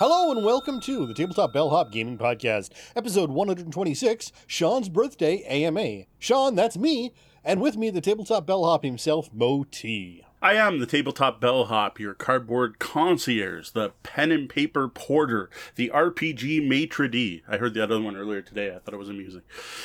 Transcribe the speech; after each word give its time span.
Hello 0.00 0.32
and 0.32 0.44
welcome 0.44 0.80
to 0.80 1.06
the 1.06 1.14
Tabletop 1.14 1.52
Bellhop 1.52 1.92
Gaming 1.92 2.18
Podcast, 2.18 2.70
episode 2.96 3.30
126, 3.30 4.32
Sean's 4.44 4.88
Birthday 4.88 5.44
AMA. 5.44 6.06
Sean, 6.18 6.56
that's 6.56 6.76
me, 6.76 7.12
and 7.44 7.60
with 7.60 7.76
me, 7.76 7.90
the 7.90 8.00
Tabletop 8.00 8.44
Bellhop 8.44 8.82
himself, 8.82 9.30
Mo 9.32 9.64
T. 9.70 10.24
I 10.42 10.54
am 10.56 10.78
the 10.78 10.84
tabletop 10.84 11.40
bellhop, 11.40 11.98
your 11.98 12.12
cardboard 12.12 12.78
concierge, 12.78 13.70
the 13.70 13.92
pen 14.02 14.30
and 14.30 14.46
paper 14.46 14.88
porter, 14.88 15.48
the 15.76 15.90
RPG 15.94 16.68
maitre 16.68 17.08
d. 17.08 17.42
I 17.48 17.56
heard 17.56 17.72
the 17.72 17.82
other 17.82 17.98
one 17.98 18.14
earlier 18.14 18.42
today. 18.42 18.68
I 18.68 18.80
thought 18.80 18.92
it 18.92 18.98
was 18.98 19.08
amusing. 19.08 19.40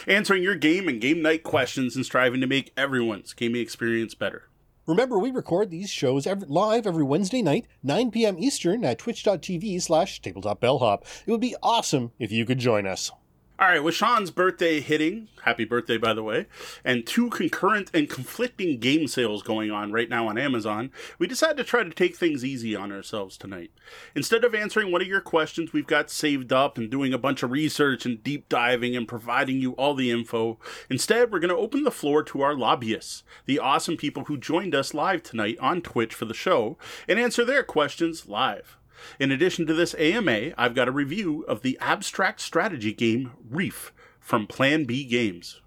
Answering 0.06 0.44
your 0.44 0.56
game 0.56 0.90
and 0.90 1.00
game 1.00 1.22
night 1.22 1.44
questions 1.44 1.96
and 1.96 2.04
striving 2.04 2.42
to 2.42 2.48
make 2.48 2.74
everyone's 2.76 3.32
gaming 3.32 3.62
experience 3.62 4.16
better. 4.16 4.49
Remember, 4.90 5.20
we 5.20 5.30
record 5.30 5.70
these 5.70 5.92
shows 5.92 6.26
every, 6.26 6.48
live 6.48 6.88
every 6.88 7.04
Wednesday 7.04 7.44
night, 7.44 7.68
9 7.84 8.10
p.m. 8.10 8.40
Eastern 8.40 8.84
at 8.84 8.98
twitch.tv 8.98 9.80
slash 9.84 10.20
tabletopbellhop. 10.20 11.04
It 11.28 11.32
would 11.32 11.40
be 11.40 11.56
awesome 11.62 12.12
if 12.18 12.32
you 12.32 12.44
could 12.44 12.58
join 12.58 12.88
us. 12.88 13.12
All 13.60 13.68
right, 13.68 13.84
with 13.84 13.94
Sean's 13.94 14.32
birthday 14.32 14.80
hitting, 14.80 15.28
happy 15.44 15.66
birthday, 15.66 15.98
by 15.98 16.14
the 16.14 16.24
way, 16.24 16.46
and 16.86 17.06
two 17.06 17.30
concurrent 17.30 17.92
and 17.94 18.10
conflicting 18.10 18.80
game 18.80 19.06
sales 19.06 19.44
going 19.44 19.70
on 19.70 19.92
right 19.92 20.08
now 20.08 20.30
on 20.30 20.38
Amazon, 20.38 20.92
we 21.18 21.28
decided 21.28 21.58
to 21.58 21.66
try 21.66 21.84
to 21.84 21.90
take 21.90 22.16
things 22.16 22.46
easy 22.46 22.74
on 22.74 22.90
ourselves 22.90 23.36
tonight. 23.36 23.72
Instead 24.16 24.46
of 24.46 24.56
answering 24.56 24.94
one 24.94 25.02
of 25.02 25.10
your 25.10 25.20
questions 25.20 25.74
we've 25.74 25.86
got 25.86 26.10
saved 26.10 26.54
up 26.54 26.78
and 26.78 26.90
doing 26.90 27.14
a 27.14 27.18
bunch 27.18 27.44
of 27.44 27.52
research 27.52 28.06
and 28.06 28.24
deep 28.24 28.48
diving 28.48 28.96
and 28.96 29.10
providing 29.10 29.60
you 29.60 29.74
all 29.74 29.94
the 29.94 30.10
info, 30.10 30.58
instead, 30.90 31.30
we're 31.30 31.40
going 31.40 31.50
to 31.50 31.58
open 31.58 31.84
the 31.84 31.92
floor 31.92 32.24
to 32.24 32.42
our 32.42 32.56
lobbyists, 32.56 33.24
the 33.46 33.60
awesome 33.60 33.98
people 33.98 34.24
who 34.24 34.38
joined 34.38 34.74
us 34.74 34.94
live 34.94 35.22
tonight 35.22 35.58
on 35.60 35.82
Twitch 35.82 36.16
for 36.16 36.24
the 36.24 36.34
show, 36.34 36.78
and 37.10 37.20
answer 37.20 37.44
their 37.44 37.64
questions 37.64 38.26
live. 38.26 38.79
In 39.20 39.32
addition 39.32 39.66
to 39.68 39.74
this 39.74 39.96
AMA, 39.98 40.52
I've 40.58 40.76
got 40.76 40.88
a 40.88 40.92
review 40.92 41.44
of 41.48 41.62
the 41.62 41.78
abstract 41.82 42.42
strategy 42.42 42.94
game 42.94 43.32
Reef 43.50 43.94
from 44.20 44.48
Plan 44.48 44.86
B 44.86 45.06
Games. 45.06 45.62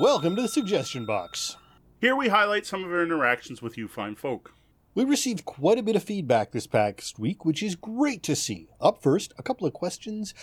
Welcome 0.00 0.36
to 0.36 0.42
the 0.42 0.48
suggestion 0.48 1.06
box. 1.06 1.56
Here 2.00 2.16
we 2.16 2.28
highlight 2.28 2.66
some 2.66 2.84
of 2.84 2.90
our 2.90 3.02
interactions 3.02 3.62
with 3.62 3.78
you 3.78 3.88
fine 3.88 4.14
folk. 4.14 4.52
We 4.94 5.04
received 5.04 5.44
quite 5.44 5.78
a 5.78 5.82
bit 5.82 5.96
of 5.96 6.04
feedback 6.04 6.52
this 6.52 6.68
past 6.68 7.18
week, 7.18 7.44
which 7.44 7.62
is 7.62 7.74
great 7.74 8.22
to 8.24 8.36
see. 8.36 8.68
Up 8.80 9.02
first, 9.02 9.32
a 9.36 9.42
couple 9.42 9.66
of 9.66 9.72
questions, 9.72 10.34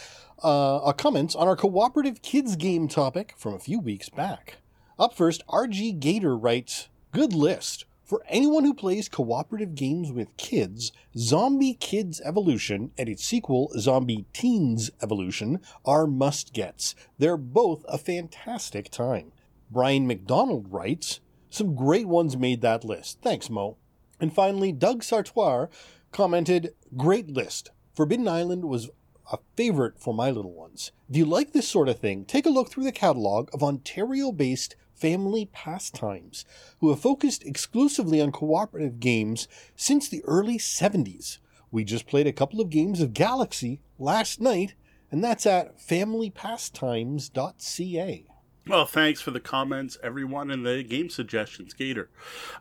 uh, 0.44 0.82
a 0.86 0.94
comments 0.94 1.36
on 1.36 1.48
our 1.48 1.56
cooperative 1.56 2.22
kids 2.22 2.58
game 2.58 2.90
topic 2.90 3.34
from 3.38 3.54
a 3.54 3.60
few 3.60 3.80
weeks 3.80 4.10
back. 4.10 4.58
Up 5.00 5.14
first, 5.14 5.42
RG 5.48 6.00
Gator 6.00 6.38
writes, 6.38 6.90
Good 7.12 7.34
list. 7.34 7.86
For 8.12 8.26
anyone 8.28 8.66
who 8.66 8.74
plays 8.74 9.08
cooperative 9.08 9.74
games 9.74 10.12
with 10.12 10.36
kids, 10.36 10.92
Zombie 11.18 11.76
Kids 11.76 12.20
Evolution 12.26 12.92
and 12.98 13.08
its 13.08 13.24
sequel, 13.24 13.72
Zombie 13.80 14.26
Teens 14.34 14.92
Evolution, 15.02 15.62
are 15.86 16.06
must 16.06 16.52
gets. 16.52 16.94
They're 17.20 17.38
both 17.38 17.86
a 17.88 17.98
fantastic 17.98 18.92
time. 18.92 19.32
Brian 19.70 20.08
McDonald 20.08 20.74
writes, 20.74 21.22
Some 21.50 21.74
great 21.74 22.06
ones 22.06 22.36
made 22.36 22.60
that 22.60 22.84
list. 22.84 23.20
Thanks, 23.22 23.50
Mo. 23.50 23.78
And 24.20 24.36
finally, 24.36 24.74
Doug 24.74 25.04
Sartoir 25.04 25.70
commented, 26.12 26.74
Great 26.98 27.30
list. 27.30 27.72
Forbidden 27.96 28.28
Island 28.28 28.66
was 28.66 28.90
a 29.32 29.40
favorite 29.56 30.02
for 30.02 30.14
my 30.14 30.30
little 30.32 30.52
ones. 30.52 30.92
If 31.10 31.16
you 31.16 31.24
like 31.24 31.54
this 31.54 31.70
sort 31.70 31.88
of 31.88 32.00
thing, 32.00 32.26
take 32.26 32.46
a 32.46 32.50
look 32.50 32.70
through 32.70 32.84
the 32.84 32.92
catalog 32.92 33.50
of 33.54 33.64
Ontario 33.64 34.34
based 34.34 34.76
family 35.02 35.50
pastimes 35.52 36.46
who 36.80 36.90
have 36.90 37.00
focused 37.00 37.44
exclusively 37.44 38.22
on 38.22 38.32
cooperative 38.32 39.00
games 39.00 39.48
since 39.76 40.08
the 40.08 40.24
early 40.26 40.60
70s. 40.60 41.40
We 41.72 41.84
just 41.84 42.06
played 42.06 42.28
a 42.28 42.34
couple 42.34 42.62
of 42.62 42.70
games 42.70 43.02
of 43.02 43.16
Galaxy 43.16 43.82
last 43.98 44.40
night, 44.40 44.76
and 45.10 45.24
that's 45.24 45.48
at 45.48 45.80
familypastimes.ca. 45.80 48.26
Well, 48.72 48.86
thanks 48.86 49.20
for 49.20 49.32
the 49.32 49.42
comments, 49.42 49.98
everyone, 50.02 50.50
and 50.50 50.66
the 50.66 50.82
game 50.82 51.10
suggestions, 51.10 51.74
Gator. 51.74 52.10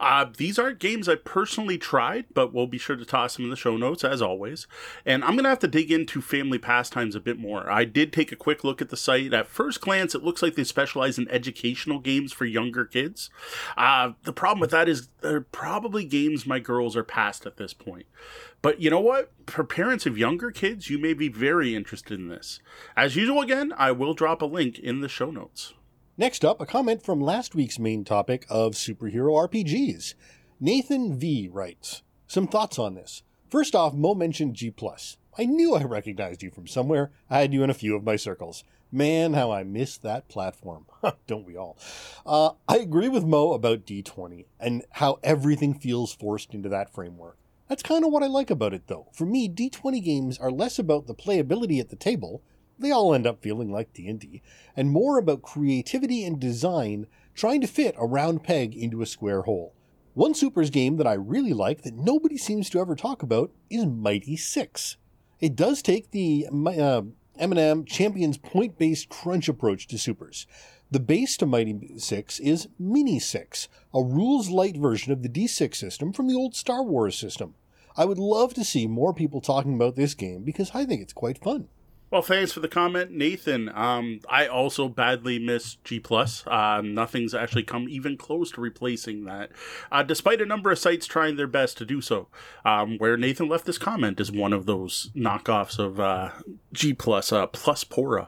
Uh, 0.00 0.26
these 0.36 0.58
aren't 0.58 0.80
games 0.80 1.08
I 1.08 1.14
personally 1.14 1.78
tried, 1.78 2.24
but 2.34 2.52
we'll 2.52 2.66
be 2.66 2.78
sure 2.78 2.96
to 2.96 3.04
toss 3.04 3.36
them 3.36 3.44
in 3.44 3.50
the 3.50 3.56
show 3.56 3.76
notes, 3.76 4.02
as 4.02 4.20
always. 4.20 4.66
And 5.06 5.22
I'm 5.22 5.34
going 5.34 5.44
to 5.44 5.50
have 5.50 5.60
to 5.60 5.68
dig 5.68 5.92
into 5.92 6.20
Family 6.20 6.58
Pastimes 6.58 7.14
a 7.14 7.20
bit 7.20 7.38
more. 7.38 7.70
I 7.70 7.84
did 7.84 8.12
take 8.12 8.32
a 8.32 8.36
quick 8.36 8.64
look 8.64 8.82
at 8.82 8.88
the 8.88 8.96
site. 8.96 9.32
At 9.32 9.46
first 9.46 9.80
glance, 9.80 10.12
it 10.12 10.24
looks 10.24 10.42
like 10.42 10.56
they 10.56 10.64
specialize 10.64 11.16
in 11.16 11.28
educational 11.28 12.00
games 12.00 12.32
for 12.32 12.44
younger 12.44 12.84
kids. 12.84 13.30
Uh, 13.76 14.14
the 14.24 14.32
problem 14.32 14.58
with 14.58 14.72
that 14.72 14.88
is 14.88 15.10
they're 15.20 15.40
probably 15.40 16.04
games 16.04 16.44
my 16.44 16.58
girls 16.58 16.96
are 16.96 17.04
past 17.04 17.46
at 17.46 17.56
this 17.56 17.72
point. 17.72 18.06
But 18.62 18.80
you 18.80 18.90
know 18.90 18.98
what? 18.98 19.30
For 19.46 19.62
parents 19.62 20.06
of 20.06 20.18
younger 20.18 20.50
kids, 20.50 20.90
you 20.90 20.98
may 20.98 21.14
be 21.14 21.28
very 21.28 21.76
interested 21.76 22.18
in 22.18 22.26
this. 22.26 22.58
As 22.96 23.14
usual, 23.14 23.40
again, 23.40 23.72
I 23.76 23.92
will 23.92 24.12
drop 24.12 24.42
a 24.42 24.46
link 24.46 24.76
in 24.76 25.02
the 25.02 25.08
show 25.08 25.30
notes. 25.30 25.74
Next 26.20 26.44
up, 26.44 26.60
a 26.60 26.66
comment 26.66 27.02
from 27.02 27.18
last 27.18 27.54
week's 27.54 27.78
main 27.78 28.04
topic 28.04 28.44
of 28.50 28.74
superhero 28.74 29.48
RPGs. 29.48 30.12
Nathan 30.60 31.18
V 31.18 31.48
writes, 31.50 32.02
Some 32.26 32.46
thoughts 32.46 32.78
on 32.78 32.92
this. 32.92 33.22
First 33.48 33.74
off, 33.74 33.94
Mo 33.94 34.14
mentioned 34.14 34.54
G. 34.54 34.70
I 35.38 35.46
knew 35.46 35.74
I 35.74 35.82
recognized 35.82 36.42
you 36.42 36.50
from 36.50 36.66
somewhere. 36.66 37.10
I 37.30 37.40
had 37.40 37.54
you 37.54 37.62
in 37.62 37.70
a 37.70 37.74
few 37.74 37.96
of 37.96 38.04
my 38.04 38.16
circles. 38.16 38.64
Man, 38.92 39.32
how 39.32 39.50
I 39.50 39.64
miss 39.64 39.96
that 39.96 40.28
platform. 40.28 40.84
Don't 41.26 41.46
we 41.46 41.56
all? 41.56 41.78
Uh, 42.26 42.50
I 42.68 42.76
agree 42.76 43.08
with 43.08 43.24
Mo 43.24 43.52
about 43.52 43.86
D20 43.86 44.44
and 44.60 44.84
how 44.90 45.20
everything 45.22 45.72
feels 45.72 46.12
forced 46.12 46.52
into 46.52 46.68
that 46.68 46.92
framework. 46.92 47.38
That's 47.66 47.82
kind 47.82 48.04
of 48.04 48.12
what 48.12 48.22
I 48.22 48.26
like 48.26 48.50
about 48.50 48.74
it, 48.74 48.88
though. 48.88 49.08
For 49.14 49.24
me, 49.24 49.48
D20 49.48 50.04
games 50.04 50.36
are 50.36 50.50
less 50.50 50.78
about 50.78 51.06
the 51.06 51.14
playability 51.14 51.80
at 51.80 51.88
the 51.88 51.96
table 51.96 52.42
they 52.80 52.90
all 52.90 53.14
end 53.14 53.26
up 53.26 53.42
feeling 53.42 53.70
like 53.70 53.92
D&D, 53.92 54.42
and 54.76 54.90
more 54.90 55.18
about 55.18 55.42
creativity 55.42 56.24
and 56.24 56.40
design 56.40 57.06
trying 57.34 57.60
to 57.60 57.66
fit 57.66 57.94
a 57.98 58.06
round 58.06 58.42
peg 58.42 58.74
into 58.74 59.02
a 59.02 59.06
square 59.06 59.42
hole. 59.42 59.74
One 60.14 60.34
Supers 60.34 60.70
game 60.70 60.96
that 60.96 61.06
I 61.06 61.14
really 61.14 61.52
like 61.52 61.82
that 61.82 61.94
nobody 61.94 62.36
seems 62.36 62.68
to 62.70 62.80
ever 62.80 62.96
talk 62.96 63.22
about 63.22 63.52
is 63.70 63.86
Mighty 63.86 64.36
6. 64.36 64.96
It 65.40 65.56
does 65.56 65.82
take 65.82 66.10
the 66.10 66.48
uh, 66.50 67.02
M&M 67.38 67.84
Champions 67.84 68.36
point-based 68.36 69.08
crunch 69.08 69.48
approach 69.48 69.86
to 69.86 69.98
Supers. 69.98 70.46
The 70.90 71.00
base 71.00 71.36
to 71.36 71.46
Mighty 71.46 71.98
6 71.98 72.40
is 72.40 72.68
Mini 72.78 73.20
6, 73.20 73.68
a 73.94 74.02
rules 74.02 74.50
light 74.50 74.76
version 74.76 75.12
of 75.12 75.22
the 75.22 75.28
D6 75.28 75.76
system 75.76 76.12
from 76.12 76.26
the 76.26 76.34
old 76.34 76.56
Star 76.56 76.82
Wars 76.82 77.16
system. 77.16 77.54
I 77.96 78.04
would 78.04 78.18
love 78.18 78.54
to 78.54 78.64
see 78.64 78.86
more 78.86 79.14
people 79.14 79.40
talking 79.40 79.74
about 79.74 79.94
this 79.94 80.14
game 80.14 80.42
because 80.42 80.72
I 80.74 80.84
think 80.84 81.00
it's 81.00 81.12
quite 81.12 81.38
fun. 81.38 81.68
Well, 82.10 82.22
thanks 82.22 82.50
for 82.50 82.58
the 82.58 82.66
comment, 82.66 83.12
Nathan. 83.12 83.70
Um, 83.72 84.18
I 84.28 84.48
also 84.48 84.88
badly 84.88 85.38
miss 85.38 85.76
G 85.84 86.00
plus. 86.00 86.44
Uh, 86.44 86.80
nothing's 86.84 87.34
actually 87.34 87.62
come 87.62 87.88
even 87.88 88.16
close 88.16 88.50
to 88.52 88.60
replacing 88.60 89.26
that, 89.26 89.52
uh, 89.92 90.02
despite 90.02 90.40
a 90.40 90.46
number 90.46 90.72
of 90.72 90.78
sites 90.80 91.06
trying 91.06 91.36
their 91.36 91.46
best 91.46 91.78
to 91.78 91.84
do 91.84 92.00
so. 92.00 92.26
Um, 92.64 92.98
where 92.98 93.16
Nathan 93.16 93.48
left 93.48 93.64
this 93.64 93.78
comment 93.78 94.18
is 94.18 94.32
one 94.32 94.52
of 94.52 94.66
those 94.66 95.10
knockoffs 95.14 95.78
of 95.78 96.00
uh, 96.00 96.30
G 96.72 96.94
plus, 96.94 97.32
uh, 97.32 97.46
Pluspora. 97.46 98.26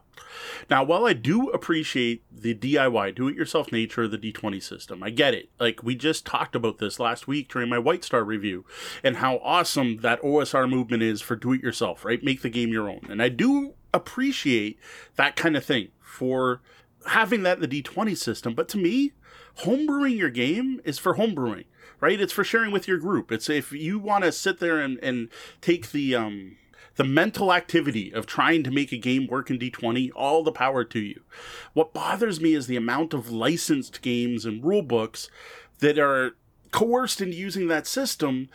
Now, 0.70 0.84
while 0.84 1.06
I 1.06 1.12
do 1.12 1.48
appreciate 1.50 2.22
the 2.30 2.54
DIY, 2.54 3.14
do 3.14 3.28
it 3.28 3.36
yourself 3.36 3.72
nature 3.72 4.04
of 4.04 4.10
the 4.10 4.18
D20 4.18 4.62
system, 4.62 5.02
I 5.02 5.10
get 5.10 5.34
it. 5.34 5.50
Like, 5.58 5.82
we 5.82 5.94
just 5.94 6.24
talked 6.24 6.54
about 6.54 6.78
this 6.78 7.00
last 7.00 7.26
week 7.26 7.50
during 7.50 7.68
my 7.68 7.78
White 7.78 8.04
Star 8.04 8.24
review 8.24 8.64
and 9.02 9.16
how 9.16 9.38
awesome 9.38 9.98
that 9.98 10.22
OSR 10.22 10.68
movement 10.68 11.02
is 11.02 11.20
for 11.20 11.36
do 11.36 11.52
it 11.52 11.62
yourself, 11.62 12.04
right? 12.04 12.22
Make 12.22 12.42
the 12.42 12.50
game 12.50 12.70
your 12.70 12.88
own. 12.88 13.06
And 13.10 13.22
I 13.22 13.28
do 13.28 13.74
appreciate 13.92 14.78
that 15.16 15.36
kind 15.36 15.56
of 15.56 15.64
thing 15.64 15.88
for 16.00 16.60
having 17.06 17.42
that 17.42 17.62
in 17.62 17.68
the 17.68 17.82
D20 17.82 18.16
system. 18.16 18.54
But 18.54 18.68
to 18.70 18.78
me, 18.78 19.12
homebrewing 19.60 20.16
your 20.16 20.30
game 20.30 20.80
is 20.84 20.98
for 20.98 21.16
homebrewing, 21.16 21.64
right? 22.00 22.20
It's 22.20 22.32
for 22.32 22.44
sharing 22.44 22.70
with 22.70 22.88
your 22.88 22.98
group. 22.98 23.32
It's 23.32 23.50
if 23.50 23.72
you 23.72 23.98
want 23.98 24.24
to 24.24 24.32
sit 24.32 24.60
there 24.60 24.78
and, 24.78 24.98
and 25.02 25.28
take 25.60 25.90
the, 25.90 26.14
um, 26.14 26.56
the 26.96 27.04
mental 27.04 27.52
activity 27.52 28.12
of 28.12 28.26
trying 28.26 28.62
to 28.64 28.70
make 28.70 28.92
a 28.92 28.96
game 28.96 29.26
work 29.26 29.50
in 29.50 29.58
D20, 29.58 30.10
all 30.14 30.42
the 30.42 30.52
power 30.52 30.84
to 30.84 31.00
you. 31.00 31.22
What 31.72 31.92
bothers 31.92 32.40
me 32.40 32.54
is 32.54 32.66
the 32.66 32.76
amount 32.76 33.14
of 33.14 33.30
licensed 33.30 34.02
games 34.02 34.44
and 34.44 34.64
rule 34.64 34.82
books 34.82 35.30
that 35.78 35.98
are 35.98 36.36
coerced 36.70 37.20
into 37.20 37.36
using 37.36 37.68
that 37.68 37.86
system. 37.86 38.48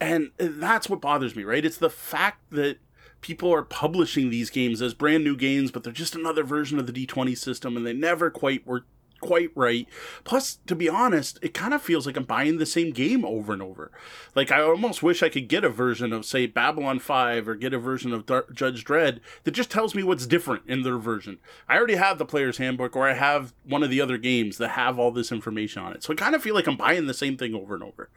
And 0.00 0.30
that's 0.36 0.88
what 0.88 1.00
bothers 1.00 1.36
me, 1.36 1.44
right? 1.44 1.64
It's 1.64 1.78
the 1.78 1.90
fact 1.90 2.50
that 2.50 2.78
people 3.20 3.52
are 3.52 3.62
publishing 3.62 4.30
these 4.30 4.50
games 4.50 4.82
as 4.82 4.94
brand 4.94 5.24
new 5.24 5.36
games, 5.36 5.70
but 5.70 5.84
they're 5.84 5.92
just 5.92 6.14
another 6.14 6.42
version 6.42 6.78
of 6.78 6.86
the 6.86 6.92
D20 6.92 7.36
system 7.36 7.76
and 7.76 7.86
they 7.86 7.92
never 7.92 8.30
quite 8.30 8.66
were 8.66 8.84
quite 9.22 9.50
right. 9.54 9.88
Plus, 10.24 10.58
to 10.66 10.74
be 10.74 10.88
honest, 10.88 11.38
it 11.40 11.54
kind 11.54 11.72
of 11.72 11.80
feels 11.80 12.04
like 12.04 12.16
I'm 12.18 12.24
buying 12.24 12.58
the 12.58 12.66
same 12.66 12.92
game 12.92 13.24
over 13.24 13.54
and 13.54 13.62
over. 13.62 13.90
Like, 14.34 14.52
I 14.52 14.60
almost 14.60 15.02
wish 15.02 15.22
I 15.22 15.30
could 15.30 15.48
get 15.48 15.64
a 15.64 15.70
version 15.70 16.12
of, 16.12 16.26
say, 16.26 16.46
Babylon 16.46 16.98
5 16.98 17.48
or 17.48 17.54
get 17.54 17.72
a 17.72 17.78
version 17.78 18.12
of 18.12 18.26
Judge 18.26 18.84
Dredd 18.84 19.20
that 19.44 19.52
just 19.52 19.70
tells 19.70 19.94
me 19.94 20.02
what's 20.02 20.26
different 20.26 20.64
in 20.66 20.82
their 20.82 20.98
version. 20.98 21.38
I 21.68 21.78
already 21.78 21.94
have 21.94 22.18
the 22.18 22.26
player's 22.26 22.58
handbook 22.58 22.94
or 22.94 23.08
I 23.08 23.14
have 23.14 23.54
one 23.64 23.82
of 23.82 23.88
the 23.88 24.02
other 24.02 24.18
games 24.18 24.58
that 24.58 24.70
have 24.70 24.98
all 24.98 25.12
this 25.12 25.32
information 25.32 25.82
on 25.82 25.92
it. 25.94 26.02
So 26.02 26.12
I 26.12 26.16
kind 26.16 26.34
of 26.34 26.42
feel 26.42 26.54
like 26.54 26.66
I'm 26.66 26.76
buying 26.76 27.06
the 27.06 27.14
same 27.14 27.38
thing 27.38 27.54
over 27.54 27.74
and 27.74 27.82
over. 27.82 28.10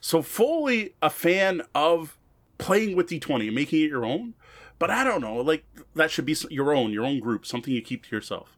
So, 0.00 0.22
fully 0.22 0.94
a 1.02 1.10
fan 1.10 1.62
of 1.74 2.16
playing 2.58 2.94
with 2.94 3.08
D20 3.08 3.46
and 3.46 3.54
making 3.54 3.80
it 3.80 3.90
your 3.90 4.04
own. 4.04 4.34
But 4.78 4.90
I 4.90 5.04
don't 5.04 5.20
know, 5.20 5.36
like 5.36 5.64
that 5.94 6.10
should 6.10 6.24
be 6.24 6.36
your 6.48 6.74
own, 6.74 6.90
your 6.92 7.04
own 7.04 7.20
group, 7.20 7.44
something 7.44 7.72
you 7.72 7.82
keep 7.82 8.04
to 8.06 8.16
yourself. 8.16 8.56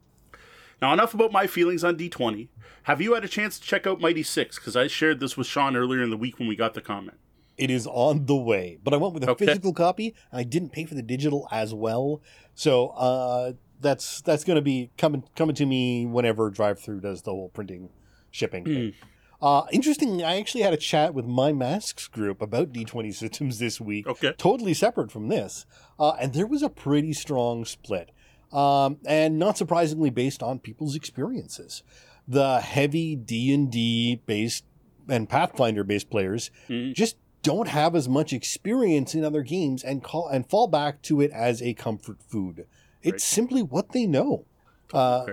Now, 0.82 0.92
enough 0.92 1.14
about 1.14 1.30
my 1.30 1.46
feelings 1.46 1.84
on 1.84 1.96
D20. 1.96 2.48
Have 2.82 3.00
you 3.00 3.14
had 3.14 3.24
a 3.24 3.28
chance 3.28 3.56
to 3.60 3.64
check 3.64 3.86
out 3.86 4.00
Mighty 4.00 4.24
Six? 4.24 4.56
Because 4.58 4.76
I 4.76 4.88
shared 4.88 5.20
this 5.20 5.36
with 5.36 5.46
Sean 5.46 5.76
earlier 5.76 6.02
in 6.02 6.10
the 6.10 6.16
week 6.16 6.40
when 6.40 6.48
we 6.48 6.56
got 6.56 6.74
the 6.74 6.80
comment. 6.80 7.18
It 7.56 7.70
is 7.70 7.86
on 7.86 8.26
the 8.26 8.34
way, 8.34 8.78
but 8.82 8.92
I 8.92 8.96
went 8.96 9.14
with 9.14 9.22
a 9.22 9.30
okay. 9.30 9.46
physical 9.46 9.72
copy, 9.72 10.12
and 10.32 10.40
I 10.40 10.42
didn't 10.42 10.70
pay 10.70 10.84
for 10.84 10.96
the 10.96 11.02
digital 11.02 11.46
as 11.52 11.72
well. 11.72 12.20
So 12.56 12.88
uh, 12.88 13.52
that's 13.80 14.22
that's 14.22 14.42
going 14.42 14.56
to 14.56 14.62
be 14.62 14.90
coming 14.98 15.22
coming 15.36 15.54
to 15.54 15.66
me 15.66 16.04
whenever 16.04 16.50
DriveThru 16.50 17.00
does 17.00 17.22
the 17.22 17.30
whole 17.30 17.50
printing 17.50 17.90
shipping. 18.32 18.64
Mm. 18.64 18.94
Uh, 19.40 19.66
interestingly, 19.70 20.24
I 20.24 20.36
actually 20.36 20.62
had 20.62 20.72
a 20.72 20.78
chat 20.78 21.14
with 21.14 21.26
my 21.26 21.52
masks 21.52 22.08
group 22.08 22.42
about 22.42 22.72
D20 22.72 23.14
systems 23.14 23.60
this 23.60 23.80
week. 23.80 24.06
Okay. 24.08 24.32
Totally 24.36 24.74
separate 24.74 25.12
from 25.12 25.28
this. 25.28 25.64
Uh, 25.98 26.12
and 26.12 26.32
there 26.32 26.46
was 26.46 26.62
a 26.62 26.68
pretty 26.68 27.12
strong 27.12 27.64
split. 27.64 28.10
Um, 28.52 28.98
and 29.06 29.38
not 29.38 29.56
surprisingly 29.56 30.10
based 30.10 30.42
on 30.42 30.58
people's 30.58 30.94
experiences. 30.94 31.82
The 32.28 32.60
heavy 32.60 33.16
D&D 33.16 34.20
based 34.26 34.64
and 35.08 35.28
Pathfinder 35.28 35.84
based 35.84 36.10
players 36.10 36.50
mm. 36.68 36.94
just 36.94 37.16
don't 37.42 37.68
have 37.68 37.96
as 37.96 38.08
much 38.08 38.32
experience 38.32 39.14
in 39.14 39.24
other 39.24 39.42
games 39.42 39.82
and 39.82 40.02
call 40.02 40.28
and 40.28 40.48
fall 40.48 40.68
back 40.68 41.02
to 41.02 41.20
it 41.20 41.30
as 41.32 41.60
a 41.60 41.74
comfort 41.74 42.18
food. 42.22 42.66
It's 43.02 43.12
right. 43.12 43.20
simply 43.20 43.62
what 43.62 43.92
they 43.92 44.06
know. 44.06 44.44
Uh, 44.92 45.26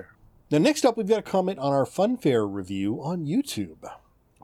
now, 0.49 0.57
next 0.57 0.85
up, 0.85 0.97
we've 0.97 1.07
got 1.07 1.19
a 1.19 1.23
comment 1.23 1.59
on 1.59 1.71
our 1.71 1.85
Funfair 1.85 2.51
review 2.51 3.01
on 3.03 3.25
YouTube. 3.25 3.87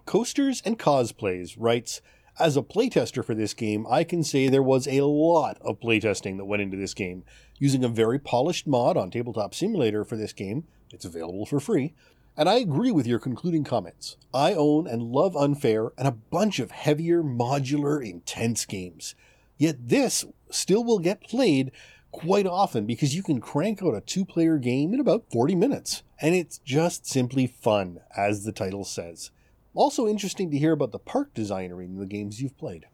Coasters 0.05 0.61
and 0.63 0.77
Cosplays 0.77 1.55
writes, 1.57 2.01
as 2.37 2.57
a 2.57 2.61
playtester 2.61 3.23
for 3.23 3.33
this 3.33 3.53
game, 3.53 3.85
I 3.89 4.03
can 4.03 4.23
say 4.23 4.47
there 4.47 4.63
was 4.63 4.87
a 4.87 5.01
lot 5.01 5.57
of 5.61 5.79
playtesting 5.79 6.37
that 6.37 6.45
went 6.45 6.61
into 6.61 6.77
this 6.77 6.93
game. 6.93 7.23
Using 7.57 7.83
a 7.83 7.89
very 7.89 8.19
polished 8.19 8.67
mod 8.67 8.97
on 8.97 9.09
Tabletop 9.09 9.55
Simulator 9.55 10.03
for 10.03 10.17
this 10.17 10.33
game, 10.33 10.65
it's 10.91 11.05
available 11.05 11.45
for 11.45 11.59
free. 11.59 11.93
And 12.37 12.49
I 12.49 12.55
agree 12.55 12.91
with 12.91 13.07
your 13.07 13.19
concluding 13.19 13.63
comments. 13.63 14.17
I 14.33 14.53
own 14.53 14.87
and 14.87 15.03
love 15.03 15.37
Unfair 15.37 15.91
and 15.97 16.07
a 16.07 16.11
bunch 16.11 16.59
of 16.59 16.71
heavier, 16.71 17.23
modular, 17.23 18.05
intense 18.05 18.65
games. 18.65 19.15
Yet 19.57 19.87
this 19.87 20.25
still 20.49 20.83
will 20.83 20.99
get 20.99 21.21
played 21.21 21.71
quite 22.11 22.45
often 22.45 22.85
because 22.85 23.15
you 23.15 23.23
can 23.23 23.39
crank 23.39 23.81
out 23.81 23.95
a 23.95 24.01
two 24.01 24.25
player 24.25 24.57
game 24.57 24.93
in 24.93 24.99
about 24.99 25.31
40 25.31 25.55
minutes. 25.55 26.03
And 26.19 26.35
it's 26.35 26.57
just 26.57 27.07
simply 27.07 27.47
fun, 27.47 28.01
as 28.17 28.43
the 28.43 28.51
title 28.51 28.83
says. 28.83 29.31
Also 29.75 30.07
interesting 30.07 30.49
to 30.49 30.57
hear 30.57 30.71
about 30.71 30.91
the 30.91 30.99
park 30.99 31.33
designer 31.33 31.81
in 31.81 31.97
the 31.97 32.05
games 32.05 32.41
you've 32.41 32.57
played. 32.57 32.87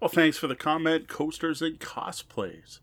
Well, 0.00 0.08
thanks 0.08 0.36
for 0.38 0.46
the 0.46 0.56
comment, 0.56 1.06
coasters 1.06 1.62
and 1.62 1.78
cosplays. 1.78 2.80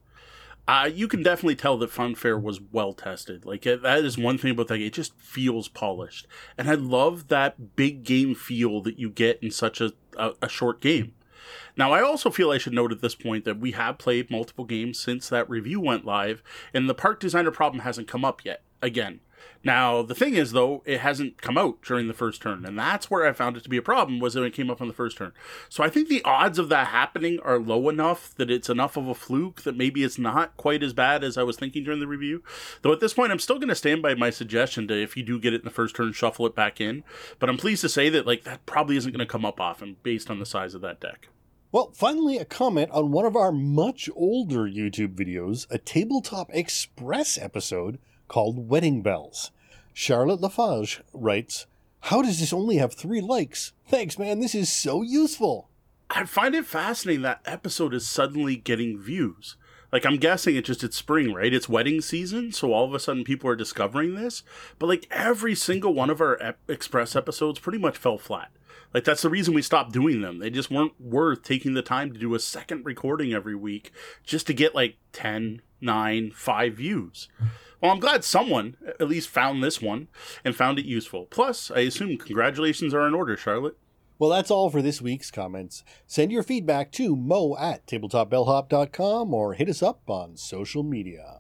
Uh, 0.68 0.90
you 0.94 1.08
can 1.08 1.24
definitely 1.24 1.56
tell 1.56 1.78
that 1.78 1.90
Funfair 1.90 2.42
was 2.42 2.62
well 2.72 2.94
tested. 2.94 3.46
Like 3.46 3.64
that 3.64 3.84
is 3.84 4.18
one 4.18 4.38
thing 4.38 4.52
about 4.52 4.68
that. 4.68 4.80
It 4.80 4.94
just 4.94 5.20
feels 5.20 5.68
polished, 5.68 6.28
and 6.58 6.70
I 6.70 6.76
love 6.76 7.28
that 7.28 7.76
big 7.76 8.04
game 8.04 8.36
feel 8.36 8.80
that 8.82 9.00
you 9.00 9.10
get 9.10 9.42
in 9.42 9.52
such 9.52 9.82
a, 9.82 9.92
a, 10.16 10.34
a 10.44 10.48
short 10.48 10.80
game. 10.80 11.14
Now, 11.76 11.92
I 11.92 12.02
also 12.02 12.30
feel 12.30 12.52
I 12.52 12.60
should 12.60 12.74
note 12.74 12.92
at 12.92 13.02
this 13.02 13.16
point 13.16 13.44
that 13.46 13.60
we 13.60 13.72
have 13.72 13.98
played 13.98 14.30
multiple 14.30 14.66
games 14.66 15.00
since 15.00 15.28
that 15.30 15.50
review 15.50 15.80
went 15.80 16.06
live, 16.06 16.44
and 16.74 16.88
the 16.88 16.94
park 16.94 17.20
designer 17.20 17.52
problem 17.52 17.82
hasn't 17.82 18.08
come 18.08 18.24
up 18.24 18.46
yet. 18.46 18.62
Again, 18.82 19.20
now 19.64 20.02
the 20.02 20.16
thing 20.16 20.34
is 20.34 20.52
though, 20.52 20.82
it 20.86 21.02
hasn't 21.02 21.42
come 21.42 21.58
out 21.58 21.82
during 21.82 22.08
the 22.08 22.14
first 22.14 22.42
turn, 22.42 22.66
and 22.66 22.78
that's 22.78 23.12
where 23.12 23.28
I 23.28 23.34
found 23.34 23.58
it 23.58 23.64
to 23.64 23.70
be 23.70 23.78
a 23.78 23.82
problem 23.82 24.20
was 24.20 24.36
when 24.36 24.44
it 24.44 24.54
came 24.54 24.70
up 24.70 24.82
on 24.82 24.88
the 24.88 24.94
first 24.94 25.18
turn. 25.18 25.34
So 25.70 25.84
I 25.84 25.90
think 25.90 26.08
the 26.08 26.24
odds 26.24 26.58
of 26.58 26.70
that 26.70 26.88
happening 26.88 27.40
are 27.44 27.60
low 27.60 27.90
enough 27.90 28.34
that 28.36 28.50
it's 28.50 28.70
enough 28.70 28.98
of 28.98 29.08
a 29.08 29.16
fluke 29.16 29.62
that 29.64 29.78
maybe 29.78 30.04
it's 30.04 30.18
not 30.18 30.58
quite 30.58 30.84
as 30.84 30.94
bad 30.94 31.24
as 31.24 31.38
I 31.38 31.44
was 31.44 31.58
thinking 31.58 31.84
during 31.84 32.00
the 32.00 32.08
review. 32.08 32.44
Though 32.82 32.94
at 32.94 33.00
this 33.00 33.14
point, 33.14 33.32
I'm 33.32 33.40
still 33.40 33.60
going 33.60 33.70
to 33.70 33.76
stand 33.76 34.02
by 34.02 34.16
my 34.16 34.30
suggestion 34.30 34.88
to 34.88 35.02
if 35.02 35.16
you 35.16 35.24
do 35.24 35.40
get 35.40 35.54
it 35.54 35.62
in 35.62 35.66
the 35.66 35.72
first 35.72 35.96
turn, 35.96 36.14
shuffle 36.14 36.48
it 36.48 36.56
back 36.56 36.82
in. 36.82 37.04
But 37.40 37.50
I'm 37.50 37.58
pleased 37.58 37.82
to 37.82 37.90
say 37.90 38.10
that 38.10 38.26
like 38.26 38.44
that 38.44 38.66
probably 38.66 38.98
isn't 38.98 39.12
going 39.12 39.20
to 39.20 39.32
come 39.32 39.46
up 39.46 39.60
often 39.60 39.98
based 40.04 40.30
on 40.30 40.40
the 40.40 40.46
size 40.46 40.74
of 40.74 40.82
that 40.82 41.00
deck. 41.00 41.28
Well, 41.72 41.92
finally, 41.94 42.38
a 42.38 42.44
comment 42.44 42.92
on 42.92 43.12
one 43.12 43.26
of 43.26 43.38
our 43.38 43.52
much 43.52 44.10
older 44.14 44.64
YouTube 44.64 45.16
videos, 45.16 45.66
a 45.70 45.78
Tabletop 45.78 46.50
Express 46.52 47.38
episode 47.38 47.98
called 48.32 48.70
Wedding 48.70 49.02
Bells. 49.02 49.52
Charlotte 49.92 50.40
Lafage 50.40 51.02
writes, 51.12 51.66
How 52.00 52.22
does 52.22 52.40
this 52.40 52.54
only 52.54 52.78
have 52.78 52.94
three 52.94 53.20
likes? 53.20 53.74
Thanks, 53.86 54.18
man, 54.18 54.40
this 54.40 54.56
is 54.56 54.72
so 54.72 55.02
useful. 55.02 55.68
I 56.10 56.24
find 56.24 56.56
it 56.56 56.66
fascinating 56.66 57.24
that 57.24 57.42
episode 57.44 57.94
is 57.94 58.08
suddenly 58.08 58.56
getting 58.56 58.98
views. 58.98 59.58
Like 59.92 60.06
I'm 60.06 60.16
guessing 60.16 60.56
it's 60.56 60.68
just 60.68 60.82
it's 60.82 60.96
spring, 60.96 61.34
right? 61.34 61.54
It's 61.54 61.68
wedding 61.68 62.00
season, 62.00 62.54
so 62.54 62.72
all 62.72 62.86
of 62.86 62.94
a 62.94 63.00
sudden 63.02 63.26
people 63.26 63.50
are 63.50 63.56
discovering 63.58 64.16
this. 64.16 64.44
But 64.80 64.88
like 64.88 65.08
every 65.12 65.54
single 65.54 65.94
one 65.94 66.10
of 66.10 66.22
our 66.22 66.42
ep- 66.42 66.60
Express 66.70 67.18
episodes 67.18 67.60
pretty 67.60 67.80
much 67.80 67.98
fell 67.98 68.18
flat. 68.18 68.52
Like 68.94 69.04
that's 69.04 69.24
the 69.24 69.30
reason 69.30 69.54
we 69.54 69.62
stopped 69.62 69.92
doing 69.92 70.22
them. 70.22 70.40
They 70.40 70.50
just 70.50 70.72
weren't 70.72 70.94
worth 71.02 71.44
taking 71.44 71.74
the 71.74 71.82
time 71.82 72.14
to 72.14 72.20
do 72.20 72.34
a 72.34 72.40
second 72.40 72.86
recording 72.86 73.34
every 73.34 73.56
week 73.56 73.92
just 74.24 74.48
to 74.48 74.54
get 74.54 74.74
like 74.74 74.96
10, 75.12 75.62
9, 75.82 76.32
5 76.32 76.74
views. 76.74 77.28
Well, 77.82 77.92
I'm 77.92 78.00
glad 78.00 78.24
someone 78.24 78.78
at 79.00 79.10
least 79.10 79.30
found 79.30 79.64
this 79.64 79.82
one 79.82 80.08
and 80.46 80.56
found 80.56 80.78
it 80.78 80.86
useful. 80.86 81.26
Plus, 81.26 81.72
I 81.72 81.80
assume 81.80 82.18
congratulations 82.18 82.94
are 82.94 83.08
in 83.08 83.16
order, 83.16 83.36
Charlotte. 83.36 83.76
Well, 84.20 84.30
that's 84.30 84.52
all 84.52 84.70
for 84.70 84.84
this 84.84 85.02
week's 85.02 85.32
comments. 85.32 85.84
Send 86.06 86.32
your 86.32 86.44
feedback 86.44 86.92
to 86.92 87.16
mo 87.16 87.58
at 87.58 87.88
tabletopbellhop.com 87.88 89.34
or 89.34 89.54
hit 89.56 89.68
us 89.68 89.82
up 89.82 90.02
on 90.08 90.38
social 90.38 90.84
media. 90.84 91.40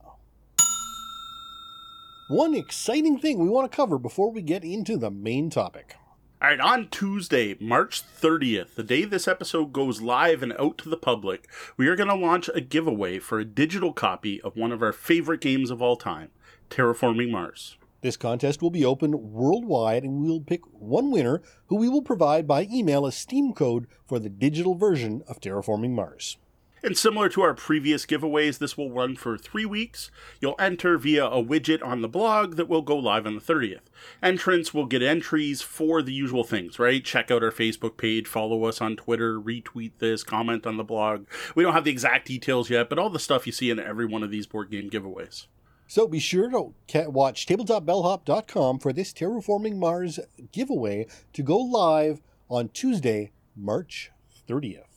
One 2.27 2.55
exciting 2.55 3.19
thing 3.19 3.37
we 3.37 3.49
want 3.49 3.69
to 3.69 3.75
cover 3.75 3.99
before 3.99 4.31
we 4.31 4.41
get 4.41 4.63
into 4.63 4.97
the 4.97 5.11
main 5.11 5.51
topic. 5.51 5.95
All 6.41 6.47
right, 6.47 6.59
on 6.59 6.87
Tuesday, 6.87 7.55
March 7.59 8.01
30th, 8.01 8.73
the 8.73 8.81
day 8.81 9.05
this 9.05 9.27
episode 9.27 9.71
goes 9.71 10.01
live 10.01 10.41
and 10.41 10.53
out 10.53 10.79
to 10.79 10.89
the 10.89 10.97
public, 10.97 11.47
we 11.77 11.87
are 11.87 11.95
going 11.95 12.09
to 12.09 12.15
launch 12.15 12.49
a 12.55 12.61
giveaway 12.61 13.19
for 13.19 13.39
a 13.39 13.45
digital 13.45 13.93
copy 13.93 14.41
of 14.41 14.55
one 14.57 14.71
of 14.71 14.81
our 14.81 14.91
favorite 14.91 15.39
games 15.39 15.69
of 15.69 15.83
all 15.83 15.95
time, 15.95 16.29
Terraforming 16.71 17.29
Mars. 17.29 17.77
This 18.01 18.17
contest 18.17 18.59
will 18.59 18.71
be 18.71 18.83
open 18.83 19.31
worldwide 19.31 20.01
and 20.01 20.19
we 20.19 20.29
will 20.29 20.41
pick 20.41 20.61
one 20.73 21.11
winner 21.11 21.43
who 21.67 21.75
we 21.75 21.87
will 21.87 22.01
provide 22.01 22.47
by 22.47 22.67
email 22.71 23.05
a 23.05 23.11
Steam 23.11 23.53
code 23.53 23.85
for 24.07 24.17
the 24.17 24.27
digital 24.27 24.73
version 24.73 25.21
of 25.27 25.41
Terraforming 25.41 25.91
Mars. 25.91 26.37
And 26.83 26.97
similar 26.97 27.29
to 27.29 27.41
our 27.41 27.53
previous 27.53 28.07
giveaways, 28.07 28.57
this 28.57 28.75
will 28.75 28.89
run 28.89 29.15
for 29.15 29.37
three 29.37 29.65
weeks. 29.65 30.09
You'll 30.39 30.55
enter 30.57 30.97
via 30.97 31.25
a 31.27 31.43
widget 31.43 31.85
on 31.85 32.01
the 32.01 32.07
blog 32.07 32.55
that 32.55 32.67
will 32.67 32.81
go 32.81 32.97
live 32.97 33.27
on 33.27 33.35
the 33.35 33.41
30th. 33.41 33.81
Entrants 34.23 34.73
will 34.73 34.87
get 34.87 35.03
entries 35.03 35.61
for 35.61 36.01
the 36.01 36.11
usual 36.11 36.43
things, 36.43 36.79
right? 36.79 37.05
Check 37.05 37.29
out 37.29 37.43
our 37.43 37.51
Facebook 37.51 37.97
page, 37.97 38.27
follow 38.27 38.63
us 38.63 38.81
on 38.81 38.95
Twitter, 38.95 39.39
retweet 39.39 39.91
this, 39.99 40.23
comment 40.23 40.65
on 40.65 40.77
the 40.77 40.83
blog. 40.83 41.27
We 41.53 41.63
don't 41.63 41.73
have 41.73 41.83
the 41.83 41.91
exact 41.91 42.27
details 42.27 42.71
yet, 42.71 42.89
but 42.89 42.97
all 42.97 43.11
the 43.11 43.19
stuff 43.19 43.45
you 43.45 43.53
see 43.53 43.69
in 43.69 43.79
every 43.79 44.07
one 44.07 44.23
of 44.23 44.31
these 44.31 44.47
board 44.47 44.71
game 44.71 44.89
giveaways. 44.89 45.45
So 45.87 46.07
be 46.07 46.19
sure 46.19 46.49
to 46.49 46.73
watch 47.09 47.45
tabletopbellhop.com 47.45 48.79
for 48.79 48.93
this 48.93 49.13
Terraforming 49.13 49.75
Mars 49.75 50.19
giveaway 50.51 51.05
to 51.33 51.43
go 51.43 51.57
live 51.57 52.21
on 52.49 52.69
Tuesday, 52.69 53.31
March 53.55 54.09
30th. 54.47 54.90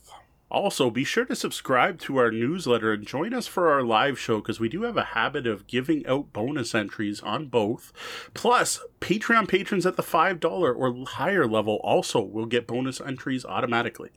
Also, 0.54 0.88
be 0.88 1.02
sure 1.02 1.24
to 1.24 1.34
subscribe 1.34 1.98
to 1.98 2.16
our 2.16 2.30
newsletter 2.30 2.92
and 2.92 3.04
join 3.04 3.34
us 3.34 3.48
for 3.48 3.72
our 3.72 3.82
live 3.82 4.16
show 4.16 4.36
because 4.36 4.60
we 4.60 4.68
do 4.68 4.82
have 4.82 4.96
a 4.96 5.02
habit 5.02 5.48
of 5.48 5.66
giving 5.66 6.06
out 6.06 6.32
bonus 6.32 6.76
entries 6.76 7.20
on 7.22 7.48
both. 7.48 7.92
Plus, 8.34 8.78
Patreon 9.00 9.48
patrons 9.48 9.84
at 9.84 9.96
the 9.96 10.02
$5 10.04 10.44
or 10.44 11.06
higher 11.06 11.48
level 11.48 11.80
also 11.82 12.22
will 12.22 12.46
get 12.46 12.68
bonus 12.68 13.00
entries 13.00 13.44
automatically. 13.44 14.10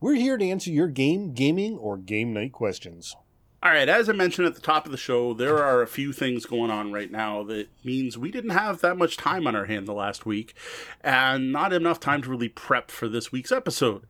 We're 0.00 0.14
here 0.14 0.38
to 0.38 0.48
answer 0.48 0.70
your 0.70 0.88
game, 0.88 1.34
gaming, 1.34 1.76
or 1.76 1.98
game 1.98 2.32
night 2.32 2.52
questions. 2.52 3.14
All 3.64 3.70
right, 3.70 3.88
as 3.88 4.08
I 4.08 4.12
mentioned 4.12 4.48
at 4.48 4.56
the 4.56 4.60
top 4.60 4.86
of 4.86 4.90
the 4.90 4.98
show, 4.98 5.32
there 5.32 5.62
are 5.62 5.82
a 5.82 5.86
few 5.86 6.12
things 6.12 6.46
going 6.46 6.72
on 6.72 6.90
right 6.90 7.12
now 7.12 7.44
that 7.44 7.68
means 7.84 8.18
we 8.18 8.32
didn't 8.32 8.50
have 8.50 8.80
that 8.80 8.98
much 8.98 9.16
time 9.16 9.46
on 9.46 9.54
our 9.54 9.66
hand 9.66 9.86
the 9.86 9.92
last 9.92 10.26
week 10.26 10.56
and 11.00 11.52
not 11.52 11.72
enough 11.72 12.00
time 12.00 12.22
to 12.22 12.28
really 12.28 12.48
prep 12.48 12.90
for 12.90 13.08
this 13.08 13.30
week's 13.30 13.52
episode. 13.52 14.02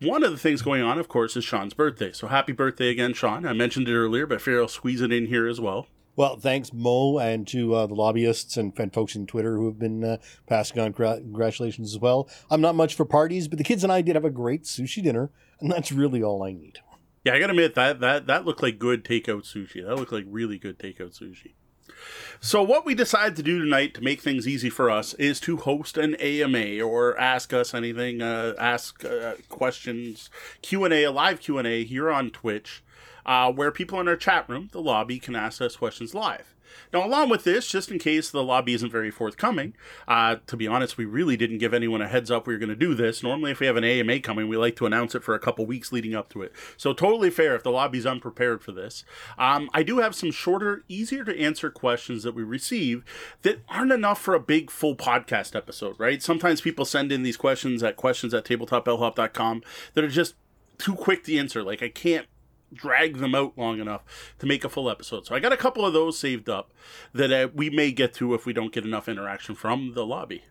One 0.00 0.24
of 0.24 0.32
the 0.32 0.38
things 0.38 0.62
going 0.62 0.82
on, 0.82 0.98
of 0.98 1.06
course, 1.06 1.36
is 1.36 1.44
Sean's 1.44 1.72
birthday. 1.72 2.10
So 2.10 2.26
happy 2.26 2.50
birthday 2.52 2.88
again, 2.88 3.14
Sean. 3.14 3.46
I 3.46 3.52
mentioned 3.52 3.88
it 3.88 3.94
earlier, 3.94 4.26
but 4.26 4.34
I 4.34 4.38
figure 4.38 4.60
I'll 4.60 4.66
squeeze 4.66 5.02
it 5.02 5.12
in 5.12 5.26
here 5.26 5.46
as 5.46 5.60
well. 5.60 5.86
Well, 6.16 6.36
thanks, 6.36 6.72
Mo, 6.72 7.18
and 7.18 7.46
to 7.46 7.74
uh, 7.74 7.86
the 7.86 7.94
lobbyists 7.94 8.56
and, 8.56 8.74
folks 8.92 9.14
in 9.14 9.28
Twitter 9.28 9.56
who 9.56 9.66
have 9.66 9.78
been 9.78 10.02
uh, 10.02 10.16
passing 10.48 10.80
on 10.80 10.94
congratulations 10.94 11.94
as 11.94 12.00
well. 12.00 12.28
I'm 12.50 12.60
not 12.60 12.74
much 12.74 12.96
for 12.96 13.04
parties, 13.04 13.46
but 13.46 13.58
the 13.58 13.64
kids 13.64 13.84
and 13.84 13.92
I 13.92 14.02
did 14.02 14.16
have 14.16 14.24
a 14.24 14.30
great 14.30 14.64
sushi 14.64 15.00
dinner, 15.00 15.30
and 15.60 15.70
that's 15.70 15.92
really 15.92 16.24
all 16.24 16.42
I 16.42 16.50
need. 16.54 16.80
Yeah, 17.24 17.34
I 17.34 17.38
gotta 17.38 17.52
admit 17.52 17.74
that 17.74 18.00
that 18.00 18.26
that 18.26 18.44
looked 18.44 18.62
like 18.62 18.78
good 18.78 19.04
takeout 19.04 19.44
sushi. 19.44 19.84
That 19.86 19.96
looked 19.96 20.12
like 20.12 20.24
really 20.26 20.58
good 20.58 20.78
takeout 20.78 21.18
sushi. 21.18 21.52
So, 22.40 22.62
what 22.62 22.86
we 22.86 22.94
decided 22.94 23.36
to 23.36 23.42
do 23.42 23.58
tonight 23.58 23.94
to 23.94 24.00
make 24.00 24.22
things 24.22 24.48
easy 24.48 24.70
for 24.70 24.90
us 24.90 25.12
is 25.14 25.40
to 25.40 25.58
host 25.58 25.98
an 25.98 26.14
AMA 26.14 26.80
or 26.80 27.18
ask 27.18 27.52
us 27.52 27.74
anything, 27.74 28.22
uh, 28.22 28.54
ask 28.58 29.04
uh, 29.04 29.34
questions, 29.48 30.30
Q 30.62 30.84
and 30.84 30.94
A, 30.94 31.04
a 31.04 31.10
live 31.10 31.40
Q 31.40 31.58
and 31.58 31.66
A 31.68 31.84
here 31.84 32.10
on 32.10 32.30
Twitch, 32.30 32.82
uh, 33.26 33.52
where 33.52 33.70
people 33.70 34.00
in 34.00 34.08
our 34.08 34.16
chat 34.16 34.48
room, 34.48 34.70
the 34.72 34.80
lobby, 34.80 35.18
can 35.18 35.36
ask 35.36 35.60
us 35.60 35.76
questions 35.76 36.14
live. 36.14 36.54
Now, 36.92 37.06
along 37.06 37.28
with 37.28 37.44
this, 37.44 37.68
just 37.68 37.90
in 37.90 37.98
case 37.98 38.30
the 38.30 38.42
lobby 38.42 38.74
isn't 38.74 38.90
very 38.90 39.10
forthcoming, 39.10 39.74
uh, 40.08 40.36
to 40.46 40.56
be 40.56 40.66
honest, 40.66 40.96
we 40.96 41.04
really 41.04 41.36
didn't 41.36 41.58
give 41.58 41.74
anyone 41.74 42.02
a 42.02 42.08
heads 42.08 42.30
up 42.30 42.46
we 42.46 42.54
were 42.54 42.58
going 42.58 42.68
to 42.68 42.76
do 42.76 42.94
this. 42.94 43.22
Normally, 43.22 43.52
if 43.52 43.60
we 43.60 43.66
have 43.66 43.76
an 43.76 43.84
AMA 43.84 44.20
coming, 44.20 44.48
we 44.48 44.56
like 44.56 44.76
to 44.76 44.86
announce 44.86 45.14
it 45.14 45.24
for 45.24 45.34
a 45.34 45.38
couple 45.38 45.66
weeks 45.66 45.92
leading 45.92 46.14
up 46.14 46.28
to 46.30 46.42
it. 46.42 46.52
So, 46.76 46.92
totally 46.92 47.30
fair 47.30 47.54
if 47.54 47.62
the 47.62 47.70
lobby's 47.70 48.06
unprepared 48.06 48.62
for 48.62 48.72
this. 48.72 49.04
Um, 49.38 49.70
I 49.72 49.82
do 49.82 49.98
have 49.98 50.14
some 50.14 50.30
shorter, 50.30 50.84
easier 50.88 51.24
to 51.24 51.38
answer 51.38 51.70
questions 51.70 52.22
that 52.22 52.34
we 52.34 52.42
receive 52.42 53.04
that 53.42 53.60
aren't 53.68 53.92
enough 53.92 54.20
for 54.20 54.34
a 54.34 54.40
big 54.40 54.70
full 54.70 54.96
podcast 54.96 55.54
episode, 55.54 55.96
right? 55.98 56.22
Sometimes 56.22 56.60
people 56.60 56.84
send 56.84 57.12
in 57.12 57.22
these 57.22 57.36
questions 57.36 57.82
at 57.82 57.96
questions 57.96 58.34
at 58.34 58.44
tabletopbellhop.com 58.44 59.62
that 59.94 60.04
are 60.04 60.08
just 60.08 60.34
too 60.78 60.94
quick 60.94 61.24
to 61.24 61.36
answer. 61.36 61.62
Like, 61.62 61.82
I 61.82 61.88
can't 61.88 62.26
drag 62.72 63.18
them 63.18 63.34
out 63.34 63.56
long 63.56 63.80
enough 63.80 64.02
to 64.38 64.46
make 64.46 64.64
a 64.64 64.68
full 64.68 64.90
episode. 64.90 65.26
So 65.26 65.34
I 65.34 65.40
got 65.40 65.52
a 65.52 65.56
couple 65.56 65.84
of 65.84 65.92
those 65.92 66.18
saved 66.18 66.48
up 66.48 66.72
that 67.12 67.32
uh, 67.32 67.48
we 67.54 67.70
may 67.70 67.92
get 67.92 68.14
to 68.14 68.34
if 68.34 68.46
we 68.46 68.52
don't 68.52 68.72
get 68.72 68.84
enough 68.84 69.08
interaction 69.08 69.54
from 69.54 69.94
the 69.94 70.06
lobby. 70.06 70.44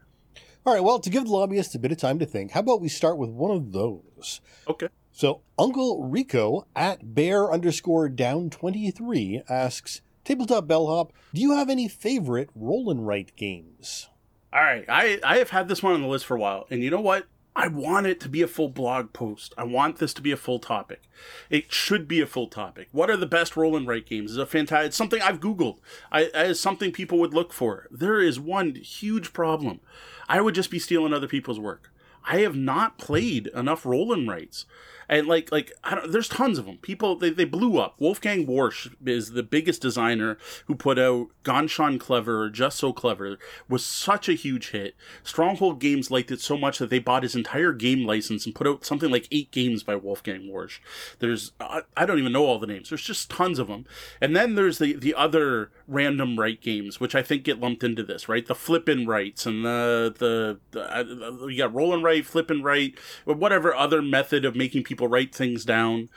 All 0.66 0.74
right, 0.74 0.84
well, 0.84 1.00
to 1.00 1.10
give 1.10 1.26
the 1.26 1.32
lobbyists 1.32 1.74
a 1.76 1.80
bit 1.80 1.92
of 1.92 1.98
time 1.98 2.20
to 2.20 2.26
think, 2.26 2.52
how 2.52 2.60
about 2.60 2.82
we 2.82 2.90
start 2.90 3.18
with 3.18 3.30
one 3.30 3.52
of 3.52 3.72
those? 3.72 4.42
Okay. 4.68 4.90
So 5.12 5.42
Uncle 5.58 6.04
Rico 6.04 6.68
at 6.76 7.16
bear 7.16 7.52
underscore 7.52 8.10
down 8.10 8.50
23 8.50 9.44
asks, 9.50 10.02
Tabletop 10.24 10.68
Bellhop, 10.68 11.12
do 11.34 11.42
you 11.42 11.54
have 11.56 11.70
any 11.70 11.88
favorite 11.88 12.50
roll 12.54 12.92
and 12.92 13.08
write 13.08 13.36
games? 13.36 14.10
All 14.52 14.62
right, 14.62 14.86
I, 14.88 15.20
I 15.24 15.38
have 15.38 15.50
had 15.52 15.68
this 15.68 15.82
one 15.82 15.94
on 15.94 16.02
the 16.02 16.08
list 16.08 16.26
for 16.26 16.36
a 16.36 16.40
while, 16.40 16.68
and 16.70 16.84
you 16.84 16.90
know 16.90 17.02
what? 17.02 17.26
I 17.56 17.68
want 17.68 18.08
it 18.08 18.20
to 18.22 18.29
be 18.29 18.41
a 18.41 18.48
full 18.48 18.70
blog 18.70 19.12
post. 19.12 19.53
I 19.58 19.63
want 19.63 19.98
this 19.98 20.13
to 20.13 20.22
be 20.22 20.32
a 20.32 20.38
full 20.38 20.60
topic. 20.60 21.01
It 21.50 21.72
should 21.74 22.08
be 22.08 22.22
a 22.22 22.27
full 22.27 22.48
topic. 22.48 22.88
What 22.91 23.10
are 23.10 23.18
the 23.18 23.25
best 23.25 23.58
roll 23.58 23.75
and 23.75 23.88
write 23.88 24.06
games? 24.06 24.32
Is 24.32 24.38
a 24.38 24.46
fantastic. 24.46 24.88
It's 24.88 24.98
something 24.98 25.22
I've 25.22 25.39
googled. 25.39 25.79
I, 26.12 26.25
as 26.25 26.60
something 26.60 26.91
people 26.91 27.20
would 27.20 27.34
look 27.34 27.51
for. 27.51 27.88
There 27.91 28.22
is 28.22 28.39
one 28.39 28.75
huge 28.75 29.34
problem. 29.34 29.82
I 30.27 30.41
would 30.41 30.56
just 30.56 30.72
be 30.72 30.79
stealing 30.79 31.13
other 31.13 31.27
people's 31.27 31.60
work. 31.60 31.91
I 32.24 32.39
have 32.39 32.56
not 32.56 32.98
played 32.98 33.48
enough 33.48 33.86
roll 33.86 34.13
and 34.13 34.27
writes 34.27 34.65
and 35.10 35.28
like 35.28 35.51
like 35.51 35.72
I 35.84 35.96
don't, 35.96 36.12
there's 36.12 36.30
tons 36.30 36.58
of 36.58 36.66
them. 36.66 36.78
People 36.78 37.16
they, 37.16 37.32
they 37.32 37.46
blew 37.46 37.80
up. 37.80 38.00
Wolfgang 38.00 38.46
Warsch 38.46 38.94
is 39.06 39.32
the 39.32 39.44
biggest 39.44 39.82
designer 39.82 40.38
who 40.68 40.75
put 40.75 41.00
out 41.00 41.30
Ganz 41.44 41.72
Schön 41.72 42.00
Clever, 42.00 42.50
Just 42.50 42.78
So 42.78 42.94
Clever 42.94 43.38
was 43.68 43.84
such 43.84 44.30
a 44.30 44.34
huge 44.34 44.70
hit. 44.70 44.96
Stronghold 45.24 45.80
Games 45.80 46.12
liked 46.12 46.32
it 46.32 46.42
so 46.42 46.58
much 46.58 46.78
that 46.78 46.89
they 46.89 47.00
bought 47.00 47.24
his 47.24 47.36
entire 47.36 47.74
game 47.74 48.06
license 48.06 48.46
and 48.46 48.54
put 48.54 48.68
out 48.68 48.86
something 48.86 49.10
like 49.10 49.28
eight 49.32 49.51
games 49.51 49.84
by 49.84 49.96
Wolfgang 49.96 50.48
Warsch. 50.48 50.80
There's 51.18 51.54
I, 51.60 51.82
I 51.98 52.06
don't 52.06 52.20
even 52.20 52.32
know 52.32 52.46
all 52.46 52.60
the 52.60 52.68
names. 52.68 52.89
There's 52.89 53.01
just 53.01 53.32
tons 53.32 53.58
of 53.58 53.68
them. 53.68 53.86
And 54.22 54.36
then 54.36 54.56
there's 54.56 54.78
the 54.78 54.94
the 54.94 55.16
other 55.16 55.72
random 55.88 56.39
right 56.39 56.62
games, 56.62 57.00
which 57.00 57.16
I 57.16 57.24
think 57.24 57.44
get 57.44 57.60
lumped 57.60 57.84
into 57.84 58.04
this, 58.04 58.30
right? 58.30 58.46
The 58.46 58.56
flippin' 58.56 59.08
rights 59.08 59.48
and 59.48 59.66
the 59.66 60.13
the, 60.16 60.60
the 60.72 60.98
uh, 60.98 61.48
you 61.48 61.58
got 61.58 61.74
roll 61.74 61.94
and 61.94 62.04
write, 62.04 62.28
flip 62.28 62.51
and 62.51 62.63
write, 62.63 63.00
or 63.25 63.34
whatever 63.34 63.74
other 63.74 64.01
method 64.01 64.46
of 64.46 64.56
making 64.56 64.84
people 64.84 64.99
write 65.08 65.34
things 65.34 65.65
down. 65.65 66.10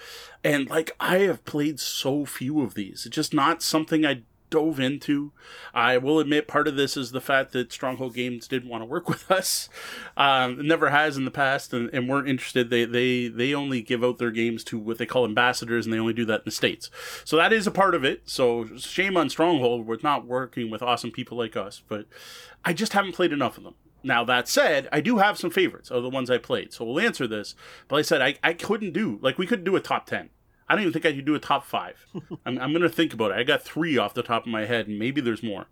And 0.42 0.68
like 0.68 0.90
I 0.98 1.18
have 1.18 1.44
played 1.44 1.78
so 1.78 2.24
few 2.24 2.62
of 2.62 2.74
these. 2.74 3.06
It's 3.06 3.14
just 3.14 3.32
not 3.32 3.62
something 3.62 4.04
I 4.04 4.22
dove 4.52 4.78
into. 4.78 5.32
I 5.72 5.96
will 5.96 6.20
admit 6.20 6.46
part 6.46 6.68
of 6.68 6.76
this 6.76 6.94
is 6.96 7.10
the 7.10 7.22
fact 7.22 7.52
that 7.52 7.72
Stronghold 7.72 8.14
Games 8.14 8.46
didn't 8.46 8.68
want 8.68 8.82
to 8.82 8.86
work 8.86 9.08
with 9.08 9.28
us. 9.30 9.68
Um, 10.16 10.64
never 10.64 10.90
has 10.90 11.16
in 11.16 11.24
the 11.24 11.30
past 11.30 11.72
and, 11.72 11.88
and 11.92 12.08
weren't 12.08 12.28
interested. 12.28 12.70
They, 12.70 12.84
they, 12.84 13.28
they 13.28 13.54
only 13.54 13.80
give 13.80 14.04
out 14.04 14.18
their 14.18 14.30
games 14.30 14.62
to 14.64 14.78
what 14.78 14.98
they 14.98 15.06
call 15.06 15.24
ambassadors 15.24 15.86
and 15.86 15.92
they 15.92 15.98
only 15.98 16.12
do 16.12 16.26
that 16.26 16.40
in 16.40 16.44
the 16.44 16.50
States. 16.50 16.90
So 17.24 17.36
that 17.36 17.52
is 17.52 17.66
a 17.66 17.72
part 17.72 17.94
of 17.94 18.04
it. 18.04 18.22
So 18.26 18.66
shame 18.76 19.16
on 19.16 19.30
Stronghold 19.30 19.86
with 19.86 20.04
not 20.04 20.26
working 20.26 20.70
with 20.70 20.82
awesome 20.82 21.10
people 21.10 21.38
like 21.38 21.56
us, 21.56 21.82
but 21.88 22.06
I 22.64 22.74
just 22.74 22.92
haven't 22.92 23.14
played 23.14 23.32
enough 23.32 23.56
of 23.56 23.64
them. 23.64 23.74
Now 24.02 24.24
that 24.24 24.48
said, 24.48 24.88
I 24.92 25.00
do 25.00 25.18
have 25.18 25.38
some 25.38 25.50
favorites 25.50 25.90
of 25.90 26.02
the 26.02 26.10
ones 26.10 26.30
I 26.30 26.38
played, 26.38 26.72
so 26.72 26.84
we'll 26.84 27.04
answer 27.04 27.26
this. 27.26 27.54
But 27.88 27.96
I 27.96 28.02
said 28.02 28.22
I, 28.22 28.36
I 28.42 28.52
couldn't 28.52 28.92
do 28.92 29.18
like 29.22 29.38
we 29.38 29.46
couldn't 29.46 29.64
do 29.64 29.76
a 29.76 29.80
top 29.80 30.06
ten. 30.06 30.30
I 30.68 30.74
don't 30.74 30.82
even 30.82 30.92
think 30.92 31.04
I 31.04 31.12
could 31.12 31.26
do 31.26 31.34
a 31.34 31.40
top 31.40 31.66
five. 31.66 32.06
I'm, 32.46 32.58
I'm 32.58 32.72
gonna 32.72 32.88
think 32.88 33.12
about 33.12 33.30
it. 33.32 33.36
I 33.36 33.42
got 33.42 33.62
three 33.62 33.98
off 33.98 34.14
the 34.14 34.22
top 34.22 34.44
of 34.44 34.52
my 34.52 34.64
head, 34.64 34.88
and 34.88 34.98
maybe 34.98 35.20
there's 35.20 35.42
more. 35.42 35.66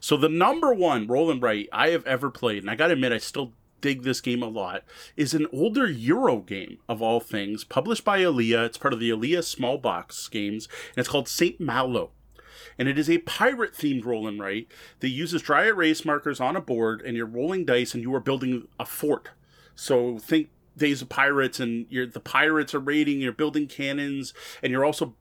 So 0.00 0.16
the 0.16 0.28
number 0.28 0.72
one 0.72 1.06
roll 1.06 1.30
and 1.30 1.42
write 1.42 1.68
I 1.72 1.90
have 1.90 2.06
ever 2.06 2.30
played, 2.30 2.62
and 2.62 2.70
I 2.70 2.76
gotta 2.76 2.94
admit 2.94 3.12
I 3.12 3.18
still 3.18 3.52
dig 3.80 4.02
this 4.02 4.22
game 4.22 4.42
a 4.42 4.48
lot, 4.48 4.82
is 5.16 5.34
an 5.34 5.46
older 5.52 5.86
Euro 5.90 6.38
game 6.38 6.78
of 6.88 7.02
all 7.02 7.20
things, 7.20 7.64
published 7.64 8.04
by 8.04 8.18
Alea. 8.18 8.64
It's 8.64 8.78
part 8.78 8.94
of 8.94 9.00
the 9.00 9.10
Alea 9.10 9.42
small 9.42 9.76
box 9.76 10.26
games, 10.28 10.68
and 10.90 10.98
it's 10.98 11.08
called 11.08 11.28
Saint 11.28 11.60
Malo 11.60 12.12
and 12.78 12.88
it 12.88 12.98
is 12.98 13.10
a 13.10 13.18
pirate 13.18 13.74
themed 13.74 14.04
roll 14.04 14.26
and 14.26 14.40
write 14.40 14.68
that 15.00 15.08
uses 15.08 15.42
dry 15.42 15.66
erase 15.66 16.04
markers 16.04 16.40
on 16.40 16.56
a 16.56 16.60
board, 16.60 17.02
and 17.02 17.16
you're 17.16 17.26
rolling 17.26 17.64
dice, 17.64 17.94
and 17.94 18.02
you 18.02 18.14
are 18.14 18.20
building 18.20 18.68
a 18.78 18.84
fort. 18.84 19.30
So 19.74 20.18
think 20.18 20.50
Days 20.76 21.02
of 21.02 21.08
Pirates, 21.08 21.60
and 21.60 21.86
you're 21.88 22.06
the 22.06 22.20
pirates 22.20 22.74
are 22.74 22.80
raiding. 22.80 23.20
You're 23.20 23.32
building 23.32 23.66
cannons, 23.66 24.34
and 24.62 24.72
you're 24.72 24.84
also 24.84 25.14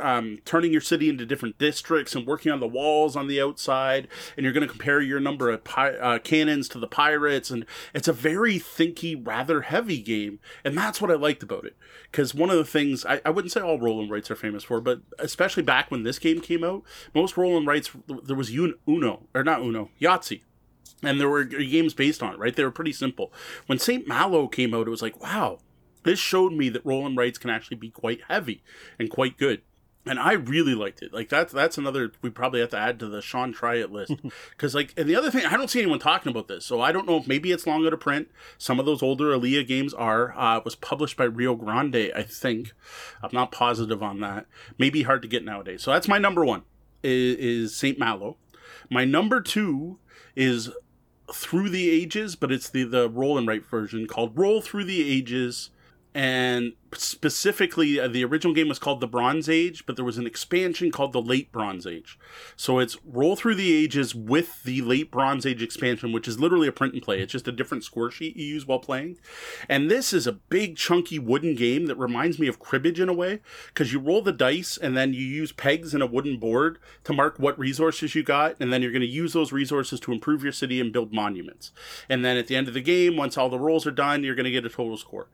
um, 0.00 0.38
turning 0.44 0.72
your 0.72 0.80
city 0.80 1.08
into 1.08 1.26
different 1.26 1.58
districts 1.58 2.14
and 2.14 2.26
working 2.26 2.50
on 2.52 2.60
the 2.60 2.66
walls 2.66 3.16
on 3.16 3.26
the 3.26 3.40
outside, 3.40 4.08
and 4.36 4.44
you're 4.44 4.52
going 4.52 4.66
to 4.66 4.68
compare 4.68 5.00
your 5.00 5.20
number 5.20 5.50
of 5.50 5.64
pi- 5.64 5.94
uh, 5.94 6.18
cannons 6.18 6.68
to 6.68 6.78
the 6.78 6.86
pirates, 6.86 7.50
and 7.50 7.66
it's 7.94 8.08
a 8.08 8.12
very 8.12 8.58
thinky, 8.58 9.20
rather 9.24 9.62
heavy 9.62 10.00
game, 10.00 10.40
and 10.64 10.76
that's 10.76 11.00
what 11.00 11.10
I 11.10 11.14
liked 11.14 11.42
about 11.42 11.64
it. 11.64 11.76
Because 12.10 12.34
one 12.34 12.50
of 12.50 12.56
the 12.56 12.64
things 12.64 13.04
I, 13.04 13.20
I 13.24 13.30
wouldn't 13.30 13.52
say 13.52 13.60
all 13.60 13.78
roll 13.78 14.00
and 14.00 14.10
writes 14.10 14.30
are 14.30 14.36
famous 14.36 14.64
for, 14.64 14.80
but 14.80 15.00
especially 15.18 15.62
back 15.62 15.90
when 15.90 16.02
this 16.02 16.18
game 16.18 16.40
came 16.40 16.64
out, 16.64 16.82
most 17.14 17.36
roll 17.36 17.56
and 17.56 17.66
writes 17.66 17.90
there 18.24 18.36
was 18.36 18.50
Uno 18.54 19.26
or 19.34 19.44
not 19.44 19.60
Uno, 19.60 19.90
Yahtzee 20.00 20.42
and 21.02 21.20
there 21.20 21.28
were 21.28 21.44
games 21.44 21.94
based 21.94 22.22
on 22.22 22.34
it, 22.34 22.38
right? 22.38 22.54
They 22.54 22.64
were 22.64 22.70
pretty 22.70 22.92
simple. 22.92 23.32
When 23.66 23.78
St. 23.78 24.06
Malo 24.06 24.46
came 24.46 24.72
out, 24.72 24.86
it 24.86 24.90
was 24.90 25.02
like, 25.02 25.20
wow, 25.20 25.58
this 26.04 26.18
showed 26.18 26.52
me 26.52 26.68
that 26.70 26.84
roll 26.84 27.06
and 27.06 27.40
can 27.40 27.50
actually 27.50 27.76
be 27.76 27.90
quite 27.90 28.20
heavy 28.28 28.62
and 28.98 29.10
quite 29.10 29.38
good. 29.38 29.62
And 30.04 30.18
I 30.18 30.32
really 30.32 30.74
liked 30.74 31.00
it. 31.00 31.14
Like 31.14 31.28
that's 31.28 31.52
that's 31.52 31.78
another 31.78 32.10
we 32.22 32.30
probably 32.30 32.58
have 32.58 32.70
to 32.70 32.78
add 32.78 32.98
to 32.98 33.06
the 33.06 33.22
Sean 33.22 33.52
try 33.52 33.76
it 33.76 33.92
list 33.92 34.14
because 34.50 34.74
like 34.74 34.92
and 34.96 35.08
the 35.08 35.14
other 35.14 35.30
thing 35.30 35.46
I 35.46 35.56
don't 35.56 35.70
see 35.70 35.80
anyone 35.80 36.00
talking 36.00 36.30
about 36.30 36.48
this, 36.48 36.66
so 36.66 36.80
I 36.80 36.90
don't 36.90 37.06
know 37.06 37.18
if 37.18 37.28
maybe 37.28 37.52
it's 37.52 37.68
long 37.68 37.86
out 37.86 37.92
of 37.92 38.00
print. 38.00 38.28
Some 38.58 38.80
of 38.80 38.86
those 38.86 39.00
older 39.00 39.32
Alea 39.32 39.62
games 39.62 39.94
are. 39.94 40.36
Uh, 40.36 40.58
it 40.58 40.64
was 40.64 40.74
published 40.74 41.16
by 41.16 41.24
Rio 41.24 41.54
Grande, 41.54 42.10
I 42.16 42.24
think. 42.24 42.72
I'm 43.22 43.30
not 43.32 43.52
positive 43.52 44.02
on 44.02 44.18
that. 44.20 44.46
Maybe 44.76 45.04
hard 45.04 45.22
to 45.22 45.28
get 45.28 45.44
nowadays. 45.44 45.82
So 45.82 45.92
that's 45.92 46.08
my 46.08 46.18
number 46.18 46.44
one 46.44 46.62
is, 47.04 47.36
is 47.36 47.76
Saint 47.76 47.96
Malo. 47.96 48.36
My 48.90 49.04
number 49.04 49.40
two 49.40 49.98
is 50.34 50.70
Through 51.32 51.70
the 51.70 51.88
Ages, 51.90 52.34
but 52.34 52.50
it's 52.50 52.68
the 52.68 52.82
the 52.82 53.08
roll 53.08 53.38
and 53.38 53.46
write 53.46 53.64
version 53.64 54.08
called 54.08 54.36
Roll 54.36 54.60
Through 54.60 54.84
the 54.84 55.08
Ages 55.08 55.70
and 56.14 56.72
specifically 56.94 57.98
uh, 57.98 58.06
the 58.06 58.24
original 58.24 58.52
game 58.52 58.68
was 58.68 58.78
called 58.78 59.00
the 59.00 59.06
bronze 59.06 59.48
age 59.48 59.86
but 59.86 59.96
there 59.96 60.04
was 60.04 60.18
an 60.18 60.26
expansion 60.26 60.90
called 60.90 61.12
the 61.12 61.22
late 61.22 61.50
bronze 61.50 61.86
age. 61.86 62.18
So 62.54 62.78
it's 62.78 62.98
roll 63.04 63.34
through 63.34 63.54
the 63.54 63.72
ages 63.72 64.14
with 64.14 64.62
the 64.62 64.82
late 64.82 65.10
bronze 65.10 65.46
age 65.46 65.62
expansion 65.62 66.12
which 66.12 66.28
is 66.28 66.38
literally 66.38 66.68
a 66.68 66.72
print 66.72 66.92
and 66.92 67.02
play. 67.02 67.20
It's 67.20 67.32
just 67.32 67.48
a 67.48 67.52
different 67.52 67.84
score 67.84 68.10
sheet 68.10 68.36
you 68.36 68.44
use 68.44 68.66
while 68.66 68.78
playing. 68.78 69.18
And 69.68 69.90
this 69.90 70.12
is 70.12 70.26
a 70.26 70.32
big 70.32 70.76
chunky 70.76 71.18
wooden 71.18 71.54
game 71.54 71.86
that 71.86 71.96
reminds 71.96 72.38
me 72.38 72.46
of 72.46 72.58
cribbage 72.58 73.00
in 73.00 73.08
a 73.08 73.14
way 73.14 73.40
because 73.68 73.92
you 73.92 73.98
roll 73.98 74.20
the 74.20 74.32
dice 74.32 74.76
and 74.76 74.96
then 74.96 75.14
you 75.14 75.24
use 75.24 75.52
pegs 75.52 75.94
in 75.94 76.02
a 76.02 76.06
wooden 76.06 76.38
board 76.38 76.78
to 77.04 77.12
mark 77.12 77.38
what 77.38 77.58
resources 77.58 78.14
you 78.14 78.22
got 78.22 78.54
and 78.60 78.72
then 78.72 78.82
you're 78.82 78.92
going 78.92 79.00
to 79.00 79.06
use 79.06 79.32
those 79.32 79.52
resources 79.52 79.98
to 80.00 80.12
improve 80.12 80.42
your 80.42 80.52
city 80.52 80.78
and 80.78 80.92
build 80.92 81.12
monuments. 81.12 81.72
And 82.08 82.22
then 82.22 82.36
at 82.36 82.48
the 82.48 82.56
end 82.56 82.68
of 82.68 82.74
the 82.74 82.82
game 82.82 83.16
once 83.16 83.38
all 83.38 83.48
the 83.48 83.58
rolls 83.58 83.86
are 83.86 83.90
done 83.90 84.24
you're 84.24 84.34
going 84.34 84.44
to 84.44 84.50
get 84.50 84.66
a 84.66 84.68
total 84.68 84.98
score 84.98 85.28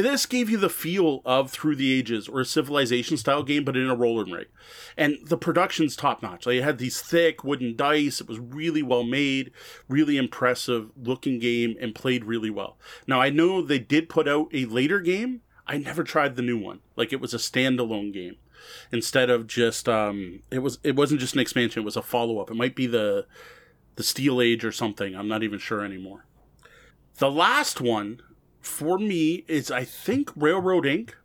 this 0.00 0.24
gave 0.24 0.48
you 0.48 0.56
the 0.56 0.70
feel 0.70 1.20
of 1.26 1.50
Through 1.50 1.76
the 1.76 1.92
Ages 1.92 2.26
or 2.26 2.40
a 2.40 2.46
Civilization 2.46 3.18
style 3.18 3.42
game, 3.42 3.62
but 3.62 3.76
in 3.76 3.90
a 3.90 3.94
roller 3.94 4.24
rig. 4.24 4.48
And 4.96 5.18
the 5.24 5.36
production's 5.36 5.94
top 5.94 6.22
notch. 6.22 6.46
Like, 6.46 6.56
it 6.56 6.64
had 6.64 6.78
these 6.78 7.02
thick 7.02 7.44
wooden 7.44 7.76
dice. 7.76 8.20
It 8.20 8.26
was 8.26 8.40
really 8.40 8.82
well 8.82 9.04
made, 9.04 9.52
really 9.88 10.16
impressive 10.16 10.90
looking 10.96 11.38
game, 11.38 11.76
and 11.78 11.94
played 11.94 12.24
really 12.24 12.50
well. 12.50 12.78
Now, 13.06 13.20
I 13.20 13.28
know 13.28 13.60
they 13.60 13.78
did 13.78 14.08
put 14.08 14.26
out 14.26 14.48
a 14.52 14.64
later 14.64 15.00
game. 15.00 15.42
I 15.66 15.76
never 15.76 16.02
tried 16.02 16.36
the 16.36 16.42
new 16.42 16.58
one. 16.58 16.80
Like, 16.96 17.12
it 17.12 17.20
was 17.20 17.34
a 17.34 17.38
standalone 17.38 18.14
game 18.14 18.36
instead 18.92 19.28
of 19.28 19.48
just 19.48 19.88
um 19.88 20.40
it 20.52 20.60
was 20.60 20.78
it 20.84 20.94
wasn't 20.94 21.20
just 21.20 21.34
an 21.34 21.40
expansion 21.40 21.82
it 21.82 21.84
was 21.84 21.96
a 21.96 22.02
follow-up 22.02 22.48
it 22.48 22.54
might 22.54 22.76
be 22.76 22.86
the 22.86 23.26
the 23.96 24.04
steel 24.04 24.40
age 24.40 24.64
or 24.64 24.70
something 24.70 25.16
i'm 25.16 25.26
not 25.26 25.42
even 25.42 25.58
sure 25.58 25.84
anymore 25.84 26.26
the 27.18 27.28
last 27.28 27.80
one 27.80 28.20
for 28.62 28.98
me 28.98 29.44
is 29.48 29.70
I 29.70 29.84
think 29.84 30.30
Railroad 30.34 30.86
Ink. 30.86 31.16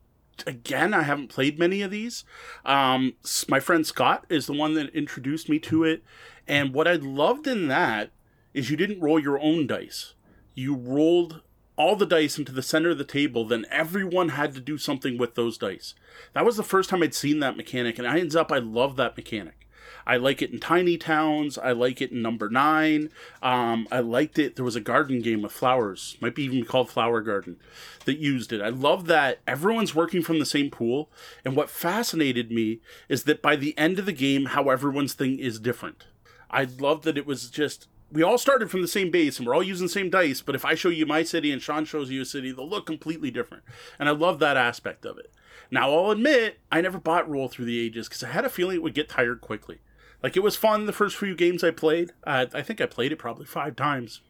again, 0.46 0.94
I 0.94 1.04
haven't 1.04 1.30
played 1.30 1.58
many 1.58 1.82
of 1.82 1.92
these. 1.92 2.24
Um, 2.66 3.14
my 3.48 3.60
friend 3.60 3.86
Scott 3.86 4.26
is 4.30 4.46
the 4.46 4.54
one 4.54 4.74
that 4.74 4.94
introduced 4.96 5.50
me 5.50 5.60
to 5.60 5.84
it, 5.84 6.04
and 6.48 6.74
what 6.74 6.88
I 6.88 6.94
loved 6.94 7.48
in 7.48 7.68
that 7.70 8.12
is 8.54 8.70
you 8.70 8.78
didn't 8.78 9.02
roll 9.02 9.20
your 9.20 9.40
own 9.40 9.68
dice. 9.68 10.14
You 10.54 10.76
rolled 10.76 11.42
all 11.78 11.96
the 11.96 12.08
dice 12.08 12.40
into 12.40 12.52
the 12.52 12.64
center 12.64 12.90
of 12.90 12.98
the 12.98 13.04
table, 13.04 13.46
then 13.46 13.66
everyone 13.70 14.30
had 14.30 14.54
to 14.56 14.60
do 14.60 14.78
something 14.78 15.18
with 15.18 15.36
those 15.36 15.58
dice. 15.58 15.94
That 16.34 16.46
was 16.46 16.58
the 16.58 16.64
first 16.64 16.90
time 16.90 17.04
I'd 17.04 17.14
seen 17.14 17.40
that 17.40 17.58
mechanic, 17.58 18.00
and 18.00 18.08
I 18.08 18.20
ends 18.20 18.36
up 18.36 18.52
I 18.52 18.58
love 18.58 18.96
that 18.96 19.16
mechanic. 19.16 19.67
I 20.08 20.16
like 20.16 20.42
it 20.42 20.52
in 20.52 20.60
Tiny 20.60 20.98
Towns. 20.98 21.58
I 21.58 21.74
like 21.74 22.02
it 22.02 22.12
in 22.12 22.22
Number 22.22 22.50
Nine. 22.50 23.10
Um, 23.44 23.90
I 23.92 24.00
liked 24.00 24.40
it. 24.40 24.56
There 24.56 24.64
was 24.64 24.78
a 24.78 24.82
garden 24.82 25.22
game 25.22 25.42
with 25.42 25.52
flowers, 25.52 26.18
might 26.22 26.34
be 26.34 26.46
even 26.46 26.64
called 26.64 26.90
Flower 26.90 27.20
Garden, 27.20 27.58
that 28.06 28.18
used 28.18 28.54
it. 28.54 28.62
I 28.62 28.70
love 28.70 29.08
that 29.08 29.40
everyone's 29.46 29.94
working 29.94 30.22
from 30.22 30.40
the 30.40 30.46
same 30.46 30.72
pool. 30.72 31.10
And 31.44 31.58
what 31.58 31.70
fascinated 31.70 32.52
me 32.52 32.80
is 33.10 33.26
that 33.26 33.42
by 33.42 33.58
the 33.58 33.78
end 33.78 34.00
of 34.00 34.06
the 34.06 34.14
game, 34.14 34.46
how 34.46 34.70
everyone's 34.70 35.14
thing 35.14 35.40
is 35.40 35.60
different. 35.60 36.06
I 36.50 36.64
love 36.64 37.02
that 37.02 37.18
it 37.18 37.26
was 37.26 37.50
just 37.50 37.90
we 38.10 38.24
all 38.24 38.38
started 38.38 38.72
from 38.72 38.82
the 38.82 38.88
same 38.88 39.12
base 39.12 39.38
and 39.38 39.46
we're 39.46 39.54
all 39.54 39.62
using 39.62 39.88
the 39.88 39.92
same 39.92 40.10
dice, 40.10 40.42
but 40.42 40.56
if 40.56 40.64
I 40.64 40.76
show 40.76 40.88
you 40.88 41.06
my 41.06 41.24
city 41.24 41.52
and 41.52 41.62
Sean 41.62 41.84
shows 41.84 42.10
you 42.10 42.22
a 42.22 42.26
city, 42.26 42.54
they'll 42.54 42.70
look 42.70 42.86
completely 42.86 43.32
different. 43.32 43.64
And 44.00 44.08
I 44.08 44.14
love 44.14 44.40
that 44.40 44.56
aspect 44.56 45.06
of 45.06 45.18
it. 45.18 45.34
Now, 45.70 45.92
I'll 45.92 46.12
admit, 46.12 46.60
I 46.72 46.80
never 46.80 46.98
bought 46.98 47.30
Roll 47.30 47.50
Through 47.50 47.66
the 47.66 47.80
Ages 47.80 48.08
because 48.08 48.24
I 48.24 48.30
had 48.30 48.46
a 48.46 48.50
feeling 48.50 48.78
it 48.78 48.84
would 48.84 48.94
get 48.94 49.10
tired 49.10 49.42
quickly. 49.42 49.80
Like 50.24 50.36
it 50.36 50.44
was 50.44 50.56
fun 50.56 50.86
the 50.86 50.94
first 50.94 51.16
few 51.16 51.36
games 51.36 51.64
I 51.64 51.72
played. 51.72 52.12
Uh, 52.24 52.48
I 52.54 52.62
think 52.62 52.82
I 52.82 52.86
played 52.86 53.12
it 53.12 53.18
probably 53.18 53.46
five 53.46 53.76
times, 53.76 54.22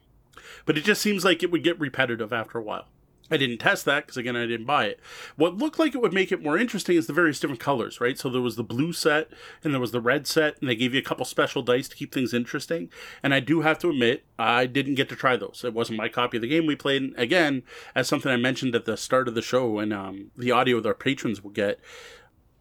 but 0.64 0.76
it 0.76 0.84
just 0.84 1.02
seems 1.02 1.24
like 1.24 1.42
it 1.42 1.50
would 1.50 1.64
get 1.64 1.80
repetitive 1.80 2.32
after 2.32 2.58
a 2.58 2.62
while. 2.62 2.86
I 3.30 3.36
didn't 3.36 3.58
test 3.58 3.84
that 3.84 4.06
because 4.06 4.16
again 4.16 4.36
I 4.36 4.46
didn't 4.46 4.66
buy 4.66 4.86
it. 4.86 5.00
What 5.36 5.58
looked 5.58 5.78
like 5.78 5.94
it 5.94 6.00
would 6.00 6.12
make 6.12 6.32
it 6.32 6.42
more 6.42 6.56
interesting 6.56 6.96
is 6.96 7.06
the 7.06 7.12
various 7.12 7.38
different 7.38 7.60
colors, 7.60 8.00
right? 8.00 8.18
So 8.18 8.30
there 8.30 8.40
was 8.40 8.56
the 8.56 8.62
blue 8.62 8.92
set 8.92 9.28
and 9.62 9.72
there 9.72 9.80
was 9.80 9.92
the 9.92 10.00
red 10.00 10.26
set, 10.26 10.58
and 10.60 10.68
they 10.68 10.76
gave 10.76 10.94
you 10.94 11.00
a 11.00 11.04
couple 11.04 11.24
special 11.24 11.62
dice 11.62 11.88
to 11.88 11.96
keep 11.96 12.12
things 12.12 12.32
interesting. 12.32 12.90
And 13.22 13.34
I 13.34 13.40
do 13.40 13.60
have 13.60 13.78
to 13.80 13.90
admit, 13.90 14.24
I 14.38 14.66
didn't 14.66 14.94
get 14.94 15.08
to 15.10 15.16
try 15.16 15.36
those. 15.36 15.62
It 15.64 15.74
wasn't 15.74 15.98
my 15.98 16.08
copy 16.08 16.38
of 16.38 16.40
the 16.40 16.48
game 16.48 16.66
we 16.66 16.76
played. 16.76 17.02
And 17.02 17.18
Again, 17.18 17.62
as 17.94 18.08
something 18.08 18.32
I 18.32 18.36
mentioned 18.36 18.74
at 18.74 18.86
the 18.86 18.96
start 18.96 19.28
of 19.28 19.34
the 19.34 19.42
show, 19.42 19.78
and 19.78 19.92
um, 19.92 20.30
the 20.36 20.50
audio 20.50 20.80
that 20.80 20.88
our 20.88 20.94
patrons 20.94 21.42
will 21.42 21.50
get. 21.50 21.80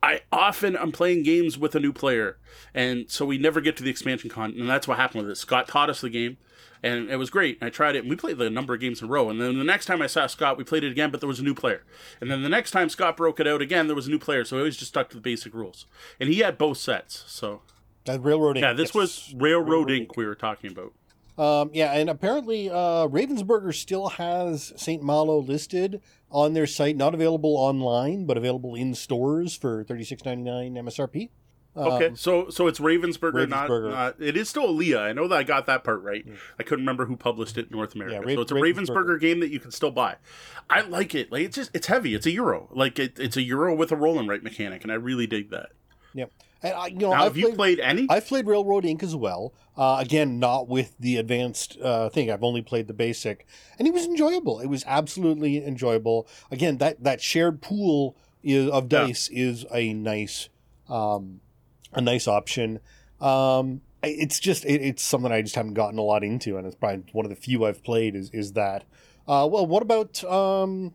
I 0.03 0.21
often 0.31 0.77
I'm 0.77 0.91
playing 0.91 1.23
games 1.23 1.57
with 1.57 1.75
a 1.75 1.79
new 1.79 1.91
player, 1.91 2.37
and 2.73 3.09
so 3.09 3.25
we 3.25 3.37
never 3.37 3.61
get 3.61 3.77
to 3.77 3.83
the 3.83 3.89
expansion 3.89 4.29
content, 4.29 4.59
and 4.59 4.69
that's 4.69 4.87
what 4.87 4.97
happened 4.97 5.23
with 5.23 5.31
it. 5.31 5.37
Scott 5.37 5.67
taught 5.67 5.89
us 5.89 6.01
the 6.01 6.09
game, 6.09 6.37
and 6.83 7.09
it 7.09 7.17
was 7.17 7.29
great. 7.29 7.57
I 7.61 7.69
tried 7.69 7.95
it, 7.95 7.99
and 7.99 8.09
we 8.09 8.15
played 8.15 8.39
a 8.39 8.49
number 8.49 8.73
of 8.73 8.79
games 8.79 9.01
in 9.01 9.07
a 9.07 9.11
row. 9.11 9.29
And 9.29 9.41
then 9.41 9.57
the 9.57 9.63
next 9.63 9.85
time 9.85 10.01
I 10.01 10.07
saw 10.07 10.27
Scott, 10.27 10.57
we 10.57 10.63
played 10.63 10.83
it 10.83 10.91
again, 10.91 11.09
but 11.09 11.19
there 11.19 11.27
was 11.27 11.39
a 11.39 11.43
new 11.43 11.55
player. 11.55 11.83
And 12.21 12.29
then 12.29 12.43
the 12.43 12.49
next 12.49 12.71
time 12.71 12.89
Scott 12.89 13.17
broke 13.17 13.39
it 13.39 13.47
out 13.47 13.61
again, 13.61 13.87
there 13.87 13.95
was 13.95 14.07
a 14.07 14.11
new 14.11 14.19
player. 14.19 14.45
So 14.45 14.57
I 14.57 14.59
always 14.59 14.77
just 14.77 14.89
stuck 14.89 15.09
to 15.09 15.15
the 15.15 15.21
basic 15.21 15.53
rules. 15.53 15.85
And 16.19 16.29
he 16.29 16.39
had 16.39 16.57
both 16.57 16.77
sets. 16.77 17.23
So 17.27 17.61
that 18.05 18.23
railroading. 18.23 18.63
Yeah, 18.63 18.73
this 18.73 18.89
yes. 18.89 18.95
was 18.95 19.33
Railroad, 19.35 19.69
Railroad 19.69 19.91
Ink 19.91 20.17
we 20.17 20.25
were 20.25 20.35
talking 20.35 20.71
about. 20.71 20.93
Um, 21.37 21.69
yeah, 21.71 21.93
and 21.93 22.09
apparently 22.09 22.69
uh, 22.69 23.07
Ravensburger 23.07 23.73
still 23.73 24.09
has 24.09 24.73
St. 24.75 25.03
Malo 25.03 25.37
listed 25.37 26.01
on 26.31 26.53
their 26.53 26.67
site, 26.67 26.97
not 26.97 27.13
available 27.13 27.55
online, 27.55 28.25
but 28.25 28.37
available 28.37 28.75
in 28.75 28.93
stores 28.93 29.55
for 29.55 29.83
thirty 29.83 30.03
six 30.03 30.25
ninety 30.25 30.43
nine 30.43 30.73
MSRP. 30.75 31.29
Okay, 31.77 32.07
um, 32.07 32.15
so 32.15 32.49
so 32.49 32.65
it's 32.67 32.79
Ravensburger, 32.79 33.47
Ravensburger. 33.47 33.89
Not, 33.91 34.19
not 34.19 34.27
it 34.27 34.35
is 34.35 34.49
still 34.49 34.65
Alea. 34.65 34.99
I 34.99 35.13
know 35.13 35.27
that 35.27 35.37
I 35.37 35.43
got 35.43 35.67
that 35.67 35.83
part 35.83 36.01
right. 36.01 36.23
Yeah. 36.25 36.33
I 36.59 36.63
couldn't 36.63 36.83
remember 36.83 37.05
who 37.05 37.15
published 37.15 37.57
it 37.57 37.67
in 37.69 37.77
North 37.77 37.93
America. 37.93 38.23
Yeah, 38.27 38.35
so 38.35 38.41
it's 38.41 38.51
a 38.51 38.55
Ravensburger. 38.55 38.87
Ravensburger. 38.87 39.19
game 39.19 39.39
that 39.41 39.51
you 39.51 39.59
can 39.59 39.71
still 39.71 39.91
buy. 39.91 40.15
I 40.69 40.81
like 40.81 41.13
it. 41.13 41.31
Like 41.31 41.43
it's 41.43 41.55
just 41.55 41.71
it's 41.75 41.87
heavy. 41.87 42.15
It's 42.15 42.25
a 42.25 42.31
euro. 42.31 42.69
Like 42.71 42.97
it, 42.97 43.19
it's 43.19 43.37
a 43.37 43.43
euro 43.43 43.75
with 43.75 43.91
a 43.91 43.95
roll 43.95 44.17
and 44.17 44.27
write 44.27 44.43
mechanic, 44.43 44.83
and 44.83 44.91
I 44.91 44.95
really 44.95 45.27
dig 45.27 45.51
that. 45.51 45.69
Yep. 46.13 46.31
And 46.63 46.73
I, 46.73 46.87
you 46.87 46.97
know, 46.97 47.11
now, 47.11 47.17
I've 47.17 47.23
have 47.23 47.33
played, 47.33 47.43
you 47.43 47.53
played 47.53 47.79
any? 47.79 48.07
I've 48.09 48.25
played 48.25 48.47
Railroad 48.47 48.85
Ink 48.85 49.03
as 49.03 49.15
well. 49.15 49.53
Uh, 49.75 49.97
again, 49.99 50.39
not 50.39 50.67
with 50.67 50.95
the 50.99 51.17
advanced 51.17 51.77
uh, 51.81 52.09
thing. 52.09 52.31
I've 52.31 52.43
only 52.43 52.61
played 52.61 52.87
the 52.87 52.93
basic, 52.93 53.45
and 53.77 53.87
it 53.87 53.93
was 53.93 54.05
enjoyable. 54.05 54.59
It 54.59 54.67
was 54.67 54.83
absolutely 54.87 55.63
enjoyable. 55.63 56.27
Again, 56.49 56.77
that 56.77 57.03
that 57.03 57.21
shared 57.21 57.61
pool 57.61 58.17
is, 58.43 58.69
of 58.69 58.89
dice 58.89 59.29
yeah. 59.29 59.45
is 59.45 59.65
a 59.71 59.93
nice, 59.93 60.49
um, 60.89 61.41
a 61.93 62.01
nice 62.01 62.27
option. 62.27 62.79
Um, 63.21 63.81
it's 64.01 64.39
just 64.39 64.65
it, 64.65 64.81
it's 64.81 65.03
something 65.03 65.31
I 65.31 65.41
just 65.41 65.55
haven't 65.55 65.73
gotten 65.75 65.99
a 65.99 66.03
lot 66.03 66.23
into, 66.23 66.57
and 66.57 66.65
it's 66.65 66.75
probably 66.75 67.03
one 67.11 67.25
of 67.25 67.29
the 67.29 67.35
few 67.35 67.65
I've 67.65 67.83
played. 67.83 68.15
Is 68.15 68.31
is 68.31 68.53
that? 68.53 68.83
Uh, 69.27 69.47
well, 69.51 69.67
what 69.67 69.83
about 69.83 70.23
um, 70.23 70.93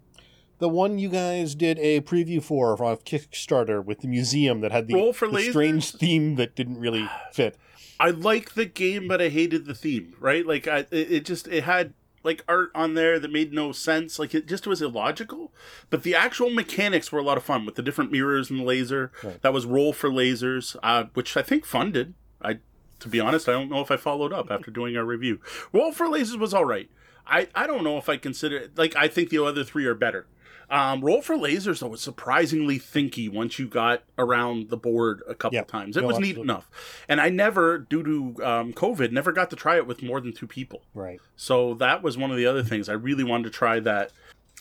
the 0.62 0.68
one 0.68 0.96
you 0.96 1.08
guys 1.08 1.56
did 1.56 1.76
a 1.80 2.00
preview 2.02 2.40
for 2.40 2.80
on 2.84 2.96
Kickstarter 2.98 3.84
with 3.84 3.98
the 3.98 4.06
museum 4.06 4.60
that 4.60 4.70
had 4.70 4.86
the, 4.86 4.94
the 4.94 5.50
strange 5.50 5.90
theme 5.90 6.36
that 6.36 6.54
didn't 6.54 6.78
really 6.78 7.10
fit. 7.32 7.58
I 7.98 8.10
like 8.10 8.54
the 8.54 8.64
game, 8.64 9.08
but 9.08 9.20
I 9.20 9.28
hated 9.28 9.66
the 9.66 9.74
theme. 9.74 10.14
Right? 10.20 10.46
Like, 10.46 10.68
I 10.68 10.86
it, 10.92 11.24
just 11.24 11.48
it 11.48 11.64
had 11.64 11.94
like 12.22 12.44
art 12.46 12.70
on 12.76 12.94
there 12.94 13.18
that 13.18 13.32
made 13.32 13.52
no 13.52 13.72
sense. 13.72 14.20
Like 14.20 14.36
it 14.36 14.46
just 14.46 14.64
was 14.64 14.80
illogical. 14.80 15.52
But 15.90 16.04
the 16.04 16.14
actual 16.14 16.48
mechanics 16.48 17.10
were 17.10 17.18
a 17.18 17.24
lot 17.24 17.38
of 17.38 17.42
fun 17.42 17.66
with 17.66 17.74
the 17.74 17.82
different 17.82 18.12
mirrors 18.12 18.48
and 18.48 18.60
the 18.60 18.64
laser. 18.64 19.10
Right. 19.24 19.42
That 19.42 19.52
was 19.52 19.66
roll 19.66 19.92
for 19.92 20.10
lasers, 20.10 20.76
uh, 20.80 21.06
which 21.14 21.36
I 21.36 21.42
think 21.42 21.66
funded. 21.66 22.14
I, 22.40 22.58
to 23.00 23.08
be 23.08 23.18
honest, 23.18 23.48
I 23.48 23.52
don't 23.52 23.68
know 23.68 23.80
if 23.80 23.90
I 23.90 23.96
followed 23.96 24.32
up 24.32 24.48
after 24.48 24.70
doing 24.70 24.96
our 24.96 25.04
review. 25.04 25.40
Roll 25.72 25.90
for 25.90 26.06
lasers 26.06 26.38
was 26.38 26.54
all 26.54 26.64
right. 26.64 26.88
I, 27.26 27.48
I 27.52 27.66
don't 27.66 27.82
know 27.82 27.98
if 27.98 28.08
I 28.08 28.16
consider 28.16 28.58
it 28.58 28.78
like 28.78 28.94
I 28.94 29.08
think 29.08 29.30
the 29.30 29.44
other 29.44 29.64
three 29.64 29.86
are 29.86 29.94
better. 29.96 30.26
Um, 30.72 31.02
roll 31.02 31.20
for 31.20 31.36
lasers 31.36 31.80
though 31.80 31.88
was 31.88 32.00
surprisingly 32.00 32.78
thinky 32.78 33.30
once 33.30 33.58
you 33.58 33.68
got 33.68 34.04
around 34.16 34.70
the 34.70 34.78
board 34.78 35.22
a 35.28 35.34
couple 35.34 35.56
yep. 35.56 35.68
times. 35.68 35.98
It 35.98 36.00
no, 36.00 36.06
was 36.06 36.18
neat 36.18 36.38
enough, 36.38 36.70
and 37.10 37.20
I 37.20 37.28
never, 37.28 37.76
due 37.76 38.02
to 38.02 38.42
um, 38.42 38.72
COVID, 38.72 39.12
never 39.12 39.32
got 39.32 39.50
to 39.50 39.56
try 39.56 39.76
it 39.76 39.86
with 39.86 40.02
more 40.02 40.18
than 40.18 40.32
two 40.32 40.46
people. 40.46 40.82
Right. 40.94 41.20
So 41.36 41.74
that 41.74 42.02
was 42.02 42.16
one 42.16 42.30
of 42.30 42.38
the 42.38 42.46
other 42.46 42.62
things 42.62 42.88
I 42.88 42.94
really 42.94 43.22
wanted 43.22 43.44
to 43.44 43.50
try 43.50 43.80
that 43.80 44.12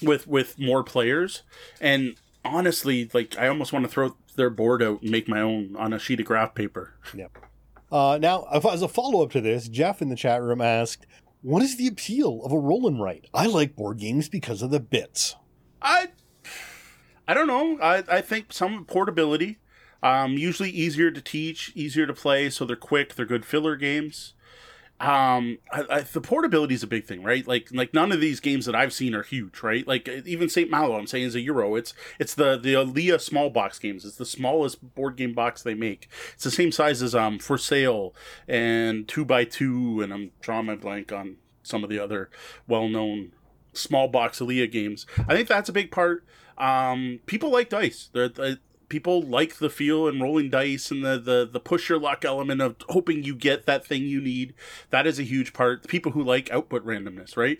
with 0.02 0.28
with 0.28 0.60
more 0.60 0.84
players. 0.84 1.44
And 1.80 2.16
honestly, 2.44 3.10
like 3.14 3.38
I 3.38 3.48
almost 3.48 3.72
want 3.72 3.86
to 3.86 3.90
throw 3.90 4.18
their 4.36 4.50
board 4.50 4.84
out 4.84 5.02
and 5.04 5.12
make 5.12 5.30
my 5.30 5.40
own 5.40 5.78
on 5.78 5.94
a 5.94 6.00
sheet 6.00 6.20
of 6.20 6.26
graph 6.26 6.54
paper. 6.54 6.94
Yep. 7.16 7.38
Uh, 7.90 8.18
now, 8.22 8.48
as 8.52 8.82
a 8.82 8.90
follow 8.90 9.24
up 9.24 9.32
to 9.32 9.40
this, 9.40 9.70
Jeff 9.70 10.02
in 10.02 10.10
the 10.10 10.18
chat 10.18 10.42
room 10.42 10.60
asked, 10.60 11.06
"What 11.42 11.64
is 11.64 11.78
the 11.78 11.88
appeal 11.88 12.42
of 12.44 12.52
a 12.52 12.60
roll 12.60 12.86
and 12.86 13.02
write? 13.02 13.28
I 13.34 13.46
like 13.46 13.78
board 13.78 14.00
games 14.00 14.28
because 14.28 14.62
of 14.62 14.72
the 14.72 14.82
bits." 14.82 15.38
I 15.82 16.10
I 17.28 17.34
don't 17.34 17.48
know. 17.48 17.80
I, 17.82 18.04
I 18.10 18.22
think 18.22 18.52
some 18.52 18.86
portability. 18.86 19.58
Um, 20.04 20.34
usually 20.34 20.72
easier 20.72 21.12
to 21.12 21.22
teach, 21.22 21.72
easier 21.76 22.08
to 22.08 22.14
play, 22.14 22.50
so 22.50 22.66
they're 22.66 22.76
quick. 22.76 23.16
They're 23.16 23.26
good 23.26 23.46
filler 23.46 23.76
games. 23.76 24.34
Um, 25.00 25.58
I, 25.72 25.84
I, 25.90 26.02
the 26.02 26.22
portability 26.22 26.76
is 26.76 26.84
a 26.84 26.88
big 26.88 27.06
thing, 27.06 27.24
right? 27.24 27.48
Like, 27.48 27.70
like 27.72 27.94
none 27.94 28.12
of 28.12 28.22
these 28.22 28.40
games 28.40 28.68
that 28.68 28.76
I've 28.76 28.94
seen 28.94 29.16
are 29.16 29.24
huge, 29.24 29.64
right? 29.64 29.88
Like 29.88 30.08
even 30.08 30.50
Saint 30.50 30.70
Malo, 30.70 30.96
I'm 30.96 31.08
saying 31.08 31.26
is 31.26 31.36
a 31.36 31.42
euro. 31.42 31.76
It's 31.76 31.94
it's 32.20 32.36
the 32.36 32.58
the 32.58 32.74
Alea 32.74 33.18
small 33.18 33.50
box 33.50 33.80
games. 33.80 34.06
It's 34.06 34.18
the 34.18 34.26
smallest 34.26 34.94
board 34.94 35.16
game 35.16 35.34
box 35.34 35.64
they 35.64 35.74
make. 35.74 36.08
It's 36.34 36.44
the 36.44 36.52
same 36.52 36.72
size 36.72 37.02
as 37.02 37.16
um 37.16 37.40
for 37.40 37.58
sale 37.58 38.14
and 38.48 39.08
two 39.08 39.26
by 39.26 39.44
two, 39.46 40.02
and 40.02 40.14
I'm 40.14 40.32
drawing 40.40 40.68
my 40.68 40.76
blank 40.76 41.12
on 41.12 41.38
some 41.64 41.84
of 41.84 41.90
the 41.90 42.00
other 42.00 42.30
well 42.68 42.88
known 42.88 43.32
small 43.74 44.08
box 44.08 44.40
Alea 44.40 44.68
games. 44.68 45.06
I 45.28 45.36
think 45.36 45.48
that's 45.48 45.70
a 45.70 45.74
big 45.74 45.92
part. 45.92 46.26
Um, 46.58 47.20
people 47.26 47.50
like 47.50 47.70
dice. 47.70 48.10
They're, 48.14 48.30
they're, 48.30 48.58
people 48.92 49.22
like 49.22 49.56
the 49.56 49.70
feel 49.70 50.06
and 50.06 50.22
rolling 50.22 50.50
dice 50.50 50.92
and 50.92 51.04
the, 51.04 51.18
the 51.18 51.50
the 51.50 51.62
push 51.62 51.88
your 51.88 51.98
luck 51.98 52.26
element 52.26 52.62
of 52.62 52.76
hoping 52.90 53.24
you 53.24 53.34
get 53.34 53.66
that 53.66 53.86
thing 53.86 54.04
you 54.04 54.20
need. 54.20 54.54
That 54.90 55.08
is 55.08 55.18
a 55.18 55.24
huge 55.24 55.54
part. 55.54 55.88
People 55.88 56.12
who 56.12 56.22
like 56.22 56.52
output 56.52 56.86
randomness, 56.86 57.38
right? 57.38 57.60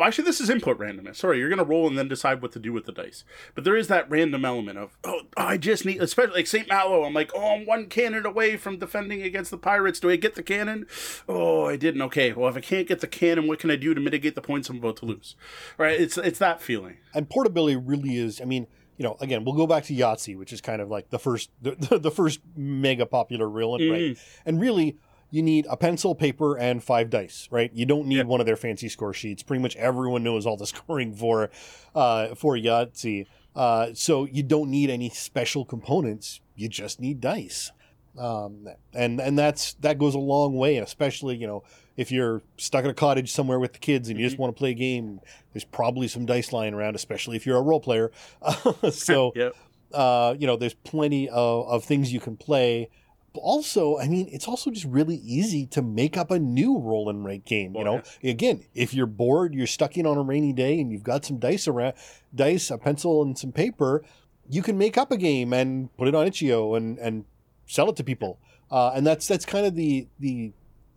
Well, 0.00 0.08
actually, 0.08 0.24
this 0.24 0.40
is 0.40 0.48
input 0.48 0.78
randomness. 0.78 1.16
Sorry, 1.16 1.38
you're 1.38 1.50
going 1.50 1.58
to 1.58 1.64
roll 1.64 1.86
and 1.86 1.98
then 1.98 2.08
decide 2.08 2.40
what 2.40 2.52
to 2.52 2.58
do 2.58 2.72
with 2.72 2.86
the 2.86 2.92
dice. 2.92 3.22
But 3.54 3.64
there 3.64 3.76
is 3.76 3.88
that 3.88 4.08
random 4.08 4.46
element 4.46 4.78
of, 4.78 4.96
oh, 5.04 5.24
I 5.36 5.58
just 5.58 5.84
need, 5.84 6.00
especially 6.00 6.36
like 6.36 6.46
St. 6.46 6.66
Malo, 6.70 7.04
I'm 7.04 7.12
like, 7.12 7.30
oh, 7.34 7.56
I'm 7.56 7.66
one 7.66 7.84
cannon 7.84 8.24
away 8.24 8.56
from 8.56 8.78
defending 8.78 9.20
against 9.20 9.50
the 9.50 9.58
pirates. 9.58 10.00
Do 10.00 10.08
I 10.08 10.16
get 10.16 10.36
the 10.36 10.42
cannon? 10.42 10.86
Oh, 11.28 11.66
I 11.66 11.76
didn't. 11.76 12.00
Okay, 12.00 12.32
well, 12.32 12.48
if 12.48 12.56
I 12.56 12.62
can't 12.62 12.88
get 12.88 13.00
the 13.00 13.06
cannon, 13.06 13.46
what 13.46 13.58
can 13.58 13.70
I 13.70 13.76
do 13.76 13.92
to 13.92 14.00
mitigate 14.00 14.36
the 14.36 14.40
points 14.40 14.70
I'm 14.70 14.78
about 14.78 14.96
to 14.96 15.04
lose? 15.04 15.36
Right? 15.76 16.00
It's, 16.00 16.16
it's 16.16 16.38
that 16.38 16.62
feeling. 16.62 16.96
And 17.12 17.28
portability 17.28 17.76
really 17.76 18.16
is, 18.16 18.40
I 18.40 18.46
mean, 18.46 18.68
you 18.96 19.04
know, 19.04 19.18
again, 19.20 19.44
we'll 19.44 19.54
go 19.54 19.66
back 19.66 19.84
to 19.84 19.94
Yahtzee, 19.94 20.34
which 20.34 20.54
is 20.54 20.62
kind 20.62 20.80
of 20.80 20.88
like 20.88 21.10
the 21.10 21.18
first, 21.18 21.50
the, 21.60 21.72
the 22.00 22.10
first 22.10 22.40
mega 22.56 23.04
popular 23.04 23.50
real 23.50 23.74
and 23.74 23.84
mm. 23.84 23.92
right? 23.92 24.18
And 24.46 24.58
really, 24.62 24.96
you 25.30 25.42
need 25.42 25.66
a 25.70 25.76
pencil, 25.76 26.14
paper, 26.14 26.56
and 26.56 26.82
five 26.82 27.10
dice, 27.10 27.48
right? 27.50 27.70
You 27.72 27.86
don't 27.86 28.06
need 28.06 28.16
yeah. 28.16 28.22
one 28.24 28.40
of 28.40 28.46
their 28.46 28.56
fancy 28.56 28.88
score 28.88 29.12
sheets. 29.12 29.42
Pretty 29.42 29.62
much 29.62 29.76
everyone 29.76 30.22
knows 30.22 30.46
all 30.46 30.56
the 30.56 30.66
scoring 30.66 31.14
for 31.14 31.50
uh, 31.94 32.34
for 32.34 32.56
Yahtzee. 32.56 33.26
Uh, 33.54 33.88
so 33.94 34.24
you 34.26 34.42
don't 34.42 34.70
need 34.70 34.90
any 34.90 35.10
special 35.10 35.64
components. 35.64 36.40
You 36.54 36.68
just 36.68 37.00
need 37.00 37.20
dice. 37.20 37.72
Um, 38.18 38.66
and 38.92 39.20
and 39.20 39.38
that's 39.38 39.74
that 39.74 39.98
goes 39.98 40.14
a 40.14 40.18
long 40.18 40.56
way, 40.56 40.78
especially 40.78 41.36
you 41.36 41.46
know 41.46 41.62
if 41.96 42.10
you're 42.10 42.42
stuck 42.56 42.84
in 42.84 42.90
a 42.90 42.94
cottage 42.94 43.30
somewhere 43.30 43.60
with 43.60 43.72
the 43.72 43.78
kids 43.78 44.08
and 44.08 44.18
you 44.18 44.24
mm-hmm. 44.24 44.30
just 44.30 44.38
want 44.38 44.54
to 44.54 44.58
play 44.58 44.70
a 44.70 44.74
game. 44.74 45.20
There's 45.52 45.64
probably 45.64 46.08
some 46.08 46.26
dice 46.26 46.52
lying 46.52 46.74
around, 46.74 46.96
especially 46.96 47.36
if 47.36 47.46
you're 47.46 47.58
a 47.58 47.62
role 47.62 47.80
player. 47.80 48.10
so 48.90 49.32
yep. 49.36 49.54
Uh, 49.92 50.34
you 50.38 50.46
know, 50.46 50.56
there's 50.56 50.74
plenty 50.74 51.28
of, 51.28 51.66
of 51.68 51.84
things 51.84 52.12
you 52.12 52.20
can 52.20 52.36
play. 52.36 52.88
Also, 53.34 53.98
I 53.98 54.08
mean, 54.08 54.28
it's 54.32 54.48
also 54.48 54.70
just 54.70 54.86
really 54.86 55.16
easy 55.16 55.66
to 55.66 55.82
make 55.82 56.16
up 56.16 56.30
a 56.30 56.38
new 56.38 56.78
roll 56.78 57.08
and 57.08 57.24
write 57.24 57.44
game. 57.44 57.74
You 57.74 57.80
Oh, 57.80 57.84
know, 57.84 58.02
again, 58.24 58.64
if 58.74 58.92
you're 58.92 59.06
bored, 59.06 59.54
you're 59.54 59.66
stuck 59.66 59.96
in 59.96 60.06
on 60.06 60.16
a 60.18 60.22
rainy 60.22 60.52
day, 60.52 60.80
and 60.80 60.90
you've 60.90 61.04
got 61.04 61.24
some 61.24 61.38
dice 61.38 61.68
around, 61.68 61.94
dice, 62.34 62.70
a 62.70 62.78
pencil, 62.78 63.22
and 63.22 63.38
some 63.38 63.52
paper, 63.52 64.02
you 64.48 64.62
can 64.62 64.76
make 64.76 64.98
up 64.98 65.12
a 65.12 65.16
game 65.16 65.52
and 65.52 65.96
put 65.96 66.08
it 66.08 66.14
on 66.14 66.26
itch.io 66.26 66.74
and 66.74 66.98
and 66.98 67.24
sell 67.66 67.88
it 67.88 67.96
to 67.96 68.04
people. 68.04 68.38
Uh, 68.70 68.90
and 68.94 69.06
that's 69.06 69.26
that's 69.28 69.44
kind 69.46 69.64
of 69.64 69.74
the 69.76 70.08
the 70.18 70.52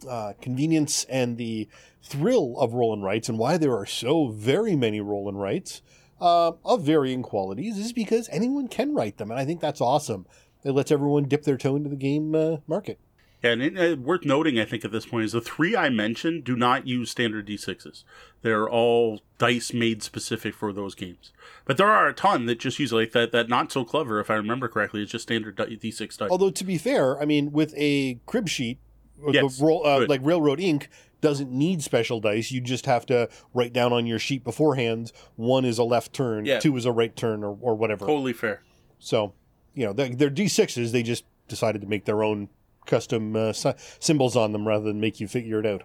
uh, 0.10 0.34
convenience 0.42 1.06
and 1.06 1.38
the 1.38 1.68
thrill 2.02 2.56
of 2.60 2.74
roll 2.74 2.94
and 2.94 3.04
writes, 3.04 3.30
and 3.30 3.38
why 3.38 3.58
there 3.58 3.76
are 3.78 3.86
so 3.86 4.28
very 4.28 4.76
many 4.76 5.00
roll 5.00 5.30
and 5.30 5.40
writes 5.40 5.82
uh, 6.20 6.52
of 6.66 6.84
varying 6.84 7.22
qualities 7.24 7.78
is 7.78 7.94
because 7.94 8.28
anyone 8.32 8.68
can 8.68 8.94
write 8.94 9.18
them, 9.18 9.30
and 9.32 9.40
I 9.40 9.46
think 9.46 9.62
that's 9.62 9.82
awesome. 9.82 10.26
It 10.64 10.72
lets 10.72 10.92
everyone 10.92 11.26
dip 11.26 11.44
their 11.44 11.58
toe 11.58 11.76
into 11.76 11.90
the 11.90 11.96
game 11.96 12.34
uh, 12.36 12.58
market. 12.68 13.00
Yeah, 13.44 13.52
and 13.52 13.62
it, 13.62 13.78
uh, 13.78 13.98
worth 13.98 14.24
noting, 14.24 14.58
I 14.58 14.64
think, 14.64 14.86
at 14.86 14.94
this 14.94 15.06
point 15.06 15.26
is 15.26 15.34
the 15.34 15.42
three 15.42 15.76
I 15.76 15.90
mentioned 15.90 16.46
do 16.46 16.56
not 16.56 16.88
use 16.88 17.12
standard 17.12 17.46
d6s. 17.46 18.06
They're 18.42 18.70
all 18.70 19.20
dice 19.38 19.74
made 19.74 20.02
specific 20.02 20.56
for 20.56 20.72
those 20.72 20.96
games. 20.96 21.34
But 21.66 21.76
there 21.76 21.90
are 21.92 22.08
a 22.08 22.14
ton 22.14 22.46
that 22.46 22.60
just 22.60 22.80
use 22.80 22.94
like 22.94 23.12
that. 23.12 23.34
That 23.34 23.50
not 23.50 23.70
so 23.72 23.84
clever, 23.84 24.22
if 24.22 24.30
I 24.30 24.36
remember 24.36 24.70
correctly, 24.70 25.04
is 25.04 25.10
just 25.10 25.24
standard 25.24 25.58
d6 25.58 26.18
dice. 26.18 26.32
Although 26.32 26.52
to 26.52 26.64
be 26.64 26.78
fair, 26.78 27.22
I 27.22 27.26
mean, 27.26 27.52
with 27.52 27.74
a 27.76 28.20
crib 28.26 28.48
sheet, 28.48 28.80
or 29.22 29.34
Yes, 29.34 29.58
the 29.58 29.66
roll, 29.66 29.86
uh, 29.86 30.06
like 30.08 30.22
Railroad 30.24 30.62
Ink 30.62 30.88
doesn't 31.20 31.52
need 31.52 31.84
special 31.84 32.22
dice. 32.22 32.52
You 32.52 32.62
just 32.62 32.86
have 32.86 33.06
to 33.08 33.30
write 33.54 33.74
down 33.74 33.92
on 33.92 34.06
your 34.06 34.20
sheet 34.20 34.44
beforehand. 34.46 35.12
One 35.36 35.66
is 35.66 35.78
a 35.78 35.84
left 35.84 36.14
turn, 36.14 36.46
Yeah. 36.46 36.60
two 36.60 36.76
is 36.78 36.86
a 36.86 36.92
right 36.94 37.14
turn, 37.16 37.44
or, 37.44 37.58
or 37.60 37.76
whatever. 37.76 38.06
Totally 38.06 38.34
fair. 38.34 38.62
So, 39.00 39.34
you 39.74 39.86
know, 39.86 39.94
they're, 39.94 40.10
they're 40.10 40.30
D6s. 40.30 40.92
They 40.92 41.04
just 41.04 41.26
decided 41.48 41.82
to 41.82 41.88
make 41.88 42.06
their 42.06 42.24
own 42.24 42.50
custom 42.86 43.36
uh, 43.36 43.54
symbols 44.00 44.36
on 44.36 44.52
them 44.52 44.68
rather 44.68 44.86
than 44.86 45.00
make 45.00 45.20
you 45.20 45.28
figure 45.28 45.60
it 45.60 45.66
out. 45.66 45.84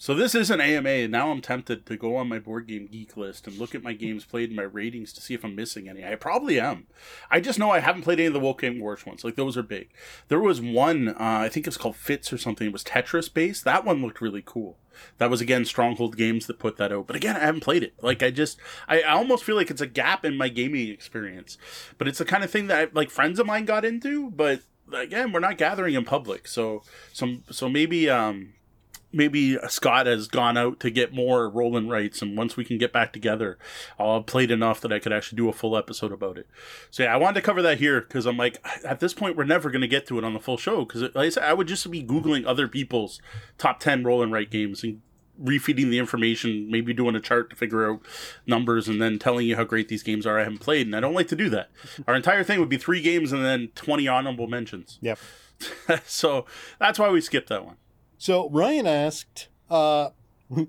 So 0.00 0.14
this 0.14 0.36
is 0.36 0.48
an 0.48 0.60
AMA, 0.60 0.88
and 0.88 1.10
now 1.10 1.32
I'm 1.32 1.40
tempted 1.40 1.84
to 1.86 1.96
go 1.96 2.14
on 2.14 2.28
my 2.28 2.38
board 2.38 2.68
game 2.68 2.86
geek 2.86 3.16
list 3.16 3.48
and 3.48 3.58
look 3.58 3.74
at 3.74 3.82
my 3.82 3.94
games 3.94 4.24
played 4.24 4.48
and 4.48 4.56
my 4.56 4.62
ratings 4.62 5.12
to 5.14 5.20
see 5.20 5.34
if 5.34 5.44
I'm 5.44 5.56
missing 5.56 5.88
any. 5.88 6.04
I 6.04 6.14
probably 6.14 6.60
am. 6.60 6.86
I 7.32 7.40
just 7.40 7.58
know 7.58 7.72
I 7.72 7.80
haven't 7.80 8.02
played 8.02 8.20
any 8.20 8.28
of 8.28 8.32
the 8.32 8.38
Wolfgang 8.38 8.78
Warsch 8.78 9.04
ones. 9.04 9.24
Like 9.24 9.34
those 9.34 9.56
are 9.56 9.62
big. 9.64 9.90
There 10.28 10.38
was 10.38 10.60
one, 10.60 11.08
uh, 11.08 11.14
I 11.18 11.48
think 11.48 11.66
it 11.66 11.70
was 11.70 11.76
called 11.76 11.96
Fitz 11.96 12.32
or 12.32 12.38
something. 12.38 12.68
It 12.68 12.72
was 12.72 12.84
Tetris 12.84 13.32
based. 13.32 13.64
That 13.64 13.84
one 13.84 14.00
looked 14.00 14.20
really 14.20 14.42
cool. 14.46 14.78
That 15.18 15.30
was 15.30 15.40
again 15.40 15.64
Stronghold 15.64 16.16
Games 16.16 16.46
that 16.46 16.60
put 16.60 16.76
that 16.76 16.92
out. 16.92 17.08
But 17.08 17.16
again, 17.16 17.34
I 17.34 17.40
haven't 17.40 17.64
played 17.64 17.82
it. 17.82 17.94
Like 18.00 18.22
I 18.22 18.30
just, 18.30 18.56
I, 18.86 19.02
I 19.02 19.14
almost 19.14 19.42
feel 19.42 19.56
like 19.56 19.70
it's 19.70 19.80
a 19.80 19.86
gap 19.86 20.24
in 20.24 20.36
my 20.36 20.48
gaming 20.48 20.90
experience. 20.90 21.58
But 21.98 22.06
it's 22.06 22.18
the 22.18 22.24
kind 22.24 22.44
of 22.44 22.52
thing 22.52 22.68
that 22.68 22.78
I, 22.78 22.90
like 22.92 23.10
friends 23.10 23.40
of 23.40 23.46
mine 23.46 23.64
got 23.64 23.84
into. 23.84 24.30
But 24.30 24.60
again, 24.94 25.32
we're 25.32 25.40
not 25.40 25.58
gathering 25.58 25.94
in 25.94 26.04
public, 26.04 26.46
so 26.46 26.84
some, 27.12 27.42
so 27.50 27.68
maybe, 27.68 28.08
um, 28.08 28.54
maybe 29.12 29.58
Scott 29.68 30.06
has 30.06 30.28
gone 30.28 30.56
out 30.56 30.80
to 30.80 30.90
get 30.90 31.14
more 31.14 31.48
roll 31.48 31.76
and 31.76 31.90
writes, 31.90 32.20
and 32.22 32.36
once 32.36 32.56
we 32.56 32.64
can 32.64 32.78
get 32.78 32.92
back 32.92 33.12
together, 33.12 33.58
I'll 33.98 34.14
have 34.14 34.26
played 34.26 34.50
enough 34.50 34.80
that 34.82 34.92
I 34.92 34.98
could 34.98 35.12
actually 35.12 35.36
do 35.36 35.48
a 35.48 35.52
full 35.52 35.76
episode 35.76 36.12
about 36.12 36.38
it. 36.38 36.46
So 36.90 37.02
yeah, 37.04 37.14
I 37.14 37.16
wanted 37.16 37.40
to 37.40 37.46
cover 37.46 37.62
that 37.62 37.78
here 37.78 38.00
because 38.00 38.26
I'm 38.26 38.36
like, 38.36 38.64
at 38.84 39.00
this 39.00 39.14
point, 39.14 39.36
we're 39.36 39.44
never 39.44 39.70
going 39.70 39.82
to 39.82 39.88
get 39.88 40.06
to 40.08 40.18
it 40.18 40.24
on 40.24 40.34
the 40.34 40.40
full 40.40 40.56
show 40.56 40.84
because, 40.84 41.02
like 41.02 41.16
I 41.16 41.28
said, 41.30 41.44
I 41.44 41.54
would 41.54 41.68
just 41.68 41.90
be 41.90 42.02
googling 42.02 42.46
other 42.46 42.68
people's 42.68 43.20
top 43.56 43.80
ten 43.80 44.04
roll 44.04 44.22
and 44.22 44.32
write 44.32 44.50
games 44.50 44.82
and 44.82 45.00
refeeding 45.42 45.88
the 45.90 45.98
information, 45.98 46.70
maybe 46.70 46.92
doing 46.92 47.14
a 47.14 47.20
chart 47.20 47.50
to 47.50 47.56
figure 47.56 47.88
out 47.88 48.00
numbers, 48.46 48.88
and 48.88 49.00
then 49.00 49.18
telling 49.18 49.46
you 49.46 49.56
how 49.56 49.64
great 49.64 49.88
these 49.88 50.02
games 50.02 50.26
are. 50.26 50.38
I 50.38 50.42
haven't 50.42 50.58
played, 50.58 50.86
and 50.86 50.96
I 50.96 51.00
don't 51.00 51.14
like 51.14 51.28
to 51.28 51.36
do 51.36 51.48
that. 51.50 51.70
Our 52.06 52.14
entire 52.14 52.44
thing 52.44 52.60
would 52.60 52.68
be 52.68 52.78
three 52.78 53.00
games 53.00 53.32
and 53.32 53.44
then 53.44 53.68
twenty 53.74 54.08
honorable 54.08 54.46
mentions. 54.46 54.98
Yep. 55.00 55.18
so 56.06 56.46
that's 56.78 56.98
why 56.98 57.08
we 57.08 57.20
skipped 57.20 57.48
that 57.48 57.64
one. 57.64 57.76
So 58.18 58.50
Ryan 58.50 58.86
asked, 58.86 59.48
uh, 59.70 60.10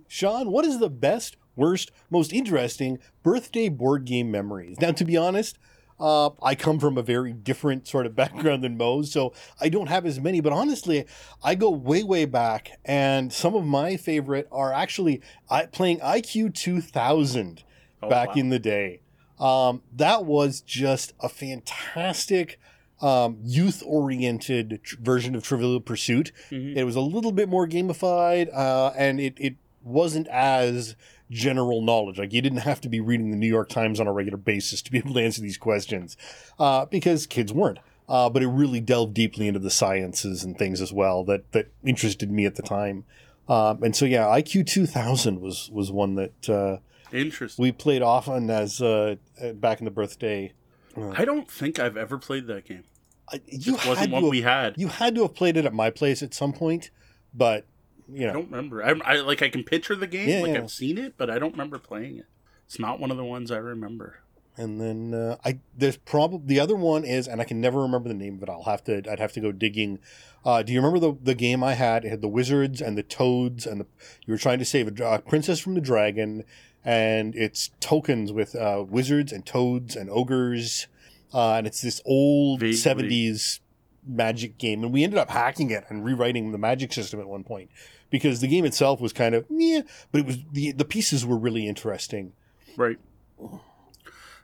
Sean, 0.08 0.52
what 0.52 0.66
is 0.66 0.80
the 0.80 0.90
best, 0.90 1.36
worst, 1.56 1.92
most 2.10 2.32
interesting 2.32 3.00
birthday 3.24 3.70
board 3.70 4.06
game 4.06 4.30
memories? 4.32 4.80
Now, 4.80 4.92
to 4.92 5.04
be 5.04 5.18
honest, 5.18 5.58
uh, 6.00 6.30
I 6.42 6.56
come 6.56 6.80
from 6.80 6.98
a 6.98 7.02
very 7.02 7.34
different 7.34 7.88
sort 7.88 8.06
of 8.06 8.16
background 8.16 8.64
than 8.64 8.78
Mo's, 8.78 9.12
so 9.12 9.34
I 9.60 9.70
don't 9.70 9.88
have 9.88 10.06
as 10.06 10.20
many. 10.20 10.40
But 10.42 10.54
honestly, 10.54 11.06
I 11.44 11.56
go 11.56 11.70
way, 11.72 12.04
way 12.04 12.26
back, 12.26 12.80
and 12.86 13.34
some 13.34 13.56
of 13.56 13.66
my 13.66 13.98
favorite 13.98 14.48
are 14.52 14.72
actually 14.72 15.22
I, 15.50 15.66
playing 15.66 16.00
IQ 16.00 16.54
2000 16.54 17.64
Oh, 18.02 18.08
back 18.08 18.30
wow. 18.30 18.34
in 18.36 18.50
the 18.50 18.60
day. 18.60 19.02
Um, 19.40 19.82
that 19.94 20.24
was 20.24 20.62
just 20.62 21.12
a 21.20 21.28
fantastic 21.28 22.60
um, 23.02 23.38
youth 23.44 23.82
oriented 23.86 24.80
tr- 24.84 24.96
version 25.02 25.36
of 25.36 25.44
Trivial 25.44 25.80
Pursuit. 25.80 26.32
Mhm. 26.52 26.76
It 26.76 26.84
was 26.84 26.96
a 26.96 27.02
little 27.02 27.32
bit 27.32 27.48
more 27.50 27.68
gamified, 27.68 28.50
uh, 28.54 28.92
and 28.98 29.20
it, 29.20 29.36
it 29.38 29.56
wasn't 29.84 30.28
as 30.28 30.96
general 31.32 31.82
knowledge. 31.82 32.18
Like 32.18 32.34
you 32.34 32.42
didn't 32.42 32.60
have 32.60 32.82
to 32.82 32.90
be 32.90 33.00
reading 33.00 33.32
the 33.32 33.38
New 33.38 33.48
York 33.48 33.70
Times 33.70 34.00
on 34.00 34.08
a 34.08 34.12
regular 34.12 34.38
basis 34.38 34.82
to 34.82 34.92
be 34.92 34.98
able 34.98 35.14
to 35.14 35.22
answer 35.22 35.42
these 35.42 35.58
questions, 35.58 36.18
uh, 36.60 36.86
because 36.86 37.26
kids 37.28 37.54
weren't. 37.54 37.80
Uh, 38.08 38.28
but 38.28 38.42
it 38.42 38.48
really 38.48 38.80
delved 38.80 39.14
deeply 39.14 39.48
into 39.48 39.60
the 39.60 39.70
sciences 39.70 40.44
and 40.44 40.58
things 40.58 40.82
as 40.82 40.92
well 40.92 41.24
that 41.24 41.52
that 41.52 41.68
interested 41.86 42.32
me 42.32 42.46
at 42.46 42.56
the 42.56 42.64
time. 42.64 43.06
Um, 43.48 43.84
and 43.84 43.96
so 43.96 44.06
yeah, 44.06 44.24
IQ 44.26 44.66
2000 44.68 45.40
was 45.40 45.70
was 45.72 45.92
one 45.92 46.16
that 46.16 46.50
uh, 46.50 46.78
Interesting. 47.16 47.62
we 47.64 47.72
played 47.72 48.02
often 48.02 48.50
as 48.50 48.82
uh, 48.82 49.16
back 49.56 49.80
in 49.80 49.86
the 49.86 49.92
birthday. 49.92 50.52
I 50.98 51.26
don't 51.26 51.50
think 51.50 51.80
I've 51.80 51.98
ever 51.98 52.18
played 52.18 52.48
that 52.48 52.66
game. 52.66 52.84
I- 53.32 53.42
You 53.48 53.76
It 53.76 53.80
had, 53.82 53.90
wasn't 53.90 54.12
one 54.12 54.24
have, 54.24 54.32
we 54.32 54.42
had. 54.42 54.76
you 54.78 54.88
had 54.88 55.16
to 55.16 55.22
have 55.24 55.36
played 55.36 55.56
it 55.58 55.66
at 55.66 55.74
my 55.74 55.90
place 55.90 56.22
at 56.24 56.34
some 56.34 56.52
point, 56.54 56.90
but 57.34 57.66
you 58.12 58.24
I 58.24 58.28
know, 58.28 58.34
don't 58.42 58.52
remember. 58.52 58.84
I, 58.84 58.94
I 59.06 59.20
like 59.22 59.42
I 59.42 59.50
can 59.50 59.64
picture 59.64 59.96
the 59.96 60.08
game, 60.08 60.28
Yeah, 60.30 60.42
like 60.42 60.54
yeah. 60.54 60.60
I've 60.64 60.72
seen 60.72 60.98
it, 60.98 61.14
but 61.18 61.30
I 61.30 61.38
don't 61.40 61.52
remember 61.52 61.78
playing 61.78 62.18
it. 62.18 62.26
It's 62.66 62.80
not 62.80 63.00
one 63.00 63.12
of 63.12 63.18
the 63.18 63.24
ones 63.26 63.52
I 63.52 63.58
remember. 63.58 64.20
and 64.58 64.82
then 64.82 65.14
uh, 65.14 65.38
I 65.46 65.60
there's 65.78 65.98
probably 65.98 66.48
the 66.56 66.60
other 66.60 66.76
one 66.76 67.06
is, 67.06 67.28
and 67.28 67.40
I 67.40 67.44
can 67.44 67.62
never 67.62 67.82
remember 67.82 68.10
the 68.10 68.16
name 68.16 68.36
of 68.38 68.44
it. 68.44 68.50
I'll 68.50 68.64
have 68.64 68.84
to 68.86 69.04
I'd 69.10 69.20
have 69.20 69.32
to 69.34 69.40
go 69.40 69.52
digging. 69.52 70.00
Uh, 70.44 70.64
do 70.64 70.74
you 70.74 70.80
remember 70.82 71.00
the 71.00 71.16
the 71.22 71.36
game 71.36 71.64
I 71.64 71.74
had? 71.76 72.04
It 72.06 72.10
had 72.10 72.22
the 72.22 72.28
wizards 72.28 72.82
and 72.82 72.98
the 72.98 73.04
toads, 73.04 73.66
and 73.68 73.80
the 73.82 73.86
you 74.26 74.34
were 74.34 74.38
trying 74.40 74.58
to 74.60 74.66
save 74.66 75.00
a, 75.00 75.04
a 75.06 75.20
princess 75.20 75.60
from 75.60 75.76
the 75.76 75.82
dragon, 75.82 76.44
and 76.84 77.36
it's 77.36 77.72
tokens 77.80 78.32
with 78.32 78.56
uh, 78.56 78.84
wizards 78.88 79.32
and 79.32 79.46
toads 79.46 79.96
and 79.96 80.10
ogres, 80.10 80.88
uh, 81.34 81.54
and 81.54 81.68
it's 81.68 81.82
this 81.82 82.02
old 82.06 82.64
seventies 82.74 83.60
magic 84.06 84.58
game, 84.58 84.84
and 84.84 84.94
we 84.94 85.04
ended 85.04 85.20
up 85.20 85.30
hacking 85.30 85.70
it 85.70 85.86
and 85.90 86.04
rewriting 86.04 86.52
the 86.52 86.58
magic 86.58 86.94
system 86.94 87.20
at 87.20 87.28
one 87.28 87.44
point 87.44 87.70
because 88.10 88.42
the 88.42 88.48
game 88.48 88.66
itself 88.66 89.00
was 89.00 89.14
kind 89.14 89.36
of 89.36 89.46
yeah, 89.50 89.82
but 90.12 90.22
it 90.22 90.28
was 90.28 90.38
the 90.52 90.72
the 90.72 90.86
pieces 90.86 91.26
were 91.26 91.38
really 91.38 91.68
interesting. 91.68 92.34
Right. 92.76 92.98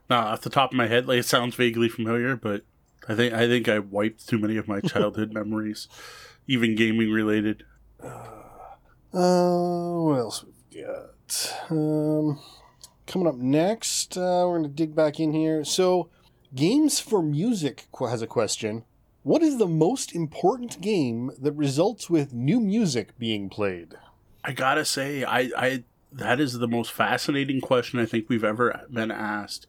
Now, 0.09 0.27
off 0.27 0.41
the 0.41 0.49
top 0.49 0.71
of 0.71 0.77
my 0.77 0.87
head, 0.87 1.07
like 1.07 1.19
it 1.19 1.25
sounds 1.25 1.55
vaguely 1.55 1.89
familiar, 1.89 2.35
but 2.35 2.63
I 3.07 3.15
think 3.15 3.33
I 3.33 3.47
think 3.47 3.67
I 3.67 3.79
wiped 3.79 4.27
too 4.27 4.37
many 4.37 4.57
of 4.57 4.67
my 4.67 4.79
childhood 4.81 5.33
memories, 5.33 5.87
even 6.47 6.75
gaming 6.75 7.11
related. 7.11 7.63
Uh, 8.03 10.01
what 10.01 10.19
else 10.19 10.43
we've 10.43 10.83
got? 10.85 11.14
Um, 11.69 12.39
coming 13.07 13.27
up 13.27 13.35
next, 13.35 14.17
uh, 14.17 14.45
we're 14.45 14.59
going 14.59 14.63
to 14.63 14.69
dig 14.69 14.95
back 14.95 15.19
in 15.19 15.33
here. 15.33 15.63
So, 15.63 16.09
Games 16.53 16.99
for 16.99 17.21
Music 17.21 17.87
has 17.99 18.21
a 18.21 18.27
question. 18.27 18.83
What 19.23 19.41
is 19.41 19.57
the 19.57 19.67
most 19.67 20.13
important 20.13 20.81
game 20.81 21.31
that 21.39 21.53
results 21.53 22.09
with 22.09 22.31
new 22.31 22.59
music 22.59 23.17
being 23.17 23.49
played? 23.49 23.95
I 24.43 24.51
gotta 24.51 24.85
say, 24.85 25.23
I, 25.23 25.49
I 25.57 25.83
that 26.11 26.39
is 26.39 26.59
the 26.59 26.67
most 26.67 26.91
fascinating 26.91 27.59
question 27.59 27.99
I 27.99 28.05
think 28.05 28.29
we've 28.29 28.43
ever 28.43 28.85
been 28.93 29.09
asked, 29.09 29.65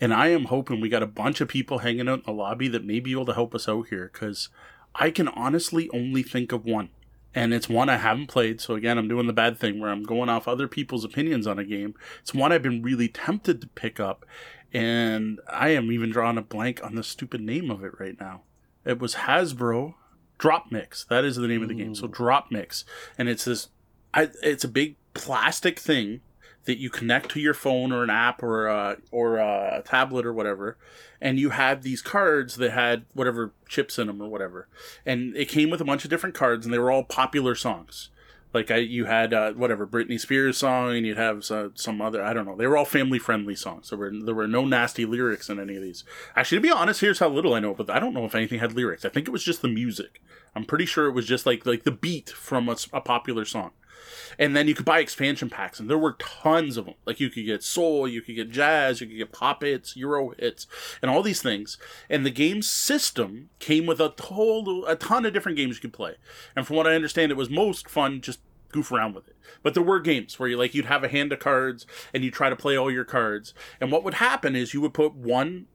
and 0.00 0.12
I 0.12 0.28
am 0.28 0.46
hoping 0.46 0.80
we 0.80 0.88
got 0.88 1.04
a 1.04 1.06
bunch 1.06 1.40
of 1.40 1.46
people 1.46 1.78
hanging 1.78 2.08
out 2.08 2.18
in 2.18 2.24
the 2.26 2.32
lobby 2.32 2.66
that 2.66 2.84
may 2.84 2.98
be 2.98 3.12
able 3.12 3.26
to 3.26 3.34
help 3.34 3.54
us 3.54 3.68
out 3.68 3.86
here 3.88 4.10
because 4.12 4.48
I 4.96 5.12
can 5.12 5.28
honestly 5.28 5.88
only 5.94 6.24
think 6.24 6.50
of 6.50 6.64
one, 6.64 6.88
and 7.36 7.52
it's 7.52 7.68
one 7.68 7.90
I 7.90 7.98
haven't 7.98 8.28
played. 8.28 8.62
So 8.62 8.74
again, 8.74 8.96
I'm 8.96 9.08
doing 9.08 9.26
the 9.26 9.32
bad 9.32 9.58
thing 9.58 9.78
where 9.78 9.90
I'm 9.90 10.02
going 10.02 10.30
off 10.30 10.48
other 10.48 10.66
people's 10.66 11.04
opinions 11.04 11.46
on 11.46 11.58
a 11.58 11.64
game. 11.64 11.94
It's 12.22 12.32
one 12.32 12.50
I've 12.50 12.62
been 12.62 12.82
really 12.82 13.08
tempted 13.08 13.60
to 13.60 13.66
pick 13.68 14.00
up, 14.00 14.24
and 14.72 15.38
I 15.46 15.68
am 15.68 15.92
even 15.92 16.10
drawing 16.10 16.38
a 16.38 16.42
blank 16.42 16.82
on 16.82 16.94
the 16.94 17.04
stupid 17.04 17.42
name 17.42 17.70
of 17.70 17.84
it 17.84 17.92
right 18.00 18.18
now. 18.18 18.40
It 18.86 18.98
was 19.00 19.16
Hasbro 19.16 19.94
Drop 20.38 20.72
Mix. 20.72 21.04
That 21.04 21.26
is 21.26 21.36
the 21.36 21.46
name 21.46 21.62
of 21.62 21.68
the 21.68 21.74
game. 21.74 21.94
So 21.94 22.08
Drop 22.08 22.50
Mix, 22.50 22.86
and 23.18 23.28
it's 23.28 23.44
this 23.44 23.68
I, 24.14 24.30
it's 24.42 24.64
a 24.64 24.68
big 24.68 24.96
plastic 25.12 25.78
thing 25.78 26.22
that 26.66 26.78
you 26.78 26.90
connect 26.90 27.30
to 27.30 27.40
your 27.40 27.54
phone 27.54 27.92
or 27.92 28.02
an 28.02 28.10
app 28.10 28.42
or 28.42 28.66
a, 28.66 28.98
or 29.10 29.38
a 29.38 29.82
tablet 29.84 30.26
or 30.26 30.32
whatever, 30.32 30.76
and 31.20 31.38
you 31.40 31.50
had 31.50 31.82
these 31.82 32.02
cards 32.02 32.56
that 32.56 32.72
had 32.72 33.06
whatever 33.14 33.52
chips 33.68 33.98
in 33.98 34.06
them 34.08 34.20
or 34.20 34.28
whatever, 34.28 34.68
and 35.04 35.34
it 35.36 35.48
came 35.48 35.70
with 35.70 35.80
a 35.80 35.84
bunch 35.84 36.04
of 36.04 36.10
different 36.10 36.34
cards, 36.34 36.66
and 36.66 36.74
they 36.74 36.78
were 36.78 36.90
all 36.90 37.04
popular 37.04 37.54
songs. 37.54 38.10
Like 38.54 38.70
I, 38.70 38.76
you 38.76 39.04
had 39.04 39.34
uh, 39.34 39.52
whatever 39.52 39.86
Britney 39.86 40.18
Spears 40.18 40.56
song, 40.56 40.96
and 40.96 41.04
you'd 41.04 41.18
have 41.18 41.44
some, 41.44 41.72
some 41.74 42.00
other. 42.00 42.22
I 42.22 42.32
don't 42.32 42.46
know. 42.46 42.56
They 42.56 42.66
were 42.66 42.76
all 42.76 42.86
family 42.86 43.18
friendly 43.18 43.54
songs. 43.54 43.90
There 43.90 43.98
were 43.98 44.10
there 44.10 44.34
were 44.34 44.46
no 44.46 44.64
nasty 44.64 45.04
lyrics 45.04 45.50
in 45.50 45.60
any 45.60 45.76
of 45.76 45.82
these. 45.82 46.04
Actually, 46.34 46.58
to 46.58 46.62
be 46.62 46.70
honest, 46.70 47.02
here's 47.02 47.18
how 47.18 47.28
little 47.28 47.52
I 47.52 47.60
know. 47.60 47.74
But 47.74 47.90
I 47.90 47.98
don't 47.98 48.14
know 48.14 48.24
if 48.24 48.34
anything 48.34 48.60
had 48.60 48.72
lyrics. 48.72 49.04
I 49.04 49.10
think 49.10 49.28
it 49.28 49.32
was 49.32 49.44
just 49.44 49.60
the 49.60 49.68
music. 49.68 50.22
I'm 50.54 50.64
pretty 50.64 50.86
sure 50.86 51.06
it 51.06 51.12
was 51.12 51.26
just 51.26 51.44
like 51.44 51.66
like 51.66 51.82
the 51.82 51.90
beat 51.90 52.30
from 52.30 52.70
a, 52.70 52.76
a 52.94 53.00
popular 53.02 53.44
song 53.44 53.72
and 54.38 54.56
then 54.56 54.68
you 54.68 54.74
could 54.74 54.84
buy 54.84 55.00
expansion 55.00 55.50
packs, 55.50 55.80
and 55.80 55.88
there 55.88 55.98
were 55.98 56.16
tons 56.18 56.76
of 56.76 56.86
them. 56.86 56.94
Like 57.04 57.20
you 57.20 57.30
could 57.30 57.46
get 57.46 57.62
soul, 57.62 58.06
you 58.08 58.22
could 58.22 58.36
get 58.36 58.50
jazz, 58.50 59.00
you 59.00 59.06
could 59.06 59.16
get 59.16 59.32
pop 59.32 59.62
hits, 59.62 59.96
Euro 59.96 60.30
hits, 60.38 60.66
and 61.02 61.10
all 61.10 61.22
these 61.22 61.42
things. 61.42 61.78
And 62.08 62.24
the 62.24 62.30
game 62.30 62.62
system 62.62 63.50
came 63.58 63.86
with 63.86 64.00
a 64.00 64.14
whole 64.20 64.84
a 64.86 64.96
ton 64.96 65.26
of 65.26 65.32
different 65.32 65.58
games 65.58 65.76
you 65.76 65.82
could 65.82 65.92
play. 65.92 66.16
And 66.54 66.66
from 66.66 66.76
what 66.76 66.86
I 66.86 66.94
understand, 66.94 67.32
it 67.32 67.36
was 67.36 67.50
most 67.50 67.88
fun 67.88 68.20
just 68.20 68.40
goof 68.72 68.92
around 68.92 69.14
with 69.14 69.28
it. 69.28 69.36
But 69.62 69.74
there 69.74 69.82
were 69.82 70.00
games 70.00 70.38
where 70.38 70.48
you 70.48 70.56
like 70.56 70.74
you'd 70.74 70.86
have 70.86 71.04
a 71.04 71.08
hand 71.08 71.32
of 71.32 71.38
cards 71.38 71.86
and 72.12 72.24
you 72.24 72.30
try 72.30 72.50
to 72.50 72.56
play 72.56 72.76
all 72.76 72.90
your 72.90 73.04
cards. 73.04 73.54
And 73.80 73.90
what 73.90 74.04
would 74.04 74.14
happen 74.14 74.56
is 74.56 74.74
you 74.74 74.80
would 74.80 74.94
put 74.94 75.14
one 75.14 75.66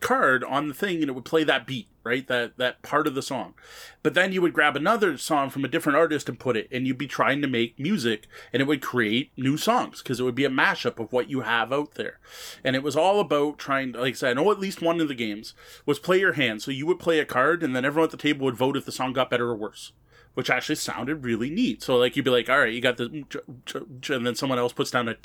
card 0.00 0.44
on 0.44 0.68
the 0.68 0.74
thing 0.74 1.00
and 1.00 1.08
it 1.08 1.14
would 1.14 1.24
play 1.24 1.44
that 1.44 1.66
beat 1.66 1.88
right? 2.04 2.26
That 2.26 2.56
that 2.56 2.82
part 2.82 3.06
of 3.06 3.14
the 3.14 3.22
song. 3.22 3.54
But 4.02 4.14
then 4.14 4.32
you 4.32 4.42
would 4.42 4.52
grab 4.52 4.76
another 4.76 5.16
song 5.18 5.50
from 5.50 5.64
a 5.64 5.68
different 5.68 5.98
artist 5.98 6.28
and 6.28 6.38
put 6.38 6.56
it 6.56 6.68
and 6.72 6.86
you'd 6.86 6.98
be 6.98 7.06
trying 7.06 7.42
to 7.42 7.48
make 7.48 7.78
music 7.78 8.26
and 8.52 8.62
it 8.62 8.66
would 8.66 8.82
create 8.82 9.32
new 9.36 9.56
songs 9.56 10.02
because 10.02 10.20
it 10.20 10.24
would 10.24 10.34
be 10.34 10.44
a 10.44 10.50
mashup 10.50 10.98
of 10.98 11.12
what 11.12 11.30
you 11.30 11.40
have 11.40 11.72
out 11.72 11.94
there. 11.94 12.18
And 12.64 12.76
it 12.76 12.82
was 12.82 12.96
all 12.96 13.20
about 13.20 13.58
trying 13.58 13.92
to 13.92 14.00
like 14.00 14.14
i 14.14 14.16
said 14.16 14.30
i 14.30 14.34
know 14.34 14.50
at 14.50 14.60
least 14.60 14.82
one 14.82 15.00
of 15.00 15.08
the 15.08 15.14
games 15.14 15.54
was 15.86 15.98
play 15.98 16.20
your 16.20 16.34
hand. 16.34 16.62
So 16.62 16.70
you 16.70 16.86
would 16.86 16.98
play 16.98 17.18
a 17.18 17.24
card 17.24 17.62
and 17.62 17.74
then 17.74 17.84
everyone 17.84 18.06
at 18.06 18.10
the 18.10 18.16
table 18.16 18.44
would 18.46 18.56
vote 18.56 18.76
if 18.76 18.84
the 18.84 18.92
song 18.92 19.12
got 19.12 19.30
better 19.30 19.48
or 19.48 19.56
worse 19.56 19.92
which 20.34 20.50
actually 20.50 20.76
sounded 20.76 21.24
really 21.24 21.50
neat. 21.50 21.82
So 21.82 21.96
like 21.96 22.16
you'd 22.16 22.24
be 22.24 22.30
like, 22.30 22.48
all 22.48 22.60
right, 22.60 22.72
you 22.72 22.80
got 22.80 22.96
the, 22.96 23.24
and 24.08 24.26
then 24.26 24.34
someone 24.34 24.58
else 24.58 24.72
puts 24.72 24.90
down 24.90 25.08
a. 25.08 25.16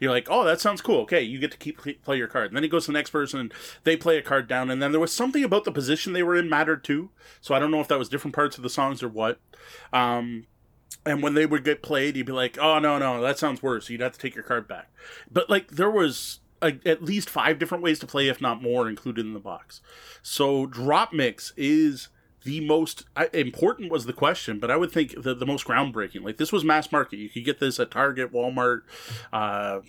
You're 0.00 0.10
like, 0.10 0.28
oh, 0.30 0.44
that 0.44 0.60
sounds 0.60 0.80
cool. 0.80 1.00
Okay, 1.00 1.22
you 1.22 1.38
get 1.38 1.50
to 1.50 1.58
keep 1.58 1.80
play 2.02 2.16
your 2.16 2.28
card. 2.28 2.48
And 2.48 2.56
then 2.56 2.64
it 2.64 2.68
goes 2.68 2.86
to 2.86 2.92
the 2.92 2.98
next 2.98 3.10
person, 3.10 3.40
and 3.40 3.54
they 3.84 3.96
play 3.96 4.16
a 4.16 4.22
card 4.22 4.48
down. 4.48 4.70
And 4.70 4.82
then 4.82 4.92
there 4.92 5.00
was 5.00 5.12
something 5.12 5.44
about 5.44 5.64
the 5.64 5.72
position 5.72 6.12
they 6.12 6.22
were 6.22 6.36
in 6.36 6.48
mattered 6.48 6.84
too. 6.84 7.10
So 7.40 7.54
I 7.54 7.58
don't 7.58 7.70
know 7.70 7.80
if 7.80 7.88
that 7.88 7.98
was 7.98 8.08
different 8.08 8.34
parts 8.34 8.56
of 8.56 8.62
the 8.62 8.70
songs 8.70 9.02
or 9.02 9.08
what. 9.08 9.40
Um, 9.92 10.46
and 11.04 11.22
when 11.22 11.34
they 11.34 11.46
would 11.46 11.64
get 11.64 11.82
played, 11.82 12.16
you'd 12.16 12.26
be 12.26 12.32
like, 12.32 12.56
oh 12.58 12.78
no 12.78 12.98
no, 12.98 13.20
that 13.20 13.38
sounds 13.38 13.62
worse. 13.62 13.90
You'd 13.90 14.00
have 14.00 14.12
to 14.12 14.18
take 14.18 14.34
your 14.34 14.44
card 14.44 14.66
back. 14.68 14.90
But 15.30 15.50
like 15.50 15.72
there 15.72 15.90
was 15.90 16.40
a, 16.62 16.78
at 16.86 17.02
least 17.02 17.28
five 17.28 17.58
different 17.58 17.84
ways 17.84 17.98
to 17.98 18.06
play, 18.06 18.28
if 18.28 18.40
not 18.40 18.62
more, 18.62 18.88
included 18.88 19.26
in 19.26 19.34
the 19.34 19.40
box. 19.40 19.80
So 20.22 20.66
drop 20.66 21.12
mix 21.12 21.52
is 21.56 22.08
the 22.44 22.60
most 22.60 23.04
important 23.32 23.90
was 23.90 24.06
the 24.06 24.12
question, 24.12 24.58
but 24.58 24.70
I 24.70 24.76
would 24.76 24.92
think 24.92 25.22
the, 25.22 25.34
the 25.34 25.46
most 25.46 25.66
groundbreaking. 25.66 26.22
Like 26.22 26.36
this 26.36 26.52
was 26.52 26.64
mass 26.64 26.92
market. 26.92 27.16
You 27.16 27.28
could 27.28 27.44
get 27.44 27.58
this 27.58 27.80
at 27.80 27.90
Target, 27.90 28.32
Walmart, 28.32 28.82
uh, 29.32 29.80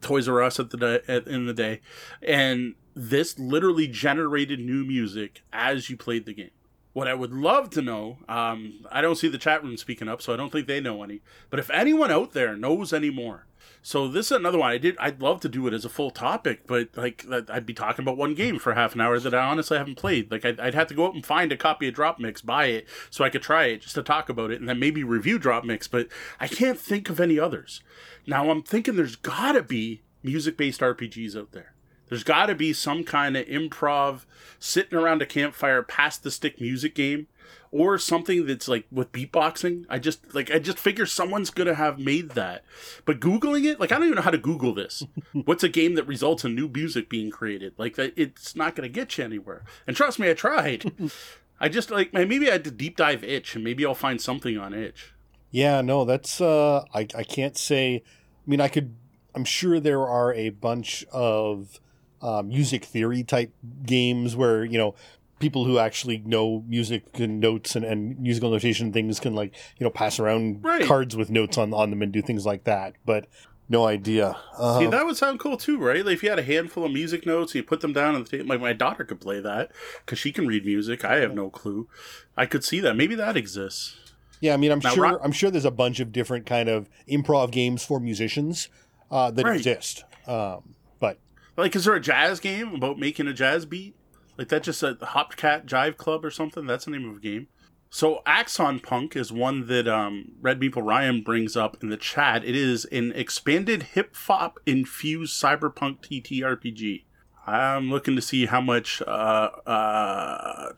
Toys 0.00 0.28
R 0.28 0.42
Us 0.42 0.60
at 0.60 0.70
the 0.70 1.02
at, 1.08 1.26
in 1.26 1.46
the 1.46 1.54
day, 1.54 1.80
and 2.22 2.74
this 2.94 3.38
literally 3.38 3.86
generated 3.88 4.60
new 4.60 4.84
music 4.84 5.42
as 5.52 5.90
you 5.90 5.96
played 5.96 6.26
the 6.26 6.34
game. 6.34 6.50
What 6.92 7.08
I 7.08 7.14
would 7.14 7.32
love 7.32 7.68
to 7.70 7.82
know, 7.82 8.18
um, 8.26 8.80
I 8.90 9.02
don't 9.02 9.16
see 9.16 9.28
the 9.28 9.36
chat 9.36 9.62
room 9.62 9.76
speaking 9.76 10.08
up, 10.08 10.22
so 10.22 10.32
I 10.32 10.36
don't 10.36 10.50
think 10.50 10.66
they 10.66 10.80
know 10.80 11.02
any. 11.02 11.20
But 11.50 11.60
if 11.60 11.68
anyone 11.68 12.10
out 12.10 12.32
there 12.32 12.56
knows 12.56 12.94
any 12.94 13.10
more, 13.10 13.46
so 13.86 14.08
this 14.08 14.26
is 14.26 14.32
another 14.32 14.58
one 14.58 14.72
I 14.72 14.78
did. 14.78 14.96
I'd 14.98 15.22
love 15.22 15.38
to 15.42 15.48
do 15.48 15.68
it 15.68 15.72
as 15.72 15.84
a 15.84 15.88
full 15.88 16.10
topic, 16.10 16.66
but 16.66 16.88
like 16.96 17.24
I'd 17.30 17.66
be 17.66 17.72
talking 17.72 18.02
about 18.02 18.16
one 18.16 18.34
game 18.34 18.58
for 18.58 18.74
half 18.74 18.96
an 18.96 19.00
hour 19.00 19.20
that 19.20 19.32
I 19.32 19.46
honestly 19.46 19.78
haven't 19.78 19.94
played. 19.94 20.28
Like 20.28 20.44
I'd, 20.44 20.58
I'd 20.58 20.74
have 20.74 20.88
to 20.88 20.94
go 20.94 21.06
out 21.06 21.14
and 21.14 21.24
find 21.24 21.52
a 21.52 21.56
copy 21.56 21.86
of 21.86 21.94
Drop 21.94 22.18
Mix, 22.18 22.42
buy 22.42 22.66
it, 22.66 22.88
so 23.10 23.24
I 23.24 23.30
could 23.30 23.42
try 23.42 23.66
it 23.66 23.82
just 23.82 23.94
to 23.94 24.02
talk 24.02 24.28
about 24.28 24.50
it, 24.50 24.58
and 24.58 24.68
then 24.68 24.80
maybe 24.80 25.04
review 25.04 25.38
Drop 25.38 25.64
Mix. 25.64 25.86
But 25.86 26.08
I 26.40 26.48
can't 26.48 26.80
think 26.80 27.08
of 27.10 27.20
any 27.20 27.38
others. 27.38 27.80
Now 28.26 28.50
I'm 28.50 28.64
thinking 28.64 28.96
there's 28.96 29.14
got 29.14 29.52
to 29.52 29.62
be 29.62 30.02
music-based 30.20 30.80
RPGs 30.80 31.36
out 31.36 31.52
there. 31.52 31.72
There's 32.08 32.24
got 32.24 32.46
to 32.46 32.56
be 32.56 32.72
some 32.72 33.04
kind 33.04 33.36
of 33.36 33.46
improv, 33.46 34.24
sitting 34.58 34.98
around 34.98 35.22
a 35.22 35.26
campfire, 35.26 35.84
past 35.84 36.24
the 36.24 36.32
stick 36.32 36.60
music 36.60 36.96
game 36.96 37.28
or 37.76 37.98
something 37.98 38.46
that's 38.46 38.68
like 38.68 38.86
with 38.90 39.12
beatboxing. 39.12 39.84
I 39.88 39.98
just 39.98 40.34
like 40.34 40.50
I 40.50 40.58
just 40.58 40.78
figure 40.78 41.06
someone's 41.06 41.50
gonna 41.50 41.74
have 41.74 41.98
made 41.98 42.30
that. 42.30 42.64
But 43.04 43.20
googling 43.20 43.64
it, 43.64 43.78
like 43.78 43.92
I 43.92 43.96
don't 43.96 44.04
even 44.04 44.16
know 44.16 44.22
how 44.22 44.30
to 44.30 44.38
Google 44.38 44.74
this. 44.74 45.04
What's 45.32 45.62
a 45.62 45.68
game 45.68 45.94
that 45.94 46.06
results 46.06 46.44
in 46.44 46.54
new 46.54 46.68
music 46.68 47.08
being 47.08 47.30
created? 47.30 47.74
Like 47.76 47.96
that, 47.96 48.14
it's 48.16 48.56
not 48.56 48.74
gonna 48.74 48.88
get 48.88 49.18
you 49.18 49.24
anywhere. 49.24 49.62
And 49.86 49.96
trust 49.96 50.18
me, 50.18 50.30
I 50.30 50.34
tried. 50.34 50.90
I 51.60 51.68
just 51.68 51.90
like 51.90 52.12
maybe 52.12 52.48
I 52.48 52.52
had 52.52 52.64
to 52.64 52.70
deep 52.70 52.96
dive 52.96 53.22
itch, 53.22 53.54
and 53.54 53.64
maybe 53.64 53.84
I'll 53.84 53.94
find 53.94 54.20
something 54.20 54.58
on 54.58 54.74
itch. 54.74 55.12
Yeah, 55.50 55.80
no, 55.82 56.04
that's 56.04 56.40
uh, 56.40 56.84
I 56.94 57.06
I 57.14 57.24
can't 57.24 57.56
say. 57.56 58.02
I 58.46 58.50
mean, 58.50 58.60
I 58.60 58.68
could. 58.68 58.94
I'm 59.34 59.44
sure 59.44 59.80
there 59.80 60.06
are 60.06 60.32
a 60.32 60.48
bunch 60.48 61.04
of 61.12 61.78
uh, 62.22 62.42
music 62.42 62.84
theory 62.84 63.22
type 63.22 63.52
games 63.84 64.34
where 64.34 64.64
you 64.64 64.78
know 64.78 64.94
people 65.38 65.64
who 65.64 65.78
actually 65.78 66.18
know 66.18 66.64
music 66.66 67.04
and 67.20 67.40
notes 67.40 67.76
and, 67.76 67.84
and 67.84 68.18
musical 68.18 68.50
notation 68.50 68.92
things 68.92 69.20
can 69.20 69.34
like 69.34 69.54
you 69.78 69.84
know 69.84 69.90
pass 69.90 70.18
around 70.18 70.64
right. 70.64 70.84
cards 70.84 71.16
with 71.16 71.30
notes 71.30 71.58
on 71.58 71.74
on 71.74 71.90
them 71.90 72.02
and 72.02 72.12
do 72.12 72.22
things 72.22 72.46
like 72.46 72.64
that 72.64 72.94
but 73.04 73.26
no 73.68 73.86
idea. 73.86 74.36
Uh, 74.56 74.78
See, 74.78 74.86
that 74.86 75.04
would 75.04 75.16
sound 75.16 75.40
cool 75.40 75.56
too, 75.56 75.78
right? 75.78 76.04
Like 76.04 76.14
if 76.14 76.22
you 76.22 76.30
had 76.30 76.38
a 76.38 76.44
handful 76.44 76.84
of 76.84 76.92
music 76.92 77.26
notes, 77.26 77.54
you 77.54 77.62
put 77.62 77.80
them 77.80 77.92
down 77.92 78.14
on 78.14 78.22
the 78.22 78.28
table. 78.28 78.46
Like 78.46 78.60
my 78.60 78.72
daughter 78.72 79.04
could 79.04 79.20
play 79.20 79.40
that 79.40 79.72
because 80.04 80.18
she 80.18 80.32
can 80.32 80.46
read 80.46 80.64
music. 80.64 81.04
I 81.04 81.16
have 81.16 81.34
no 81.34 81.50
clue. 81.50 81.88
I 82.36 82.46
could 82.46 82.62
see 82.62 82.80
that. 82.80 82.94
Maybe 82.94 83.14
that 83.16 83.36
exists. 83.36 83.96
Yeah, 84.40 84.54
I 84.54 84.56
mean, 84.56 84.70
I'm 84.70 84.78
now, 84.78 84.90
sure. 84.90 85.02
Rock- 85.02 85.20
I'm 85.22 85.32
sure 85.32 85.50
there's 85.50 85.64
a 85.64 85.70
bunch 85.70 85.98
of 85.98 86.12
different 86.12 86.46
kind 86.46 86.68
of 86.68 86.88
improv 87.08 87.50
games 87.50 87.84
for 87.84 87.98
musicians 87.98 88.68
uh, 89.10 89.30
that 89.32 89.44
right. 89.44 89.56
exist. 89.56 90.04
Um, 90.26 90.74
but 91.00 91.18
like, 91.56 91.74
is 91.74 91.86
there 91.86 91.94
a 91.94 92.00
jazz 92.00 92.38
game 92.38 92.74
about 92.74 92.98
making 92.98 93.26
a 93.26 93.32
jazz 93.32 93.66
beat? 93.66 93.96
Like 94.36 94.48
that 94.48 94.62
just 94.62 94.82
a 94.82 94.94
Hopcat 94.94 95.66
Jive 95.66 95.96
Club 95.96 96.24
or 96.24 96.30
something? 96.30 96.66
That's 96.66 96.84
the 96.84 96.90
name 96.90 97.08
of 97.08 97.16
a 97.16 97.20
game. 97.20 97.48
So 97.88 98.20
Axon 98.26 98.80
Punk 98.80 99.16
is 99.16 99.32
one 99.32 99.68
that 99.68 99.88
um, 99.88 100.32
Red 100.40 100.60
Meeple 100.60 100.84
Ryan 100.84 101.22
brings 101.22 101.56
up 101.56 101.78
in 101.82 101.88
the 101.88 101.96
chat. 101.96 102.44
It 102.44 102.56
is 102.56 102.84
an 102.86 103.12
expanded 103.14 103.84
hip 103.94 104.14
hop 104.14 104.58
infused 104.66 105.40
cyberpunk 105.40 106.00
TTRPG. 106.00 107.04
I'm 107.46 107.90
looking 107.90 108.16
to 108.16 108.22
see 108.22 108.46
how 108.46 108.60
much. 108.60 109.00
Uh, 109.02 109.50
uh, 109.66 110.72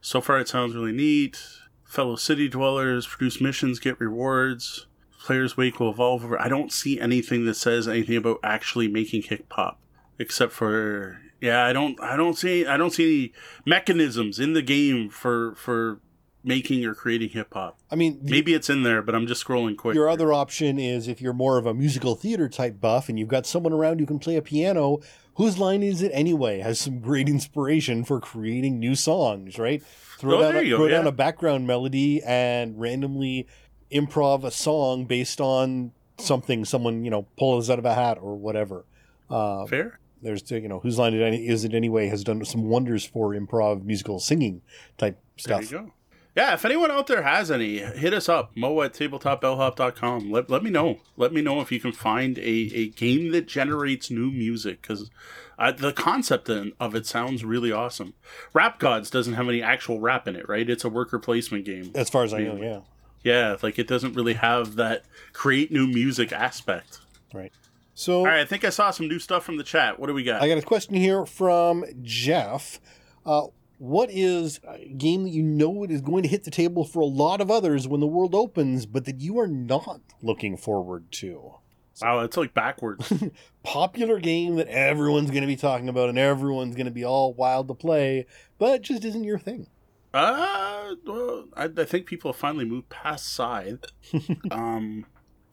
so 0.00 0.20
far, 0.20 0.38
it 0.38 0.48
sounds 0.48 0.74
really 0.74 0.92
neat. 0.92 1.40
Fellow 1.84 2.16
city 2.16 2.48
dwellers 2.48 3.06
produce 3.06 3.40
missions, 3.40 3.78
get 3.78 3.98
rewards. 4.00 4.86
Players' 5.20 5.56
wake 5.56 5.80
will 5.80 5.90
evolve. 5.90 6.30
I 6.38 6.48
don't 6.48 6.72
see 6.72 7.00
anything 7.00 7.44
that 7.46 7.54
says 7.54 7.88
anything 7.88 8.16
about 8.16 8.40
actually 8.42 8.88
making 8.88 9.22
hip 9.22 9.46
hop, 9.50 9.80
except 10.18 10.52
for 10.52 11.20
yeah, 11.40 11.64
I 11.64 11.72
don't 11.72 12.00
I 12.00 12.16
don't 12.16 12.36
see 12.36 12.66
I 12.66 12.76
don't 12.76 12.90
see 12.90 13.04
any 13.04 13.32
mechanisms 13.64 14.38
in 14.38 14.52
the 14.52 14.62
game 14.62 15.08
for 15.08 15.54
for 15.54 16.00
making 16.44 16.84
or 16.84 16.94
creating 16.94 17.30
hip 17.30 17.52
hop. 17.52 17.78
I 17.90 17.96
mean, 17.96 18.20
maybe 18.22 18.54
it's 18.54 18.70
in 18.70 18.82
there, 18.82 19.02
but 19.02 19.14
I'm 19.14 19.26
just 19.26 19.44
scrolling 19.44 19.76
quick. 19.76 19.94
Your 19.94 20.08
other 20.08 20.32
option 20.32 20.78
is 20.78 21.08
if 21.08 21.20
you're 21.20 21.32
more 21.32 21.58
of 21.58 21.66
a 21.66 21.74
musical 21.74 22.14
theater 22.14 22.48
type 22.48 22.80
buff 22.80 23.08
and 23.08 23.18
you've 23.18 23.28
got 23.28 23.46
someone 23.46 23.72
around 23.72 24.00
who 24.00 24.06
can 24.06 24.18
play 24.18 24.36
a 24.36 24.42
piano, 24.42 24.98
whose 25.34 25.58
line 25.58 25.82
is 25.82 26.02
it 26.02 26.10
anyway? 26.14 26.60
Has 26.60 26.80
some 26.80 27.00
great 27.00 27.28
inspiration 27.28 28.04
for 28.04 28.20
creating 28.20 28.78
new 28.78 28.94
songs, 28.94 29.58
right? 29.58 29.82
Throw, 30.18 30.38
oh, 30.38 30.52
down, 30.52 30.56
a, 30.56 30.68
throw 30.68 30.86
yeah. 30.86 30.96
down 30.96 31.06
a 31.06 31.12
background 31.12 31.66
melody 31.66 32.22
and 32.22 32.80
randomly 32.80 33.46
improv 33.92 34.44
a 34.44 34.50
song 34.50 35.04
based 35.04 35.40
on 35.40 35.92
something 36.18 36.64
someone, 36.64 37.04
you 37.04 37.10
know, 37.10 37.26
pulls 37.36 37.70
out 37.70 37.78
of 37.78 37.84
a 37.84 37.94
hat 37.94 38.18
or 38.20 38.36
whatever. 38.36 38.84
Uh, 39.30 39.66
Fair 39.66 39.98
there's 40.22 40.50
you 40.50 40.68
know 40.68 40.80
whose 40.80 40.98
line 40.98 41.14
it 41.14 41.22
any, 41.22 41.46
is 41.46 41.64
it 41.64 41.74
anyway 41.74 42.08
has 42.08 42.24
done 42.24 42.44
some 42.44 42.64
wonders 42.64 43.04
for 43.04 43.30
improv 43.30 43.84
musical 43.84 44.18
singing 44.18 44.62
type 44.96 45.18
stuff. 45.36 45.68
There 45.68 45.80
you 45.80 45.86
go. 45.86 45.92
Yeah, 46.36 46.54
if 46.54 46.64
anyone 46.64 46.92
out 46.92 47.08
there 47.08 47.22
has 47.22 47.50
any, 47.50 47.78
hit 47.78 48.14
us 48.14 48.28
up, 48.28 48.52
mo 48.54 48.80
at 48.82 48.92
tabletopbellhop.com. 48.92 50.30
Let, 50.30 50.48
let 50.48 50.62
me 50.62 50.70
know. 50.70 51.00
Let 51.16 51.32
me 51.32 51.42
know 51.42 51.60
if 51.60 51.72
you 51.72 51.80
can 51.80 51.90
find 51.90 52.38
a, 52.38 52.42
a 52.42 52.88
game 52.90 53.32
that 53.32 53.48
generates 53.48 54.08
new 54.08 54.30
music 54.30 54.80
because 54.80 55.10
uh, 55.58 55.72
the 55.72 55.92
concept 55.92 56.48
of 56.48 56.94
it 56.94 57.06
sounds 57.06 57.44
really 57.44 57.72
awesome. 57.72 58.14
Rap 58.52 58.78
Godz 58.78 59.10
doesn't 59.10 59.34
have 59.34 59.48
any 59.48 59.60
actual 59.60 59.98
rap 59.98 60.28
in 60.28 60.36
it, 60.36 60.48
right? 60.48 60.70
It's 60.70 60.84
a 60.84 60.88
worker 60.88 61.18
placement 61.18 61.64
game. 61.64 61.90
As 61.96 62.08
far 62.08 62.22
as 62.22 62.32
I 62.32 62.42
know, 62.42 62.56
yeah. 62.56 62.80
Yeah, 63.24 63.56
like 63.60 63.78
it 63.80 63.88
doesn't 63.88 64.14
really 64.14 64.34
have 64.34 64.76
that 64.76 65.04
create 65.32 65.72
new 65.72 65.88
music 65.88 66.32
aspect. 66.32 67.00
Right. 67.34 67.52
So, 67.98 68.18
all 68.20 68.26
right, 68.26 68.38
I 68.38 68.44
think 68.44 68.64
I 68.64 68.70
saw 68.70 68.92
some 68.92 69.08
new 69.08 69.18
stuff 69.18 69.42
from 69.42 69.56
the 69.56 69.64
chat. 69.64 69.98
What 69.98 70.06
do 70.06 70.14
we 70.14 70.22
got? 70.22 70.40
I 70.40 70.46
got 70.46 70.56
a 70.56 70.62
question 70.62 70.94
here 70.94 71.26
from 71.26 71.84
Jeff. 72.00 72.78
Uh, 73.26 73.48
what 73.78 74.08
is 74.12 74.60
a 74.68 74.86
game 74.86 75.24
that 75.24 75.30
you 75.30 75.42
know 75.42 75.82
it 75.82 75.90
is 75.90 76.00
going 76.00 76.22
to 76.22 76.28
hit 76.28 76.44
the 76.44 76.52
table 76.52 76.84
for 76.84 77.00
a 77.00 77.06
lot 77.06 77.40
of 77.40 77.50
others 77.50 77.88
when 77.88 77.98
the 77.98 78.06
world 78.06 78.36
opens, 78.36 78.86
but 78.86 79.04
that 79.06 79.20
you 79.20 79.40
are 79.40 79.48
not 79.48 80.00
looking 80.22 80.56
forward 80.56 81.10
to? 81.10 81.54
Wow, 82.00 82.20
it's 82.20 82.36
like 82.36 82.54
backwards. 82.54 83.12
Popular 83.64 84.20
game 84.20 84.54
that 84.54 84.68
everyone's 84.68 85.32
going 85.32 85.42
to 85.42 85.48
be 85.48 85.56
talking 85.56 85.88
about 85.88 86.08
and 86.08 86.18
everyone's 86.18 86.76
going 86.76 86.86
to 86.86 86.92
be 86.92 87.04
all 87.04 87.34
wild 87.34 87.66
to 87.66 87.74
play, 87.74 88.26
but 88.58 88.82
just 88.82 89.04
isn't 89.04 89.24
your 89.24 89.40
thing. 89.40 89.66
Uh, 90.14 90.94
well, 91.04 91.48
I, 91.56 91.64
I 91.64 91.84
think 91.84 92.06
people 92.06 92.30
have 92.30 92.38
finally 92.38 92.64
moved 92.64 92.90
past 92.90 93.32
Scythe. 93.32 93.86
um, 94.52 95.04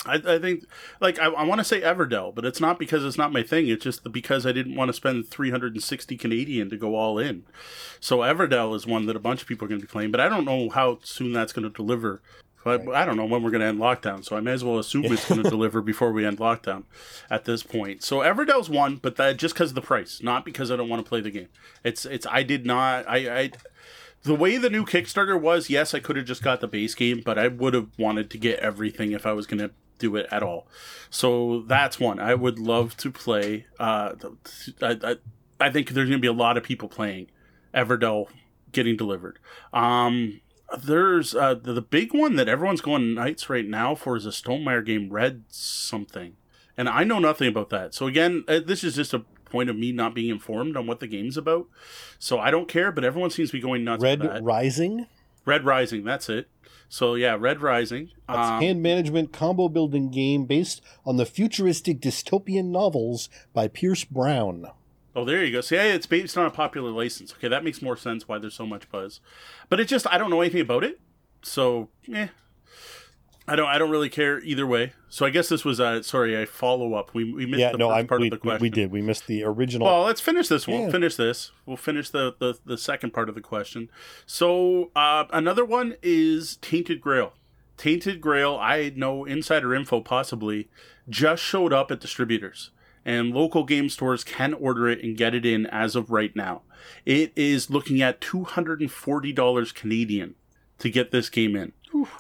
I, 0.05 0.15
I 0.15 0.39
think, 0.39 0.65
like, 0.99 1.19
I, 1.19 1.25
I 1.25 1.43
want 1.43 1.59
to 1.59 1.65
say 1.65 1.81
Everdell, 1.81 2.33
but 2.33 2.45
it's 2.45 2.61
not 2.61 2.79
because 2.79 3.03
it's 3.03 3.17
not 3.17 3.33
my 3.33 3.43
thing. 3.43 3.67
It's 3.67 3.83
just 3.83 4.11
because 4.11 4.45
I 4.45 4.51
didn't 4.51 4.75
want 4.75 4.89
to 4.89 4.93
spend 4.93 5.27
360 5.27 6.17
Canadian 6.17 6.69
to 6.69 6.77
go 6.77 6.95
all 6.95 7.17
in. 7.17 7.43
So 7.99 8.19
Everdell 8.19 8.75
is 8.75 8.85
one 8.85 9.05
that 9.07 9.15
a 9.15 9.19
bunch 9.19 9.41
of 9.41 9.47
people 9.47 9.65
are 9.65 9.69
going 9.69 9.81
to 9.81 9.87
be 9.87 9.91
playing, 9.91 10.11
but 10.11 10.19
I 10.19 10.29
don't 10.29 10.45
know 10.45 10.69
how 10.69 10.99
soon 11.03 11.33
that's 11.33 11.53
going 11.53 11.63
to 11.63 11.75
deliver. 11.75 12.21
But 12.63 12.95
I 12.95 13.05
don't 13.05 13.15
know 13.15 13.25
when 13.25 13.43
we're 13.43 13.51
going 13.51 13.61
to 13.61 13.67
end 13.67 13.79
lockdown, 13.79 14.25
so 14.25 14.35
I 14.35 14.39
may 14.39 14.51
as 14.51 14.63
well 14.63 14.79
assume 14.79 15.05
it's 15.05 15.29
going 15.29 15.43
to 15.43 15.49
deliver 15.49 15.81
before 15.83 16.11
we 16.11 16.25
end 16.25 16.39
lockdown 16.39 16.85
at 17.29 17.45
this 17.45 17.61
point. 17.61 18.01
So 18.03 18.19
Everdell's 18.19 18.71
one, 18.71 18.95
but 18.95 19.17
that 19.17 19.37
just 19.37 19.53
because 19.53 19.69
of 19.69 19.75
the 19.75 19.81
price, 19.81 20.23
not 20.23 20.43
because 20.43 20.71
I 20.71 20.75
don't 20.75 20.89
want 20.89 21.05
to 21.05 21.07
play 21.07 21.21
the 21.21 21.29
game. 21.29 21.49
It's 21.83 22.07
it's 22.07 22.25
I 22.25 22.41
did 22.41 22.65
not 22.65 23.07
I 23.07 23.39
I 23.39 23.51
the 24.23 24.33
way 24.33 24.57
the 24.57 24.71
new 24.71 24.83
Kickstarter 24.83 25.39
was, 25.39 25.69
yes, 25.69 25.93
I 25.93 25.99
could 25.99 26.15
have 26.15 26.25
just 26.25 26.41
got 26.41 26.59
the 26.59 26.67
base 26.67 26.95
game, 26.95 27.21
but 27.23 27.37
I 27.37 27.47
would 27.47 27.75
have 27.75 27.89
wanted 27.99 28.31
to 28.31 28.39
get 28.39 28.59
everything 28.59 29.11
if 29.11 29.27
I 29.27 29.33
was 29.33 29.45
going 29.45 29.59
to 29.59 29.69
do 29.97 30.15
it 30.15 30.27
at 30.31 30.43
all. 30.43 30.67
So 31.09 31.63
that's 31.67 31.99
one. 31.99 32.19
I 32.19 32.35
would 32.35 32.59
love 32.59 32.97
to 32.97 33.11
play. 33.11 33.65
Uh, 33.79 34.13
I, 34.81 34.97
I, 35.03 35.15
I 35.59 35.69
think 35.71 35.89
there's 35.89 36.09
going 36.09 36.19
to 36.19 36.21
be 36.21 36.27
a 36.27 36.33
lot 36.33 36.57
of 36.57 36.63
people 36.63 36.87
playing 36.87 37.27
Everdell 37.73 38.27
getting 38.71 38.97
delivered. 38.97 39.39
Um, 39.73 40.41
there's 40.83 41.35
uh, 41.35 41.53
the, 41.53 41.73
the 41.73 41.81
big 41.81 42.13
one 42.13 42.35
that 42.35 42.47
everyone's 42.49 42.81
going 42.81 43.13
nights 43.13 43.49
right 43.49 43.65
now 43.65 43.95
for 43.95 44.17
is 44.17 44.25
a 44.25 44.29
Stonemaier 44.29 44.85
game, 44.85 45.09
Red 45.09 45.43
something. 45.49 46.35
And 46.77 46.89
I 46.89 47.03
know 47.03 47.19
nothing 47.19 47.47
about 47.47 47.69
that. 47.69 47.93
So 47.93 48.07
again, 48.07 48.43
uh, 48.47 48.59
this 48.65 48.83
is 48.83 48.95
just 48.95 49.13
a 49.13 49.19
point 49.45 49.69
of 49.69 49.77
me 49.77 49.91
not 49.91 50.13
being 50.13 50.29
informed 50.29 50.75
on 50.75 50.87
what 50.87 50.99
the 50.99 51.07
game's 51.07 51.37
about. 51.37 51.67
So 52.19 52.39
I 52.39 52.51
don't 52.51 52.67
care, 52.67 52.91
but 52.91 53.05
everyone 53.05 53.29
seems 53.29 53.49
to 53.51 53.57
be 53.57 53.61
going 53.61 53.83
nuts. 53.83 54.03
Red 54.03 54.43
Rising? 54.43 55.07
Red 55.45 55.63
Rising, 55.63 56.03
that's 56.03 56.27
it. 56.27 56.49
So 56.89 57.15
yeah, 57.15 57.35
Red 57.39 57.61
Rising. 57.61 58.11
That's 58.27 58.49
um, 58.49 58.61
hand 58.61 58.81
management 58.81 59.33
combo 59.33 59.69
building 59.69 60.09
game 60.09 60.45
based 60.45 60.81
on 61.05 61.17
the 61.17 61.25
futuristic 61.25 61.99
dystopian 61.99 62.65
novels 62.65 63.29
by 63.53 63.67
Pierce 63.67 64.03
Brown. 64.03 64.67
Oh, 65.15 65.23
there 65.23 65.43
you 65.43 65.51
go. 65.51 65.61
See, 65.61 65.77
it's 65.77 66.05
based 66.05 66.37
on 66.37 66.45
a 66.45 66.51
popular 66.51 66.91
license. 66.91 67.33
Okay, 67.33 67.47
that 67.47 67.63
makes 67.63 67.81
more 67.81 67.95
sense 67.95 68.27
why 68.27 68.37
there's 68.37 68.53
so 68.53 68.65
much 68.65 68.89
buzz. 68.91 69.21
But 69.69 69.79
it 69.79 69.87
just 69.87 70.05
I 70.11 70.17
don't 70.17 70.29
know 70.29 70.41
anything 70.41 70.61
about 70.61 70.83
it. 70.83 70.99
So, 71.41 71.89
eh, 72.13 72.27
I 73.47 73.55
don't. 73.55 73.67
I 73.67 73.77
don't 73.77 73.91
really 73.91 74.09
care 74.09 74.39
either 74.39 74.65
way. 74.65 74.93
So 75.07 75.25
I 75.25 75.29
guess 75.29 75.49
this 75.49 75.63
was. 75.63 75.79
Uh, 75.79 76.01
sorry, 76.01 76.41
a 76.41 76.45
follow 76.45 76.95
up. 76.95 77.13
We, 77.13 77.31
we 77.31 77.45
missed 77.45 77.59
yeah, 77.59 77.71
the 77.71 77.77
no, 77.77 77.89
first 77.89 78.07
part 78.07 78.21
we, 78.21 78.27
of 78.27 78.31
the 78.31 78.37
question. 78.37 78.61
We 78.61 78.69
did. 78.69 78.91
We 78.91 79.01
missed 79.01 79.27
the 79.27 79.43
original. 79.43 79.87
Well, 79.87 80.03
let's 80.03 80.21
finish 80.21 80.47
this. 80.47 80.67
We'll 80.67 80.81
yeah. 80.81 80.91
finish 80.91 81.15
this. 81.15 81.51
We'll 81.65 81.77
finish 81.77 82.09
the, 82.09 82.35
the 82.39 82.57
the 82.65 82.77
second 82.77 83.11
part 83.11 83.29
of 83.29 83.35
the 83.35 83.41
question. 83.41 83.89
So 84.25 84.91
uh, 84.95 85.25
another 85.31 85.63
one 85.63 85.95
is 86.01 86.57
Tainted 86.57 87.01
Grail. 87.01 87.33
Tainted 87.77 88.19
Grail. 88.19 88.57
I 88.59 88.91
know 88.95 89.25
insider 89.25 89.75
info 89.75 90.01
possibly 90.01 90.69
just 91.07 91.43
showed 91.43 91.71
up 91.71 91.91
at 91.91 91.99
distributors 91.99 92.71
and 93.05 93.31
local 93.31 93.63
game 93.63 93.87
stores 93.87 94.23
can 94.23 94.53
order 94.55 94.89
it 94.89 95.03
and 95.03 95.15
get 95.15 95.35
it 95.35 95.45
in 95.45 95.67
as 95.67 95.95
of 95.95 96.09
right 96.09 96.35
now. 96.35 96.63
It 97.05 97.31
is 97.35 97.69
looking 97.69 98.01
at 98.01 98.19
two 98.19 98.43
hundred 98.43 98.81
and 98.81 98.91
forty 98.91 99.31
dollars 99.31 99.71
Canadian 99.71 100.35
to 100.79 100.89
get 100.89 101.11
this 101.11 101.29
game 101.29 101.55
in. 101.55 101.71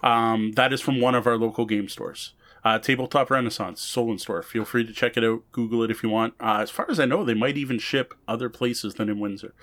Um, 0.03 0.53
that 0.53 0.73
is 0.73 0.81
from 0.81 1.01
one 1.01 1.15
of 1.15 1.27
our 1.27 1.37
local 1.37 1.65
game 1.65 1.89
stores. 1.89 2.33
Uh, 2.63 2.79
Tabletop 2.79 3.29
Renaissance, 3.29 3.79
Solon 3.79 4.17
Store. 4.17 4.41
Feel 4.41 4.65
free 4.65 4.83
to 4.83 4.91
check 4.91 5.17
it 5.17 5.23
out. 5.23 5.43
Google 5.51 5.83
it 5.83 5.91
if 5.91 6.01
you 6.01 6.09
want. 6.09 6.33
Uh, 6.39 6.57
as 6.61 6.71
far 6.71 6.89
as 6.89 6.99
I 6.99 7.05
know, 7.05 7.23
they 7.23 7.35
might 7.35 7.57
even 7.57 7.77
ship 7.77 8.15
other 8.27 8.49
places 8.49 8.95
than 8.95 9.07
in 9.07 9.19
Windsor. 9.19 9.53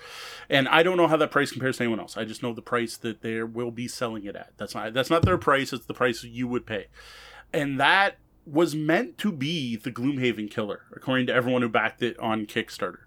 And 0.49 0.69
I 0.69 0.83
don't 0.83 0.95
know 0.95 1.07
how 1.07 1.17
that 1.17 1.29
price 1.29 1.51
compares 1.51 1.77
to 1.77 1.83
anyone 1.83 1.99
else. 1.99 2.15
I 2.15 2.23
just 2.23 2.41
know 2.41 2.53
the 2.53 2.61
price 2.61 2.95
that 2.95 3.21
they 3.21 3.43
will 3.43 3.71
be 3.71 3.89
selling 3.89 4.23
it 4.23 4.37
at. 4.37 4.53
That's 4.55 4.73
not 4.73 4.93
that's 4.93 5.09
not 5.09 5.23
their 5.23 5.37
price. 5.37 5.73
It's 5.73 5.85
the 5.85 5.93
price 5.93 6.23
you 6.23 6.47
would 6.47 6.65
pay. 6.65 6.87
And 7.51 7.77
that 7.77 8.19
was 8.45 8.73
meant 8.73 9.17
to 9.17 9.33
be 9.33 9.75
the 9.75 9.91
Gloomhaven 9.91 10.49
killer, 10.49 10.83
according 10.93 11.27
to 11.27 11.33
everyone 11.33 11.61
who 11.61 11.69
backed 11.69 12.01
it 12.01 12.17
on 12.19 12.45
Kickstarter. 12.45 12.99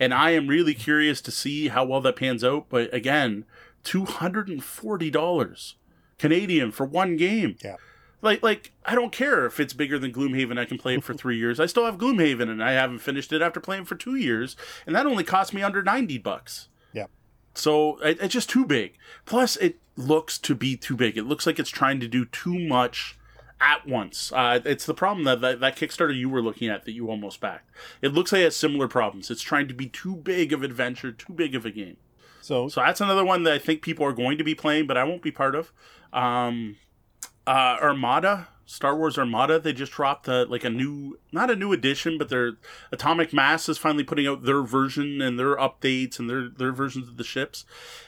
And 0.00 0.12
I 0.12 0.30
am 0.30 0.48
really 0.48 0.74
curious 0.74 1.20
to 1.22 1.30
see 1.30 1.68
how 1.68 1.84
well 1.84 2.00
that 2.00 2.16
pans 2.16 2.42
out. 2.42 2.66
But 2.68 2.92
again, 2.92 3.44
two 3.84 4.04
hundred 4.04 4.48
and 4.48 4.64
forty 4.64 5.10
dollars 5.10 5.76
Canadian 6.18 6.72
for 6.72 6.84
one 6.86 7.16
game. 7.16 7.56
Yeah. 7.62 7.76
Like, 8.22 8.42
like 8.42 8.72
I 8.84 8.94
don't 8.94 9.12
care 9.12 9.44
if 9.46 9.60
it's 9.60 9.74
bigger 9.74 9.98
than 9.98 10.12
Gloomhaven. 10.12 10.58
I 10.58 10.64
can 10.64 10.78
play 10.78 10.94
it 10.94 11.04
for 11.04 11.14
three 11.14 11.36
years. 11.36 11.60
I 11.60 11.66
still 11.66 11.84
have 11.84 11.98
Gloomhaven, 11.98 12.48
and 12.48 12.62
I 12.62 12.72
haven't 12.72 13.00
finished 13.00 13.32
it 13.32 13.42
after 13.42 13.60
playing 13.60 13.84
for 13.84 13.94
two 13.94 14.16
years, 14.16 14.56
and 14.86 14.96
that 14.96 15.06
only 15.06 15.24
cost 15.24 15.52
me 15.52 15.62
under 15.62 15.82
ninety 15.82 16.18
bucks. 16.18 16.68
Yeah. 16.92 17.06
So 17.54 17.98
it, 17.98 18.18
it's 18.20 18.32
just 18.32 18.48
too 18.48 18.64
big. 18.64 18.94
Plus, 19.26 19.56
it 19.56 19.78
looks 19.96 20.38
to 20.38 20.54
be 20.54 20.76
too 20.76 20.96
big. 20.96 21.16
It 21.16 21.24
looks 21.24 21.46
like 21.46 21.58
it's 21.58 21.70
trying 21.70 22.00
to 22.00 22.08
do 22.08 22.24
too 22.24 22.58
much 22.58 23.18
at 23.60 23.86
once. 23.86 24.32
Uh, 24.32 24.60
it's 24.64 24.86
the 24.86 24.94
problem 24.94 25.24
that, 25.24 25.40
that 25.40 25.60
that 25.60 25.76
Kickstarter 25.76 26.16
you 26.16 26.28
were 26.28 26.42
looking 26.42 26.68
at 26.68 26.84
that 26.84 26.92
you 26.92 27.10
almost 27.10 27.40
backed. 27.40 27.70
It 28.02 28.12
looks 28.12 28.32
like 28.32 28.40
it 28.40 28.44
has 28.44 28.56
similar 28.56 28.88
problems. 28.88 29.30
It's 29.30 29.42
trying 29.42 29.68
to 29.68 29.74
be 29.74 29.86
too 29.86 30.16
big 30.16 30.52
of 30.52 30.62
adventure, 30.62 31.12
too 31.12 31.32
big 31.32 31.54
of 31.54 31.64
a 31.64 31.70
game. 31.70 31.96
So, 32.44 32.68
so 32.68 32.82
that's 32.82 33.00
another 33.00 33.24
one 33.24 33.44
that 33.44 33.54
I 33.54 33.58
think 33.58 33.80
people 33.80 34.04
are 34.04 34.12
going 34.12 34.36
to 34.36 34.44
be 34.44 34.54
playing, 34.54 34.86
but 34.86 34.98
I 34.98 35.04
won't 35.04 35.22
be 35.22 35.30
part 35.30 35.54
of. 35.54 35.72
Um, 36.12 36.76
uh, 37.46 37.78
Armada, 37.80 38.48
Star 38.66 38.94
Wars 38.94 39.16
Armada, 39.16 39.58
they 39.58 39.72
just 39.72 39.92
dropped 39.92 40.28
a, 40.28 40.44
like 40.44 40.62
a 40.62 40.68
new, 40.68 41.18
not 41.32 41.50
a 41.50 41.56
new 41.56 41.72
edition, 41.72 42.18
but 42.18 42.28
their 42.28 42.58
Atomic 42.92 43.32
Mass 43.32 43.66
is 43.70 43.78
finally 43.78 44.04
putting 44.04 44.26
out 44.26 44.42
their 44.42 44.60
version 44.60 45.22
and 45.22 45.38
their 45.38 45.56
updates 45.56 46.18
and 46.18 46.28
their 46.28 46.50
their 46.50 46.70
versions 46.70 47.08
of 47.08 47.16
the 47.16 47.24
ships, 47.24 47.64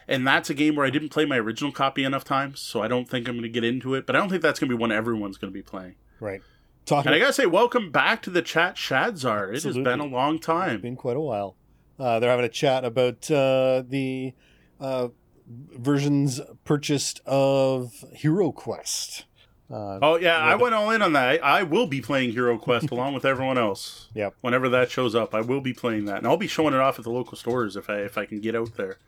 and 0.07 0.27
that's 0.27 0.51
a 0.51 0.55
game 0.55 0.77
where 0.77 0.85
I 0.85 0.91
didn't 0.91 1.09
play 1.09 1.25
my 1.25 1.39
original 1.39 1.73
copy 1.73 2.05
enough 2.05 2.25
times, 2.25 2.61
so 2.61 2.83
I 2.83 2.89
don't 2.89 3.09
think 3.09 3.29
I'm 3.29 3.37
going 3.37 3.43
to 3.45 3.49
get 3.49 3.65
into 3.65 3.95
it. 3.95 4.05
But 4.05 4.17
I 4.17 4.19
don't 4.19 4.29
think 4.29 4.43
that's 4.43 4.61
going 4.61 4.69
to 4.69 4.77
be 4.77 4.79
one 4.79 4.93
everyone's 4.93 5.39
going 5.39 5.51
to 5.51 5.57
be 5.57 5.63
playing. 5.63 5.95
Right. 6.21 6.43
Talking. 6.85 7.09
And 7.09 7.17
I 7.17 7.19
gotta 7.19 7.33
say, 7.33 7.47
welcome 7.47 7.91
back 7.91 8.23
to 8.23 8.31
the 8.31 8.43
chat, 8.43 8.77
Shadzar. 8.77 9.49
It 9.49 9.57
Absolutely. 9.57 9.81
has 9.81 9.85
been 9.85 10.01
a 10.01 10.07
long 10.07 10.39
time. 10.39 10.75
It's 10.75 10.83
been 10.83 10.95
quite 10.95 11.17
a 11.17 11.21
while. 11.21 11.57
Uh, 11.99 12.19
they're 12.19 12.31
having 12.31 12.45
a 12.45 12.51
chat 12.51 12.85
about 12.85 13.31
uh, 13.31 13.83
the 13.89 14.35
uh, 14.81 15.09
versions 15.47 16.41
purchased 16.65 17.21
of 17.27 17.93
Hero 18.13 18.53
Quest. 18.53 19.25
Uh, 19.69 19.99
oh 20.01 20.17
yeah, 20.17 20.39
I 20.39 20.55
went 20.55 20.75
all 20.75 20.91
in 20.91 21.03
on 21.03 21.13
that. 21.15 21.43
I, 21.45 21.61
I 21.61 21.63
will 21.65 21.87
be 21.89 22.01
playing 22.01 22.31
Hero 22.31 22.57
Quest 22.57 22.91
along 22.91 23.15
with 23.15 23.25
everyone 23.25 23.59
else. 23.59 24.09
Yep. 24.15 24.35
Whenever 24.41 24.71
that 24.71 24.91
shows 24.91 25.15
up, 25.15 25.35
I 25.35 25.43
will 25.43 25.61
be 25.61 25.75
playing 25.75 26.07
that, 26.07 26.19
and 26.19 26.27
I'll 26.27 26.39
be 26.39 26.47
showing 26.47 26.73
it 26.73 26.81
off 26.81 26.99
at 26.99 27.05
the 27.05 27.11
local 27.11 27.37
stores 27.37 27.77
if 27.77 27.91
I 27.91 27.97
if 27.99 28.17
I 28.17 28.25
can 28.25 28.41
get 28.41 28.55
out 28.55 28.77
there. 28.77 28.99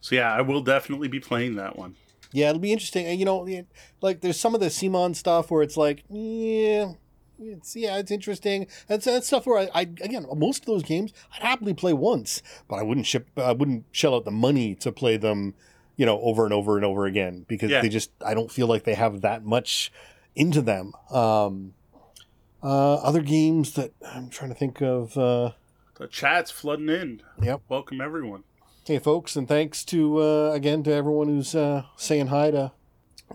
So 0.00 0.16
yeah, 0.16 0.32
I 0.32 0.40
will 0.40 0.62
definitely 0.62 1.06
be 1.06 1.20
playing 1.20 1.54
that 1.56 1.78
one. 1.78 1.94
Yeah, 2.32 2.48
it'll 2.50 2.60
be 2.60 2.72
interesting. 2.72 3.06
And 3.06 3.18
you 3.18 3.24
know, 3.24 3.46
like 4.00 4.20
there's 4.20 4.40
some 4.40 4.54
of 4.54 4.60
the 4.60 4.70
Simon 4.70 5.14
stuff 5.14 5.50
where 5.50 5.62
it's 5.62 5.76
like, 5.76 6.04
yeah, 6.08 6.92
it's 7.38 7.76
yeah, 7.76 7.98
it's 7.98 8.10
interesting. 8.10 8.66
That's 8.86 9.04
that's 9.04 9.26
stuff 9.26 9.46
where 9.46 9.58
I, 9.58 9.68
I 9.74 9.80
again 9.82 10.26
most 10.36 10.62
of 10.62 10.66
those 10.66 10.82
games 10.82 11.12
I'd 11.34 11.42
happily 11.42 11.74
play 11.74 11.92
once, 11.92 12.42
but 12.68 12.76
I 12.76 12.82
wouldn't 12.82 13.06
ship 13.06 13.28
I 13.36 13.52
wouldn't 13.52 13.84
shell 13.92 14.14
out 14.14 14.24
the 14.24 14.30
money 14.30 14.74
to 14.76 14.92
play 14.92 15.16
them, 15.16 15.54
you 15.96 16.06
know, 16.06 16.20
over 16.20 16.44
and 16.44 16.52
over 16.52 16.76
and 16.76 16.84
over 16.84 17.06
again 17.06 17.44
because 17.48 17.70
yeah. 17.70 17.80
they 17.80 17.88
just 17.88 18.10
I 18.24 18.34
don't 18.34 18.50
feel 18.50 18.66
like 18.66 18.84
they 18.84 18.94
have 18.94 19.20
that 19.22 19.44
much 19.44 19.92
into 20.34 20.62
them. 20.62 20.92
Um, 21.10 21.74
uh, 22.62 22.94
other 22.94 23.22
games 23.22 23.74
that 23.74 23.92
I'm 24.04 24.28
trying 24.30 24.50
to 24.50 24.56
think 24.56 24.82
of. 24.82 25.16
Uh, 25.16 25.52
the 25.96 26.08
chat's 26.08 26.50
flooding 26.50 26.88
in. 26.88 27.22
Yep. 27.42 27.62
Welcome 27.68 28.00
everyone. 28.00 28.44
Hey 28.84 28.98
folks, 28.98 29.36
and 29.36 29.46
thanks 29.46 29.84
to 29.86 30.22
uh, 30.22 30.52
again 30.52 30.82
to 30.84 30.92
everyone 30.92 31.28
who's 31.28 31.54
uh, 31.54 31.82
saying 31.96 32.28
hi 32.28 32.50
to 32.50 32.72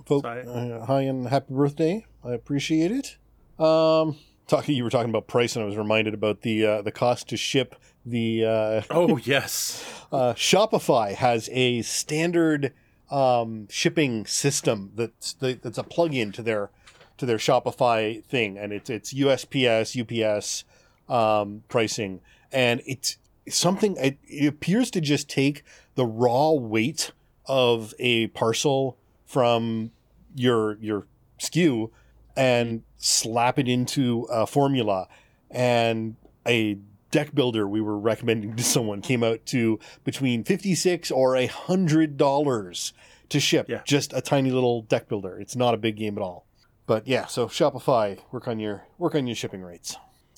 folks. 0.05 0.25
Uh, 0.25 0.83
hi 0.87 1.01
and 1.01 1.27
happy 1.27 1.53
birthday. 1.53 2.05
I 2.23 2.33
appreciate 2.33 2.91
it. 2.91 3.17
Um, 3.59 4.17
talking, 4.47 4.75
you 4.75 4.83
were 4.83 4.89
talking 4.89 5.09
about 5.09 5.27
price, 5.27 5.55
and 5.55 5.63
I 5.63 5.65
was 5.65 5.77
reminded 5.77 6.13
about 6.13 6.41
the 6.41 6.65
uh, 6.65 6.81
the 6.81 6.91
cost 6.91 7.29
to 7.29 7.37
ship 7.37 7.75
the. 8.05 8.45
Uh, 8.45 8.81
oh 8.89 9.17
yes. 9.23 9.85
uh, 10.11 10.33
Shopify 10.33 11.13
has 11.13 11.49
a 11.51 11.81
standard 11.83 12.73
um, 13.11 13.67
shipping 13.69 14.25
system 14.25 14.91
that's 14.95 15.33
that's 15.33 15.77
a 15.77 15.83
plug-in 15.83 16.31
to 16.33 16.41
their 16.41 16.71
to 17.17 17.25
their 17.25 17.37
Shopify 17.37 18.23
thing, 18.23 18.57
and 18.57 18.73
it's 18.73 18.89
it's 18.89 19.13
USPS 19.13 19.99
UPS 20.01 20.63
um, 21.09 21.63
pricing, 21.69 22.21
and 22.51 22.82
it's 22.86 23.17
something. 23.49 23.95
It, 23.97 24.17
it 24.23 24.47
appears 24.47 24.89
to 24.91 25.01
just 25.01 25.30
take 25.30 25.63
the 25.95 26.05
raw 26.05 26.51
weight 26.51 27.11
of 27.45 27.93
a 27.99 28.28
parcel 28.28 28.97
from 29.25 29.91
your 30.36 30.78
your 30.80 31.07
SKU 31.39 31.91
and 32.36 32.84
slap 33.04 33.60
it 33.60 33.68
into 33.68 34.24
a 34.32 34.47
formula. 34.47 35.08
And 35.51 36.16
a 36.47 36.78
deck 37.12 37.36
builder 37.36 37.68
we 37.68 37.82
were 37.82 37.99
recommending 37.99 38.56
to 38.56 38.64
someone 38.64 39.01
came 39.01 39.24
out 39.24 39.45
to 39.45 39.80
between 40.04 40.43
56 40.43 41.12
or 41.12 41.36
a 41.36 41.45
hundred 41.45 42.18
dollars 42.18 42.93
to 43.30 43.39
ship 43.39 43.68
yeah. 43.70 43.82
just 43.86 44.14
a 44.14 44.22
tiny 44.22 44.51
little 44.51 44.82
deck 44.84 45.08
builder. 45.08 45.39
It's 45.39 45.56
not 45.56 45.74
a 45.74 45.78
big 45.78 45.97
game 45.97 46.18
at 46.18 46.22
all. 46.22 46.45
But 46.86 47.08
yeah, 47.08 47.28
so 47.28 47.47
Shopify, 47.47 48.20
work 48.32 48.47
on 48.47 48.60
your 48.60 48.86
work 48.97 49.16
on 49.16 49.28
your 49.28 49.36
shipping 49.36 49.62
rates. 49.62 49.95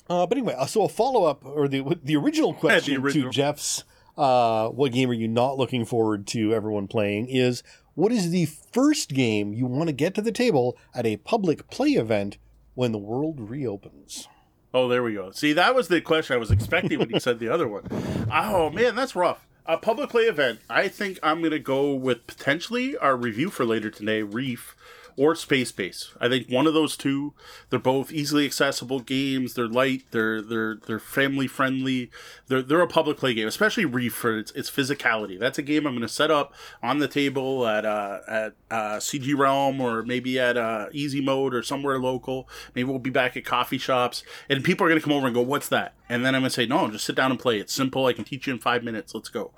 Uh, 0.08 0.26
but 0.26 0.38
anyway, 0.38 0.54
uh, 0.56 0.66
so 0.66 0.82
a 0.82 0.88
follow 0.88 1.24
up 1.24 1.44
or 1.44 1.66
the 1.66 1.98
the 2.02 2.16
original 2.16 2.52
question 2.52 2.94
yeah, 2.94 2.98
the 2.98 3.04
original. 3.04 3.30
to 3.30 3.34
Jeff's 3.34 3.84
uh, 4.16 4.68
what 4.68 4.92
game 4.92 5.10
are 5.10 5.14
you 5.14 5.28
not 5.28 5.58
looking 5.58 5.84
forward 5.84 6.26
to 6.28 6.54
everyone 6.54 6.88
playing 6.88 7.28
is 7.28 7.62
what 7.94 8.12
is 8.12 8.30
the 8.30 8.46
first 8.46 9.14
game 9.14 9.52
you 9.52 9.66
want 9.66 9.88
to 9.88 9.92
get 9.92 10.14
to 10.14 10.22
the 10.22 10.32
table 10.32 10.76
at 10.94 11.06
a 11.06 11.16
public 11.18 11.68
play 11.70 11.90
event 11.92 12.38
when 12.76 12.92
the 12.92 12.98
world 12.98 13.50
reopens? 13.50 14.28
Oh, 14.72 14.86
there 14.86 15.02
we 15.02 15.14
go. 15.14 15.32
See, 15.32 15.52
that 15.54 15.74
was 15.74 15.88
the 15.88 16.00
question 16.00 16.36
I 16.36 16.38
was 16.38 16.50
expecting 16.52 16.98
when 17.00 17.10
you 17.10 17.18
said 17.18 17.40
the 17.40 17.48
other 17.48 17.66
one. 17.66 17.82
Oh 18.28 18.70
man, 18.70 18.96
that's 18.96 19.14
rough. 19.14 19.46
A 19.66 19.78
public 19.78 20.10
play 20.10 20.24
event. 20.24 20.58
I 20.68 20.88
think 20.88 21.18
I'm 21.22 21.42
gonna 21.42 21.60
go 21.60 21.94
with 21.94 22.26
potentially 22.26 22.96
our 22.96 23.16
review 23.16 23.50
for 23.50 23.64
later 23.64 23.88
today, 23.88 24.22
Reef 24.22 24.74
or 25.16 25.34
Space 25.34 25.72
Base. 25.72 26.12
I 26.20 26.28
think 26.28 26.48
one 26.48 26.66
of 26.66 26.74
those 26.74 26.96
two. 26.96 27.32
They're 27.70 27.78
both 27.78 28.12
easily 28.12 28.44
accessible 28.44 29.00
games. 29.00 29.54
They're 29.54 29.68
light. 29.68 30.04
They're 30.10 30.42
they're 30.42 30.76
they're 30.86 30.98
family 30.98 31.46
friendly. 31.46 32.10
They're 32.48 32.62
they're 32.62 32.80
a 32.80 32.86
public 32.86 33.16
play 33.16 33.34
game, 33.34 33.48
especially 33.48 33.84
Reef 33.84 34.14
for 34.14 34.38
its, 34.38 34.52
its 34.52 34.70
physicality. 34.70 35.38
That's 35.38 35.58
a 35.58 35.62
game 35.62 35.86
I'm 35.86 35.94
going 35.94 36.02
to 36.02 36.08
set 36.08 36.30
up 36.30 36.52
on 36.82 36.98
the 36.98 37.08
table 37.08 37.66
at 37.66 37.84
uh, 37.84 38.20
at 38.28 38.54
uh, 38.70 38.96
CG 38.96 39.36
Realm 39.36 39.80
or 39.80 40.02
maybe 40.02 40.38
at 40.38 40.56
uh, 40.56 40.86
Easy 40.92 41.20
Mode 41.20 41.54
or 41.54 41.62
somewhere 41.62 41.98
local. 41.98 42.48
Maybe 42.74 42.88
we'll 42.88 42.98
be 42.98 43.10
back 43.10 43.36
at 43.36 43.44
coffee 43.44 43.78
shops, 43.78 44.22
and 44.48 44.62
people 44.62 44.86
are 44.86 44.90
going 44.90 45.00
to 45.00 45.04
come 45.04 45.14
over 45.14 45.26
and 45.26 45.34
go, 45.34 45.42
"What's 45.42 45.68
that?" 45.68 45.94
And 46.08 46.24
then 46.24 46.34
I'm 46.34 46.42
going 46.42 46.50
to 46.50 46.54
say, 46.54 46.66
"No, 46.66 46.88
just 46.90 47.04
sit 47.04 47.16
down 47.16 47.30
and 47.30 47.40
play. 47.40 47.58
It's 47.58 47.72
simple. 47.72 48.06
I 48.06 48.12
can 48.12 48.24
teach 48.24 48.46
you 48.46 48.52
in 48.52 48.58
five 48.58 48.84
minutes. 48.84 49.14
Let's 49.14 49.28
go." 49.28 49.52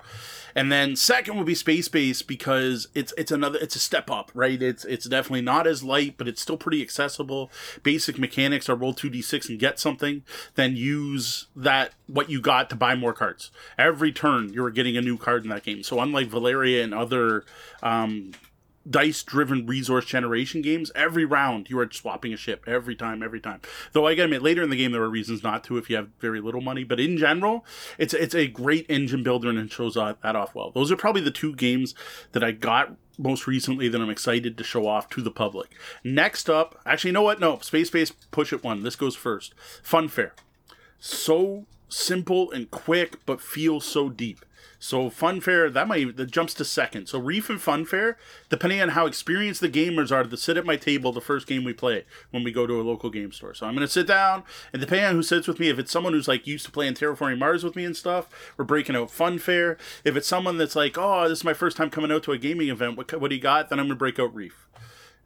And 0.55 0.71
then 0.71 0.95
second 0.95 1.37
would 1.37 1.45
be 1.45 1.55
Space 1.55 1.87
Base 1.87 2.21
because 2.21 2.87
it's 2.95 3.13
it's 3.17 3.31
another 3.31 3.59
it's 3.59 3.75
a 3.75 3.79
step 3.79 4.09
up, 4.09 4.31
right? 4.33 4.61
It's 4.61 4.83
it's 4.85 5.05
definitely 5.07 5.41
not 5.41 5.67
as 5.67 5.83
light, 5.83 6.15
but 6.17 6.27
it's 6.27 6.41
still 6.41 6.57
pretty 6.57 6.81
accessible. 6.81 7.51
Basic 7.83 8.17
mechanics 8.17 8.67
are 8.67 8.75
roll 8.75 8.93
two 8.93 9.09
d 9.09 9.21
six 9.21 9.47
and 9.47 9.59
get 9.59 9.79
something, 9.79 10.23
then 10.55 10.75
use 10.75 11.47
that 11.55 11.93
what 12.07 12.29
you 12.29 12.41
got 12.41 12.69
to 12.71 12.75
buy 12.75 12.95
more 12.95 13.13
cards. 13.13 13.51
Every 13.77 14.11
turn 14.11 14.51
you 14.51 14.63
are 14.65 14.71
getting 14.71 14.97
a 14.97 15.01
new 15.01 15.17
card 15.17 15.43
in 15.43 15.49
that 15.49 15.63
game. 15.63 15.83
So 15.83 15.99
unlike 15.99 16.27
Valeria 16.27 16.83
and 16.83 16.93
other 16.93 17.45
um, 17.83 18.31
dice 18.89 19.23
driven 19.23 19.65
resource 19.65 20.05
generation 20.05 20.61
games, 20.61 20.91
every 20.95 21.25
round 21.25 21.69
you 21.69 21.79
are 21.79 21.89
swapping 21.91 22.33
a 22.33 22.37
ship 22.37 22.63
every 22.67 22.95
time, 22.95 23.21
every 23.21 23.39
time. 23.39 23.61
Though 23.93 24.07
I 24.07 24.15
gotta 24.15 24.25
admit, 24.25 24.41
later 24.41 24.63
in 24.63 24.69
the 24.69 24.77
game 24.77 24.91
there 24.91 25.03
are 25.03 25.09
reasons 25.09 25.43
not 25.43 25.63
to 25.65 25.77
if 25.77 25.89
you 25.89 25.95
have 25.95 26.09
very 26.19 26.41
little 26.41 26.61
money. 26.61 26.83
But 26.83 26.99
in 26.99 27.17
general, 27.17 27.65
it's 27.97 28.13
it's 28.13 28.35
a 28.35 28.47
great 28.47 28.85
engine 28.89 29.23
builder 29.23 29.49
and 29.49 29.59
it 29.59 29.71
shows 29.71 29.95
that 29.95 30.17
off 30.23 30.55
well. 30.55 30.71
Those 30.71 30.91
are 30.91 30.97
probably 30.97 31.21
the 31.21 31.31
two 31.31 31.55
games 31.55 31.93
that 32.31 32.43
I 32.43 32.51
got 32.51 32.95
most 33.17 33.47
recently 33.47 33.89
that 33.89 34.01
I'm 34.01 34.09
excited 34.09 34.57
to 34.57 34.63
show 34.63 34.87
off 34.87 35.09
to 35.09 35.21
the 35.21 35.31
public. 35.31 35.75
Next 36.03 36.49
up, 36.49 36.79
actually, 36.85 37.09
you 37.09 37.13
know 37.13 37.21
what? 37.21 37.39
No, 37.39 37.59
Space 37.59 37.89
Base 37.89 38.11
Push 38.11 38.53
It 38.53 38.63
One. 38.63 38.83
This 38.83 38.95
goes 38.95 39.15
first. 39.15 39.53
Funfair. 39.83 40.31
So 40.99 41.65
simple 41.89 42.51
and 42.51 42.71
quick, 42.71 43.25
but 43.25 43.41
feels 43.41 43.85
so 43.85 44.09
deep. 44.09 44.45
So 44.79 45.09
Funfair, 45.09 45.71
that 45.71 45.87
might 45.87 46.15
that 46.17 46.31
jumps 46.31 46.53
to 46.55 46.65
second. 46.65 47.07
So 47.07 47.19
Reef 47.19 47.49
and 47.49 47.59
Funfair, 47.59 48.15
depending 48.49 48.81
on 48.81 48.89
how 48.89 49.05
experienced 49.05 49.61
the 49.61 49.69
gamers 49.69 50.11
are, 50.11 50.23
to 50.23 50.37
sit 50.37 50.57
at 50.57 50.65
my 50.65 50.77
table 50.77 51.11
the 51.11 51.21
first 51.21 51.47
game 51.47 51.63
we 51.63 51.73
play 51.73 52.05
when 52.31 52.43
we 52.43 52.51
go 52.51 52.65
to 52.65 52.79
a 52.79 52.83
local 52.83 53.09
game 53.09 53.31
store. 53.31 53.53
So 53.53 53.65
I'm 53.65 53.73
gonna 53.73 53.87
sit 53.87 54.07
down, 54.07 54.43
and 54.71 54.79
depending 54.79 55.05
on 55.05 55.15
who 55.15 55.23
sits 55.23 55.47
with 55.47 55.59
me, 55.59 55.69
if 55.69 55.79
it's 55.79 55.91
someone 55.91 56.13
who's 56.13 56.27
like 56.27 56.47
used 56.47 56.65
to 56.65 56.71
playing 56.71 56.93
Terraforming 56.93 57.39
Mars 57.39 57.63
with 57.63 57.75
me 57.75 57.83
and 57.85 57.95
stuff, 57.95 58.53
we're 58.57 58.65
breaking 58.65 58.95
out 58.95 59.09
Funfair. 59.09 59.77
If 60.03 60.15
it's 60.15 60.27
someone 60.27 60.57
that's 60.57 60.75
like, 60.75 60.97
oh, 60.97 61.27
this 61.27 61.39
is 61.39 61.43
my 61.43 61.53
first 61.53 61.75
time 61.75 61.89
coming 61.89 62.11
out 62.11 62.23
to 62.23 62.31
a 62.31 62.37
gaming 62.37 62.69
event, 62.69 62.97
what 62.97 63.19
what 63.19 63.29
do 63.29 63.35
you 63.35 63.41
got? 63.41 63.69
Then 63.69 63.79
I'm 63.79 63.87
gonna 63.87 63.95
break 63.95 64.19
out 64.19 64.33
Reef. 64.33 64.67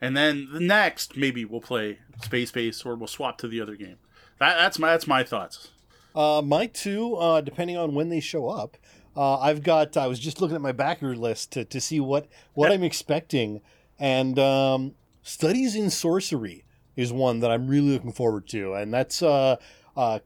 And 0.01 0.17
then 0.17 0.49
the 0.51 0.59
next, 0.59 1.15
maybe 1.15 1.45
we'll 1.45 1.61
play 1.61 1.99
Space 2.21 2.51
Base 2.51 2.83
or 2.83 2.95
we'll 2.95 3.07
swap 3.07 3.37
to 3.37 3.47
the 3.47 3.61
other 3.61 3.75
game. 3.75 3.97
That, 4.39 4.57
that's 4.57 4.77
my 4.77 4.89
that's 4.89 5.07
my 5.07 5.23
thoughts. 5.23 5.69
Uh, 6.15 6.41
my 6.43 6.67
two, 6.67 7.15
uh, 7.15 7.41
depending 7.41 7.77
on 7.77 7.95
when 7.95 8.09
they 8.09 8.19
show 8.19 8.49
up. 8.49 8.77
Uh, 9.15 9.37
I've 9.39 9.63
got. 9.63 9.95
I 9.97 10.07
was 10.07 10.19
just 10.19 10.41
looking 10.41 10.55
at 10.55 10.61
my 10.61 10.71
backer 10.71 11.15
list 11.15 11.51
to, 11.53 11.65
to 11.65 11.79
see 11.79 11.99
what 11.99 12.27
what 12.53 12.71
I'm 12.71 12.83
expecting, 12.83 13.61
and 13.99 14.39
um, 14.39 14.95
studies 15.21 15.75
in 15.75 15.89
sorcery 15.89 16.65
is 16.95 17.11
one 17.11 17.39
that 17.39 17.51
I'm 17.51 17.67
really 17.67 17.91
looking 17.91 18.11
forward 18.11 18.47
to, 18.49 18.73
and 18.73 18.93
that's 18.93 19.21
uh, 19.21 19.57
uh, 19.95 20.19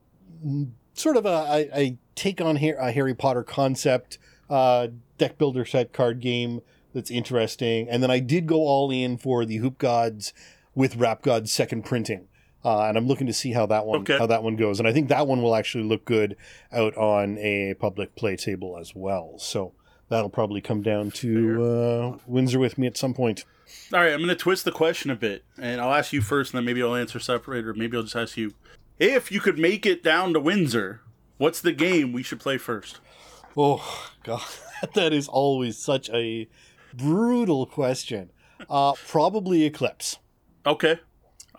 sort 0.94 1.18
of 1.18 1.26
a, 1.26 1.30
a, 1.74 1.80
a 1.80 1.98
take 2.16 2.42
on 2.42 2.58
a 2.58 2.92
Harry 2.92 3.14
Potter 3.14 3.44
concept 3.44 4.18
uh, 4.50 4.88
deck 5.18 5.38
builder 5.38 5.66
set 5.66 5.94
card 5.94 6.20
game 6.20 6.62
that's 6.94 7.12
interesting. 7.12 7.88
And 7.90 8.02
then 8.02 8.12
I 8.12 8.20
did 8.20 8.48
go 8.48 8.62
all 8.62 8.92
in 8.92 9.18
for 9.18 9.46
the 9.46 9.58
Hoop 9.58 9.78
Godz 9.78 10.34
with 10.74 10.96
Rap 10.96 11.22
Godz 11.22 11.50
second 11.50 11.86
printing. 11.86 12.28
Uh, 12.68 12.88
and 12.90 12.98
I'm 12.98 13.08
looking 13.08 13.28
to 13.28 13.34
see 13.34 13.54
how 13.54 13.66
that 13.68 13.86
one 13.86 14.02
Okay. 14.02 14.18
how 14.18 14.26
that 14.28 14.44
one 14.44 14.58
goes. 14.58 14.80
And 14.80 14.88
I 14.90 14.92
think 14.92 15.08
that 15.08 15.26
one 15.26 15.42
will 15.42 15.56
actually 15.56 15.86
look 15.86 16.04
good 16.04 16.36
out 16.74 16.98
on 16.98 17.38
a 17.38 17.76
public 17.76 18.14
play 18.16 18.36
table 18.36 18.78
as 18.78 18.94
well. 18.94 19.36
So 19.38 19.72
that'll 20.10 20.30
probably 20.30 20.60
come 20.60 20.82
down 20.82 21.12
to 21.12 21.64
uh, 21.64 22.18
Windsor 22.28 22.60
with 22.60 22.78
me 22.78 22.86
at 22.86 22.98
some 22.98 23.14
point. 23.14 23.46
All 23.94 24.02
right, 24.02 24.12
I'm 24.12 24.20
going 24.20 24.28
to 24.30 24.36
twist 24.36 24.66
the 24.66 24.72
question 24.74 25.10
a 25.12 25.16
bit, 25.16 25.46
and 25.58 25.80
I'll 25.80 25.94
ask 25.94 26.12
you 26.12 26.22
first, 26.22 26.54
and 26.54 26.58
then 26.58 26.66
maybe 26.66 26.84
I'll 26.84 26.96
answer 26.96 27.20
separate, 27.20 27.66
or 27.66 27.74
maybe 27.74 27.96
I'll 27.96 28.04
just 28.04 28.16
ask 28.18 28.36
you. 28.36 28.54
If 29.00 29.32
you 29.32 29.40
could 29.40 29.58
make 29.60 29.86
it 29.86 30.04
down 30.04 30.34
to 30.34 30.40
Windsor, 30.40 31.02
what's 31.38 31.62
the 31.62 31.72
game 31.72 32.12
we 32.12 32.22
should 32.24 32.40
play 32.40 32.58
first? 32.58 33.00
Oh 33.56 34.12
God, 34.24 34.42
that 34.94 35.14
is 35.14 35.28
always 35.30 35.78
such 35.78 36.10
a 36.10 36.48
brutal 36.94 37.66
question. 37.66 38.32
Uh, 38.70 38.94
probably 39.08 39.64
Eclipse. 39.66 40.18
Okay, 40.66 41.00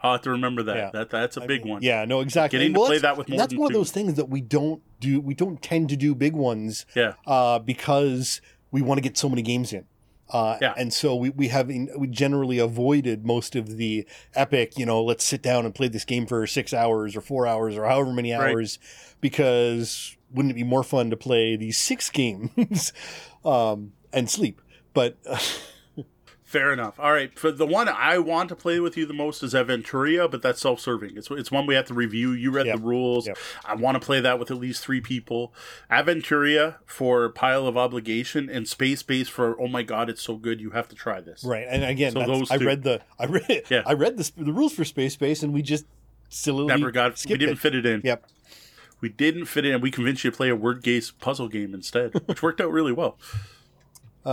I'll 0.02 0.12
have 0.12 0.22
to 0.22 0.30
remember 0.30 0.62
that. 0.64 0.76
Yeah. 0.76 0.90
That 0.92 1.10
that's 1.10 1.36
a 1.36 1.40
big 1.40 1.64
one. 1.66 1.82
Yeah, 1.82 2.04
no, 2.04 2.20
exactly. 2.20 2.58
Getting 2.58 2.74
to 2.74 2.80
play 2.86 2.98
that 2.98 3.16
with 3.16 3.28
more 3.28 3.38
That's 3.38 3.54
one 3.54 3.68
two. 3.70 3.74
of 3.76 3.80
those 3.80 3.90
things 3.90 4.14
that 4.14 4.28
we 4.28 4.40
don't 4.40 4.82
do. 5.00 5.20
We 5.20 5.34
don't 5.34 5.60
tend 5.60 5.88
to 5.90 5.96
do 5.96 6.14
big 6.14 6.34
ones 6.34 6.86
Yeah. 6.94 7.14
uh, 7.26 7.58
because 7.58 8.40
we 8.70 8.80
want 8.82 8.98
to 8.98 9.02
get 9.02 9.16
so 9.18 9.28
many 9.28 9.42
games 9.42 9.72
in. 9.72 9.86
Uh, 10.30 10.58
Yeah. 10.60 10.74
And 10.76 10.92
so 10.92 11.16
we, 11.16 11.30
we 11.30 11.48
have 11.48 11.70
in, 11.70 11.88
we 11.98 12.06
generally 12.06 12.58
avoided 12.58 13.24
most 13.24 13.56
of 13.56 13.76
the 13.76 14.06
epic, 14.34 14.78
you 14.78 14.84
know, 14.86 15.02
let's 15.02 15.24
sit 15.24 15.42
down 15.42 15.64
and 15.64 15.74
play 15.74 15.88
this 15.88 16.04
game 16.04 16.26
for 16.26 16.46
six 16.46 16.72
hours 16.74 17.16
or 17.16 17.20
four 17.20 17.46
hours 17.46 17.76
or 17.76 17.86
however 17.86 18.12
many 18.12 18.32
Right. 18.32 18.50
hours 18.52 18.78
because 19.20 20.16
wouldn't 20.30 20.52
it 20.52 20.54
be 20.56 20.64
more 20.64 20.82
fun 20.84 21.10
to 21.10 21.16
play 21.16 21.56
these 21.56 21.78
six 21.78 22.10
games 22.20 22.92
um, 23.44 23.92
and 24.12 24.28
sleep? 24.30 24.60
But 24.94 25.16
Fair 26.48 26.72
enough. 26.72 26.98
All 26.98 27.12
right, 27.12 27.38
for 27.38 27.52
the 27.52 27.66
one 27.66 27.88
I 27.90 28.16
want 28.16 28.48
to 28.48 28.56
play 28.56 28.80
with 28.80 28.96
you 28.96 29.04
the 29.04 29.12
most 29.12 29.42
is 29.42 29.52
Aventuria, 29.52 30.30
but 30.30 30.40
that's 30.40 30.62
self-serving. 30.62 31.14
It's 31.18 31.30
it's 31.30 31.50
one 31.50 31.66
we 31.66 31.74
have 31.74 31.84
to 31.88 31.94
review. 31.94 32.32
You 32.32 32.50
read 32.50 32.64
Yep. 32.64 32.76
the 32.78 32.82
rules. 32.82 33.26
Yep. 33.26 33.36
I 33.66 33.74
want 33.74 33.96
to 34.00 34.00
play 34.00 34.20
that 34.20 34.38
with 34.38 34.50
at 34.50 34.56
least 34.56 34.82
three 34.82 35.02
people. 35.02 35.52
Aventuria 35.90 36.76
for 36.86 37.28
Pile 37.28 37.66
of 37.66 37.76
Obligation 37.76 38.48
and 38.48 38.66
Space 38.66 39.02
Base 39.02 39.28
for 39.28 39.60
Oh 39.60 39.68
my 39.68 39.82
God, 39.82 40.08
it's 40.08 40.22
so 40.22 40.36
good. 40.36 40.58
You 40.58 40.70
have 40.70 40.88
to 40.88 40.94
try 40.94 41.20
this. 41.20 41.44
Right, 41.44 41.66
and 41.68 41.84
again, 41.84 42.12
So 42.12 42.24
those 42.24 42.50
I 42.50 42.56
two. 42.56 42.64
read 42.64 42.82
the 42.82 43.02
I 43.18 43.26
read 43.26 43.64
Yeah. 43.68 43.82
I 43.84 43.92
read 43.92 44.16
the, 44.16 44.32
the 44.42 44.52
rules 44.52 44.72
for 44.72 44.86
Space 44.86 45.16
Base, 45.16 45.42
and 45.42 45.52
we 45.52 45.60
just 45.60 45.84
silly 46.30 46.64
Never 46.64 46.90
got. 46.90 47.22
We 47.28 47.36
didn't 47.36 47.56
it. 47.56 47.58
fit 47.58 47.74
it 47.74 47.84
in. 47.84 48.00
Yep. 48.04 48.24
We 49.02 49.10
didn't 49.10 49.44
fit 49.44 49.66
it 49.66 49.74
in. 49.74 49.82
We 49.82 49.90
convinced 49.90 50.24
you 50.24 50.30
to 50.30 50.36
play 50.36 50.48
a 50.48 50.56
word 50.56 50.82
gaze 50.82 51.10
puzzle 51.10 51.48
game 51.48 51.74
instead, 51.74 52.14
which 52.26 52.42
worked 52.42 52.60
out 52.62 52.72
really 52.72 52.92
well. 52.92 53.18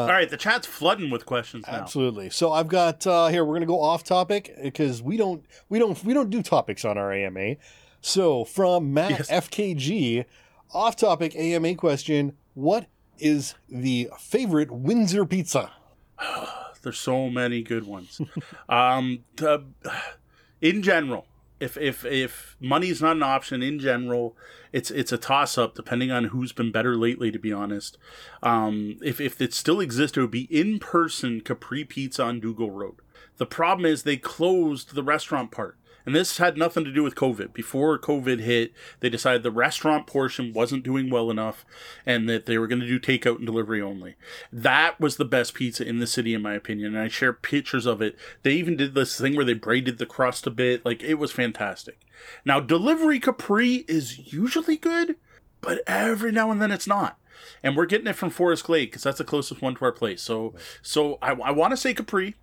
All 0.02 0.08
right, 0.08 0.30
the 0.30 0.38
chat's 0.38 0.68
flooding 0.68 1.10
with 1.10 1.26
questions 1.26 1.66
now. 1.68 1.74
Absolutely. 1.74 2.30
So 2.30 2.52
I've 2.52 2.68
got 2.68 3.06
uh, 3.08 3.28
here. 3.28 3.46
We're 3.46 3.56
gonna 3.56 3.66
go 3.66 3.82
off 3.82 4.04
topic 4.04 4.54
because 4.62 5.02
we 5.02 5.16
don't 5.18 5.46
we 5.70 5.80
don't 5.80 6.04
we 6.04 6.14
don't 6.14 6.30
do 6.30 6.42
topics 6.44 6.84
on 6.84 6.98
our 6.98 7.14
AMA. 7.14 7.56
So 8.02 8.44
from 8.46 8.94
Matt 8.94 9.12
Yes. 9.12 9.32
FKG, 9.32 10.26
off 10.74 10.96
topic 10.96 11.36
AMA 11.36 11.76
question: 11.76 12.34
What 12.56 12.88
is 13.18 13.56
the 13.70 14.10
favorite 14.20 14.70
Windsor 14.72 15.26
pizza? 15.26 15.72
There's 16.82 17.00
so 17.00 17.30
many 17.30 17.64
good 17.64 17.88
ones. 17.88 18.20
um, 18.70 19.24
the- 19.38 19.64
in 20.62 20.84
general, 20.84 21.26
if 21.60 21.78
if 21.78 22.06
if 22.06 22.56
money's 22.60 23.02
not 23.02 23.16
an 23.16 23.24
option, 23.24 23.64
in 23.64 23.80
general, 23.80 24.36
it's 24.74 24.92
it's 24.92 25.12
a 25.12 25.18
toss 25.18 25.58
up 25.58 25.76
depending 25.76 26.12
on 26.12 26.26
who's 26.26 26.52
been 26.52 26.72
better 26.72 26.96
lately. 26.96 27.32
To 27.32 27.40
be 27.40 27.54
honest, 27.54 27.98
um, 28.44 28.98
if 29.02 29.22
if 29.22 29.42
it 29.42 29.54
still 29.54 29.80
exists, 29.80 30.18
it 30.18 30.22
would 30.22 30.32
be 30.32 30.54
in 30.56 30.80
person 30.80 31.42
Capri 31.42 31.86
Pizza 31.86 32.24
on 32.24 32.40
Dougall 32.40 32.72
Road. 32.72 32.96
The 33.38 33.46
problem 33.46 33.86
is 33.86 34.04
they 34.04 34.18
closed 34.18 34.96
the 34.96 35.04
restaurant 35.04 35.52
part. 35.52 35.78
And 36.06 36.16
this 36.16 36.38
had 36.38 36.58
nothing 36.58 36.84
to 36.86 36.92
do 36.92 37.04
with 37.04 37.16
COVID. 37.16 37.54
Before 37.54 37.98
COVID 37.98 38.40
hit, 38.40 38.74
they 39.00 39.10
decided 39.10 39.44
the 39.44 39.52
restaurant 39.52 40.06
portion 40.06 40.54
wasn't 40.54 40.84
doing 40.84 41.10
well 41.10 41.32
enough 41.32 41.66
and 42.06 42.30
that 42.30 42.46
they 42.46 42.58
were 42.58 42.68
going 42.68 42.82
to 42.82 42.88
do 42.88 43.00
takeout 43.00 43.38
and 43.38 43.46
delivery 43.46 43.82
only. 43.82 44.16
That 44.52 45.00
was 45.00 45.18
the 45.18 45.26
best 45.26 45.54
pizza 45.54 45.88
in 45.88 46.00
the 46.00 46.08
city, 46.08 46.34
in 46.34 46.42
my 46.42 46.54
opinion. 46.54 46.96
And 46.96 47.04
I 47.04 47.08
share 47.08 47.34
pictures 47.34 47.86
of 47.86 48.02
it. 48.02 48.16
They 48.44 48.54
even 48.54 48.78
did 48.78 48.94
this 48.94 49.20
thing 49.20 49.36
where 49.36 49.46
they 49.46 49.54
braided 49.54 49.98
the 49.98 50.06
crust 50.06 50.46
a 50.46 50.52
bit. 50.52 50.86
Like, 50.86 51.04
it 51.04 51.16
was 51.16 51.32
fantastic. 51.32 52.00
Now, 52.44 52.60
delivery 52.60 53.20
Capri 53.20 53.86
is 53.88 54.32
usually 54.32 54.78
good, 54.78 55.16
but 55.62 55.82
every 55.88 56.32
now 56.32 56.52
and 56.52 56.62
then 56.62 56.72
it's 56.72 56.88
not. 56.88 57.18
And 57.64 57.76
we're 57.76 57.86
getting 57.86 58.08
it 58.08 58.16
from 58.16 58.30
Forest 58.30 58.66
Glade 58.66 58.92
because 58.92 59.04
that's 59.04 59.18
the 59.18 59.24
closest 59.24 59.62
one 59.62 59.76
to 59.76 59.86
our 59.86 59.92
place. 59.92 60.22
So, 60.22 60.54
so 60.82 61.18
I, 61.22 61.32
I 61.32 61.52
want 61.52 61.72
to 61.72 61.78
say 61.78 61.94
Capri, 61.94 62.36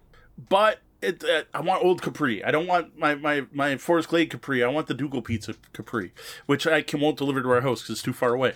but 0.49 0.81
it, 1.03 1.25
uh, 1.25 1.43
I 1.53 1.61
want 1.61 1.85
old 1.85 2.01
Capri. 2.01 2.45
I 2.45 2.51
don't 2.51 2.67
want 2.67 2.99
my, 2.99 3.15
my, 3.15 3.47
my 3.53 3.77
Forest 3.77 4.09
Glade 4.09 4.31
Capri. 4.31 4.63
I 4.63 4.69
want 4.69 4.87
the 4.87 4.95
Dougall 4.95 5.23
Pizza 5.23 5.55
Capri, 5.73 6.13
which 6.47 6.67
I 6.67 6.83
can 6.83 7.01
won't 7.01 7.19
deliver 7.19 7.43
to 7.43 7.51
our 7.51 7.61
house 7.61 7.83
because 7.83 7.97
it's 7.97 8.03
too 8.03 8.13
far 8.13 8.33
away. 8.33 8.55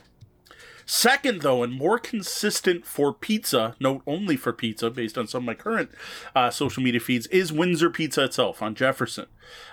Second, 0.89 1.43
though, 1.43 1.65
and 1.65 1.73
more 1.73 1.99
consistent 1.99 2.87
for 2.87 3.13
pizza, 3.13 3.75
note 3.81 4.03
only 4.07 4.37
for 4.37 4.53
pizza, 4.53 4.89
based 4.89 5.19
on 5.19 5.27
some 5.27 5.43
of 5.43 5.47
my 5.47 5.55
current 5.55 5.91
uh, 6.37 6.49
social 6.49 6.81
media 6.81 7.01
feeds, 7.01 7.27
is 7.27 7.53
Windsor 7.53 7.91
Pizza 7.91 8.23
itself 8.23 8.63
on 8.63 8.77
Jefferson. 8.77 9.27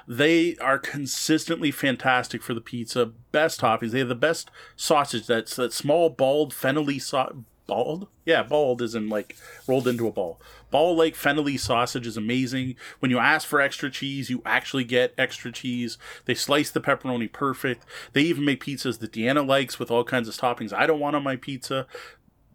They 0.07 0.57
are 0.57 0.79
consistently 0.79 1.69
fantastic 1.69 2.41
for 2.41 2.55
the 2.55 2.61
pizza. 2.61 3.11
Best 3.31 3.61
toppings. 3.61 3.91
They 3.91 3.99
have 3.99 4.07
the 4.07 4.15
best 4.15 4.49
sausage. 4.75 5.27
That's 5.27 5.55
that 5.55 5.71
small 5.71 6.09
bald 6.09 6.51
fennelly 6.51 6.99
sauce 6.99 7.33
bald? 7.67 8.07
Yeah, 8.25 8.43
bald 8.43 8.81
is 8.81 8.95
in 8.95 9.09
like 9.09 9.35
rolled 9.67 9.87
into 9.87 10.07
a 10.07 10.11
ball. 10.11 10.39
Ball 10.73 10.95
Lake 10.95 11.13
fennelly 11.13 11.59
sausage 11.59 12.07
is 12.07 12.17
amazing. 12.17 12.73
When 12.97 13.11
you 13.11 13.19
ask 13.19 13.47
for 13.47 13.61
extra 13.61 13.91
cheese, 13.91 14.31
you 14.31 14.41
actually 14.43 14.83
get 14.83 15.13
extra 15.19 15.51
cheese. 15.51 15.99
They 16.25 16.33
slice 16.33 16.71
the 16.71 16.81
pepperoni 16.81 17.31
perfect. 17.31 17.85
They 18.13 18.23
even 18.23 18.43
make 18.43 18.63
pizzas 18.63 18.97
that 18.97 19.11
Deanna 19.11 19.47
likes 19.47 19.77
with 19.77 19.91
all 19.91 20.03
kinds 20.03 20.27
of 20.27 20.33
toppings 20.33 20.73
I 20.73 20.87
don't 20.87 20.99
want 20.99 21.15
on 21.15 21.21
my 21.21 21.35
pizza. 21.35 21.85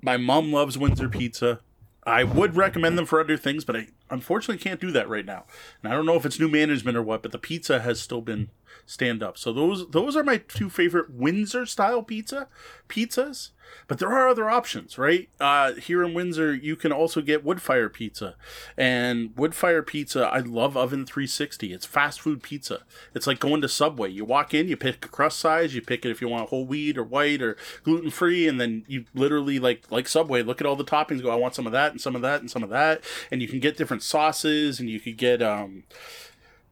My 0.02 0.16
mom 0.16 0.52
loves 0.52 0.76
Windsor 0.76 1.08
pizza. 1.08 1.60
I 2.04 2.24
would 2.24 2.56
recommend 2.56 2.98
them 2.98 3.06
for 3.06 3.20
other 3.20 3.36
things, 3.36 3.64
but 3.64 3.76
I 3.76 3.86
unfortunately 4.10 4.64
can't 4.64 4.80
do 4.80 4.90
that 4.90 5.08
right 5.08 5.24
now. 5.24 5.44
And 5.80 5.92
I 5.92 5.94
don't 5.94 6.06
know 6.06 6.16
if 6.16 6.26
it's 6.26 6.40
new 6.40 6.48
management 6.48 6.96
or 6.96 7.02
what, 7.04 7.22
but 7.22 7.30
the 7.30 7.38
pizza 7.38 7.78
has 7.78 8.00
still 8.00 8.20
been 8.20 8.50
stand 8.84 9.22
up. 9.22 9.38
So 9.38 9.52
those 9.52 9.90
those 9.90 10.16
are 10.16 10.24
my 10.24 10.38
two 10.38 10.70
favorite 10.70 11.10
Windsor 11.10 11.66
style 11.66 12.02
pizza 12.02 12.48
pizzas. 12.88 13.50
But 13.86 13.98
there 13.98 14.12
are 14.12 14.28
other 14.28 14.50
options, 14.50 14.98
right? 14.98 15.28
Uh, 15.40 15.72
here 15.72 16.02
in 16.02 16.14
Windsor, 16.14 16.54
you 16.54 16.76
can 16.76 16.92
also 16.92 17.20
get 17.20 17.44
Woodfire 17.44 17.92
Pizza. 17.92 18.34
And 18.76 19.34
wood 19.36 19.54
fire 19.54 19.82
Pizza, 19.82 20.26
I 20.26 20.40
love 20.40 20.76
Oven 20.76 21.06
360. 21.06 21.72
It's 21.72 21.86
fast 21.86 22.20
food 22.20 22.42
pizza. 22.42 22.82
It's 23.14 23.26
like 23.26 23.40
going 23.40 23.62
to 23.62 23.68
Subway. 23.68 24.10
You 24.10 24.24
walk 24.24 24.52
in, 24.52 24.68
you 24.68 24.76
pick 24.76 25.04
a 25.04 25.08
crust 25.08 25.38
size, 25.38 25.74
you 25.74 25.80
pick 25.80 26.04
it 26.04 26.10
if 26.10 26.20
you 26.20 26.28
want 26.28 26.50
whole 26.50 26.66
wheat 26.66 26.98
or 26.98 27.04
white 27.04 27.40
or 27.40 27.56
gluten 27.82 28.10
free, 28.10 28.46
and 28.46 28.60
then 28.60 28.84
you 28.86 29.04
literally, 29.14 29.58
like 29.58 29.90
like 29.90 30.08
Subway, 30.08 30.42
look 30.42 30.60
at 30.60 30.66
all 30.66 30.76
the 30.76 30.84
toppings, 30.84 31.22
go, 31.22 31.30
I 31.30 31.36
want 31.36 31.54
some 31.54 31.66
of 31.66 31.72
that 31.72 31.92
and 31.92 32.00
some 32.00 32.14
of 32.14 32.22
that 32.22 32.40
and 32.40 32.50
some 32.50 32.62
of 32.62 32.70
that. 32.70 33.02
And 33.30 33.40
you 33.40 33.48
can 33.48 33.60
get 33.60 33.76
different 33.76 34.02
sauces 34.02 34.80
and 34.80 34.90
you 34.90 35.00
could 35.00 35.16
get, 35.16 35.42
um, 35.42 35.84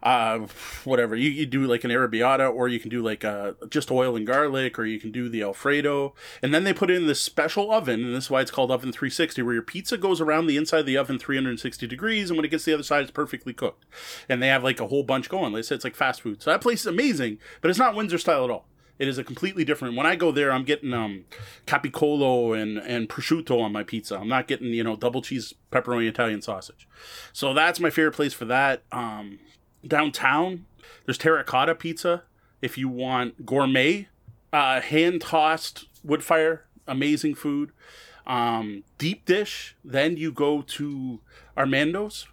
uh, 0.07 0.47
whatever 0.85 1.17
you, 1.17 1.29
you 1.29 1.45
do 1.45 1.67
like 1.67 1.83
an 1.83 1.91
arrabbiata 1.91 2.49
or 2.55 2.69
you 2.69 2.79
can 2.79 2.89
do 2.89 3.03
like 3.03 3.25
uh, 3.25 3.55
just 3.69 3.91
oil 3.91 4.15
and 4.15 4.25
garlic 4.25 4.79
or 4.79 4.85
you 4.85 5.01
can 5.01 5.11
do 5.11 5.29
the 5.29 5.43
alfredo 5.43 6.15
and 6.41 6.55
then 6.55 6.63
they 6.63 6.73
put 6.73 6.93
in 6.93 7.09
this 7.09 7.21
special 7.21 7.73
oven 7.73 8.05
and 8.05 8.15
this 8.15 8.27
is 8.27 8.31
why 8.31 8.41
it's 8.41 8.53
called 8.53 8.71
oven 8.71 8.93
360 8.93 9.43
where 9.43 9.55
your 9.55 9.65
pizza 9.65 9.99
goes 9.99 10.21
around 10.21 10.47
the 10.47 10.57
inside 10.57 10.79
of 10.79 10.87
the 10.87 10.97
oven 10.97 11.19
360 11.19 11.89
degrees 11.89 12.31
and 12.31 12.37
when 12.37 12.45
it 12.45 12.51
gets 12.51 12.63
to 12.63 12.71
the 12.71 12.75
other 12.75 12.85
side 12.85 13.03
it's 13.03 13.11
perfectly 13.11 13.53
cooked 13.53 13.85
and 14.29 14.41
they 14.41 14.47
have 14.47 14.63
like 14.63 14.79
a 14.79 14.87
whole 14.87 15.03
bunch 15.03 15.29
going 15.29 15.53
like 15.53 15.59
i 15.59 15.63
said 15.63 15.75
it's 15.75 15.85
like 15.85 15.97
fast 15.97 16.21
food 16.21 16.41
so 16.41 16.53
that 16.53 16.61
place 16.61 16.83
is 16.83 16.87
amazing 16.87 17.39
but 17.61 17.69
it's 17.69 17.79
not 17.79 17.97
windsor 17.97 18.17
style 18.17 18.45
at 18.45 18.51
all 18.51 18.69
it 18.99 19.09
is 19.09 19.19
a 19.19 19.25
completely 19.25 19.63
different. 19.63 19.95
When 19.95 20.07
I 20.07 20.17
go 20.17 20.33
there, 20.33 20.51
I'm 20.51 20.65
getting 20.65 20.95
um, 20.95 21.27
capicolo 21.67 22.59
and 22.59 22.79
and 22.79 23.11
prosciutto 23.11 23.61
on 23.61 23.71
my 23.71 23.83
pizza. 23.83 24.17
I'm 24.17 24.27
not 24.27 24.49
getting 24.49 24.69
you 24.69 24.83
know 24.83 24.97
double 24.97 25.21
cheese 25.21 25.53
pepperoni 25.71 26.09
Italian 26.09 26.41
sausage. 26.41 26.89
So 27.35 27.53
that's 27.53 27.79
my 27.79 27.91
favorite 27.91 28.15
place 28.15 28.33
for 28.33 28.47
that. 28.47 28.85
Um, 28.93 29.39
downtown. 29.89 30.67
There's 31.05 31.19
terracotta 31.19 31.75
pizza 31.75 32.25
if 32.63 32.79
you 32.79 32.89
want 32.89 33.47
gourmet, 33.47 34.09
uh, 34.53 34.81
hand 34.81 35.21
tossed 35.21 35.87
wood 36.03 36.23
fire, 36.23 36.65
amazing 36.87 37.35
food. 37.35 37.71
Um, 38.27 38.83
deep 38.99 39.25
dish. 39.25 39.77
Then 39.85 40.17
you 40.17 40.33
go 40.33 40.63
to 40.63 41.21
Armando's 41.57 42.27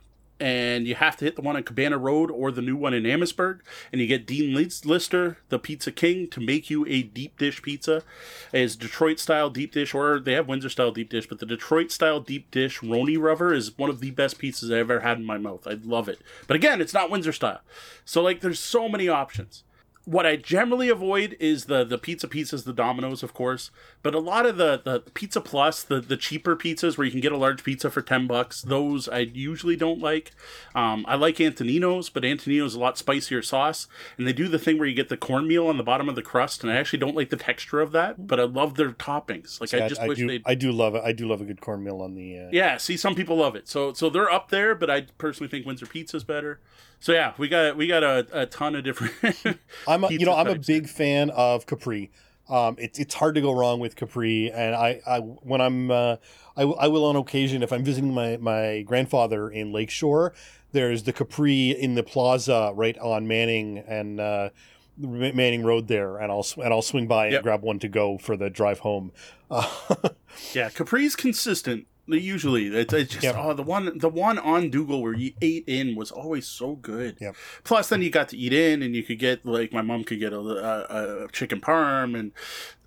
and 0.44 0.86
you 0.88 0.96
have 0.96 1.16
to 1.16 1.24
hit 1.24 1.38
the 1.38 1.42
one 1.42 1.56
on 1.56 1.64
Cabana 1.64 1.98
Road 1.98 2.30
or 2.30 2.52
the 2.52 2.62
new 2.62 2.76
one 2.76 2.94
in 2.94 3.06
Amherstburg, 3.06 3.62
and 3.94 4.02
you 4.02 4.08
get 4.08 4.28
Dean 4.28 4.54
Lister, 4.54 5.38
the 5.48 5.58
Pizza 5.58 5.90
King, 5.90 6.28
to 6.32 6.42
make 6.42 6.70
you 6.70 6.86
a 6.86 7.02
deep 7.02 7.38
dish 7.38 7.62
pizza. 7.62 8.04
It's 8.52 8.76
Detroit 8.76 9.20
style 9.20 9.50
deep 9.50 9.72
dish, 9.72 9.94
or 9.94 10.20
they 10.20 10.34
have 10.34 10.50
Windsor 10.50 10.68
style 10.68 10.92
deep 10.92 11.10
dish, 11.10 11.28
but 11.28 11.40
the 11.40 11.46
Detroit 11.46 11.92
style 11.92 12.20
deep 12.20 12.52
dish 12.52 12.82
Roni 12.82 13.18
Rubber 13.18 13.54
is 13.54 13.78
one 13.78 13.90
of 13.90 14.02
the 14.02 14.12
best 14.12 14.38
pizzas 14.38 14.66
I've 14.66 14.92
ever 14.92 15.00
had 15.00 15.18
in 15.18 15.24
my 15.24 15.38
mouth. 15.38 15.66
I 15.66 15.80
love 15.82 16.10
it. 16.10 16.20
But 16.46 16.58
again, 16.58 16.82
it's 16.82 16.94
not 16.94 17.10
Windsor 17.10 17.32
style. 17.32 17.62
So, 18.04 18.22
like, 18.22 18.42
there's 18.42 18.60
so 18.60 18.90
many 18.90 19.08
options 19.08 19.64
what 20.06 20.26
I 20.26 20.36
generally 20.36 20.90
avoid 20.90 21.38
is 21.40 21.66
the 21.66 21.86
the 21.86 21.98
pizza 21.98 22.28
pizzas, 22.28 22.66
the 22.66 22.74
Domino's, 22.74 23.24
of 23.24 23.34
course. 23.34 23.72
But 24.02 24.14
a 24.14 24.20
lot 24.20 24.46
of 24.46 24.58
the 24.58 24.82
the 24.84 25.00
Pizza 25.14 25.40
Plus, 25.40 25.82
the 25.84 26.02
the 26.02 26.18
cheaper 26.18 26.56
pizzas 26.56 26.98
where 26.98 27.06
you 27.06 27.12
can 27.12 27.22
get 27.22 27.32
a 27.32 27.38
large 27.38 27.64
pizza 27.64 27.90
for 27.90 28.02
ten 28.02 28.28
bucks, 28.28 28.62
those 28.62 29.08
I 29.08 29.20
usually 29.20 29.76
don't 29.78 30.00
like. 30.00 30.32
Um, 30.76 31.06
I 31.08 31.16
like 31.16 31.40
Antonino's, 31.40 32.10
but 32.10 32.26
Antonino's 32.26 32.76
a 32.76 32.80
lot 32.80 32.98
spicier 32.98 33.42
sauce, 33.42 33.88
and 34.18 34.28
they 34.28 34.34
do 34.34 34.48
the 34.50 34.60
thing 34.60 34.78
where 34.78 34.88
you 34.88 34.96
get 34.96 35.10
the 35.10 35.18
cornmeal 35.18 35.68
on 35.68 35.78
the 35.78 35.84
bottom 35.84 36.10
of 36.10 36.16
the 36.16 36.22
crust, 36.22 36.64
and 36.64 36.72
I 36.72 36.76
actually 36.76 37.00
don't 37.00 37.16
like 37.16 37.30
the 37.30 37.38
texture 37.38 37.80
of 37.80 37.94
that. 37.94 38.28
But 38.28 38.40
I 38.40 38.44
love 38.44 38.76
their 38.76 38.92
toppings. 38.92 39.62
Like 39.62 39.74
I 39.74 39.88
just 39.88 40.02
I 40.02 40.08
wish 40.08 40.18
do, 40.18 40.28
they. 40.28 40.42
I 40.46 40.56
do 40.56 40.72
love 40.72 40.96
it. 40.96 41.04
I 41.04 41.14
do 41.14 41.28
love 41.28 41.40
a 41.40 41.46
good 41.46 41.62
cornmeal 41.62 42.02
on 42.02 42.16
the. 42.16 42.40
Uh... 42.40 42.50
Yeah, 42.52 42.78
see, 42.78 42.98
some 42.98 43.16
people 43.16 43.38
love 43.38 43.56
it, 43.56 43.70
so 43.70 43.94
so 43.94 44.10
they're 44.10 44.32
up 44.32 44.50
there. 44.50 44.76
But 44.76 44.90
I 44.90 45.08
personally 45.18 45.50
think 45.50 45.66
Windsor 45.66 45.86
Pizza's 45.86 46.26
better. 46.26 46.60
So 47.04 47.12
yeah, 47.12 47.34
we 47.38 47.50
got 47.50 47.76
we 47.76 47.86
got 47.86 48.02
a, 48.02 48.26
a 48.32 48.46
ton 48.46 48.76
of 48.76 48.86
different. 48.86 49.14
I'm 49.94 50.04
a, 50.04 50.10
you 50.12 50.26
know 50.26 50.36
I'm 50.36 50.48
a 50.48 50.60
big 50.60 50.88
fan 50.88 51.30
of 51.32 51.66
Capri. 51.66 52.12
Um, 52.50 52.76
it's 52.78 53.00
it's 53.00 53.14
hard 53.14 53.36
to 53.36 53.42
go 53.42 53.52
wrong 53.52 53.80
with 53.80 53.96
Capri, 53.96 54.52
and 54.52 54.76
I, 54.76 55.02
I 55.08 55.20
when 55.20 55.62
I'm 55.62 55.90
uh, 55.92 56.18
I, 56.58 56.64
I 56.64 56.88
will 56.88 57.06
on 57.06 57.16
occasion 57.16 57.64
if 57.64 57.72
I'm 57.72 57.84
visiting 57.84 58.14
my 58.14 58.38
my 58.38 58.82
grandfather 58.82 59.50
in 59.50 59.72
Lakeshore, 59.72 60.34
there's 60.72 61.04
the 61.04 61.14
Capri 61.14 61.72
in 61.72 61.96
the 61.96 62.04
plaza 62.04 62.72
right 62.76 62.98
on 62.98 63.28
Manning 63.28 63.78
and 63.78 64.20
uh, 64.20 64.50
Manning 64.98 65.64
Road 65.64 65.88
there, 65.88 66.18
and 66.18 66.32
I'll 66.32 66.46
and 66.58 66.74
I'll 66.74 66.82
swing 66.82 67.08
by 67.08 67.26
and 67.26 67.34
yep. 67.34 67.44
grab 67.44 67.62
one 67.62 67.80
to 67.80 67.88
go 67.88 68.18
for 68.18 68.36
the 68.36 68.50
drive 68.50 68.80
home. 68.80 69.12
Uh, 69.50 69.70
yeah, 70.54 70.70
Capri's 70.70 71.16
consistent 71.16 71.88
Usually, 72.06 72.68
it's, 72.68 72.94
it's 72.94 73.14
just 73.14 73.24
yep. 73.24 73.36
oh 73.38 73.54
the 73.54 73.64
one 73.64 73.98
the 73.98 74.10
one 74.10 74.38
on 74.38 74.70
Dougall 74.70 75.02
where 75.02 75.14
you 75.14 75.32
ate 75.42 75.64
in 75.68 75.96
was 75.96 76.12
always 76.12 76.46
so 76.46 76.76
good. 76.76 77.18
Yep. 77.22 77.36
Plus, 77.64 77.88
then 77.88 78.02
you 78.02 78.10
got 78.10 78.28
to 78.30 78.38
eat 78.38 78.52
in, 78.52 78.82
and 78.82 78.94
you 78.94 79.04
could 79.04 79.20
get 79.20 79.46
like 79.46 79.72
my 79.72 79.82
mom 79.82 80.04
could 80.04 80.20
get 80.20 80.34
a, 80.34 80.38
a, 80.38 81.24
a 81.24 81.28
chicken 81.32 81.62
parm, 81.62 82.20
and 82.20 82.34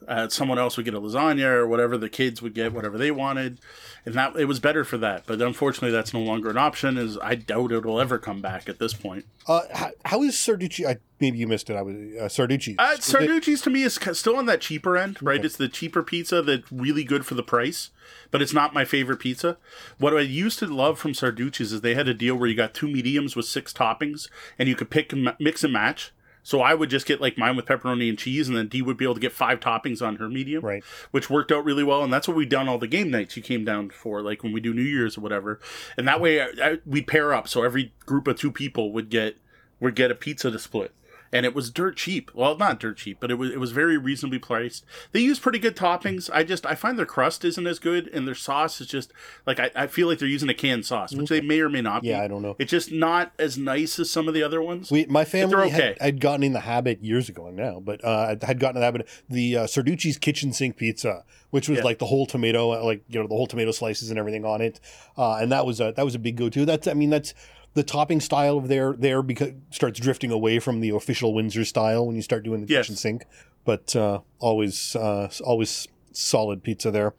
uh, 0.07 0.29
someone 0.29 0.59
else 0.59 0.77
would 0.77 0.85
get 0.85 0.93
a 0.93 1.01
lasagna 1.01 1.47
or 1.47 1.67
whatever 1.67 1.97
the 1.97 2.11
kids 2.11 2.43
would 2.43 2.53
get, 2.55 2.75
whatever 2.75 2.99
they 2.99 3.11
wanted, 3.11 3.59
and 4.05 4.15
that 4.15 4.37
it 4.37 4.45
was 4.45 4.61
better 4.61 4.85
for 4.85 4.99
that. 4.99 5.25
But 5.27 5.41
unfortunately, 5.41 5.93
that's 5.93 6.13
no 6.13 6.21
longer 6.21 6.51
an 6.51 6.59
option. 6.59 6.99
Is 6.99 7.17
I 7.19 7.37
doubt 7.37 7.73
it 7.73 7.87
will 7.87 8.01
ever 8.01 8.19
come 8.19 8.43
back 8.43 8.69
at 8.69 8.79
this 8.79 8.93
point. 8.93 9.25
Uh, 9.47 9.63
how, 9.73 9.91
how 10.05 10.23
is 10.23 10.35
Sarducci? 10.35 10.87
I, 10.87 10.99
maybe 11.21 11.39
you 11.39 11.47
missed 11.47 11.71
it. 11.71 11.77
I 11.77 11.83
was 11.83 11.95
uh, 11.95 12.29
Sarducci. 12.29 12.75
Uh, 12.79 12.97
Sarducci's 12.97 13.63
to 13.63 13.71
me 13.71 13.83
is 13.83 13.99
still 14.13 14.37
on 14.37 14.47
that 14.47 14.61
cheaper 14.61 14.97
end, 14.97 15.23
right? 15.23 15.43
It's 15.43 15.57
the 15.57 15.69
cheaper 15.69 16.03
pizza 16.03 16.43
that's 16.43 16.71
really 16.71 17.05
good 17.05 17.25
for 17.25 17.35
the 17.35 17.43
price, 17.43 17.91
but 18.31 18.43
it's 18.43 18.53
not 18.53 18.75
my 18.75 18.85
favorite 18.85 19.19
pizza. 19.19 19.59
What 19.99 20.17
I 20.17 20.21
used 20.21 20.59
to 20.61 20.67
love 20.67 20.99
from 20.99 21.13
Sarducci's 21.13 21.73
is 21.73 21.81
they 21.81 21.95
had 21.95 22.09
a 22.09 22.15
deal 22.15 22.37
where 22.37 22.49
you 22.49 22.55
got 22.55 22.75
two 22.75 22.89
mediums 22.89 23.37
with 23.37 23.47
six 23.47 23.73
toppings, 23.73 24.29
and 24.59 24.69
you 24.69 24.75
could 24.75 24.91
pick 24.91 25.13
and 25.13 25.35
mix 25.39 25.65
and 25.65 25.73
match. 25.73 26.13
So 26.43 26.61
I 26.61 26.75
would 26.75 26.91
just 26.91 27.07
get 27.07 27.21
like 27.21 27.37
mine 27.37 27.57
with 27.57 27.67
pepperoni 27.67 28.09
and 28.09 28.17
cheese, 28.17 28.47
and 28.47 28.57
then 28.57 28.69
Dee 28.69 28.81
would 28.81 28.97
be 28.97 29.05
able 29.05 29.15
to 29.15 29.21
get 29.21 29.33
five 29.33 29.59
toppings 29.59 30.01
on 30.01 30.17
her 30.17 30.29
medium, 30.29 30.65
right? 30.65 30.85
Which 31.11 31.29
worked 31.29 31.51
out 31.51 31.65
really 31.65 31.83
well, 31.83 32.05
and 32.05 32.13
that's 32.13 32.29
what 32.29 32.37
we 32.37 32.47
done 32.47 32.69
all 32.69 32.79
the 32.79 32.87
game 32.87 33.11
nights. 33.11 33.37
You 33.37 33.43
came 33.43 33.65
down 33.65 33.91
for 33.91 34.23
like 34.23 34.45
when 34.45 34.53
we 34.53 34.61
do 34.61 34.73
New 34.73 34.83
Year's 34.83 35.19
or 35.19 35.23
whatever, 35.23 35.59
and 35.97 36.07
that 36.07 36.21
way 36.21 36.41
I, 36.41 36.47
I, 36.63 36.79
we'd 36.87 37.09
pair 37.09 37.35
up. 37.35 37.49
So 37.49 37.65
every 37.65 37.93
group 38.05 38.29
of 38.29 38.39
two 38.39 38.53
people 38.53 38.93
would 38.93 39.11
get 39.11 39.39
would 39.81 39.97
get 39.97 40.13
a 40.13 40.15
pizza 40.15 40.53
to 40.53 40.59
split 40.61 40.95
and 41.33 41.47
it 41.47 41.55
was 41.55 41.71
dirt 41.71 41.97
cheap. 41.97 42.31
Well, 42.35 42.57
not 42.57 42.81
dirt 42.81 42.99
cheap, 42.99 43.19
but 43.21 43.31
it 43.31 43.35
was 43.35 43.51
it 43.51 43.61
was 43.61 43.73
very 43.73 43.97
reasonably 43.97 44.39
priced. 44.39 44.85
They 45.13 45.21
use 45.21 45.39
pretty 45.39 45.59
good 45.59 45.77
toppings. 45.77 46.31
I 46.33 46.43
just 46.43 46.67
I 46.67 46.75
find 46.75 46.99
their 46.99 47.07
crust 47.07 47.45
isn't 47.45 47.67
as 47.67 47.79
good, 47.79 48.09
and 48.09 48.27
their 48.27 48.35
sauce 48.35 48.81
is 48.81 48.87
just 48.87 49.13
like 49.47 49.61
I, 49.61 49.71
I 49.75 49.87
feel 49.87 50.09
like 50.09 50.19
they're 50.19 50.29
using 50.29 50.49
a 50.49 50.55
canned 50.55 50.87
sauce, 50.87 51.15
which 51.15 51.29
they 51.29 51.41
may 51.41 51.61
or 51.61 51.69
may 51.69 51.83
not. 51.83 52.05
Yeah, 52.05 52.19
be. 52.19 52.25
I 52.25 52.29
don't 52.29 52.43
know. 52.43 52.57
It's 52.59 52.71
just 52.71 52.93
not 52.93 53.33
as 53.39 53.59
nice 53.59 53.99
as 53.99 54.11
some 54.11 54.29
of 54.29 54.35
the 54.35 54.43
other 54.43 54.63
ones. 54.63 54.91
We 54.91 55.07
my 55.07 55.25
family 55.25 55.57
okay. 55.57 55.71
had, 55.71 56.01
had 56.01 56.21
gotten 56.21 56.43
in 56.43 56.53
the 56.53 56.61
habit 56.61 57.03
years 57.03 57.29
ago 57.29 57.51
now, 57.51 57.81
but 57.81 58.05
uh, 58.05 58.37
had 58.43 58.59
gotten 58.59 58.77
in 58.77 58.81
the 58.81 58.87
habit 58.87 59.09
the 59.29 59.57
uh, 59.57 59.65
Sarducci's 59.67 60.19
kitchen 60.19 60.53
sink 60.53 60.77
pizza, 60.77 61.25
which 61.51 61.69
was 61.69 61.79
yeah. 61.79 61.85
like 61.85 61.99
the 61.99 62.07
whole 62.07 62.27
tomato, 62.27 62.69
like 62.85 63.03
you 63.09 63.21
know 63.21 63.27
the 63.27 63.35
whole 63.35 63.47
tomato 63.47 63.71
slices 63.73 64.11
and 64.11 64.19
everything 64.19 64.45
on 64.45 64.61
it, 64.61 64.81
uh, 65.17 65.37
and 65.37 65.51
that 65.53 65.67
was 65.67 65.81
a 65.81 65.93
that 65.97 66.05
was 66.05 66.15
a 66.15 66.19
big 66.19 66.37
go 66.37 66.49
to. 66.49 66.65
That's 66.65 66.87
I 66.87 66.95
mean 66.95 67.11
that's 67.11 67.35
the 67.77 67.83
topping 67.83 68.21
style 68.21 68.57
of 68.57 68.69
their 68.69 68.95
there 68.95 69.23
because 69.23 69.53
starts 69.71 70.01
drifting 70.01 70.31
away 70.31 70.59
from 70.59 70.81
the 70.81 70.89
official 70.89 71.35
Windsor 71.35 71.65
style 71.65 72.07
when 72.07 72.17
you 72.17 72.23
start 72.23 72.43
doing 72.43 72.63
the 72.63 72.73
yes. 72.73 72.87
kitchen 72.87 72.97
sink. 72.97 73.27
But 73.65 73.95
uh, 73.95 74.21
always 74.39 74.97
uh, 74.97 75.31
always 75.45 75.87
solid 76.13 76.65
pizza 76.65 76.91
there. 76.91 77.13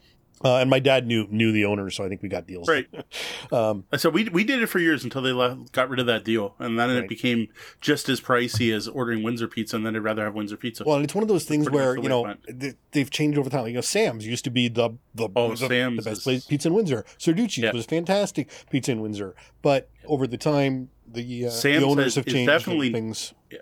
Uh, 0.44 0.58
and 0.58 0.70
my 0.70 0.80
dad 0.80 1.08
knew 1.08 1.28
knew 1.32 1.52
the 1.52 1.66
owner, 1.66 1.90
so 1.90 2.04
I 2.04 2.10
think 2.10 2.22
we 2.22 2.30
got 2.30 2.46
deals. 2.46 2.68
Right. 2.68 2.88
um, 3.52 3.86
so 3.98 4.10
we 4.10 4.30
we 4.30 4.44
did 4.44 4.62
it 4.62 4.68
for 4.68 4.78
years 4.78 5.04
until 5.04 5.24
they 5.24 5.32
left, 5.32 5.72
got 5.72 5.90
rid 5.90 6.00
of 6.00 6.06
that 6.06 6.24
deal, 6.24 6.56
and 6.60 6.78
then 6.78 6.90
right. 6.90 7.04
it 7.04 7.10
became 7.10 7.48
just 7.82 8.08
as 8.08 8.22
pricey 8.22 8.72
as 8.72 8.88
ordering 8.88 9.24
Windsor 9.24 9.48
pizza, 9.48 9.76
and 9.76 9.86
then 9.86 9.96
I'd 9.96 10.04
rather 10.04 10.24
have 10.26 10.36
Windsor 10.36 10.58
pizza. 10.58 10.84
Well, 10.86 10.98
and 10.98 11.06
it's 11.06 11.16
one 11.16 11.24
of 11.24 11.28
those 11.28 11.46
things 11.46 11.70
where 11.70 11.98
you 11.98 12.08
know 12.08 12.36
they, 12.48 12.76
have 12.94 13.10
changed 13.10 13.40
over 13.40 13.50
time. 13.50 13.68
You 13.68 13.74
know, 13.74 13.82
Sam's 13.82 14.28
used 14.28 14.44
to 14.44 14.52
be 14.52 14.68
the 14.68 14.92
the, 15.16 15.28
oh, 15.36 15.56
the, 15.56 15.68
Sam's 15.68 16.04
the 16.04 16.10
best 16.12 16.24
place 16.24 16.46
pizza 16.46 16.68
in 16.68 16.76
Windsor. 16.76 17.04
Sarducci's 17.18 17.58
yep. 17.64 17.74
was 17.74 17.88
fantastic 17.88 18.48
pizza 18.70 18.92
in 18.92 19.02
Windsor, 19.02 19.36
but 19.64 19.90
over 20.08 20.28
the 20.28 20.38
time 20.38 20.90
the 21.08 21.46
uh, 21.48 21.50
the 21.62 21.84
owners 21.84 22.16
have 22.16 22.26
changed 22.26 22.50
definitely, 22.50 22.92
things. 22.92 23.34
Yeah. 23.52 23.60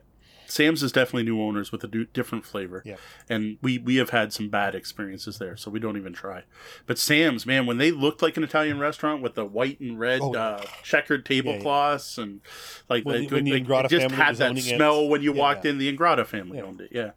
Sam's 0.47 0.83
is 0.83 0.91
definitely 0.91 1.23
new 1.23 1.41
owners 1.41 1.71
with 1.71 1.83
a 1.83 1.87
du- 1.87 2.05
different 2.05 2.45
flavor. 2.45 2.83
Yeah. 2.85 2.95
And 3.27 3.57
we 3.63 3.77
we 3.79 3.95
have 3.97 4.11
had 4.11 4.31
some 4.31 4.47
bad 4.49 4.75
experiences 4.75 5.37
there, 5.39 5.57
so 5.57 5.71
we 5.71 5.79
don't 5.79 5.97
even 5.97 6.13
try. 6.13 6.43
But 6.85 6.97
Sam's, 6.99 7.45
man, 7.47 7.65
when 7.65 7.77
they 7.79 7.91
looked 7.91 8.21
like 8.21 8.37
an 8.37 8.43
Italian 8.43 8.79
restaurant 8.79 9.21
with 9.23 9.33
the 9.33 9.43
white 9.45 9.79
and 9.79 9.99
red 9.99 10.21
Oh, 10.21 10.33
uh, 10.35 10.63
checkered 10.83 11.25
tablecloths 11.25 12.17
and 12.19 12.41
like, 12.89 13.05
When 13.05 13.21
the- 13.27 13.27
when 13.35 13.43
the 13.43 13.53
like, 13.53 13.63
Ingrata 13.65 13.85
it 13.85 13.89
just 13.89 14.15
had 14.15 14.35
that 14.37 14.51
owning 14.51 14.65
it. 14.65 14.75
smell 14.75 15.07
when 15.09 15.21
you 15.23 15.33
Yeah. 15.33 15.39
walked 15.41 15.65
in. 15.65 15.77
The 15.79 15.91
Ingrata 15.95 16.25
family 16.25 16.59
Yeah. 16.59 16.63
owned 16.65 16.79
it. 16.81 16.89
Yeah. 16.91 17.11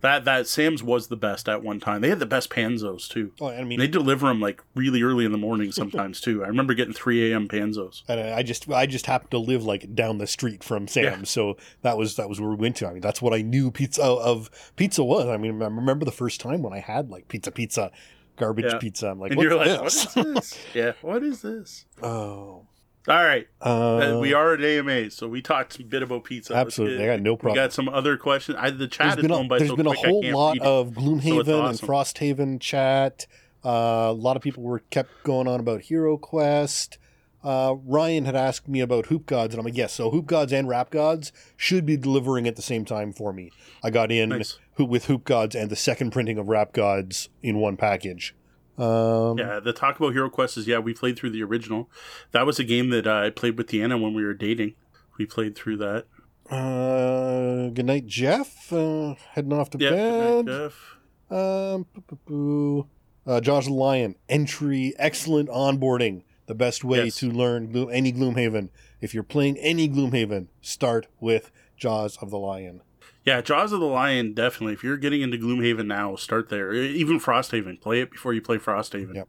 That 0.00 0.24
that 0.26 0.46
Sam's 0.46 0.82
was 0.82 1.08
the 1.08 1.16
best 1.16 1.48
at 1.48 1.62
one 1.62 1.80
time. 1.80 2.00
They 2.02 2.08
had 2.08 2.20
the 2.20 2.26
best 2.26 2.50
panzos 2.50 3.08
too. 3.08 3.32
Oh, 3.40 3.48
I 3.48 3.64
mean, 3.64 3.78
They 3.80 3.88
deliver 3.88 4.28
them 4.28 4.40
like 4.40 4.62
really 4.76 5.02
early 5.02 5.24
in 5.24 5.32
the 5.32 5.38
morning 5.38 5.72
sometimes 5.72 6.20
too. 6.20 6.44
I 6.44 6.48
remember 6.48 6.72
getting 6.74 6.94
3 6.94 7.32
a.m. 7.32 7.48
panzos. 7.48 8.02
And 8.08 8.20
I 8.20 8.42
just 8.42 8.70
I 8.70 8.86
just 8.86 9.06
happened 9.06 9.32
to 9.32 9.38
live 9.38 9.64
like 9.64 9.94
down 9.94 10.18
the 10.18 10.26
street 10.28 10.62
from 10.62 10.86
Sam's, 10.86 11.04
Yeah. 11.18 11.22
so 11.24 11.56
that 11.82 11.96
was 11.98 12.14
that 12.16 12.28
was 12.28 12.40
where 12.40 12.50
we 12.50 12.56
went 12.56 12.76
to. 12.76 12.86
I 12.88 12.92
mean, 12.92 13.00
that's 13.00 13.20
what 13.20 13.34
I 13.34 13.42
knew 13.42 13.70
pizza 13.72 14.02
of 14.02 14.50
pizza 14.76 15.02
was. 15.02 15.26
I 15.26 15.36
mean, 15.36 15.60
I 15.62 15.66
remember 15.66 16.04
the 16.04 16.12
first 16.12 16.40
time 16.40 16.62
when 16.62 16.72
I 16.72 16.78
had 16.78 17.10
like 17.10 17.26
pizza 17.28 17.50
pizza, 17.50 17.90
garbage 18.36 18.66
Yeah. 18.66 18.78
pizza. 18.78 19.08
I'm 19.10 19.18
like, 19.18 19.32
And 19.32 19.40
you're 19.40 19.56
like, 19.56 19.66
this? 19.82 20.14
what 20.14 20.26
is 20.26 20.34
this? 20.34 20.58
yeah, 20.74 20.92
what 21.02 21.22
is 21.24 21.42
this? 21.42 21.86
oh, 22.04 22.66
All 23.08 23.24
right. 23.24 23.48
uh, 23.62 24.16
Uh, 24.16 24.20
we 24.20 24.34
are 24.34 24.54
at 24.54 24.62
AMA, 24.62 25.10
so 25.10 25.28
we 25.28 25.40
talked 25.40 25.78
a 25.80 25.84
bit 25.84 26.02
about 26.02 26.24
pizza. 26.24 26.54
Absolutely. 26.54 27.02
I 27.02 27.06
got 27.06 27.20
no 27.20 27.36
problem. 27.36 27.54
We 27.54 27.64
got 27.66 27.72
some 27.72 27.88
other 27.88 28.16
questions. 28.18 28.58
I, 28.60 28.70
the 28.70 28.86
chat 28.86 29.06
There's 29.06 29.16
is 29.18 29.22
been 29.22 29.30
a, 29.30 29.34
going 29.34 29.48
by 29.48 29.58
there's 29.58 29.70
so 29.70 29.76
been 29.76 29.86
a 29.86 29.90
quick, 29.90 30.04
I 30.04 30.08
whole 30.08 30.32
lot 30.32 30.58
of 30.60 30.90
Gloomhaven 30.90 31.40
and 31.40 31.50
awesome. 31.50 31.88
Frosthaven 31.88 32.60
chat. 32.60 33.26
Uh, 33.64 34.08
a 34.08 34.12
lot 34.12 34.36
of 34.36 34.42
people 34.42 34.62
were 34.62 34.80
kept 34.90 35.10
going 35.24 35.48
on 35.48 35.58
about 35.58 35.82
Hero 35.82 36.16
Quest. 36.16 36.98
Uh, 37.42 37.76
Ryan 37.84 38.24
had 38.24 38.36
asked 38.36 38.68
me 38.68 38.80
about 38.80 39.06
Hoop 39.06 39.24
Godz, 39.26 39.50
and 39.50 39.54
I'm 39.60 39.64
like, 39.64 39.76
yes. 39.76 39.94
So 39.94 40.10
Hoop 40.10 40.26
Godz 40.26 40.52
and 40.52 40.68
Rap 40.68 40.90
Godz 40.90 41.32
should 41.56 41.86
be 41.86 41.96
delivering 41.96 42.46
at 42.46 42.56
the 42.56 42.62
same 42.62 42.84
time 42.84 43.12
for 43.12 43.32
me. 43.32 43.50
I 43.82 43.90
got 43.90 44.10
in 44.10 44.30
Nice. 44.30 44.58
With 44.76 45.06
Hoop 45.06 45.24
Godz 45.24 45.54
and 45.54 45.70
the 45.70 45.76
second 45.76 46.10
printing 46.10 46.38
of 46.38 46.48
Rap 46.48 46.72
Godz 46.72 47.28
in 47.42 47.58
one 47.58 47.76
package. 47.76 48.34
Um, 48.78 49.38
Yeah, 49.38 49.60
the 49.60 49.72
talk 49.72 49.98
about 49.98 50.12
Hero 50.12 50.30
Quest 50.30 50.56
is 50.56 50.66
yeah, 50.68 50.78
we 50.78 50.94
played 50.94 51.18
through 51.18 51.30
the 51.30 51.42
original. 51.42 51.90
That 52.32 52.46
was 52.46 52.58
a 52.58 52.64
game 52.64 52.90
that 52.90 53.06
uh, 53.06 53.14
I 53.26 53.30
played 53.30 53.58
with 53.58 53.68
Deanna 53.68 54.00
when 54.00 54.14
we 54.14 54.24
were 54.24 54.34
dating. 54.34 54.74
We 55.18 55.26
played 55.26 55.56
through 55.56 55.78
that. 55.78 56.06
Uh, 56.50 57.68
good 57.70 57.84
night, 57.86 58.06
Jeff. 58.06 58.72
Uh, 58.72 59.14
heading 59.32 59.52
off 59.52 59.70
to 59.70 59.78
Yeah, 59.78 59.90
bed. 59.90 60.46
good 60.46 60.46
night, 60.46 60.70
Jeff. 60.70 60.96
Um. 61.30 62.88
Uh, 63.26 63.40
Jaws 63.42 63.66
of 63.66 63.72
the 63.72 63.78
Lion, 63.78 64.14
entry, 64.30 64.94
excellent 64.98 65.50
onboarding. 65.50 66.22
The 66.46 66.54
best 66.54 66.82
way 66.82 67.04
Yes. 67.04 67.16
to 67.16 67.30
learn 67.30 67.76
any 67.92 68.10
Gloomhaven. 68.10 68.70
If 69.02 69.12
you're 69.12 69.22
playing 69.22 69.58
any 69.58 69.86
Gloomhaven, 69.86 70.46
start 70.62 71.06
with 71.20 71.50
Jaws 71.76 72.16
of 72.22 72.30
the 72.30 72.38
Lion. 72.38 72.80
Yeah, 73.28 73.42
Jaws 73.42 73.72
of 73.72 73.80
the 73.80 73.86
Lion, 73.86 74.32
definitely. 74.32 74.72
If 74.72 74.82
you're 74.82 74.96
getting 74.96 75.20
into 75.20 75.36
Gloomhaven 75.36 75.84
now, 75.84 76.16
start 76.16 76.48
there. 76.48 76.72
Even 76.72 77.20
Frosthaven. 77.20 77.78
Play 77.78 78.00
it 78.00 78.10
before 78.10 78.32
you 78.32 78.40
play 78.40 78.56
Frosthaven. 78.56 79.16
Yep. 79.16 79.28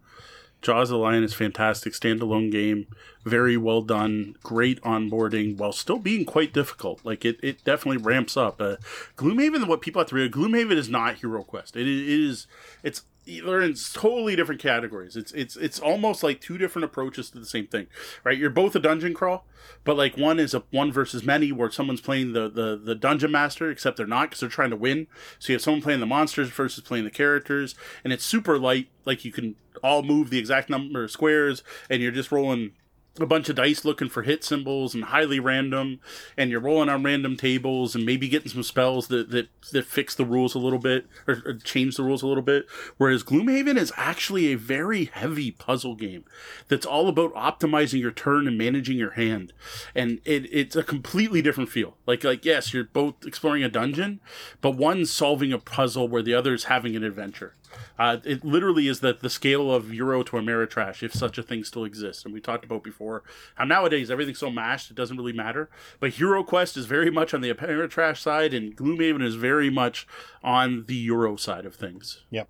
Jaws 0.62 0.90
of 0.90 0.94
the 0.94 1.00
Lion 1.00 1.26
is 1.26 1.34
fantastic. 1.34 1.92
Standalone 1.92 2.50
game. 2.50 2.88
Very 3.26 3.58
well 3.58 3.82
done. 3.82 4.38
Great 4.42 4.82
onboarding 4.84 5.58
while 5.58 5.74
still 5.74 6.00
being 6.00 6.24
quite 6.24 6.54
difficult. 6.54 7.04
Like, 7.04 7.26
it, 7.26 7.42
it 7.44 7.66
definitely 7.66 8.02
ramps 8.02 8.38
up. 8.38 8.62
Uh, 8.62 8.78
Gloomhaven, 9.18 9.68
what 9.68 9.82
people 9.82 10.00
have 10.00 10.08
to 10.08 10.16
realize, 10.16 10.34
Gloomhaven 10.34 10.78
is 10.78 10.88
not 10.88 11.18
Hero 11.18 11.44
Quest. 11.44 11.76
It 11.76 11.86
is, 11.86 12.02
it 12.02 12.20
is 12.22 12.48
it's 12.84 13.02
they're 13.38 13.62
in 13.62 13.76
totally 13.94 14.36
different 14.36 14.62
categories. 14.62 15.16
It's 15.16 15.32
it's 15.34 15.56
it's 15.56 15.80
almost 15.80 16.24
like 16.24 16.42
two 16.42 16.58
different 16.58 16.86
approaches 16.86 17.30
to 17.32 17.40
the 17.40 17.46
same 17.46 17.68
thing, 17.68 17.88
right? 18.24 18.38
You're 18.38 18.50
both 18.50 18.76
a 18.76 18.80
dungeon 18.80 19.14
crawl, 19.14 19.46
but 19.84 19.98
like 19.98 20.18
one 20.18 20.40
is 20.40 20.54
a 20.54 20.64
one 20.72 20.92
versus 20.92 21.24
many, 21.24 21.52
where 21.52 21.70
someone's 21.70 22.02
playing 22.02 22.34
the 22.34 22.50
the, 22.50 22.80
the 22.84 22.96
dungeon 22.96 23.32
master, 23.32 23.70
except 23.70 23.98
they're 23.98 24.08
not 24.08 24.30
because 24.30 24.40
they're 24.40 24.50
trying 24.50 24.72
to 24.72 24.76
win. 24.76 25.08
So 25.38 25.54
you 25.54 25.56
have 25.56 25.62
someone 25.62 25.82
playing 25.82 26.00
the 26.00 26.06
monsters 26.06 26.50
versus 26.50 26.84
playing 26.84 27.06
the 27.06 27.12
characters, 27.12 27.76
and 28.04 28.12
it's 28.12 28.26
super 28.26 28.58
light. 28.58 28.90
Like 29.06 29.24
you 29.24 29.32
can 29.32 29.56
all 29.84 30.04
move 30.04 30.30
the 30.30 30.40
exact 30.40 30.70
number 30.70 31.04
of 31.04 31.12
squares, 31.12 31.64
and 31.90 32.02
you're 32.02 32.12
just 32.12 32.32
rolling 32.32 32.72
a 33.20 33.26
bunch 33.26 33.50
of 33.50 33.56
dice 33.56 33.84
looking 33.84 34.10
for 34.10 34.24
hit 34.24 34.44
symbols 34.44 34.94
and 34.94 35.06
highly 35.06 35.40
random 35.40 36.00
and 36.38 36.52
you're 36.52 36.60
rolling 36.60 36.90
on 36.90 37.04
random 37.04 37.36
tables 37.36 37.96
and 37.96 38.06
maybe 38.06 38.30
getting 38.30 38.50
some 38.50 38.64
spells 38.64 39.08
that 39.08 39.30
that, 39.32 39.50
that 39.72 39.86
fix 39.86 40.16
the 40.16 40.26
rules 40.26 40.56
a 40.56 40.60
little 40.60 40.80
bit 40.80 41.06
or, 41.28 41.42
or 41.46 41.54
change 41.56 41.98
the 41.98 42.04
rules 42.04 42.22
a 42.22 42.28
little 42.28 42.44
bit. 42.44 42.66
Whereas 42.98 43.24
gloomhaven 43.24 43.78
is 43.78 43.92
actually 43.98 44.48
a 44.48 44.56
very 44.56 45.06
heavy 45.06 45.52
puzzle 45.52 45.96
game 45.96 46.24
that's 46.68 46.86
all 46.86 47.08
about 47.08 47.34
optimizing 47.34 48.00
your 48.00 48.12
turn 48.12 48.48
and 48.48 48.58
managing 48.58 48.98
your 48.98 49.12
hand. 49.12 49.54
And 49.96 50.22
it, 50.24 50.46
it's 50.52 50.76
a 50.76 50.84
completely 50.84 51.42
different 51.42 51.70
feel. 51.70 51.98
Like 52.06 52.24
like 52.24 52.46
yes 52.46 52.74
you're 52.74 52.86
both 52.86 53.26
exploring 53.26 53.64
a 53.64 53.70
dungeon 53.70 54.20
but 54.62 54.72
one's 54.72 55.12
solving 55.12 55.52
a 55.52 55.60
puzzle 55.60 56.08
where 56.08 56.24
the 56.24 56.34
other 56.34 56.54
is 56.54 56.66
having 56.66 56.96
an 56.96 57.04
adventure 57.04 57.56
uh, 57.98 58.18
it 58.24 58.44
literally 58.44 58.88
is 58.88 59.00
that 59.02 59.22
the 59.22 59.30
scale 59.30 59.72
of 59.74 59.94
Euro 59.94 60.24
to 60.24 60.38
Ameritrash, 60.38 61.04
if 61.04 61.14
such 61.14 61.38
a 61.38 61.44
thing 61.44 61.64
still 61.64 61.86
exists. 61.86 62.26
And 62.26 62.34
we 62.34 62.42
talked 62.42 62.66
about 62.66 62.84
before 62.84 63.24
how 63.56 63.66
nowadays 63.66 64.10
everything's 64.10 64.40
so 64.40 64.50
mashed 64.50 64.92
it 64.92 64.96
doesn't 64.96 65.18
really 65.18 65.34
matter. 65.34 65.70
But 66.00 66.12
Hero 66.12 66.44
Quest 66.44 66.78
is 66.78 66.86
very 66.86 67.12
much 67.12 67.34
on 67.34 67.42
the 67.42 67.54
Ameritrash 67.54 68.18
side, 68.18 68.54
and 68.54 68.76
Gloomhaven 68.76 69.24
is 69.24 69.36
very 69.36 69.70
much 69.70 70.08
on 70.44 70.86
the 70.88 70.96
Euro 70.96 71.36
side 71.36 71.66
of 71.66 71.76
things. 71.76 72.24
Yep. 72.30 72.50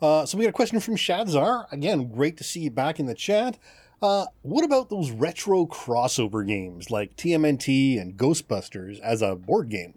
Uh, 0.00 0.24
so 0.24 0.38
we 0.38 0.44
got 0.44 0.50
a 0.50 0.52
question 0.52 0.80
from 0.80 0.96
Shadzar. 0.96 1.70
Again, 1.72 2.10
great 2.10 2.36
to 2.38 2.44
see 2.44 2.60
you 2.60 2.70
back 2.70 2.98
in 2.98 3.06
the 3.06 3.14
chat. 3.14 3.58
Uh, 4.02 4.24
what 4.40 4.64
about 4.64 4.88
those 4.88 5.10
retro 5.10 5.66
crossover 5.66 6.46
games 6.46 6.90
like 6.90 7.16
TMNT 7.16 8.00
and 8.00 8.16
Ghostbusters 8.16 8.98
as 9.00 9.20
a 9.20 9.36
board 9.36 9.68
game? 9.68 9.94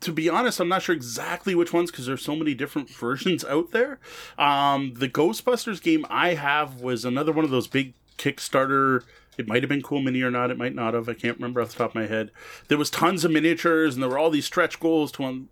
To 0.00 0.12
be 0.12 0.28
honest, 0.28 0.60
I'm 0.60 0.68
not 0.68 0.82
sure 0.82 0.94
exactly 0.94 1.54
which 1.54 1.72
ones 1.72 1.90
because 1.90 2.06
there's 2.06 2.22
so 2.22 2.36
many 2.36 2.54
different 2.54 2.88
versions 2.90 3.44
out 3.44 3.72
there. 3.72 3.98
Um, 4.38 4.94
the 4.94 5.08
Ghostbusters 5.08 5.82
game 5.82 6.06
I 6.08 6.34
have 6.34 6.80
was 6.80 7.04
another 7.04 7.32
one 7.32 7.44
of 7.44 7.50
those 7.50 7.66
big 7.66 7.94
Kickstarter. 8.18 9.02
It 9.38 9.48
might 9.48 9.62
have 9.62 9.68
been 9.68 9.82
Cool 9.82 10.02
Mini 10.02 10.22
or 10.22 10.30
not. 10.30 10.50
It 10.50 10.58
might 10.58 10.74
not 10.74 10.94
have. 10.94 11.08
I 11.08 11.14
can't 11.14 11.38
remember 11.38 11.60
off 11.60 11.72
the 11.72 11.78
top 11.78 11.90
of 11.90 11.94
my 11.94 12.06
head. 12.06 12.30
There 12.68 12.78
was 12.78 12.90
tons 12.90 13.24
of 13.24 13.30
miniatures, 13.30 13.94
and 13.94 14.02
there 14.02 14.10
were 14.10 14.18
all 14.18 14.30
these 14.30 14.44
stretch 14.44 14.78
goals 14.78 15.10
to 15.12 15.46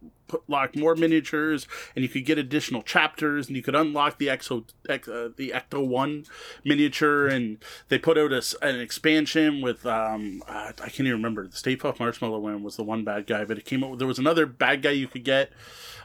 unlock 0.49 0.77
more 0.77 0.95
miniatures, 0.95 1.67
and 1.95 2.03
you 2.03 2.09
could 2.09 2.25
get 2.25 2.39
additional 2.39 2.83
chapters, 2.83 3.49
and 3.49 3.57
you 3.57 3.63
could 3.63 3.75
unlock 3.75 4.19
the 4.19 4.29
Exo, 4.29 4.65
Ex, 4.89 5.09
uh, 5.09 5.31
the 5.37 5.51
Ecto 5.51 5.87
One 5.87 6.25
miniature, 6.65 7.27
and 7.27 7.59
they 7.89 7.99
put 7.99 8.19
out 8.19 8.33
a 8.33 8.43
an 8.63 8.81
expansion 8.81 9.61
with 9.61 9.87
um, 9.87 10.43
uh, 10.49 10.73
I 10.81 10.89
can't 10.89 11.01
even 11.01 11.13
remember. 11.13 11.47
The 11.47 11.57
Stay 11.57 11.77
Puft 11.77 12.01
Marshmallow 12.01 12.41
Man 12.41 12.63
was 12.63 12.77
the 12.77 12.85
one 12.85 13.05
bad 13.05 13.27
guy, 13.27 13.45
but 13.45 13.59
it 13.59 13.65
came 13.65 13.85
out. 13.85 13.99
There 13.99 14.09
was 14.09 14.19
another 14.19 14.47
bad 14.47 14.83
guy 14.83 14.91
you 14.91 15.09
could 15.09 15.25
get. 15.25 15.51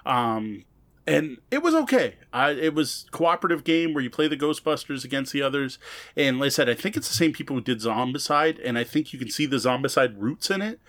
Um, 0.06 0.66
and 1.08 1.38
it 1.52 1.62
was 1.62 1.76
okay. 1.76 2.16
I, 2.34 2.52
it 2.52 2.74
was 2.74 3.06
cooperative 3.12 3.64
game 3.64 3.94
where 3.94 4.04
you 4.04 4.10
play 4.10 4.28
the 4.28 4.38
Ghostbusters 4.38 5.06
against 5.06 5.32
the 5.34 5.42
others, 5.42 5.78
and 6.16 6.40
like 6.40 6.48
I 6.48 6.50
said, 6.50 6.70
I 6.70 6.74
think 6.74 6.98
it's 6.98 7.08
the 7.08 7.14
same 7.14 7.32
people 7.32 7.56
who 7.56 7.62
did 7.62 7.80
Zombicide, 7.80 8.60
and 8.64 8.78
I 8.78 8.84
think 8.84 9.14
you 9.14 9.20
can 9.20 9.30
see 9.30 9.46
the 9.46 9.58
Zombicide 9.58 10.16
roots 10.18 10.50
in 10.50 10.62
it. 10.62 10.80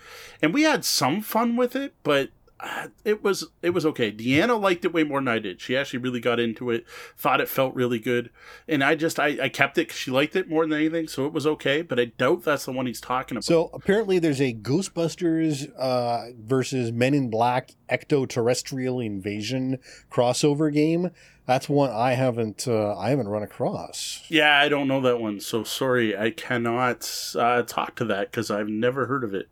And 0.41 0.53
we 0.53 0.63
had 0.63 0.83
some 0.83 1.21
fun 1.21 1.55
with 1.55 1.75
it, 1.75 1.93
but 2.03 2.29
it 3.05 3.23
was 3.23 3.45
it 3.61 3.71
was 3.71 3.85
okay. 3.85 4.11
Deanna 4.11 4.59
liked 4.59 4.85
it 4.85 4.93
way 4.93 5.03
more 5.03 5.19
than 5.19 5.27
I 5.27 5.39
did. 5.39 5.61
She 5.61 5.75
actually 5.75 5.99
really 5.99 6.19
got 6.19 6.39
into 6.39 6.69
it, 6.71 6.85
thought 7.17 7.41
it 7.41 7.49
felt 7.49 7.75
really 7.75 7.99
good, 7.99 8.29
and 8.67 8.83
I 8.83 8.95
just 8.95 9.19
I, 9.19 9.37
I 9.43 9.49
kept 9.49 9.77
it 9.77 9.87
because 9.87 9.99
she 9.99 10.11
liked 10.11 10.35
it 10.35 10.49
more 10.49 10.65
than 10.65 10.77
anything, 10.77 11.07
so 11.07 11.25
it 11.25 11.33
was 11.33 11.45
okay. 11.47 11.81
But 11.81 11.99
I 11.99 12.05
doubt 12.05 12.43
that's 12.43 12.65
the 12.65 12.71
one 12.71 12.85
he's 12.85 13.01
talking 13.01 13.37
about. 13.37 13.43
So 13.43 13.69
apparently, 13.73 14.19
there's 14.19 14.41
a 14.41 14.53
Ghostbusters 14.53 15.71
uh, 15.77 16.31
versus 16.39 16.91
Men 16.91 17.13
in 17.13 17.29
Black 17.29 17.71
Ecto-Terrestrial 17.89 18.99
Invasion 18.99 19.79
crossover 20.11 20.73
game. 20.73 21.11
That's 21.45 21.69
one 21.69 21.91
I 21.91 22.13
haven't 22.13 22.67
uh, 22.67 22.97
I 22.97 23.09
haven't 23.09 23.29
run 23.29 23.41
across. 23.41 24.21
Yeah, 24.27 24.59
I 24.59 24.67
don't 24.67 24.89
know 24.89 24.99
that 25.01 25.21
one, 25.21 25.39
so 25.39 25.63
sorry, 25.63 26.17
I 26.17 26.31
cannot 26.31 27.09
uh, 27.37 27.63
talk 27.63 27.95
to 27.95 28.05
that 28.05 28.31
because 28.31 28.51
I've 28.51 28.67
never 28.67 29.05
heard 29.05 29.23
of 29.23 29.33
it. 29.33 29.47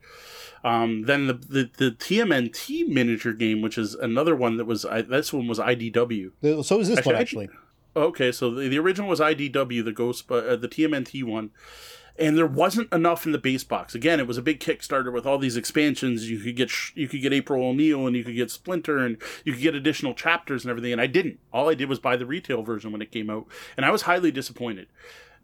Um, 0.65 1.03
then 1.03 1.27
the, 1.27 1.33
the 1.33 1.69
the 1.77 1.91
TMNT 1.91 2.87
miniature 2.87 3.33
game, 3.33 3.61
which 3.61 3.77
is 3.77 3.93
another 3.93 4.35
one 4.35 4.57
that 4.57 4.65
was 4.65 4.83
I, 4.83 5.03
this 5.03 5.31
one 5.31 5.47
was 5.47 5.59
IDW. 5.59 6.31
So 6.65 6.79
is 6.79 6.87
this 6.87 6.97
Actually, 6.97 7.05
one 7.13 7.15
I- 7.15 7.21
actually? 7.21 7.49
Okay, 7.97 8.31
so 8.33 8.49
the, 8.51 8.67
the 8.67 8.79
original 8.79 9.07
was 9.07 9.19
IDW, 9.21 9.85
the 9.85 9.91
Ghost, 9.93 10.29
uh, 10.29 10.55
the 10.57 10.67
TMNT 10.67 11.23
one, 11.23 11.51
and 12.19 12.37
there 12.37 12.47
wasn't 12.47 12.91
enough 12.91 13.25
in 13.25 13.31
the 13.31 13.37
base 13.37 13.63
box. 13.63 13.95
Again, 13.95 14.19
it 14.19 14.27
was 14.27 14.37
a 14.37 14.41
big 14.41 14.59
Kickstarter 14.59 15.13
with 15.13 15.25
all 15.25 15.37
these 15.37 15.55
expansions. 15.55 16.29
You 16.29 16.39
could 16.39 16.55
get 16.57 16.69
sh- 16.71 16.91
you 16.95 17.07
could 17.07 17.21
get 17.21 17.31
April 17.31 17.63
O'Neil 17.63 18.07
and 18.07 18.15
you 18.15 18.23
could 18.25 18.35
get 18.35 18.49
Splinter 18.51 18.97
and 18.97 19.17
you 19.45 19.53
could 19.53 19.61
get 19.61 19.75
additional 19.75 20.13
chapters 20.13 20.65
and 20.65 20.71
everything. 20.71 20.91
And 20.91 20.99
I 20.99 21.07
didn't. 21.07 21.39
All 21.53 21.69
I 21.69 21.73
did 21.75 21.87
was 21.87 21.99
buy 21.99 22.17
the 22.17 22.25
retail 22.25 22.63
version 22.63 22.91
when 22.91 23.01
it 23.03 23.11
came 23.11 23.29
out, 23.29 23.45
and 23.77 23.85
I 23.85 23.91
was 23.91 24.01
highly 24.01 24.31
disappointed 24.31 24.87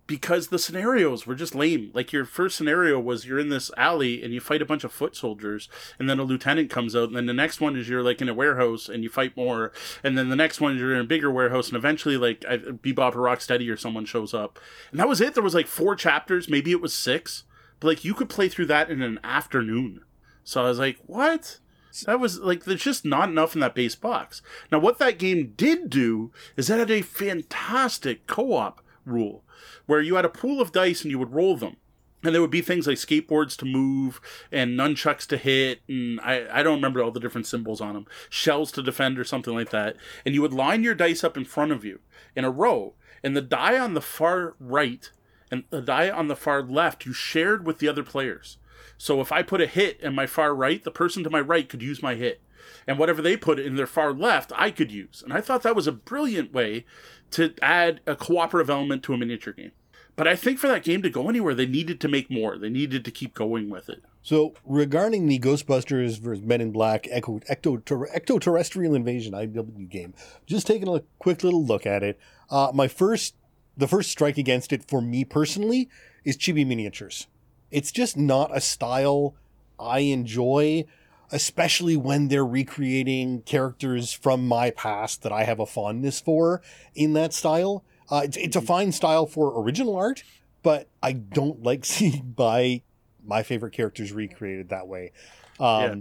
because 0.07 0.47
the 0.47 0.59
scenarios 0.59 1.25
were 1.25 1.35
just 1.35 1.55
lame. 1.55 1.91
Like 1.93 2.11
your 2.11 2.25
first 2.25 2.57
scenario 2.57 2.99
was 2.99 3.25
you're 3.25 3.39
in 3.39 3.49
this 3.49 3.71
alley 3.77 4.23
and 4.23 4.33
you 4.33 4.39
fight 4.41 4.61
a 4.61 4.65
bunch 4.65 4.83
of 4.83 4.91
foot 4.91 5.15
soldiers, 5.15 5.69
and 5.97 6.09
then 6.09 6.19
a 6.19 6.23
lieutenant 6.23 6.69
comes 6.69 6.95
out, 6.95 7.07
and 7.07 7.15
then 7.15 7.27
the 7.27 7.33
next 7.33 7.61
one 7.61 7.75
is 7.77 7.87
you're 7.87 8.03
like 8.03 8.21
in 8.21 8.29
a 8.29 8.33
warehouse 8.33 8.89
and 8.89 9.03
you 9.03 9.09
fight 9.09 9.37
more, 9.37 9.71
and 10.03 10.17
then 10.17 10.29
the 10.29 10.35
next 10.35 10.59
one 10.59 10.77
you're 10.77 10.93
in 10.93 11.01
a 11.01 11.05
bigger 11.05 11.31
warehouse, 11.31 11.69
and 11.69 11.77
eventually 11.77 12.17
like 12.17 12.43
I- 12.47 12.57
Bebop 12.57 13.15
or 13.15 13.19
Rocksteady 13.19 13.71
or 13.71 13.77
someone 13.77 14.05
shows 14.05 14.33
up, 14.33 14.59
and 14.91 14.99
that 14.99 15.07
was 15.07 15.21
it. 15.21 15.33
There 15.33 15.43
was 15.43 15.55
like 15.55 15.67
four 15.67 15.95
chapters, 15.95 16.49
maybe 16.49 16.71
it 16.71 16.81
was 16.81 16.93
six, 16.93 17.43
but 17.79 17.87
like 17.87 18.03
you 18.03 18.13
could 18.13 18.29
play 18.29 18.49
through 18.49 18.67
that 18.67 18.89
in 18.89 19.01
an 19.01 19.19
afternoon. 19.23 20.01
So 20.43 20.61
I 20.61 20.69
was 20.69 20.79
like, 20.79 20.97
what? 21.05 21.59
That 22.05 22.19
was 22.19 22.39
like 22.39 22.63
there's 22.63 22.83
just 22.83 23.05
not 23.05 23.29
enough 23.29 23.53
in 23.53 23.59
that 23.61 23.75
base 23.75 23.95
box. 23.95 24.41
Now, 24.71 24.79
what 24.79 24.97
that 24.99 25.19
game 25.19 25.53
did 25.57 25.89
do 25.89 26.31
is 26.55 26.67
that 26.67 26.79
had 26.79 26.89
a 26.89 27.01
fantastic 27.01 28.27
co-op 28.27 28.81
rule 29.05 29.43
where 29.85 30.01
you 30.01 30.15
had 30.15 30.25
a 30.25 30.29
pool 30.29 30.61
of 30.61 30.71
dice 30.71 31.01
and 31.01 31.11
you 31.11 31.19
would 31.19 31.33
roll 31.33 31.55
them. 31.55 31.77
And 32.23 32.35
there 32.35 32.41
would 32.41 32.51
be 32.51 32.61
things 32.61 32.85
like 32.85 32.97
skateboards 32.97 33.57
to 33.57 33.65
move 33.65 34.21
and 34.51 34.77
nunchucks 34.77 35.25
to 35.27 35.37
hit, 35.37 35.81
and 35.87 36.19
I, 36.21 36.59
I 36.59 36.61
don't 36.61 36.75
remember 36.75 37.01
all 37.01 37.09
the 37.09 37.19
different 37.19 37.47
symbols 37.47 37.81
on 37.81 37.95
them, 37.95 38.05
shells 38.29 38.71
to 38.73 38.83
defend 38.83 39.17
or 39.17 39.23
something 39.23 39.55
like 39.55 39.71
that. 39.71 39.95
And 40.23 40.35
you 40.35 40.43
would 40.43 40.53
line 40.53 40.83
your 40.83 40.93
dice 40.93 41.23
up 41.23 41.35
in 41.35 41.45
front 41.45 41.71
of 41.71 41.83
you 41.83 41.99
in 42.35 42.45
a 42.45 42.51
row, 42.51 42.93
and 43.23 43.35
the 43.35 43.41
die 43.41 43.79
on 43.79 43.95
the 43.95 44.01
far 44.01 44.55
right 44.59 45.09
and 45.51 45.65
the 45.69 45.81
die 45.81 46.09
on 46.09 46.29
the 46.29 46.35
far 46.35 46.63
left 46.63 47.05
you 47.05 47.13
shared 47.13 47.67
with 47.67 47.79
the 47.79 47.87
other 47.87 48.03
players. 48.03 48.57
So 48.97 49.19
if 49.19 49.31
I 49.31 49.43
put 49.43 49.61
a 49.61 49.67
hit 49.67 49.99
in 49.99 50.15
my 50.15 50.25
far 50.25 50.55
right, 50.55 50.83
the 50.83 50.91
person 50.91 51.23
to 51.23 51.29
my 51.29 51.41
right 51.41 51.67
could 51.67 51.81
use 51.81 52.01
my 52.01 52.15
hit. 52.15 52.41
And 52.87 52.97
whatever 52.97 53.21
they 53.21 53.37
put 53.37 53.59
in 53.59 53.75
their 53.75 53.87
far 53.87 54.13
left, 54.13 54.51
I 54.55 54.71
could 54.71 54.91
use. 54.91 55.21
And 55.23 55.33
I 55.33 55.41
thought 55.41 55.63
that 55.63 55.75
was 55.75 55.87
a 55.87 55.91
brilliant 55.91 56.53
way 56.53 56.85
to 57.31 57.53
add 57.61 58.01
a 58.05 58.15
cooperative 58.15 58.69
element 58.69 59.03
to 59.03 59.13
a 59.13 59.17
miniature 59.17 59.53
game. 59.53 59.71
But 60.15 60.27
I 60.27 60.35
think 60.35 60.59
for 60.59 60.67
that 60.67 60.83
game 60.83 61.01
to 61.03 61.09
go 61.09 61.29
anywhere, 61.29 61.55
they 61.55 61.65
needed 61.65 62.01
to 62.01 62.07
make 62.07 62.29
more. 62.29 62.57
They 62.57 62.69
needed 62.69 63.05
to 63.05 63.11
keep 63.11 63.33
going 63.33 63.69
with 63.69 63.89
it. 63.89 64.03
So, 64.21 64.53
regarding 64.65 65.25
the 65.25 65.39
Ghostbusters 65.39 66.19
versus 66.19 66.43
Men 66.43 66.61
in 66.61 66.71
Black 66.71 67.07
Echo, 67.09 67.39
ecto, 67.49 67.81
Ectoterrestrial 67.81 68.95
Invasion 68.95 69.33
IDW 69.33 69.89
game, 69.89 70.13
just 70.45 70.67
taking 70.67 70.93
a 70.93 71.01
quick 71.17 71.43
little 71.43 71.65
look 71.65 71.85
at 71.85 72.03
it. 72.03 72.19
Uh, 72.49 72.71
my 72.73 72.87
first, 72.87 73.35
the 73.75 73.87
first 73.87 74.11
strike 74.11 74.37
against 74.37 74.73
it 74.73 74.83
for 74.83 75.01
me 75.01 75.23
personally 75.23 75.89
is 76.23 76.37
Chibi 76.37 76.67
Miniatures. 76.67 77.27
It's 77.71 77.91
just 77.91 78.17
not 78.17 78.55
a 78.55 78.61
style 78.61 79.33
I 79.79 79.99
enjoy, 79.99 80.85
especially 81.31 81.95
when 81.95 82.27
they're 82.27 82.45
recreating 82.45 83.41
characters 83.43 84.13
from 84.13 84.47
my 84.47 84.71
past 84.71 85.23
that 85.23 85.31
I 85.31 85.43
have 85.43 85.59
a 85.59 85.65
fondness 85.65 86.19
for 86.19 86.61
in 86.93 87.13
that 87.13 87.33
style. 87.33 87.83
Uh, 88.09 88.21
it's, 88.25 88.37
it's 88.37 88.55
a 88.55 88.61
fine 88.61 88.91
style 88.91 89.25
for 89.25 89.61
original 89.61 89.95
art, 89.95 90.23
but 90.63 90.89
I 91.01 91.13
don't 91.13 91.63
like 91.63 91.85
seeing 91.85 92.33
by 92.35 92.81
my 93.23 93.43
favorite 93.43 93.73
characters 93.73 94.11
recreated 94.11 94.69
that 94.69 94.87
way. 94.87 95.11
Um, 95.59 95.81
yeah. 95.81 95.95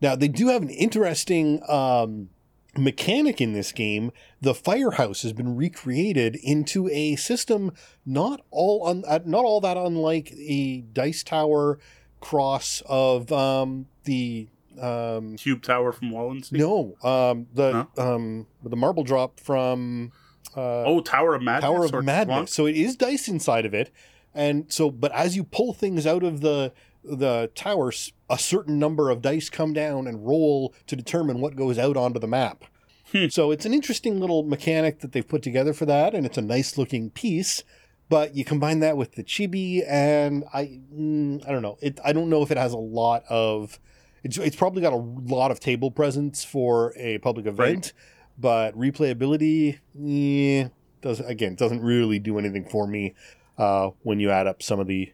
Now 0.00 0.16
they 0.16 0.28
do 0.28 0.48
have 0.48 0.62
an 0.62 0.70
interesting 0.70 1.62
um, 1.68 2.28
mechanic 2.76 3.40
in 3.40 3.52
this 3.52 3.72
game. 3.72 4.12
The 4.40 4.54
firehouse 4.54 5.22
has 5.22 5.32
been 5.32 5.56
recreated 5.56 6.36
into 6.36 6.88
a 6.90 7.16
system 7.16 7.72
not 8.04 8.42
all 8.50 8.86
un, 8.86 9.04
uh, 9.06 9.20
not 9.24 9.44
all 9.44 9.60
that 9.62 9.76
unlike 9.76 10.32
a 10.32 10.82
dice 10.82 11.22
tower 11.22 11.78
cross 12.20 12.82
of 12.86 13.32
um, 13.32 13.86
the 14.04 14.48
um, 14.80 15.36
cube 15.36 15.62
tower 15.62 15.92
from 15.92 16.10
Wallenstein. 16.10 16.58
No, 16.58 16.96
um, 17.02 17.46
the 17.52 17.86
huh? 17.96 18.14
um, 18.14 18.46
the 18.62 18.76
marble 18.76 19.04
drop 19.04 19.40
from 19.40 20.12
uh, 20.56 20.84
oh, 20.84 21.00
Tower 21.00 21.34
of 21.34 21.42
Madness. 21.42 21.64
Tower 21.64 21.84
of 21.84 22.04
Madness. 22.04 22.52
So 22.52 22.66
it 22.66 22.76
is 22.76 22.96
dice 22.96 23.28
inside 23.28 23.66
of 23.66 23.74
it, 23.74 23.90
and 24.34 24.72
so 24.72 24.90
but 24.90 25.12
as 25.12 25.36
you 25.36 25.44
pull 25.44 25.72
things 25.72 26.06
out 26.06 26.22
of 26.22 26.40
the 26.40 26.72
the 27.04 27.50
towers, 27.54 28.12
a 28.28 28.38
certain 28.38 28.78
number 28.78 29.10
of 29.10 29.22
dice 29.22 29.48
come 29.48 29.72
down 29.72 30.06
and 30.06 30.26
roll 30.26 30.74
to 30.86 30.96
determine 30.96 31.40
what 31.40 31.56
goes 31.56 31.78
out 31.78 31.96
onto 31.96 32.18
the 32.18 32.26
map. 32.26 32.64
Hmm. 33.12 33.28
So 33.28 33.50
it's 33.50 33.64
an 33.64 33.72
interesting 33.72 34.18
little 34.18 34.42
mechanic 34.42 35.00
that 35.00 35.12
they've 35.12 35.26
put 35.26 35.42
together 35.42 35.72
for 35.72 35.86
that, 35.86 36.14
and 36.14 36.26
it's 36.26 36.38
a 36.38 36.42
nice 36.42 36.76
looking 36.76 37.10
piece. 37.10 37.62
But 38.08 38.36
you 38.36 38.44
combine 38.44 38.80
that 38.80 38.96
with 38.96 39.12
the 39.12 39.24
chibi, 39.24 39.82
and 39.88 40.44
I, 40.54 40.80
mm, 40.94 41.46
I 41.46 41.50
don't 41.50 41.62
know. 41.62 41.76
It, 41.80 41.98
I 42.04 42.12
don't 42.12 42.30
know 42.30 42.42
if 42.42 42.50
it 42.50 42.56
has 42.56 42.72
a 42.72 42.78
lot 42.78 43.24
of. 43.28 43.80
It's, 44.26 44.38
it's 44.38 44.56
probably 44.56 44.82
got 44.82 44.92
a 44.92 44.96
lot 44.96 45.50
of 45.50 45.60
table 45.60 45.90
presence 45.90 46.44
for 46.44 46.92
a 46.96 47.18
public 47.18 47.46
event, 47.46 47.58
right 47.58 47.92
but 48.38 48.76
replayability, 48.76 49.78
yeah, 49.94 50.68
does 51.00 51.20
again 51.20 51.54
doesn't 51.54 51.80
really 51.80 52.18
do 52.18 52.38
anything 52.38 52.68
for 52.68 52.86
me 52.86 53.14
uh, 53.58 53.90
when 54.02 54.20
you 54.20 54.30
add 54.30 54.46
up 54.46 54.62
some 54.62 54.80
of 54.80 54.86
the. 54.86 55.12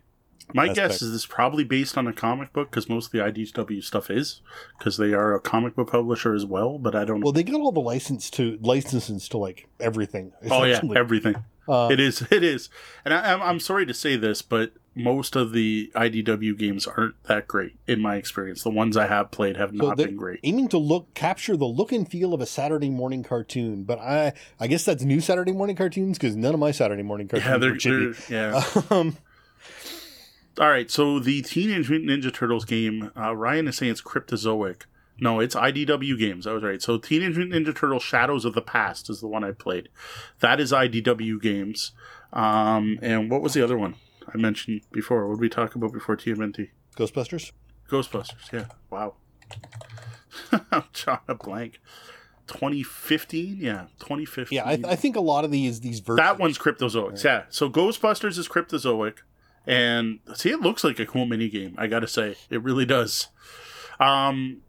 My 0.55 0.64
aspects. 0.68 0.78
guess 0.78 1.03
is 1.03 1.12
this 1.12 1.26
probably 1.26 1.64
based 1.64 1.97
on 1.97 2.07
a 2.07 2.12
comic 2.12 2.53
book 2.53 2.70
because 2.70 2.88
most 2.88 3.07
of 3.07 3.12
the 3.12 3.18
IDW 3.18 3.82
stuff 3.82 4.11
is 4.11 4.40
because 4.78 4.97
they 4.97 5.12
are 5.12 5.34
a 5.34 5.40
comic 5.40 5.74
book 5.74 5.90
publisher 5.90 6.34
as 6.34 6.45
well. 6.45 6.78
But 6.78 6.95
I 6.95 7.05
don't. 7.05 7.20
Well, 7.20 7.32
they 7.32 7.43
got 7.43 7.61
all 7.61 7.72
the 7.72 7.80
license 7.80 8.30
to 8.30 8.59
licenses 8.61 9.28
to 9.30 9.38
like 9.38 9.68
everything. 9.80 10.32
Oh 10.51 10.64
yeah, 10.64 10.80
everything. 10.95 11.36
Uh, 11.68 11.88
it 11.90 12.01
is. 12.01 12.22
It 12.30 12.43
is. 12.43 12.68
And 13.05 13.14
I, 13.14 13.34
I'm 13.34 13.61
sorry 13.61 13.86
to 13.86 13.95
say 13.95 14.16
this, 14.16 14.43
but 14.43 14.72
most 14.95 15.36
of 15.36 15.53
the 15.53 15.90
IDW 15.95 16.59
games 16.59 16.86
aren't 16.86 17.22
that 17.24 17.49
great 17.49 17.76
in 17.86 18.01
my 18.01 18.16
experience. 18.16 18.62
The 18.62 18.70
ones 18.70 18.97
I 18.97 19.07
have 19.07 19.30
played 19.30 19.57
have 19.57 19.70
so 19.70 19.88
not 19.88 19.97
been 19.97 20.16
great. 20.16 20.40
Aiming 20.43 20.68
to 20.68 20.78
look 20.78 21.14
capture 21.14 21.57
the 21.57 21.64
look 21.64 21.93
and 21.93 22.09
feel 22.09 22.34
of 22.34 22.40
a 22.40 22.47
Saturday 22.47 22.90
morning 22.90 23.22
cartoon, 23.22 23.84
but 23.84 23.99
I 23.99 24.34
I 24.61 24.66
guess 24.66 24.84
that's 24.84 25.03
new 25.03 25.20
Saturday 25.20 25.53
morning 25.53 25.76
cartoons 25.76 26.18
because 26.18 26.36
none 26.36 26.55
of 26.55 26.61
my 26.61 26.70
Saturday 26.72 27.03
morning 27.03 27.28
cartoons 27.28 27.51
yeah, 27.51 27.59
they're, 27.59 27.78
they're 27.78 28.53
yeah. 28.53 28.82
Um, 28.90 29.16
All 30.61 30.68
right, 30.68 30.90
so 30.90 31.18
the 31.18 31.42
Teenage 31.42 31.88
Mutant 31.88 32.11
Ninja 32.11 32.32
Turtles 32.32 32.64
game, 32.64 33.11
uh, 33.16 33.34
Ryan 33.34 33.68
is 33.68 33.78
saying 33.78 33.92
it's 33.92 34.03
Cryptozoic. 34.03 34.82
No, 35.18 35.40
it's 35.40 35.55
IDW 35.55 36.18
games. 36.18 36.46
I 36.46 36.53
was 36.53 36.62
right. 36.62 36.82
So 36.82 36.98
Teenage 36.98 37.36
Mutant 37.36 37.66
Ninja 37.66 37.74
Turtles 37.74 38.03
Shadows 38.03 38.44
of 38.44 38.55
the 38.55 38.61
Past 38.61 39.09
is 39.09 39.20
the 39.20 39.28
one 39.28 39.44
I 39.44 39.53
played. 39.53 39.88
That 40.40 40.61
is 40.61 40.72
IDW 40.72 41.40
games. 41.40 41.92
Um, 42.32 42.98
and 43.03 43.30
what 43.30 43.40
was 43.40 43.55
the 43.55 43.62
other 43.62 43.78
one? 43.78 43.94
I 44.32 44.36
mentioned 44.36 44.82
before. 44.90 45.26
What 45.28 45.36
did 45.36 45.40
we 45.40 45.48
talk 45.48 45.74
about 45.74 45.92
before 45.92 46.16
TMNT? 46.16 46.70
Ghostbusters. 46.96 47.53
Ghostbusters. 47.88 48.53
Yeah. 48.53 48.66
Wow. 48.90 49.14
I'm 50.70 50.84
drawing 50.92 51.20
a 51.28 51.34
blank. 51.34 51.80
2015. 52.46 53.59
Yeah, 53.61 53.86
2015. 54.00 54.57
Yeah, 54.57 54.66
I, 54.66 54.76
th- 54.76 54.86
I, 54.86 54.96
think 54.96 55.16
a 55.16 55.20
lot 55.20 55.44
of 55.44 55.50
these 55.50 55.80
these 55.80 56.00
versions. 56.00 56.18
That 56.26 56.38
one's 56.38 56.59
Cryptozoic. 56.59 57.11
Right. 57.11 57.24
Yeah. 57.24 57.42
So 57.48 57.70
Ghostbusters 57.70 58.38
is 58.38 58.48
Cryptozoic, 58.48 59.18
and 59.66 60.20
see, 60.34 60.50
it 60.50 60.60
looks 60.60 60.84
like 60.84 60.98
a 60.98 61.06
cool 61.06 61.26
mini 61.26 61.48
game. 61.48 61.74
I 61.78 61.86
gotta 61.86 62.08
say, 62.08 62.36
it 62.50 62.62
really 62.62 62.86
does. 62.86 63.28
Um, 64.00 64.62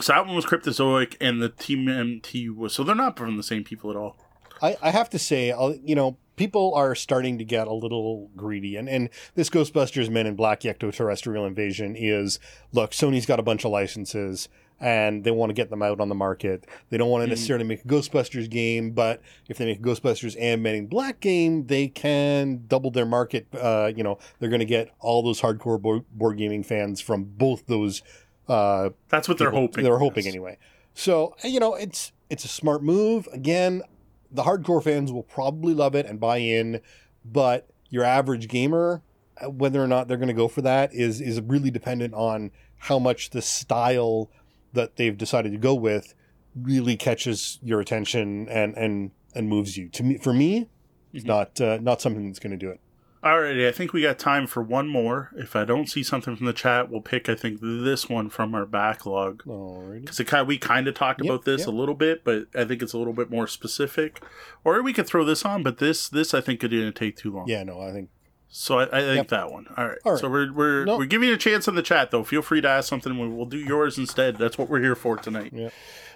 so 0.00 0.12
that 0.12 0.26
one 0.26 0.36
was 0.36 0.46
Cryptozoic, 0.46 1.16
and 1.20 1.42
the 1.42 1.50
TMNT 1.50 2.54
was. 2.54 2.74
So 2.74 2.84
they're 2.84 2.94
not 2.94 3.16
from 3.16 3.36
the 3.36 3.42
same 3.42 3.64
people 3.64 3.90
at 3.90 3.96
all. 3.96 4.16
I, 4.62 4.76
I 4.82 4.90
have 4.90 5.10
to 5.10 5.18
say, 5.18 5.52
I'll, 5.52 5.74
you 5.74 5.94
know, 5.94 6.16
people 6.36 6.72
are 6.74 6.94
starting 6.94 7.38
to 7.38 7.44
get 7.44 7.66
a 7.66 7.72
little 7.72 8.30
greedy. 8.36 8.76
And, 8.76 8.88
and 8.88 9.10
this 9.34 9.50
Ghostbusters 9.50 10.10
Men 10.10 10.26
in 10.26 10.36
Black 10.36 10.60
Ectoterrestrial 10.60 11.46
Invasion 11.46 11.96
is 11.96 12.38
look, 12.72 12.92
Sony's 12.92 13.26
got 13.26 13.40
a 13.40 13.42
bunch 13.42 13.64
of 13.64 13.70
licenses 13.70 14.48
and 14.80 15.22
they 15.24 15.30
want 15.30 15.50
to 15.50 15.54
get 15.54 15.68
them 15.70 15.82
out 15.82 16.00
on 16.00 16.08
the 16.08 16.14
market. 16.14 16.66
They 16.88 16.96
don't 16.96 17.10
want 17.10 17.22
to 17.22 17.24
mm-hmm. 17.26 17.30
necessarily 17.30 17.64
make 17.64 17.84
a 17.84 17.88
Ghostbusters 17.88 18.48
game, 18.48 18.92
but 18.92 19.20
if 19.48 19.58
they 19.58 19.66
make 19.66 19.78
a 19.78 19.82
Ghostbusters 19.82 20.36
and 20.40 20.62
Men 20.62 20.74
in 20.74 20.86
Black 20.86 21.20
game, 21.20 21.66
they 21.66 21.88
can 21.88 22.64
double 22.66 22.90
their 22.90 23.06
market. 23.06 23.46
Uh, 23.54 23.92
you 23.94 24.02
know, 24.02 24.18
they're 24.38 24.48
going 24.48 24.60
to 24.60 24.66
get 24.66 24.90
all 24.98 25.22
those 25.22 25.40
hardcore 25.40 25.80
board, 25.80 26.04
board 26.12 26.38
gaming 26.38 26.62
fans 26.62 27.00
from 27.00 27.24
both 27.24 27.66
those. 27.66 28.02
Uh, 28.48 28.90
That's 29.08 29.28
what 29.28 29.38
they're 29.38 29.50
hoping. 29.50 29.84
They're 29.84 29.98
hoping 29.98 30.24
yes. 30.24 30.34
anyway. 30.34 30.58
So 30.94 31.36
you 31.44 31.60
know, 31.60 31.74
it's 31.74 32.12
it's 32.30 32.44
a 32.44 32.48
smart 32.48 32.82
move. 32.82 33.28
Again, 33.32 33.82
the 34.30 34.42
hardcore 34.42 34.82
fans 34.82 35.12
will 35.12 35.22
probably 35.22 35.74
love 35.74 35.94
it 35.94 36.06
and 36.06 36.18
buy 36.18 36.38
in, 36.38 36.80
but 37.24 37.68
your 37.90 38.04
average 38.04 38.48
gamer, 38.48 39.02
uh, 39.42 39.50
whether 39.50 39.82
or 39.82 39.86
not 39.86 40.08
they're 40.08 40.16
going 40.16 40.28
to 40.28 40.34
go 40.34 40.48
for 40.48 40.62
that, 40.62 40.92
is 40.94 41.20
is 41.20 41.40
really 41.40 41.70
dependent 41.70 42.14
on 42.14 42.50
how 42.78 42.98
much 42.98 43.30
the 43.30 43.42
style 43.42 44.30
that 44.72 44.96
they've 44.96 45.16
decided 45.16 45.52
to 45.52 45.58
go 45.58 45.74
with 45.74 46.14
really 46.54 46.96
catches 46.96 47.58
your 47.62 47.80
attention 47.80 48.48
and 48.48 48.76
and 48.76 49.10
and 49.34 49.48
moves 49.48 49.76
you. 49.76 49.88
To 49.90 50.02
me, 50.02 50.18
for 50.18 50.32
me, 50.32 50.68
it's 51.12 51.24
mm-hmm. 51.24 51.28
not 51.28 51.60
uh, 51.60 51.78
not 51.80 52.00
something 52.00 52.26
that's 52.26 52.38
going 52.38 52.52
to 52.52 52.56
do 52.56 52.70
it. 52.70 52.80
Alrighty, 53.22 53.68
I 53.68 53.72
think 53.72 53.92
we 53.92 54.00
got 54.00 54.18
time 54.18 54.46
for 54.46 54.62
one 54.62 54.88
more. 54.88 55.30
If 55.36 55.54
I 55.54 55.66
don't 55.66 55.90
see 55.90 56.02
something 56.02 56.36
from 56.36 56.46
the 56.46 56.54
chat, 56.54 56.90
we'll 56.90 57.02
pick. 57.02 57.28
I 57.28 57.34
think 57.34 57.60
this 57.60 58.08
one 58.08 58.30
from 58.30 58.54
our 58.54 58.64
backlog 58.64 59.42
because 59.44 60.46
we 60.46 60.56
kind 60.56 60.88
of 60.88 60.94
talked 60.94 61.22
yep, 61.22 61.26
about 61.26 61.44
this 61.44 61.60
yep. 61.60 61.68
a 61.68 61.70
little 61.70 61.94
bit, 61.94 62.24
but 62.24 62.46
I 62.54 62.64
think 62.64 62.80
it's 62.80 62.94
a 62.94 62.98
little 62.98 63.12
bit 63.12 63.30
more 63.30 63.46
specific. 63.46 64.22
Or 64.64 64.82
we 64.82 64.94
could 64.94 65.06
throw 65.06 65.22
this 65.26 65.44
on, 65.44 65.62
but 65.62 65.76
this 65.76 66.08
this 66.08 66.32
I 66.32 66.40
think 66.40 66.64
it 66.64 66.68
didn't 66.68 66.96
take 66.96 67.16
too 67.16 67.30
long. 67.30 67.46
Yeah, 67.46 67.62
no, 67.62 67.78
I 67.78 67.92
think 67.92 68.08
so. 68.50 68.78
I, 68.78 68.84
I 68.84 69.00
think 69.00 69.16
yep. 69.16 69.28
that 69.28 69.50
one. 69.50 69.66
All 69.76 69.88
right. 69.88 69.98
All 70.04 70.12
right. 70.12 70.20
So 70.20 70.28
we're 70.28 70.52
we're 70.52 70.84
nope. 70.84 70.98
we're 70.98 71.06
giving 71.06 71.28
you 71.28 71.34
a 71.34 71.38
chance 71.38 71.66
in 71.66 71.74
the 71.74 71.82
chat 71.82 72.10
though. 72.10 72.24
Feel 72.24 72.42
free 72.42 72.60
to 72.60 72.68
ask 72.68 72.88
something. 72.88 73.36
We'll 73.36 73.46
do 73.46 73.58
yours 73.58 73.96
instead. 73.96 74.36
That's 74.36 74.58
what 74.58 74.68
we're 74.68 74.80
here 74.80 74.94
for 74.94 75.16
tonight. 75.16 75.52
Yeah. 75.54 75.70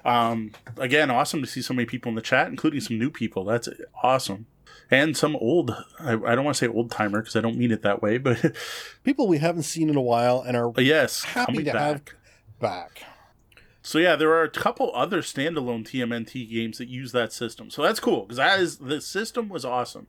Um. 0.05 0.53
Again, 0.77 1.11
awesome 1.11 1.41
to 1.41 1.47
see 1.47 1.63
so 1.63 1.73
many 1.73 1.87
people 1.87 2.11
in 2.11 2.15
the 2.15 2.23
chat, 2.23 2.49
including 2.49 2.81
some 2.81 2.99
new 2.99 3.11
people. 3.11 3.45
That's 3.45 3.69
awesome 4.03 4.47
and 4.91 5.17
some 5.17 5.37
old 5.37 5.71
I, 5.99 6.13
I 6.13 6.35
don't 6.35 6.45
want 6.45 6.57
to 6.57 6.67
say 6.67 6.73
old 6.73 6.91
timer 6.91 7.21
because 7.21 7.37
I 7.37 7.41
don't 7.41 7.57
mean 7.57 7.71
it 7.71 7.83
that 7.83 8.03
way, 8.03 8.19
but 8.19 8.55
people 9.05 9.27
we 9.27 9.39
haven't 9.39 9.63
seen 9.65 9.89
in 9.89 9.97
a 9.97 10.03
while 10.03 10.43
and 10.43 10.57
are 10.57 10.73
yes 10.79 11.25
happy 11.25 11.65
to 11.65 11.73
back. 11.73 11.75
have 11.75 12.03
back. 12.61 13.03
So 13.87 13.99
yeah, 13.99 14.17
there 14.17 14.31
are 14.31 14.43
a 14.43 14.49
couple 14.49 14.91
other 14.95 15.21
standalone 15.21 15.85
TMNT 15.85 16.51
games 16.51 16.79
that 16.79 16.89
use 16.89 17.13
that 17.13 17.35
system. 17.35 17.69
So 17.69 17.83
that's 17.83 18.01
cool 18.01 18.23
because 18.23 18.39
that 18.39 18.59
is 18.59 18.79
the 18.79 18.99
system 19.03 19.51
was 19.51 19.67
awesome. 19.67 20.07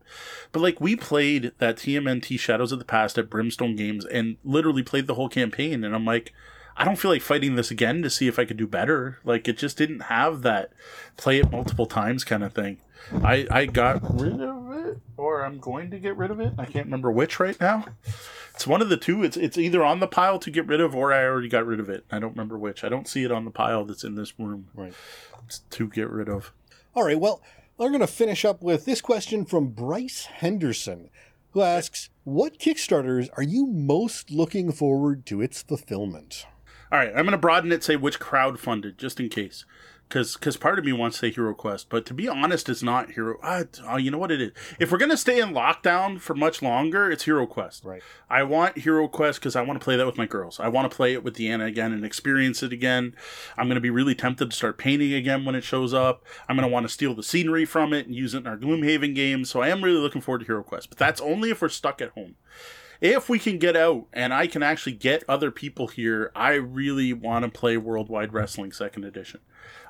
But 0.53 0.61
like 0.61 0.80
we 0.80 0.95
played 0.95 1.51
that 1.57 1.76
TMNT 1.76 2.39
Shadows 2.39 2.71
of 2.71 2.80
the 2.80 2.86
Past 2.86 3.17
at 3.17 3.30
Brimstone 3.30 3.76
Games 3.76 4.05
and 4.05 4.38
literally 4.45 4.82
played 4.82 5.07
the 5.07 5.15
whole 5.15 5.28
campaign, 5.28 5.84
and 5.84 5.93
I'm 5.93 6.05
like, 6.05 6.34
I 6.78 6.86
don't 6.86 6.95
feel 6.95 7.11
like 7.11 7.21
fighting 7.21 7.55
this 7.55 7.69
again 7.69 8.01
to 8.01 8.09
see 8.09 8.30
if 8.30 8.39
I 8.39 8.45
could 8.45 8.55
do 8.55 8.65
better. 8.65 9.19
Like 9.26 9.45
it 9.45 9.57
just 9.57 9.78
didn't 9.78 10.03
have 10.03 10.41
that 10.43 10.71
play 11.17 11.39
it 11.39 11.51
multiple 11.51 11.86
times 11.86 12.23
kind 12.23 12.45
of 12.45 12.53
thing. 12.53 12.78
I 13.24 13.47
I 13.51 13.66
got 13.66 14.01
rid 14.20 14.41
of 14.41 14.72
it, 14.72 14.99
or 15.18 15.45
I'm 15.45 15.60
going 15.60 15.91
to 15.91 15.99
get 15.99 16.18
rid 16.18 16.32
of 16.32 16.39
it. 16.39 16.53
I 16.58 16.66
can't 16.66 16.86
remember 16.86 17.12
which 17.12 17.39
right 17.39 17.60
now. 17.60 17.86
It's 18.53 18.66
one 18.66 18.82
of 18.82 18.89
the 18.89 18.97
two. 18.97 19.24
It's 19.24 19.38
it's 19.38 19.58
either 19.58 19.84
on 19.84 19.99
the 19.99 20.08
pile 20.08 20.39
to 20.39 20.51
get 20.51 20.68
rid 20.68 20.82
of, 20.82 20.95
or 20.95 21.12
I 21.14 21.24
already 21.24 21.49
got 21.49 21.66
rid 21.66 21.80
of 21.80 21.89
it. 21.89 22.06
I 22.12 22.20
don't 22.20 22.32
remember 22.32 22.58
which. 22.58 22.84
I 22.84 22.89
don't 22.89 23.08
see 23.08 23.24
it 23.24 23.32
on 23.32 23.45
the 23.45 23.51
pile 23.51 23.86
that's 23.86 24.03
in 24.03 24.16
this 24.16 24.39
room. 24.39 24.68
Right. 24.74 24.93
It's 25.45 25.60
to 25.60 25.88
get 25.88 26.10
rid 26.10 26.30
of. 26.30 26.51
All 26.95 27.03
right. 27.03 27.20
Well, 27.20 27.41
we're 27.78 27.89
going 27.89 27.99
to 27.99 28.08
finish 28.08 28.45
up 28.45 28.62
with 28.62 28.86
this 28.86 29.01
question 29.01 29.45
from 29.45 29.68
Bryce 29.68 30.26
Henderson, 30.26 31.10
who 31.51 31.62
asks, 31.62 32.10
"What 32.24 32.58
Kickstarters 32.58 33.30
are 33.36 33.43
you 33.43 33.68
most 33.68 34.32
looking 34.32 34.72
forward 34.72 35.26
to 35.28 35.41
its 35.41 35.62
fulfillment?" 35.62 36.45
All 36.91 36.99
right, 36.99 37.10
I'm 37.10 37.26
going 37.26 37.32
to 37.32 37.38
broaden 37.38 37.72
it. 37.72 37.84
Say 37.84 37.97
which 37.97 38.20
crowd 38.20 38.60
funded, 38.60 38.97
just 38.97 39.20
in 39.20 39.28
case 39.28 39.66
because 40.08 40.36
because 40.36 40.58
part 40.58 40.80
of 40.80 40.86
me 40.86 40.93
wants 40.93 41.18
to 41.18 41.28
say 41.28 41.32
Hero 41.32 41.53
Quest, 41.53 41.89
but 41.89 42.06
to 42.06 42.14
be 42.14 42.28
honest, 42.28 42.70
it's 42.70 42.84
not 42.84 43.12
Hero. 43.12 43.38
Uh, 43.41 43.64
oh, 43.88 43.97
you 43.97 44.12
know 44.12 44.18
what 44.18 44.32
it 44.32 44.41
is? 44.41 44.51
If 44.80 44.91
we're 44.91 44.97
gonna 44.97 45.18
stay 45.18 45.39
in 45.39 45.49
lockdown 45.49 46.20
for 46.20 46.36
much 46.36 46.62
longer, 46.62 47.12
it's 47.12 47.26
Hero 47.26 47.45
Quest. 47.45 47.84
Right. 47.84 48.01
I 48.30 48.43
want 48.43 48.78
Hero 48.78 49.08
Quest 49.08 49.39
because 49.39 49.56
I 49.56 49.62
want 49.62 49.80
to 49.80 49.84
play 49.84 49.95
that 49.97 50.06
with 50.06 50.18
my 50.18 50.26
girls. 50.26 50.60
I 50.60 50.68
want 50.68 50.89
to 50.89 50.95
play 50.95 51.14
it 51.14 51.24
with 51.24 51.36
Deanna 51.36 51.68
again 51.68 51.91
and 51.91 52.06
experience 52.06 52.62
it 52.64 52.72
again. 52.72 53.16
I'm 53.58 53.68
gonna 53.68 53.82
be 53.82 53.89
really 53.89 54.16
tempted 54.16 54.51
to 54.51 54.56
start 54.56 54.78
painting 54.78 55.14
again 55.14 55.45
when 55.45 55.56
it 55.56 55.64
shows 55.64 55.93
up. 55.93 56.24
I'm 56.47 56.56
gonna 56.56 56.68
want 56.68 56.86
to 56.86 56.93
steal 56.93 57.16
the 57.16 57.24
scenery 57.24 57.66
from 57.66 57.93
it 57.93 58.06
and 58.06 58.16
use 58.16 58.34
it 58.34 58.39
in 58.39 58.47
our 58.47 58.58
Gloomhaven 58.58 59.16
game. 59.16 59.45
So 59.45 59.62
I 59.62 59.70
am 59.70 59.84
really 59.84 59.99
looking 59.99 60.22
forward 60.22 60.39
to 60.39 60.45
Hero 60.45 60.64
Quest, 60.64 60.89
but 60.89 60.97
that's 60.97 61.22
only 61.22 61.49
if 61.49 61.62
we're 61.62 61.70
stuck 61.70 62.01
at 62.01 62.12
home 62.12 62.36
if 63.06 63.30
we 63.30 63.39
can 63.39 63.60
get 63.60 63.76
out 63.76 64.08
and 64.12 64.34
I 64.34 64.47
can 64.47 64.64
actually 64.64 64.93
get 64.93 65.24
other 65.30 65.51
people 65.51 65.88
here, 65.88 66.32
I 66.36 66.53
really 66.53 67.14
want 67.14 67.45
to 67.45 67.51
play 67.51 67.78
Worldwide 67.78 68.34
Wrestling 68.34 68.72
Second 68.72 69.06
Edition. 69.06 69.41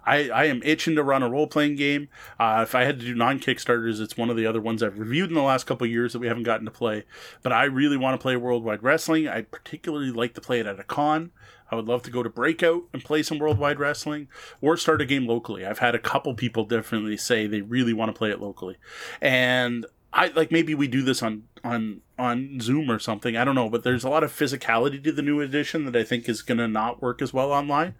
I, 0.05 0.29
I 0.29 0.45
am 0.45 0.61
itching 0.63 0.95
to 0.95 1.03
run 1.03 1.23
a 1.23 1.29
role 1.29 1.47
playing 1.47 1.77
game. 1.77 2.09
Uh, 2.39 2.59
if 2.61 2.75
I 2.75 2.83
had 2.83 2.99
to 2.99 3.05
do 3.05 3.15
non 3.15 3.39
Kickstarters, 3.39 3.99
it's 3.99 4.17
one 4.17 4.29
of 4.29 4.37
the 4.37 4.45
other 4.45 4.61
ones 4.61 4.83
I've 4.83 4.99
reviewed 4.99 5.29
in 5.29 5.35
the 5.35 5.41
last 5.41 5.65
couple 5.65 5.87
years 5.87 6.13
that 6.13 6.19
we 6.19 6.27
haven't 6.27 6.43
gotten 6.43 6.65
to 6.65 6.71
play. 6.71 7.05
But 7.41 7.53
I 7.53 7.63
really 7.65 7.97
want 7.97 8.19
to 8.19 8.21
play 8.21 8.35
Worldwide 8.35 8.83
Wrestling. 8.83 9.27
I 9.27 9.41
particularly 9.41 10.11
like 10.11 10.33
to 10.35 10.41
play 10.41 10.59
it 10.59 10.67
at 10.67 10.79
a 10.79 10.83
con. 10.83 11.31
I 11.71 11.75
would 11.75 11.87
love 11.87 12.03
to 12.03 12.11
go 12.11 12.21
to 12.21 12.29
Breakout 12.29 12.83
and 12.93 13.03
play 13.03 13.23
some 13.23 13.39
Worldwide 13.39 13.79
Wrestling 13.79 14.27
or 14.61 14.77
start 14.77 15.01
a 15.01 15.05
game 15.05 15.25
locally. 15.25 15.65
I've 15.65 15.79
had 15.79 15.95
a 15.95 15.99
couple 15.99 16.35
people 16.35 16.63
definitely 16.65 17.17
say 17.17 17.47
they 17.47 17.61
really 17.61 17.93
want 17.93 18.13
to 18.13 18.17
play 18.17 18.29
it 18.29 18.39
locally. 18.39 18.77
And 19.19 19.85
I 20.15 20.27
like 20.27 20.49
maybe 20.49 20.73
we 20.73 20.87
do 20.87 21.01
this 21.01 21.21
on 21.21 21.43
on 21.65 22.01
on 22.17 22.59
Zoom 22.61 22.89
or 22.89 22.99
something. 22.99 23.35
I 23.35 23.43
don't 23.43 23.53
know, 23.53 23.69
but 23.69 23.83
there's 23.83 24.05
a 24.05 24.09
lot 24.09 24.23
of 24.23 24.31
physicality 24.31 25.03
to 25.03 25.11
the 25.11 25.21
new 25.21 25.41
edition 25.41 25.83
that 25.85 25.95
I 25.95 26.05
think 26.05 26.29
is 26.29 26.41
going 26.41 26.57
to 26.59 26.69
not 26.69 27.01
work 27.01 27.21
as 27.21 27.33
well 27.33 27.51
online. 27.51 27.95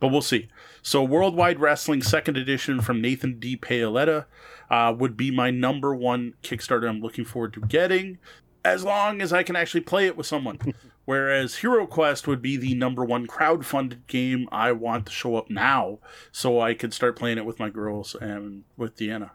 But 0.00 0.08
we'll 0.08 0.20
see. 0.20 0.48
So, 0.82 1.04
Worldwide 1.04 1.60
Wrestling 1.60 2.02
Second 2.02 2.36
Edition 2.36 2.80
from 2.80 3.00
Nathan 3.00 3.38
D. 3.38 3.56
Paoletta 3.56 4.26
uh, 4.68 4.92
would 4.98 5.16
be 5.16 5.30
my 5.30 5.52
number 5.52 5.94
one 5.94 6.34
Kickstarter 6.42 6.88
I'm 6.88 7.00
looking 7.00 7.24
forward 7.24 7.52
to 7.54 7.60
getting, 7.60 8.18
as 8.64 8.82
long 8.82 9.22
as 9.22 9.32
I 9.32 9.44
can 9.44 9.54
actually 9.54 9.82
play 9.82 10.06
it 10.06 10.16
with 10.16 10.26
someone. 10.26 10.58
Whereas 11.04 11.56
Hero 11.56 11.86
Quest 11.86 12.26
would 12.26 12.42
be 12.42 12.56
the 12.56 12.74
number 12.74 13.04
one 13.04 13.26
crowd-funded 13.26 14.06
game 14.06 14.48
I 14.52 14.72
want 14.72 15.06
to 15.06 15.12
show 15.12 15.36
up 15.36 15.50
now, 15.50 15.98
so 16.30 16.60
I 16.60 16.74
could 16.74 16.92
start 16.92 17.16
playing 17.16 17.38
it 17.38 17.46
with 17.46 17.58
my 17.58 17.70
girls 17.70 18.16
and 18.20 18.64
with 18.76 18.96
Deanna. 18.96 19.30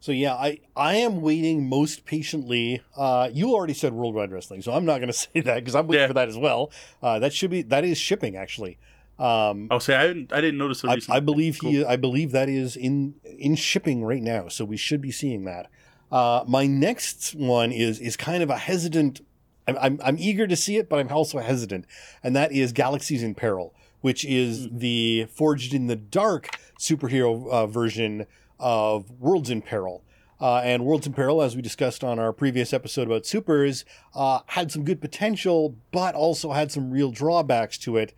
So 0.00 0.12
yeah, 0.12 0.34
I 0.34 0.60
I 0.76 0.96
am 0.96 1.20
waiting 1.20 1.68
most 1.68 2.04
patiently. 2.04 2.82
Uh, 2.96 3.30
you 3.32 3.52
already 3.52 3.74
said 3.74 3.92
Worldwide 3.92 4.30
Wrestling, 4.30 4.62
so 4.62 4.72
I'm 4.72 4.84
not 4.84 4.98
going 4.98 5.08
to 5.12 5.12
say 5.12 5.40
that 5.40 5.56
because 5.56 5.74
I'm 5.74 5.86
waiting 5.86 6.02
yeah. 6.02 6.08
for 6.08 6.14
that 6.14 6.28
as 6.28 6.38
well. 6.38 6.70
Uh, 7.02 7.18
that 7.18 7.32
should 7.32 7.50
be 7.50 7.62
that 7.62 7.84
is 7.84 7.98
shipping 7.98 8.36
actually. 8.36 8.78
Um, 9.18 9.68
I'll 9.70 9.80
say 9.80 9.96
I 9.96 10.06
didn't 10.06 10.32
I 10.32 10.40
didn't 10.40 10.58
notice 10.58 10.82
the 10.82 10.90
I, 10.90 11.16
I, 11.16 11.20
believe 11.20 11.58
cool. 11.58 11.70
he 11.70 11.84
I 11.84 11.96
believe 11.96 12.32
that 12.32 12.50
is 12.50 12.76
in 12.76 13.14
in 13.24 13.56
shipping 13.56 14.04
right 14.04 14.22
now, 14.22 14.48
so 14.48 14.64
we 14.64 14.76
should 14.76 15.00
be 15.00 15.10
seeing 15.10 15.44
that. 15.44 15.70
Uh, 16.12 16.44
my 16.46 16.66
next 16.66 17.34
one 17.34 17.72
is 17.72 17.98
is 17.98 18.16
kind 18.16 18.42
of 18.42 18.50
a 18.50 18.58
hesitant. 18.58 19.22
I'm, 19.66 19.78
I'm, 19.78 20.00
I'm 20.04 20.16
eager 20.18 20.46
to 20.46 20.54
see 20.54 20.76
it, 20.76 20.88
but 20.88 21.00
I'm 21.00 21.08
also 21.08 21.38
hesitant, 21.38 21.86
and 22.22 22.36
that 22.36 22.52
is 22.52 22.72
Galaxies 22.72 23.22
in 23.22 23.34
Peril, 23.34 23.74
which 24.02 24.24
is 24.24 24.68
mm. 24.68 24.78
the 24.78 25.26
Forged 25.32 25.72
in 25.72 25.86
the 25.86 25.96
Dark 25.96 26.50
superhero 26.78 27.48
uh, 27.50 27.66
version 27.66 28.26
of 28.58 29.10
Worlds 29.20 29.50
in 29.50 29.62
Peril. 29.62 30.02
Uh, 30.38 30.58
and 30.58 30.84
Worlds 30.84 31.06
in 31.06 31.14
Peril, 31.14 31.40
as 31.40 31.56
we 31.56 31.62
discussed 31.62 32.04
on 32.04 32.18
our 32.18 32.32
previous 32.32 32.72
episode 32.72 33.06
about 33.06 33.24
supers, 33.24 33.84
uh, 34.14 34.40
had 34.46 34.70
some 34.70 34.84
good 34.84 35.00
potential, 35.00 35.76
but 35.92 36.14
also 36.14 36.52
had 36.52 36.70
some 36.70 36.90
real 36.90 37.10
drawbacks 37.10 37.78
to 37.78 37.96
it. 37.96 38.12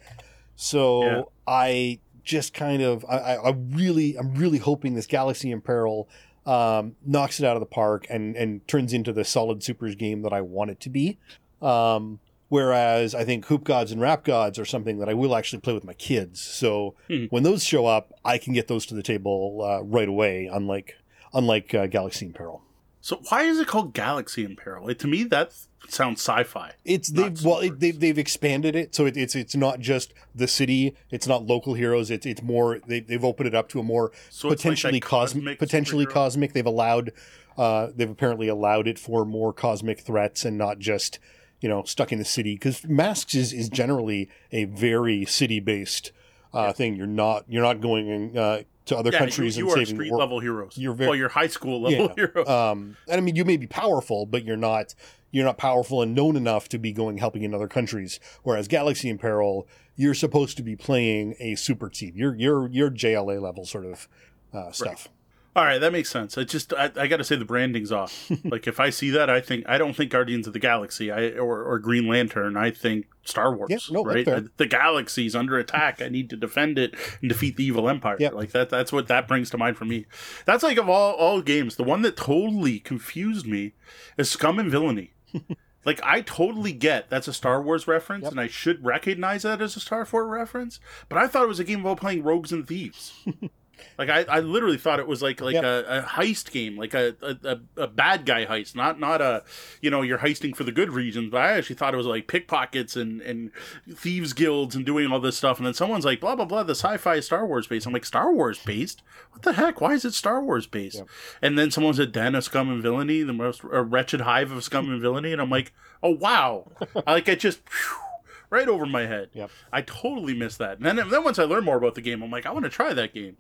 So 0.57 1.05
yeah. 1.05 1.23
I 1.47 2.01
just 2.25 2.55
kind 2.55 2.83
of, 2.83 3.05
I, 3.09 3.37
I, 3.37 3.51
really, 3.51 4.17
I'm 4.19 4.35
really 4.35 4.59
hoping 4.59 4.95
this 4.95 5.07
Galaxy 5.07 5.53
in 5.53 5.61
Peril 5.61 6.09
um, 6.45 6.97
knocks 7.05 7.39
it 7.39 7.47
out 7.47 7.57
of 7.57 7.61
the 7.61 7.67
park 7.67 8.07
and 8.09 8.35
and 8.35 8.67
turns 8.67 8.95
into 8.95 9.13
the 9.13 9.25
solid 9.25 9.63
supers 9.63 9.95
game 9.95 10.23
that 10.23 10.33
I 10.33 10.41
want 10.41 10.71
it 10.71 10.81
to 10.81 10.91
be. 10.91 11.19
Um, 11.61 12.21
Whereas 12.49 13.15
I 13.15 13.25
think 13.25 13.47
Hoop 13.47 13.65
Godz 13.65 13.93
and 13.93 14.01
Rap 14.01 14.25
Godz 14.25 14.59
are 14.59 14.65
something 14.65 14.99
that 14.99 15.09
I 15.09 15.15
will 15.15 15.37
actually 15.37 15.61
play 15.61 15.75
with 15.75 15.85
my 15.85 15.93
kids. 15.93 16.41
So 16.41 16.95
hmm. 17.09 17.27
when 17.27 17.43
those 17.43 17.63
show 17.63 17.87
up, 17.87 18.13
I 18.25 18.39
can 18.39 18.55
get 18.55 18.69
those 18.69 18.87
to 18.87 18.95
the 18.95 19.03
table 19.03 19.61
uh, 19.63 19.83
right 19.83 20.09
away. 20.09 20.49
Unlike 20.51 20.97
unlike 21.35 21.75
uh, 21.75 21.87
Galaxy 21.87 22.27
in 22.27 22.33
Peril. 22.33 22.63
So 23.01 23.21
why 23.29 23.43
is 23.43 23.59
it 23.59 23.67
called 23.67 23.95
Galaxy 23.95 24.45
in 24.45 24.57
Peril? 24.57 24.87
Like, 24.87 24.99
to 24.99 25.07
me, 25.07 25.25
that 25.25 25.53
sounds 25.89 26.21
sci-fi. 26.21 26.73
It's 26.85 27.09
they 27.09 27.33
well, 27.45 27.61
it, 27.61 27.81
they've 27.81 27.99
they've 27.99 28.19
expanded 28.19 28.75
it, 28.75 28.95
so 28.95 29.07
it, 29.07 29.17
it's 29.17 29.35
it's 29.35 29.55
not 29.55 29.81
just 29.81 30.13
the 30.35 30.49
city. 30.49 30.97
It's 31.11 31.27
not 31.27 31.47
local 31.47 31.75
heroes. 31.75 32.11
It's 32.11 32.27
it's 32.27 32.43
more 32.43 32.81
they 32.87 33.01
they've 33.01 33.25
opened 33.25 33.47
it 33.47 33.55
up 33.55 33.69
to 33.71 33.81
a 33.81 33.83
more 33.83 34.13
so 34.31 34.49
potentially 34.49 34.95
like 34.95 35.03
cosmic, 35.03 35.45
cosmic 35.45 35.59
potentially 35.59 36.07
superhero? 36.07 36.13
cosmic. 36.13 36.53
They've 36.53 36.67
allowed, 36.67 37.13
uh, 37.57 37.89
they've 37.95 38.11
apparently 38.11 38.49
allowed 38.49 38.89
it 38.89 38.99
for 38.99 39.25
more 39.25 39.53
cosmic 39.53 40.01
threats 40.01 40.45
and 40.45 40.59
not 40.59 40.79
just 40.79 41.19
you 41.61 41.69
know, 41.69 41.83
stuck 41.85 42.13
in 42.13 42.19
the 42.19 42.25
city 42.25 42.55
because 42.55 42.87
masks 42.87 43.35
is, 43.35 43.53
is 43.53 43.69
generally 43.69 44.29
a 44.53 44.65
very 44.65 45.25
city 45.25 45.61
based 45.61 46.13
uh, 46.55 46.67
yeah. 46.67 46.73
thing. 46.73 46.97
You're 46.97 47.07
not 47.07 47.45
you're 47.49 47.63
not 47.63 47.81
going 47.81 48.37
uh, 48.37 48.63
to 48.87 48.97
other 48.97 49.11
yeah, 49.11 49.19
countries 49.19 49.57
you, 49.57 49.65
you 49.65 49.71
and 49.71 49.83
are 49.83 49.85
saving 49.85 49.97
street 49.97 50.13
level 50.13 50.41
heroes. 50.41 50.77
You're 50.77 50.95
very, 50.95 51.09
well, 51.09 51.17
you're 51.17 51.29
high 51.29 51.47
school 51.47 51.83
level 51.83 52.07
yeah. 52.17 52.27
heroes. 52.27 52.49
Um, 52.49 52.97
and 53.07 53.19
I 53.19 53.21
mean, 53.21 53.37
you 53.37 53.45
may 53.45 53.57
be 53.57 53.67
powerful, 53.67 54.27
but 54.27 54.45
you're 54.45 54.57
not 54.57 54.95
you're 55.31 55.45
not 55.45 55.59
powerful 55.59 56.03
and 56.03 56.15
known 56.15 56.37
enough 56.37 56.69
to 56.71 56.79
be 56.79 56.93
going 56.93 57.19
helping 57.19 57.43
in 57.43 57.55
other 57.55 57.69
countries. 57.69 58.19
Whereas 58.43 58.69
Galaxy 58.69 59.09
in 59.09 59.19
Peril, 59.19 59.67
you're 59.97 60.15
supposed 60.15 60.57
to 60.57 60.63
be 60.63 60.77
playing 60.77 61.35
a 61.39 61.55
super 61.55 61.89
team. 61.89 62.13
You're 62.17 62.35
you're 62.35 62.69
you're 62.69 62.91
JLA 62.91 63.41
level 63.41 63.65
sort 63.65 63.85
of 63.87 64.09
uh, 64.53 64.73
stuff. 64.73 65.07
Right. 65.07 65.18
All 65.59 65.65
right, 65.65 65.79
that 65.79 65.93
makes 65.93 66.09
sense. 66.09 66.39
I 66.39 66.45
just 66.45 66.73
I, 66.73 66.93
I 66.95 67.09
got 67.09 67.17
to 67.17 67.25
say 67.25 67.35
the 67.35 67.45
branding's 67.45 67.91
off. 67.91 68.31
like 68.45 68.69
if 68.69 68.79
I 68.79 68.91
see 68.91 69.11
that, 69.11 69.29
I 69.29 69.41
think 69.41 69.69
I 69.69 69.77
don't 69.77 69.93
think 69.93 70.13
Guardians 70.13 70.47
of 70.47 70.53
the 70.53 70.61
Galaxy, 70.61 71.11
I 71.11 71.31
or, 71.31 71.65
or 71.65 71.81
Green 71.81 72.07
Lantern. 72.07 72.57
I 72.57 72.71
think 72.71 73.07
Star 73.25 73.53
Wars. 73.53 73.69
Yeah, 73.69 73.79
no, 73.91 74.05
right? 74.05 74.25
The 74.25 74.67
galaxy's 74.67 75.35
under 75.35 75.59
attack. 75.59 76.01
I 76.01 76.11
need 76.11 76.31
to 76.31 76.37
defend 76.37 76.79
it 76.79 76.95
and 77.21 77.29
defeat 77.29 77.57
the 77.57 77.65
evil 77.65 77.89
empire. 77.89 78.17
Yep. 78.21 78.35
Like 78.35 78.53
that. 78.53 78.71
That's 78.71 78.93
what 78.93 79.09
that 79.09 79.27
brings 79.27 79.51
to 79.51 79.59
mind 79.59 79.77
for 79.77 79.85
me. 79.85 80.07
That's 80.45 80.63
like 80.63 80.79
of 80.79 80.89
all 80.89 81.15
all 81.15 81.43
games, 81.43 81.75
the 81.75 81.83
one 81.83 82.03
that 82.03 82.17
totally 82.17 82.79
confused 82.79 83.45
me 83.45 83.73
is 84.17 84.31
Scum 84.31 84.61
and 84.61 84.71
Villainy. 84.71 85.15
like 85.85 86.01
I 86.05 86.21
totally 86.21 86.73
get 86.73 87.11
that's 87.11 87.27
a 87.27 87.33
Star 87.33 87.61
Wars 87.61 87.89
reference, 87.89 88.23
yep. 88.23 88.31
and 88.31 88.41
I 88.41 88.47
should 88.47 88.85
recognize 88.85 89.43
that 89.43 89.61
as 89.61 89.75
a 89.75 89.81
Star 89.81 90.07
Wars 90.13 90.29
reference. 90.29 90.79
But 91.09 91.19
I 91.19 91.27
thought 91.27 91.43
it 91.43 91.49
was 91.49 91.59
a 91.59 91.65
game 91.65 91.81
about 91.81 91.99
playing 91.99 92.23
rogues 92.23 92.53
and 92.53 92.65
thieves. 92.65 93.13
Like 93.99 94.09
I, 94.09 94.25
I 94.29 94.41
literally 94.41 94.79
thought 94.79 95.01
it 95.01 95.07
was 95.07 95.23
like 95.23 95.41
like 95.41 95.55
yep. 95.55 95.65
a, 95.65 95.99
a, 95.99 96.03
heist 96.03 96.51
game, 96.51 96.77
like 96.77 96.95
a, 96.95 97.15
a, 97.23 97.59
a 97.77 97.87
bad 97.87 98.25
guy 98.27 98.47
heist, 98.47 98.75
not 98.75 99.01
not 99.01 99.21
a 99.21 99.45
you 99.81 99.91
know 99.91 100.03
you're 100.03 100.19
heisting 100.19 100.55
for 100.55 100.65
the 100.65 100.73
good 100.73 100.91
reasons. 100.91 101.31
But 101.31 101.43
I 101.43 101.53
actually 101.53 101.77
thought 101.77 101.95
it 101.95 101.99
was 101.99 102.07
like 102.07 102.27
pickpockets 102.27 102.97
and 102.97 103.21
and 103.23 103.51
thieves 103.91 104.33
guilds 104.33 104.75
and 104.77 104.87
doing 104.87 105.11
all 105.11 105.21
this 105.21 105.37
stuff. 105.37 105.59
And 105.59 105.67
then 105.67 105.75
someone's 105.75 106.05
like 106.05 106.21
blah 106.21 106.37
blah 106.37 106.45
blah, 106.45 106.63
the 106.63 106.75
sci-fi 106.75 107.21
Star 107.21 107.47
Wars 107.47 107.67
based. 107.67 107.87
I'm 107.87 107.93
like 107.93 108.05
Star 108.05 108.33
Wars 108.33 108.59
based? 108.59 109.03
What 109.33 109.43
the 109.43 109.53
heck? 109.53 109.81
Why 109.81 109.95
is 109.95 110.05
it 110.05 110.15
Star 110.15 110.43
Wars 110.43 110.67
based? 110.67 110.97
Yep. 110.97 111.09
And 111.43 111.59
then 111.59 111.71
someone 111.71 111.95
said 111.95 112.13
Den 112.13 112.35
of 112.35 112.45
Scum 112.45 112.71
and 112.71 112.83
Villainy, 112.83 113.23
the 113.23 113.33
most 113.33 113.63
wretched 113.65 114.23
hive 114.23 114.51
of 114.51 114.63
scum 114.65 114.91
and 114.91 115.01
villainy, 115.01 115.33
and 115.33 115.41
I'm 115.41 115.51
like, 115.51 115.73
oh 116.03 116.11
wow, 116.15 116.71
like 117.07 117.29
I 117.29 117.35
just. 117.35 117.61
Whew, 117.69 118.08
right 118.51 118.69
over 118.69 118.87
my 118.87 119.07
head. 119.07 119.31
Yep. 119.33 119.51
I 119.73 119.83
totally 119.83 120.35
missed 120.35 120.59
that. 120.59 120.79
And 120.79 120.87
then, 120.87 120.97
then 121.09 121.25
once 121.25 121.39
I 121.39 121.45
learned 121.45 121.65
more 121.65 121.77
about 121.77 121.95
the 121.95 122.01
game, 122.01 122.23
I'm 122.23 122.31
like, 122.31 122.47
I 122.47 122.51
want 122.51 122.65
to 122.65 122.71
try 122.71 122.93
that 122.93 123.15
game. 123.15 123.37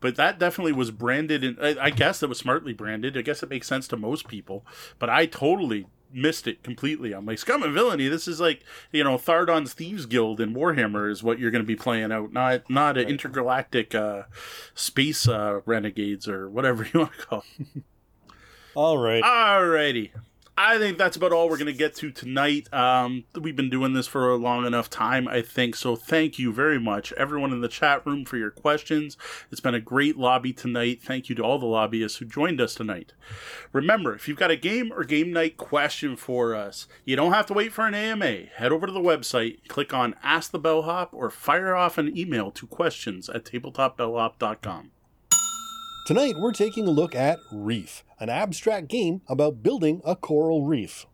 But 0.00 0.16
that 0.16 0.38
definitely 0.38 0.72
was 0.72 0.90
branded, 0.90 1.42
and 1.42 1.58
I, 1.60 1.86
I 1.86 1.90
guess 1.90 2.22
it 2.22 2.28
was 2.28 2.38
smartly 2.38 2.72
branded. 2.72 3.16
I 3.16 3.22
guess 3.22 3.42
it 3.42 3.50
makes 3.50 3.66
sense 3.66 3.88
to 3.88 3.96
most 3.96 4.28
people. 4.28 4.64
But 4.98 5.10
I 5.10 5.26
totally 5.26 5.86
missed 6.12 6.46
it 6.46 6.62
completely. 6.62 7.12
I'm 7.12 7.26
like, 7.26 7.38
Scum 7.38 7.62
and 7.62 7.74
Villainy, 7.74 8.08
this 8.08 8.28
is 8.28 8.40
like, 8.40 8.62
you 8.92 9.04
know, 9.04 9.18
Thardon's 9.18 9.74
Thieves 9.74 10.06
Guild 10.06 10.40
in 10.40 10.54
Warhammer 10.54 11.10
is 11.10 11.22
what 11.22 11.38
you're 11.38 11.50
going 11.50 11.62
to 11.62 11.66
be 11.66 11.76
playing 11.76 12.12
out, 12.12 12.32
not 12.32 12.68
not 12.70 12.96
an 12.96 13.08
intergalactic 13.08 13.94
uh, 13.94 14.22
space 14.74 15.28
uh, 15.28 15.60
renegades 15.66 16.28
or 16.28 16.48
whatever 16.48 16.86
you 16.94 17.00
want 17.00 17.12
to 17.12 17.26
call 17.26 17.44
It. 17.58 17.82
All 18.74 18.98
right. 18.98 19.22
All 19.22 19.66
righty. 19.66 20.12
I 20.60 20.76
think 20.76 20.98
that's 20.98 21.16
about 21.16 21.32
all 21.32 21.48
we're 21.48 21.56
going 21.56 21.66
to 21.66 21.72
get 21.72 21.94
to 21.96 22.10
tonight. 22.10 22.66
Um, 22.74 23.22
we've 23.40 23.54
been 23.54 23.70
doing 23.70 23.92
this 23.92 24.08
for 24.08 24.28
a 24.28 24.34
long 24.34 24.66
enough 24.66 24.90
time, 24.90 25.28
I 25.28 25.40
think. 25.40 25.76
So 25.76 25.94
thank 25.94 26.36
you 26.36 26.52
very 26.52 26.80
much, 26.80 27.12
everyone 27.12 27.52
in 27.52 27.60
the 27.60 27.68
chat 27.68 28.04
room, 28.04 28.24
for 28.24 28.36
your 28.36 28.50
questions. 28.50 29.16
It's 29.52 29.60
been 29.60 29.76
a 29.76 29.80
great 29.80 30.18
lobby 30.18 30.52
tonight. 30.52 31.00
Thank 31.00 31.28
you 31.28 31.36
to 31.36 31.44
all 31.44 31.60
the 31.60 31.66
lobbyists 31.66 32.18
who 32.18 32.24
joined 32.24 32.60
us 32.60 32.74
tonight. 32.74 33.12
Remember, 33.72 34.16
if 34.16 34.26
you've 34.26 34.36
got 34.36 34.50
a 34.50 34.56
game 34.56 34.92
or 34.92 35.04
game 35.04 35.32
night 35.32 35.58
question 35.58 36.16
for 36.16 36.56
us, 36.56 36.88
you 37.04 37.14
don't 37.14 37.34
have 37.34 37.46
to 37.46 37.54
wait 37.54 37.72
for 37.72 37.86
an 37.86 37.94
AMA. 37.94 38.46
Head 38.56 38.72
over 38.72 38.88
to 38.88 38.92
the 38.92 38.98
website, 38.98 39.68
click 39.68 39.94
on 39.94 40.16
Ask 40.24 40.50
the 40.50 40.58
Bellhop, 40.58 41.14
or 41.14 41.30
fire 41.30 41.76
off 41.76 41.98
an 41.98 42.18
email 42.18 42.50
to 42.50 42.66
questions 42.66 43.28
at 43.28 43.44
tabletopbellhop.com. 43.44 44.90
Tonight, 46.08 46.36
we're 46.38 46.52
taking 46.52 46.88
a 46.88 46.90
look 46.90 47.14
at 47.14 47.38
Reef, 47.52 48.02
an 48.20 48.28
abstract 48.28 48.88
game 48.88 49.22
about 49.28 49.62
building 49.62 50.00
a 50.04 50.16
coral 50.16 50.64
reef. 50.64 51.06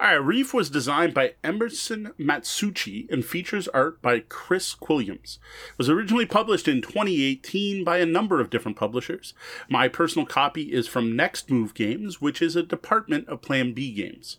All 0.00 0.08
right, 0.08 0.14
Reef 0.16 0.52
was 0.52 0.70
designed 0.70 1.14
by 1.14 1.34
Emerson 1.44 2.12
Matsuuchi 2.18 3.10
and 3.12 3.24
features 3.24 3.68
art 3.68 4.02
by 4.02 4.20
Chris 4.28 4.74
Quilliams. 4.74 5.38
It 5.70 5.78
was 5.78 5.88
originally 5.88 6.26
published 6.26 6.66
in 6.66 6.82
2018 6.82 7.84
by 7.84 7.98
a 7.98 8.06
number 8.06 8.40
of 8.40 8.50
different 8.50 8.76
publishers. 8.76 9.34
My 9.68 9.86
personal 9.86 10.26
copy 10.26 10.72
is 10.72 10.88
from 10.88 11.14
Next 11.14 11.48
Move 11.48 11.74
Games, 11.74 12.20
which 12.20 12.42
is 12.42 12.56
a 12.56 12.64
department 12.64 13.28
of 13.28 13.40
Plan 13.40 13.72
B 13.72 13.94
Games. 13.94 14.38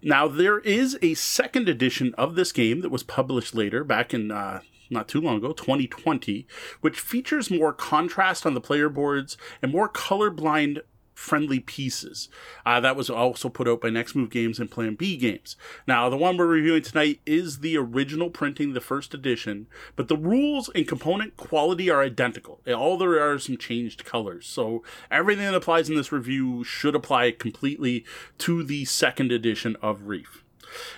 Now, 0.00 0.28
there 0.28 0.60
is 0.60 0.96
a 1.02 1.14
second 1.14 1.68
edition 1.68 2.14
of 2.16 2.36
this 2.36 2.52
game 2.52 2.80
that 2.82 2.92
was 2.92 3.02
published 3.02 3.56
later, 3.56 3.82
back 3.82 4.14
in 4.14 4.30
uh, 4.30 4.60
not 4.90 5.08
too 5.08 5.20
long 5.20 5.38
ago, 5.38 5.52
2020, 5.52 6.46
which 6.80 7.00
features 7.00 7.50
more 7.50 7.72
contrast 7.72 8.46
on 8.46 8.54
the 8.54 8.60
player 8.60 8.88
boards 8.88 9.36
and 9.60 9.72
more 9.72 9.88
colorblind 9.88 10.82
friendly 11.18 11.58
pieces. 11.58 12.28
Uh, 12.64 12.78
that 12.78 12.94
was 12.94 13.10
also 13.10 13.48
put 13.48 13.66
out 13.66 13.80
by 13.80 13.90
Next 13.90 14.14
Move 14.14 14.30
Games 14.30 14.60
and 14.60 14.70
Plan 14.70 14.94
B 14.94 15.16
Games. 15.16 15.56
Now, 15.86 16.08
the 16.08 16.16
one 16.16 16.36
we're 16.36 16.46
reviewing 16.46 16.82
tonight 16.82 17.20
is 17.26 17.58
the 17.58 17.76
original 17.76 18.30
printing, 18.30 18.72
the 18.72 18.80
first 18.80 19.12
edition, 19.14 19.66
but 19.96 20.06
the 20.06 20.16
rules 20.16 20.70
and 20.76 20.86
component 20.86 21.36
quality 21.36 21.90
are 21.90 22.02
identical. 22.02 22.60
All 22.68 22.96
there 22.96 23.20
are 23.20 23.38
some 23.40 23.56
changed 23.56 24.04
colors. 24.04 24.46
So 24.46 24.84
everything 25.10 25.44
that 25.44 25.54
applies 25.54 25.90
in 25.90 25.96
this 25.96 26.12
review 26.12 26.62
should 26.62 26.94
apply 26.94 27.32
completely 27.32 28.04
to 28.38 28.62
the 28.62 28.84
second 28.84 29.32
edition 29.32 29.76
of 29.82 30.06
Reef. 30.06 30.44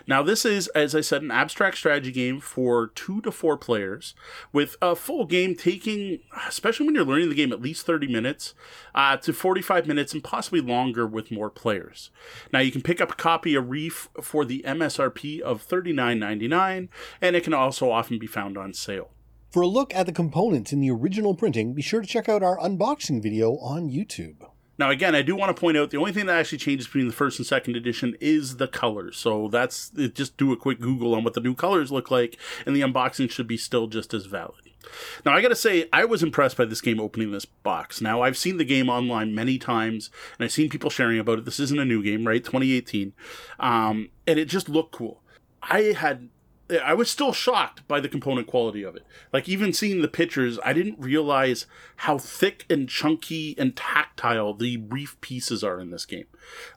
Now, 0.07 0.23
this 0.23 0.45
is, 0.45 0.69
as 0.69 0.95
I 0.95 1.01
said, 1.01 1.23
an 1.23 1.31
abstract 1.31 1.77
strategy 1.77 2.13
game 2.13 2.41
for 2.41 2.89
two 2.89 3.21
to 3.23 3.31
four 3.31 3.57
players, 3.57 4.15
with 4.53 4.77
a 4.83 4.97
full 4.97 5.27
game 5.27 5.55
taking, 5.55 6.21
especially 6.47 6.87
when 6.87 6.95
you're 6.95 7.05
learning 7.05 7.29
the 7.29 7.35
game, 7.35 7.53
at 7.53 7.63
least 7.63 7.87
30 7.87 8.07
minutes 8.09 8.55
uh, 8.95 9.17
to 9.19 9.33
45 9.33 9.87
minutes 9.87 10.13
and 10.13 10.25
possibly 10.25 10.61
longer 10.61 11.07
with 11.07 11.31
more 11.31 11.51
players. 11.51 12.11
Now, 12.53 12.61
you 12.61 12.73
can 12.73 12.83
pick 12.83 13.01
up 13.01 13.13
a 13.13 13.17
copy 13.17 13.55
of 13.55 13.71
Reef 13.71 14.09
for 14.21 14.45
the 14.45 14.63
MSRP 14.67 15.41
of 15.41 15.67
$39.99, 15.67 16.89
and 17.21 17.37
it 17.37 17.45
can 17.45 17.55
also 17.55 17.91
often 17.91 18.19
be 18.19 18.27
found 18.27 18.59
on 18.59 18.73
sale. 18.73 19.11
For 19.51 19.63
a 19.63 19.67
look 19.67 19.93
at 19.95 20.07
the 20.07 20.13
components 20.13 20.73
in 20.73 20.81
the 20.81 20.91
original 20.91 21.35
printing, 21.35 21.73
be 21.73 21.83
sure 21.83 22.01
to 22.01 22.07
check 22.07 22.29
out 22.29 22.43
our 22.43 22.57
unboxing 22.59 23.21
video 23.21 23.57
on 23.57 23.91
YouTube. 23.91 24.50
Now, 24.81 24.89
again, 24.89 25.15
I 25.15 25.21
do 25.21 25.37
want 25.37 25.55
to 25.55 25.61
point 25.61 25.77
out 25.77 25.91
the 25.91 25.99
only 25.99 26.11
thing 26.11 26.25
that 26.25 26.39
actually 26.39 26.57
changes 26.57 26.87
between 26.87 27.07
the 27.07 27.13
first 27.13 27.39
and 27.39 27.47
second 27.47 27.77
edition 27.77 28.17
is 28.19 28.57
the 28.57 28.67
colors. 28.67 29.19
So 29.19 29.49
that's 29.49 29.91
just 29.91 30.39
do 30.39 30.53
a 30.53 30.57
quick 30.57 30.81
Google 30.81 31.15
on 31.15 31.23
what 31.23 31.35
the 31.35 31.41
new 31.41 31.55
colors 31.55 31.93
look 31.93 32.11
like, 32.11 32.39
and 32.65 32.75
the 32.75 32.81
unboxing 32.81 33.31
should 33.31 33.47
be 33.47 33.59
still 33.59 33.89
just 33.89 34.15
as 34.15 34.25
valid. 34.25 34.71
Now, 35.27 35.35
I 35.35 35.43
got 35.43 35.49
to 35.49 35.55
say, 35.55 35.87
I 35.93 36.07
was 36.07 36.23
impressed 36.23 36.57
by 36.57 36.65
this 36.65 36.81
game 36.81 36.99
opening 36.99 37.31
this 37.31 37.45
box. 37.45 38.01
Now, 38.01 38.23
I've 38.23 38.39
seen 38.39 38.57
the 38.57 38.65
game 38.65 38.89
online 38.89 39.35
many 39.35 39.59
times, 39.59 40.09
and 40.39 40.47
I've 40.47 40.53
seen 40.53 40.71
people 40.71 40.89
sharing 40.89 41.19
about 41.19 41.41
it. 41.41 41.45
This 41.45 41.61
isn't 41.61 41.79
a 41.79 41.85
new 41.85 42.03
game, 42.03 42.27
right? 42.27 42.43
2018. 42.43 43.13
Um, 43.59 44.09
and 44.27 44.39
it 44.39 44.47
just 44.47 44.71
looked 44.71 44.93
cool. 44.93 45.21
I 45.63 45.93
had 45.95 46.31
I 46.71 46.95
was 46.95 47.11
still 47.11 47.33
shocked 47.33 47.87
by 47.89 48.01
the 48.01 48.09
component 48.09 48.47
quality 48.47 48.83
of 48.83 48.97
it. 48.97 49.07
Like 49.33 49.49
even 49.49 49.73
seeing 49.73 50.03
the 50.03 50.09
pictures, 50.09 50.59
I 50.65 50.73
didn't 50.73 50.99
realize 50.99 51.67
how 51.97 52.19
thick 52.19 52.65
and 52.71 52.89
chunky 52.89 53.55
and 53.59 53.77
tactile 53.77 54.55
the 54.55 54.79
reef 54.79 55.21
pieces 55.21 55.63
are 55.65 55.81
in 55.81 55.91
this 55.91 56.07
game. 56.07 56.27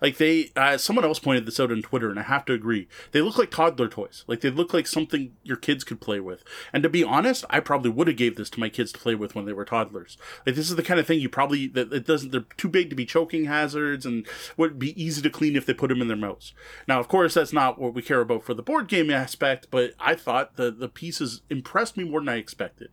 Like 0.01 0.17
they, 0.17 0.51
uh, 0.55 0.77
someone 0.77 1.05
else 1.05 1.19
pointed 1.19 1.45
this 1.45 1.59
out 1.59 1.71
on 1.71 1.81
Twitter, 1.81 2.09
and 2.09 2.19
I 2.19 2.23
have 2.23 2.45
to 2.45 2.53
agree. 2.53 2.87
They 3.11 3.21
look 3.21 3.37
like 3.37 3.51
toddler 3.51 3.87
toys. 3.87 4.23
Like 4.27 4.41
they 4.41 4.49
look 4.49 4.73
like 4.73 4.87
something 4.87 5.33
your 5.43 5.57
kids 5.57 5.83
could 5.83 6.01
play 6.01 6.19
with. 6.19 6.43
And 6.71 6.83
to 6.83 6.89
be 6.89 7.03
honest, 7.03 7.45
I 7.49 7.59
probably 7.59 7.91
would 7.91 8.07
have 8.07 8.17
gave 8.17 8.35
this 8.35 8.49
to 8.51 8.59
my 8.59 8.69
kids 8.69 8.91
to 8.93 8.99
play 8.99 9.15
with 9.15 9.35
when 9.35 9.45
they 9.45 9.53
were 9.53 9.65
toddlers. 9.65 10.17
Like 10.45 10.55
this 10.55 10.69
is 10.69 10.75
the 10.75 10.83
kind 10.83 10.99
of 10.99 11.07
thing 11.07 11.19
you 11.19 11.29
probably 11.29 11.67
that 11.67 11.93
it 11.93 12.05
doesn't. 12.05 12.31
They're 12.31 12.45
too 12.57 12.69
big 12.69 12.89
to 12.89 12.95
be 12.95 13.05
choking 13.05 13.45
hazards, 13.45 14.05
and 14.05 14.27
would 14.57 14.79
be 14.79 15.01
easy 15.01 15.21
to 15.21 15.29
clean 15.29 15.55
if 15.55 15.65
they 15.65 15.73
put 15.73 15.89
them 15.89 16.01
in 16.01 16.07
their 16.07 16.17
mouths. 16.17 16.53
Now, 16.87 16.99
of 16.99 17.07
course, 17.07 17.33
that's 17.33 17.53
not 17.53 17.79
what 17.79 17.93
we 17.93 18.01
care 18.01 18.21
about 18.21 18.43
for 18.43 18.53
the 18.53 18.63
board 18.63 18.87
game 18.87 19.09
aspect, 19.09 19.67
but 19.71 19.82
but 19.84 19.93
I 19.99 20.15
thought 20.15 20.55
the, 20.55 20.71
the 20.71 20.88
pieces 20.88 21.41
impressed 21.49 21.97
me 21.97 22.03
more 22.03 22.21
than 22.21 22.29
I 22.29 22.38
expected. 22.38 22.89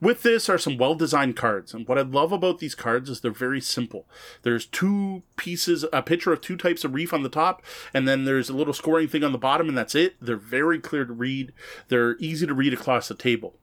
With 0.00 0.22
this 0.22 0.48
are 0.48 0.58
some 0.58 0.78
well 0.78 0.94
designed 0.94 1.36
cards, 1.36 1.74
and 1.74 1.86
what 1.86 1.98
I 1.98 2.02
love 2.02 2.32
about 2.32 2.58
these 2.58 2.74
cards 2.74 3.10
is 3.10 3.20
they're 3.20 3.30
very 3.30 3.60
simple. 3.60 4.08
There's 4.42 4.66
two 4.66 5.22
pieces, 5.36 5.84
a 5.92 6.02
picture 6.02 6.32
of 6.32 6.40
two 6.40 6.56
types 6.56 6.84
of 6.84 6.94
reef 6.94 7.12
on 7.12 7.22
the 7.22 7.28
top, 7.28 7.62
and 7.92 8.08
then 8.08 8.24
there's 8.24 8.48
a 8.48 8.56
little 8.56 8.72
scoring 8.72 9.08
thing 9.08 9.22
on 9.22 9.32
the 9.32 9.38
bottom, 9.38 9.68
and 9.68 9.76
that's 9.76 9.94
it. 9.94 10.16
They're 10.20 10.36
very 10.36 10.78
clear 10.78 11.04
to 11.04 11.12
read, 11.12 11.52
they're 11.88 12.16
easy 12.16 12.46
to 12.46 12.54
read 12.54 12.72
across 12.72 13.08
the 13.08 13.14
table. 13.14 13.56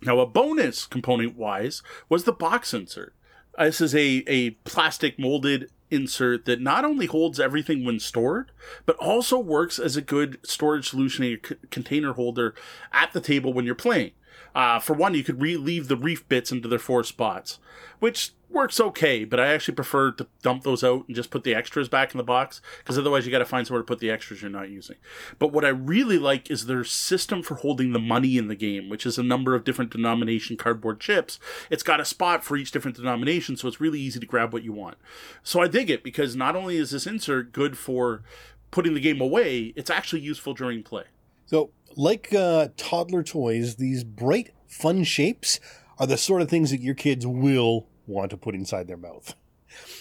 Now, 0.00 0.20
a 0.20 0.26
bonus 0.26 0.86
component 0.86 1.36
wise 1.36 1.82
was 2.08 2.24
the 2.24 2.32
box 2.32 2.72
insert. 2.72 3.14
This 3.58 3.80
is 3.80 3.94
a, 3.94 4.24
a 4.26 4.50
plastic 4.64 5.18
molded 5.18 5.70
insert 5.90 6.44
that 6.44 6.60
not 6.60 6.84
only 6.84 7.06
holds 7.06 7.38
everything 7.38 7.84
when 7.84 8.00
stored, 8.00 8.50
but 8.84 8.96
also 8.96 9.38
works 9.38 9.78
as 9.78 9.96
a 9.96 10.02
good 10.02 10.38
storage 10.44 10.88
solution 10.88 11.24
in 11.24 11.30
your 11.30 11.40
c- 11.46 11.54
container 11.70 12.12
holder 12.12 12.54
at 12.92 13.12
the 13.12 13.20
table 13.20 13.52
when 13.52 13.64
you're 13.64 13.74
playing. 13.74 14.12
Uh, 14.54 14.78
for 14.78 14.94
one, 14.94 15.14
you 15.14 15.22
could 15.22 15.40
re- 15.40 15.56
leave 15.56 15.88
the 15.88 15.96
reef 15.96 16.26
bits 16.28 16.50
into 16.50 16.68
their 16.68 16.78
four 16.78 17.04
spots, 17.04 17.58
which 17.98 18.32
works 18.48 18.80
okay, 18.80 19.24
but 19.24 19.40
I 19.40 19.48
actually 19.48 19.74
prefer 19.74 20.12
to 20.12 20.26
dump 20.42 20.62
those 20.62 20.82
out 20.82 21.04
and 21.06 21.16
just 21.16 21.30
put 21.30 21.44
the 21.44 21.54
extras 21.54 21.88
back 21.88 22.12
in 22.12 22.18
the 22.18 22.24
box 22.24 22.60
because 22.78 22.98
otherwise 22.98 23.26
you 23.26 23.32
got 23.32 23.40
to 23.40 23.44
find 23.44 23.66
somewhere 23.66 23.82
to 23.82 23.86
put 23.86 23.98
the 23.98 24.10
extras 24.10 24.40
you're 24.40 24.50
not 24.50 24.70
using. 24.70 24.96
But 25.38 25.52
what 25.52 25.64
I 25.64 25.68
really 25.68 26.18
like 26.18 26.50
is 26.50 26.66
their 26.66 26.84
system 26.84 27.42
for 27.42 27.56
holding 27.56 27.92
the 27.92 27.98
money 27.98 28.38
in 28.38 28.48
the 28.48 28.54
game, 28.54 28.88
which 28.88 29.04
is 29.04 29.18
a 29.18 29.22
number 29.22 29.54
of 29.54 29.64
different 29.64 29.90
denomination 29.90 30.56
cardboard 30.56 31.00
chips. 31.00 31.38
It's 31.70 31.82
got 31.82 32.00
a 32.00 32.04
spot 32.04 32.44
for 32.44 32.56
each 32.56 32.70
different 32.70 32.96
denomination, 32.96 33.56
so 33.56 33.68
it's 33.68 33.80
really 33.80 34.00
easy 34.00 34.20
to 34.20 34.26
grab 34.26 34.52
what 34.52 34.64
you 34.64 34.72
want. 34.72 34.96
So 35.42 35.60
I 35.60 35.68
dig 35.68 35.90
it 35.90 36.02
because 36.02 36.36
not 36.36 36.56
only 36.56 36.76
is 36.76 36.90
this 36.90 37.06
insert 37.06 37.52
good 37.52 37.76
for 37.76 38.22
putting 38.70 38.94
the 38.94 39.00
game 39.00 39.20
away, 39.20 39.72
it's 39.76 39.90
actually 39.90 40.22
useful 40.22 40.54
during 40.54 40.82
play. 40.82 41.04
So, 41.46 41.70
like 41.96 42.32
uh, 42.34 42.68
toddler 42.76 43.22
toys, 43.22 43.76
these 43.76 44.04
bright, 44.04 44.50
fun 44.66 45.04
shapes 45.04 45.60
are 45.98 46.06
the 46.06 46.16
sort 46.16 46.42
of 46.42 46.48
things 46.48 46.70
that 46.70 46.80
your 46.80 46.94
kids 46.94 47.26
will 47.26 47.86
want 48.06 48.30
to 48.30 48.36
put 48.36 48.54
inside 48.54 48.88
their 48.88 48.96
mouth. 48.96 49.34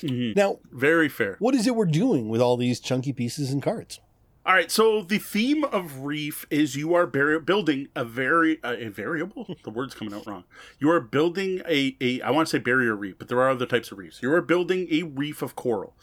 Mm-hmm. 0.02 0.38
Now, 0.38 0.60
very 0.72 1.10
fair. 1.10 1.38
What 1.40 1.56
is 1.56 1.68
it 1.68 1.76
we're 1.76 1.86
doing 1.86 2.30
with 2.30 2.42
all 2.42 2.58
these 2.58 2.80
chunky 2.80 3.14
pieces 3.14 3.52
and 3.52 3.62
cards? 3.62 4.00
All 4.46 4.54
right, 4.54 4.70
so 4.70 5.02
the 5.02 5.18
theme 5.18 5.64
of 5.64 6.02
Reef 6.02 6.46
is 6.52 6.76
you 6.76 6.94
are 6.94 7.08
bar- 7.08 7.40
building 7.40 7.88
a 7.96 8.06
very 8.06 8.64
uh, 8.64 8.76
a 8.78 8.90
variable. 8.90 9.58
The 9.64 9.72
word's 9.72 9.96
coming 9.96 10.14
out 10.14 10.28
wrong. 10.28 10.44
You 10.78 10.92
are 10.92 11.00
building 11.00 11.64
a 11.68 11.98
a 12.00 12.22
I 12.22 12.30
want 12.30 12.48
to 12.48 12.52
say 12.52 12.60
barrier 12.60 12.96
reef, 12.96 13.18
but 13.18 13.28
there 13.28 13.40
are 13.40 13.50
other 13.50 13.66
types 13.66 13.92
of 13.92 13.98
reefs. 13.98 14.22
You 14.22 14.32
are 14.32 14.42
building 14.42 14.88
a 14.92 15.02
reef 15.02 15.42
of 15.42 15.56
coral 15.56 15.96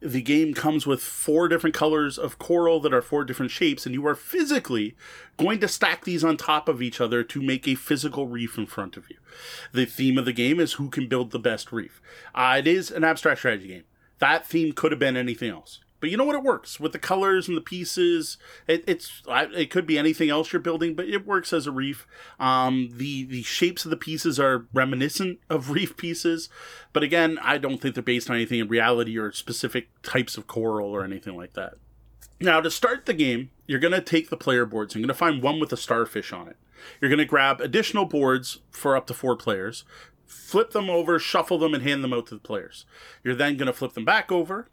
the 0.00 0.22
game 0.22 0.52
comes 0.54 0.86
with 0.86 1.02
four 1.02 1.48
different 1.48 1.74
colors 1.74 2.18
of 2.18 2.38
coral 2.38 2.80
that 2.80 2.92
are 2.92 3.02
four 3.02 3.24
different 3.24 3.50
shapes, 3.50 3.86
and 3.86 3.94
you 3.94 4.06
are 4.06 4.14
physically 4.14 4.94
going 5.36 5.60
to 5.60 5.68
stack 5.68 6.04
these 6.04 6.22
on 6.24 6.36
top 6.36 6.68
of 6.68 6.82
each 6.82 7.00
other 7.00 7.22
to 7.24 7.42
make 7.42 7.66
a 7.66 7.74
physical 7.74 8.26
reef 8.26 8.58
in 8.58 8.66
front 8.66 8.96
of 8.96 9.08
you. 9.08 9.16
The 9.72 9.86
theme 9.86 10.18
of 10.18 10.24
the 10.24 10.32
game 10.32 10.60
is 10.60 10.74
who 10.74 10.90
can 10.90 11.08
build 11.08 11.30
the 11.30 11.38
best 11.38 11.72
reef. 11.72 12.00
Uh, 12.34 12.56
it 12.58 12.66
is 12.66 12.90
an 12.90 13.04
abstract 13.04 13.40
strategy 13.40 13.68
game. 13.68 13.84
That 14.18 14.46
theme 14.46 14.72
could 14.72 14.92
have 14.92 14.98
been 14.98 15.16
anything 15.16 15.50
else. 15.50 15.80
But 16.04 16.10
you 16.10 16.18
know 16.18 16.24
what? 16.24 16.36
It 16.36 16.42
works 16.42 16.78
with 16.78 16.92
the 16.92 16.98
colors 16.98 17.48
and 17.48 17.56
the 17.56 17.62
pieces. 17.62 18.36
It, 18.66 18.84
it's 18.86 19.22
it 19.26 19.70
could 19.70 19.86
be 19.86 19.98
anything 19.98 20.28
else 20.28 20.52
you're 20.52 20.60
building, 20.60 20.94
but 20.94 21.08
it 21.08 21.26
works 21.26 21.50
as 21.50 21.66
a 21.66 21.72
reef. 21.72 22.06
Um, 22.38 22.90
the 22.92 23.24
the 23.24 23.42
shapes 23.42 23.86
of 23.86 23.90
the 23.90 23.96
pieces 23.96 24.38
are 24.38 24.66
reminiscent 24.74 25.38
of 25.48 25.70
reef 25.70 25.96
pieces, 25.96 26.50
but 26.92 27.02
again, 27.02 27.38
I 27.40 27.56
don't 27.56 27.80
think 27.80 27.94
they're 27.94 28.02
based 28.02 28.28
on 28.28 28.36
anything 28.36 28.60
in 28.60 28.68
reality 28.68 29.16
or 29.16 29.32
specific 29.32 29.88
types 30.02 30.36
of 30.36 30.46
coral 30.46 30.90
or 30.90 31.04
anything 31.04 31.38
like 31.38 31.54
that. 31.54 31.76
Now, 32.38 32.60
to 32.60 32.70
start 32.70 33.06
the 33.06 33.14
game, 33.14 33.48
you're 33.66 33.80
going 33.80 33.94
to 33.94 34.02
take 34.02 34.28
the 34.28 34.36
player 34.36 34.66
boards. 34.66 34.94
You're 34.94 35.00
going 35.00 35.08
to 35.08 35.14
find 35.14 35.42
one 35.42 35.58
with 35.58 35.72
a 35.72 35.78
starfish 35.78 36.34
on 36.34 36.48
it. 36.48 36.58
You're 37.00 37.08
going 37.08 37.16
to 37.16 37.24
grab 37.24 37.62
additional 37.62 38.04
boards 38.04 38.58
for 38.70 38.94
up 38.94 39.06
to 39.06 39.14
four 39.14 39.36
players, 39.36 39.84
flip 40.26 40.72
them 40.72 40.90
over, 40.90 41.18
shuffle 41.18 41.56
them, 41.56 41.72
and 41.72 41.82
hand 41.82 42.04
them 42.04 42.12
out 42.12 42.26
to 42.26 42.34
the 42.34 42.40
players. 42.40 42.84
You're 43.22 43.34
then 43.34 43.56
going 43.56 43.68
to 43.68 43.72
flip 43.72 43.94
them 43.94 44.04
back 44.04 44.30
over, 44.30 44.68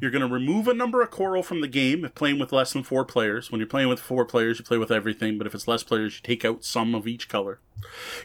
you're 0.00 0.10
going 0.10 0.26
to 0.26 0.32
remove 0.32 0.68
a 0.68 0.74
number 0.74 1.02
of 1.02 1.10
coral 1.10 1.42
from 1.42 1.60
the 1.60 1.68
game 1.68 2.04
if 2.04 2.14
playing 2.14 2.38
with 2.38 2.52
less 2.52 2.72
than 2.72 2.82
four 2.82 3.04
players. 3.04 3.50
When 3.50 3.60
you're 3.60 3.68
playing 3.68 3.88
with 3.88 4.00
four 4.00 4.24
players, 4.24 4.58
you 4.58 4.64
play 4.64 4.78
with 4.78 4.90
everything, 4.90 5.38
but 5.38 5.46
if 5.46 5.54
it's 5.54 5.68
less 5.68 5.82
players, 5.82 6.16
you 6.16 6.20
take 6.22 6.44
out 6.44 6.64
some 6.64 6.94
of 6.94 7.06
each 7.06 7.28
color. 7.28 7.60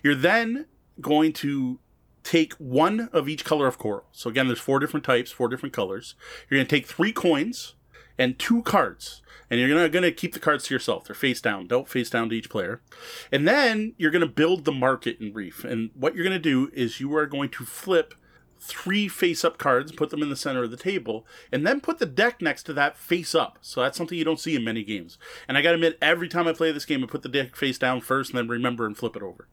You're 0.03 0.15
then 0.15 0.65
going 0.99 1.33
to 1.33 1.79
take 2.23 2.53
one 2.53 3.09
of 3.13 3.29
each 3.29 3.45
color 3.45 3.67
of 3.67 3.77
coral. 3.77 4.05
So 4.11 4.29
again, 4.29 4.47
there's 4.47 4.59
four 4.59 4.79
different 4.79 5.05
types, 5.05 5.31
four 5.31 5.47
different 5.47 5.73
colors. 5.73 6.15
You're 6.49 6.57
going 6.57 6.67
to 6.67 6.75
take 6.75 6.87
three 6.87 7.11
coins 7.11 7.75
and 8.17 8.37
two 8.39 8.61
cards. 8.63 9.21
And 9.49 9.59
you're 9.59 9.69
gonna, 9.69 9.89
gonna 9.89 10.11
keep 10.11 10.33
the 10.33 10.39
cards 10.39 10.65
to 10.65 10.73
yourself. 10.73 11.05
They're 11.05 11.15
face 11.15 11.39
down. 11.39 11.67
Don't 11.67 11.87
face 11.87 12.09
down 12.09 12.29
to 12.29 12.35
each 12.35 12.49
player. 12.49 12.81
And 13.31 13.47
then 13.47 13.93
you're 13.97 14.11
gonna 14.11 14.25
build 14.25 14.65
the 14.65 14.71
market 14.71 15.19
in 15.19 15.33
Reef. 15.33 15.63
And 15.63 15.91
what 15.93 16.15
you're 16.15 16.23
gonna 16.23 16.39
do 16.39 16.71
is 16.73 16.99
you 16.99 17.15
are 17.15 17.27
going 17.27 17.49
to 17.49 17.65
flip 17.65 18.15
three 18.59 19.07
face 19.07 19.43
up 19.45 19.57
cards, 19.57 19.91
put 19.91 20.09
them 20.09 20.23
in 20.23 20.29
the 20.29 20.35
center 20.35 20.63
of 20.63 20.71
the 20.71 20.77
table, 20.77 21.25
and 21.51 21.65
then 21.65 21.81
put 21.81 21.99
the 21.99 22.05
deck 22.05 22.41
next 22.41 22.63
to 22.63 22.73
that 22.73 22.97
face 22.97 23.35
up. 23.35 23.57
So 23.61 23.81
that's 23.81 23.97
something 23.97 24.17
you 24.17 24.23
don't 24.23 24.39
see 24.39 24.55
in 24.55 24.63
many 24.63 24.83
games. 24.83 25.17
And 25.47 25.57
I 25.57 25.61
gotta 25.61 25.75
admit, 25.75 25.97
every 26.01 26.27
time 26.27 26.47
I 26.47 26.53
play 26.53 26.71
this 26.71 26.85
game, 26.85 27.03
I 27.03 27.07
put 27.07 27.21
the 27.21 27.29
deck 27.29 27.55
face 27.55 27.77
down 27.77 28.01
first 28.01 28.31
and 28.31 28.37
then 28.37 28.47
remember 28.47 28.85
and 28.85 28.97
flip 28.97 29.15
it 29.15 29.23
over. 29.23 29.47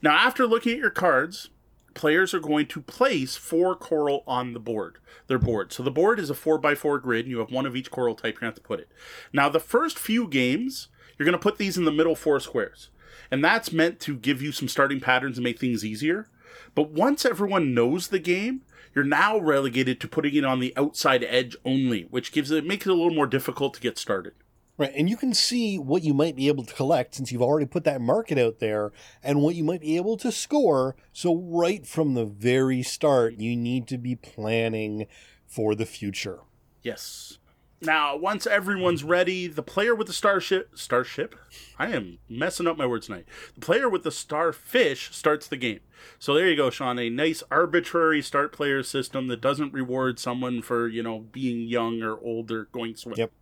Now, 0.00 0.12
after 0.12 0.46
looking 0.46 0.72
at 0.72 0.78
your 0.78 0.90
cards, 0.90 1.50
players 1.94 2.32
are 2.32 2.40
going 2.40 2.66
to 2.66 2.80
place 2.80 3.36
four 3.36 3.74
coral 3.74 4.22
on 4.26 4.52
the 4.52 4.60
board, 4.60 4.98
their 5.26 5.38
board. 5.38 5.72
So 5.72 5.82
the 5.82 5.90
board 5.90 6.20
is 6.20 6.30
a 6.30 6.34
four 6.34 6.58
by 6.58 6.74
four 6.74 6.98
grid, 6.98 7.24
and 7.24 7.30
you 7.30 7.38
have 7.38 7.50
one 7.50 7.66
of 7.66 7.74
each 7.74 7.90
coral 7.90 8.14
type. 8.14 8.34
You're 8.34 8.40
to 8.40 8.46
have 8.46 8.54
to 8.54 8.60
put 8.60 8.80
it. 8.80 8.88
Now, 9.32 9.48
the 9.48 9.58
first 9.58 9.98
few 9.98 10.28
games, 10.28 10.88
you're 11.18 11.30
to 11.30 11.38
put 11.38 11.58
these 11.58 11.76
in 11.76 11.84
the 11.84 11.90
middle 11.90 12.14
four 12.14 12.38
squares, 12.38 12.90
and 13.30 13.44
that's 13.44 13.72
meant 13.72 13.98
to 14.00 14.16
give 14.16 14.40
you 14.40 14.52
some 14.52 14.68
starting 14.68 15.00
patterns 15.00 15.38
and 15.38 15.44
make 15.44 15.58
things 15.58 15.84
easier. 15.84 16.28
But 16.74 16.90
once 16.90 17.24
everyone 17.24 17.74
knows 17.74 18.08
the 18.08 18.18
game, 18.18 18.62
you're 18.94 19.04
now 19.04 19.38
relegated 19.38 20.00
to 20.00 20.08
putting 20.08 20.34
it 20.34 20.44
on 20.44 20.60
the 20.60 20.72
outside 20.76 21.24
edge 21.24 21.56
only, 21.64 22.02
which 22.10 22.32
gives 22.32 22.50
it 22.50 22.66
makes 22.66 22.86
it 22.86 22.90
a 22.90 22.94
little 22.94 23.14
more 23.14 23.26
difficult 23.26 23.74
to 23.74 23.80
get 23.80 23.98
started. 23.98 24.34
Right. 24.76 24.92
And 24.94 25.10
you 25.10 25.16
can 25.16 25.34
see 25.34 25.76
what 25.76 26.04
you 26.04 26.14
might 26.14 26.36
be 26.36 26.46
able 26.46 26.64
to 26.64 26.74
collect 26.74 27.16
since 27.16 27.32
you've 27.32 27.42
already 27.42 27.66
put 27.66 27.82
that 27.82 28.00
market 28.00 28.38
out 28.38 28.60
there 28.60 28.92
and 29.24 29.42
what 29.42 29.56
you 29.56 29.64
might 29.64 29.80
be 29.80 29.96
able 29.96 30.16
to 30.18 30.30
score. 30.30 30.94
So, 31.12 31.34
right 31.34 31.84
from 31.84 32.14
the 32.14 32.24
very 32.24 32.84
start, 32.84 33.34
you 33.38 33.56
need 33.56 33.88
to 33.88 33.98
be 33.98 34.14
planning 34.14 35.08
for 35.48 35.74
the 35.74 35.84
future. 35.84 36.40
Yes. 36.82 37.38
Now, 37.80 38.16
once 38.16 38.46
everyone's 38.46 39.04
ready, 39.04 39.46
the 39.46 39.62
player 39.62 39.94
with 39.94 40.08
the 40.08 40.12
starship 40.12 40.76
starship, 40.76 41.36
I 41.78 41.88
am 41.92 42.18
messing 42.28 42.66
up 42.66 42.76
my 42.76 42.86
words 42.86 43.06
tonight. 43.06 43.26
The 43.54 43.60
player 43.60 43.88
with 43.88 44.02
the 44.02 44.10
starfish 44.10 45.14
starts 45.14 45.46
the 45.46 45.56
game. 45.56 45.80
So 46.18 46.34
there 46.34 46.48
you 46.48 46.56
go, 46.56 46.70
Sean. 46.70 46.98
A 46.98 47.08
nice 47.08 47.42
arbitrary 47.50 48.20
start 48.20 48.52
player 48.52 48.82
system 48.82 49.28
that 49.28 49.40
doesn't 49.40 49.72
reward 49.72 50.18
someone 50.18 50.60
for 50.60 50.88
you 50.88 51.02
know 51.04 51.20
being 51.30 51.68
young 51.68 52.02
or 52.02 52.18
old 52.18 52.50
or 52.50 52.64
going 52.64 52.96
swim. 52.96 53.14
Yep. 53.16 53.32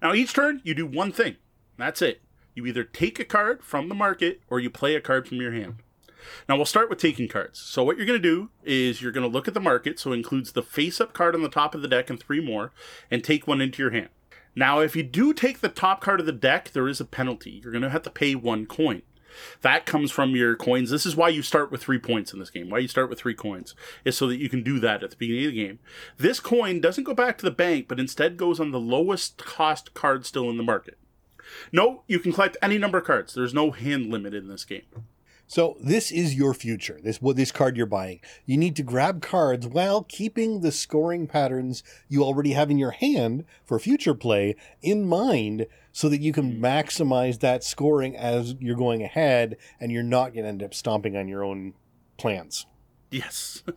Now, 0.00 0.14
each 0.14 0.32
turn, 0.32 0.60
you 0.64 0.74
do 0.74 0.86
one 0.86 1.12
thing. 1.12 1.36
That's 1.76 2.00
it. 2.00 2.22
You 2.54 2.64
either 2.66 2.84
take 2.84 3.18
a 3.18 3.24
card 3.24 3.62
from 3.62 3.88
the 3.88 3.94
market 3.94 4.40
or 4.48 4.60
you 4.60 4.70
play 4.70 4.94
a 4.94 5.00
card 5.00 5.26
from 5.26 5.38
your 5.38 5.52
hand. 5.52 5.76
Now, 6.48 6.56
we'll 6.56 6.66
start 6.66 6.90
with 6.90 6.98
taking 6.98 7.28
cards. 7.28 7.58
So, 7.58 7.82
what 7.82 7.96
you're 7.96 8.06
going 8.06 8.20
to 8.20 8.28
do 8.28 8.50
is 8.64 9.00
you're 9.00 9.12
going 9.12 9.28
to 9.28 9.32
look 9.32 9.48
at 9.48 9.54
the 9.54 9.60
market, 9.60 9.98
so 9.98 10.12
it 10.12 10.16
includes 10.16 10.52
the 10.52 10.62
face 10.62 11.00
up 11.00 11.12
card 11.12 11.34
on 11.34 11.42
the 11.42 11.48
top 11.48 11.74
of 11.74 11.82
the 11.82 11.88
deck 11.88 12.10
and 12.10 12.20
three 12.20 12.40
more, 12.40 12.72
and 13.10 13.22
take 13.22 13.46
one 13.46 13.60
into 13.60 13.82
your 13.82 13.92
hand. 13.92 14.08
Now, 14.54 14.80
if 14.80 14.96
you 14.96 15.02
do 15.02 15.32
take 15.32 15.60
the 15.60 15.68
top 15.68 16.00
card 16.00 16.20
of 16.20 16.26
the 16.26 16.32
deck, 16.32 16.72
there 16.72 16.88
is 16.88 17.00
a 17.00 17.04
penalty. 17.04 17.60
You're 17.62 17.72
going 17.72 17.82
to 17.82 17.90
have 17.90 18.02
to 18.02 18.10
pay 18.10 18.34
one 18.34 18.66
coin. 18.66 19.02
That 19.62 19.86
comes 19.86 20.10
from 20.10 20.34
your 20.34 20.56
coins. 20.56 20.90
This 20.90 21.06
is 21.06 21.16
why 21.16 21.28
you 21.28 21.42
start 21.42 21.70
with 21.70 21.82
three 21.82 21.98
points 21.98 22.32
in 22.32 22.38
this 22.38 22.50
game. 22.50 22.68
Why 22.68 22.78
you 22.78 22.88
start 22.88 23.08
with 23.08 23.20
three 23.20 23.34
coins 23.34 23.74
is 24.04 24.16
so 24.16 24.26
that 24.26 24.38
you 24.38 24.48
can 24.48 24.62
do 24.62 24.80
that 24.80 25.02
at 25.02 25.10
the 25.10 25.16
beginning 25.16 25.46
of 25.46 25.52
the 25.52 25.64
game. 25.64 25.78
This 26.16 26.40
coin 26.40 26.80
doesn't 26.80 27.04
go 27.04 27.14
back 27.14 27.38
to 27.38 27.44
the 27.44 27.50
bank, 27.50 27.86
but 27.88 28.00
instead 28.00 28.36
goes 28.36 28.60
on 28.60 28.70
the 28.70 28.80
lowest 28.80 29.38
cost 29.38 29.94
card 29.94 30.26
still 30.26 30.50
in 30.50 30.56
the 30.56 30.62
market. 30.62 30.98
No, 31.72 32.02
you 32.06 32.18
can 32.18 32.32
collect 32.32 32.56
any 32.62 32.78
number 32.78 32.98
of 32.98 33.04
cards. 33.04 33.34
There's 33.34 33.54
no 33.54 33.70
hand 33.70 34.10
limit 34.10 34.34
in 34.34 34.48
this 34.48 34.64
game. 34.64 34.82
So 35.50 35.76
this 35.80 36.12
is 36.12 36.36
your 36.36 36.54
future. 36.54 37.00
This 37.02 37.20
what 37.20 37.34
this 37.34 37.50
card 37.50 37.76
you're 37.76 37.84
buying. 37.84 38.20
You 38.46 38.56
need 38.56 38.76
to 38.76 38.84
grab 38.84 39.20
cards 39.20 39.66
while 39.66 40.04
keeping 40.04 40.60
the 40.60 40.70
scoring 40.70 41.26
patterns 41.26 41.82
you 42.08 42.22
already 42.22 42.52
have 42.52 42.70
in 42.70 42.78
your 42.78 42.92
hand 42.92 43.44
for 43.64 43.80
future 43.80 44.14
play 44.14 44.54
in 44.80 45.08
mind 45.08 45.66
so 45.90 46.08
that 46.08 46.20
you 46.20 46.32
can 46.32 46.52
hmm. 46.52 46.64
maximize 46.64 47.40
that 47.40 47.64
scoring 47.64 48.16
as 48.16 48.54
you're 48.60 48.76
going 48.76 49.02
ahead 49.02 49.56
and 49.80 49.90
you're 49.90 50.04
not 50.04 50.34
going 50.34 50.44
to 50.44 50.50
end 50.50 50.62
up 50.62 50.72
stomping 50.72 51.16
on 51.16 51.26
your 51.26 51.42
own 51.42 51.74
plans. 52.16 52.66
Yes. 53.10 53.64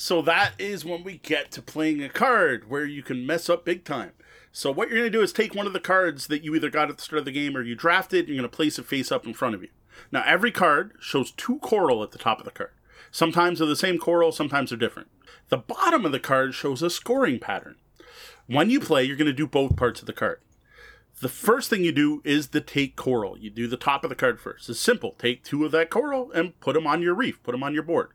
So 0.00 0.22
that 0.22 0.52
is 0.60 0.84
when 0.84 1.02
we 1.02 1.18
get 1.18 1.50
to 1.50 1.60
playing 1.60 2.04
a 2.04 2.08
card 2.08 2.70
where 2.70 2.84
you 2.84 3.02
can 3.02 3.26
mess 3.26 3.50
up 3.50 3.64
big 3.64 3.82
time. 3.82 4.12
So 4.52 4.70
what 4.70 4.90
you're 4.90 4.98
going 4.98 5.10
to 5.10 5.18
do 5.18 5.24
is 5.24 5.32
take 5.32 5.56
one 5.56 5.66
of 5.66 5.72
the 5.72 5.80
cards 5.80 6.28
that 6.28 6.44
you 6.44 6.54
either 6.54 6.70
got 6.70 6.88
at 6.88 6.98
the 6.98 7.02
start 7.02 7.18
of 7.18 7.24
the 7.24 7.32
game 7.32 7.56
or 7.56 7.62
you 7.62 7.74
drafted, 7.74 8.20
and 8.20 8.28
you're 8.28 8.42
going 8.42 8.48
to 8.48 8.56
place 8.56 8.78
it 8.78 8.86
face 8.86 9.10
up 9.10 9.26
in 9.26 9.34
front 9.34 9.56
of 9.56 9.62
you. 9.62 9.70
Now 10.12 10.22
every 10.26 10.50
card 10.50 10.92
shows 11.00 11.30
two 11.30 11.58
coral 11.58 12.02
at 12.02 12.12
the 12.12 12.18
top 12.18 12.38
of 12.38 12.44
the 12.44 12.50
card. 12.50 12.70
Sometimes 13.10 13.58
they're 13.58 13.68
the 13.68 13.76
same 13.76 13.98
coral, 13.98 14.32
sometimes 14.32 14.70
they're 14.70 14.78
different. 14.78 15.08
The 15.48 15.56
bottom 15.56 16.04
of 16.04 16.12
the 16.12 16.20
card 16.20 16.54
shows 16.54 16.82
a 16.82 16.90
scoring 16.90 17.38
pattern. 17.38 17.76
When 18.46 18.70
you 18.70 18.80
play, 18.80 19.04
you're 19.04 19.16
going 19.16 19.26
to 19.26 19.32
do 19.32 19.46
both 19.46 19.76
parts 19.76 20.00
of 20.00 20.06
the 20.06 20.12
card 20.12 20.40
the 21.20 21.28
first 21.28 21.68
thing 21.68 21.82
you 21.82 21.90
do 21.90 22.22
is 22.24 22.48
the 22.48 22.60
take 22.60 22.94
coral. 22.94 23.36
You 23.36 23.50
do 23.50 23.66
the 23.66 23.76
top 23.76 24.04
of 24.04 24.10
the 24.10 24.16
card 24.16 24.40
first. 24.40 24.68
It's 24.68 24.78
simple. 24.78 25.16
Take 25.18 25.42
two 25.42 25.64
of 25.64 25.72
that 25.72 25.90
coral 25.90 26.30
and 26.32 26.58
put 26.60 26.74
them 26.74 26.86
on 26.86 27.02
your 27.02 27.14
reef, 27.14 27.42
put 27.42 27.52
them 27.52 27.62
on 27.62 27.74
your 27.74 27.82
board. 27.82 28.10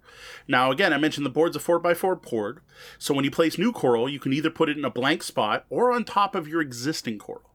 Now, 0.47 0.71
again, 0.71 0.93
I 0.93 0.97
mentioned 0.97 1.25
the 1.25 1.31
board's 1.31 1.55
a 1.55 1.59
4x4 1.59 2.21
board. 2.21 2.59
So 2.97 3.13
when 3.13 3.25
you 3.25 3.31
place 3.31 3.57
new 3.57 3.73
coral, 3.73 4.07
you 4.07 4.19
can 4.19 4.31
either 4.31 4.49
put 4.49 4.69
it 4.69 4.77
in 4.77 4.85
a 4.85 4.89
blank 4.89 5.23
spot 5.23 5.65
or 5.69 5.91
on 5.91 6.05
top 6.05 6.33
of 6.33 6.47
your 6.47 6.61
existing 6.61 7.19
coral. 7.19 7.49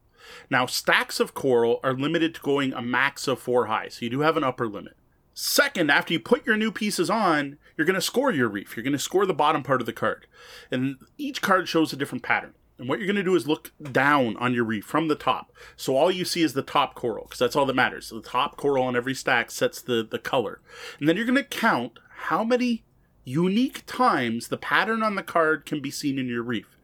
Now, 0.51 0.66
stacks 0.66 1.20
of 1.20 1.35
coral 1.35 1.81
are 1.83 1.95
limited 1.95 2.35
to 2.35 2.41
going 2.41 2.72
a 2.72 2.83
max 2.83 3.29
of 3.29 3.39
four 3.39 3.66
high, 3.66 3.89
so 3.89 4.05
you 4.05 4.11
do 4.11 4.20
have 4.20 4.37
an 4.37 4.45
upper 4.45 4.68
limit. 4.68 4.95
Second, 5.35 5.91
after 5.91 6.12
you 6.12 6.18
put 6.18 6.45
your 6.45 6.57
new 6.57 6.72
pieces 6.72 7.09
on, 7.09 7.59
you're 7.76 7.87
going 7.87 7.95
to 7.95 8.01
score 8.01 8.33
your 8.33 8.49
reef. 8.49 8.76
You're 8.76 8.83
going 8.83 8.93
to 8.93 8.99
score 8.99 9.24
the 9.24 9.33
bottom 9.33 9.62
part 9.62 9.81
of 9.81 9.87
the 9.87 9.93
card. 9.93 10.26
And 10.70 10.97
each 11.16 11.41
card 11.41 11.68
shows 11.68 11.93
a 11.93 11.97
different 11.97 12.24
pattern. 12.24 12.55
And 12.76 12.89
what 12.89 12.99
you're 12.99 13.07
going 13.07 13.16
to 13.16 13.22
do 13.22 13.37
is 13.37 13.47
look 13.47 13.72
down 13.81 14.37
on 14.39 14.53
your 14.53 14.64
reef 14.64 14.85
from 14.85 15.07
the 15.07 15.14
top. 15.14 15.53
So 15.76 15.97
all 15.97 16.11
you 16.11 16.24
see 16.24 16.43
is 16.43 16.55
the 16.55 16.62
top 16.62 16.95
coral, 16.95 17.24
because 17.24 17.39
that's 17.39 17.55
all 17.55 17.66
that 17.66 17.76
matters. 17.76 18.07
So 18.07 18.20
the 18.20 18.29
top 18.29 18.57
coral 18.57 18.85
on 18.85 18.97
every 18.97 19.14
stack 19.14 19.51
sets 19.51 19.81
the, 19.81 20.07
the 20.09 20.18
color. 20.18 20.61
And 20.99 21.09
then 21.09 21.16
you're 21.16 21.24
going 21.24 21.37
to 21.37 21.45
count 21.45 21.99
how 22.09 22.43
many 22.43 22.85
unique 23.24 23.85
times 23.87 24.49
the 24.49 24.57
pattern 24.57 25.03
on 25.03 25.14
the 25.14 25.22
card 25.22 25.66
can 25.66 25.81
be 25.81 25.91
seen 25.91 26.18
in 26.18 26.26
your 26.26 26.43
reef, 26.43 26.76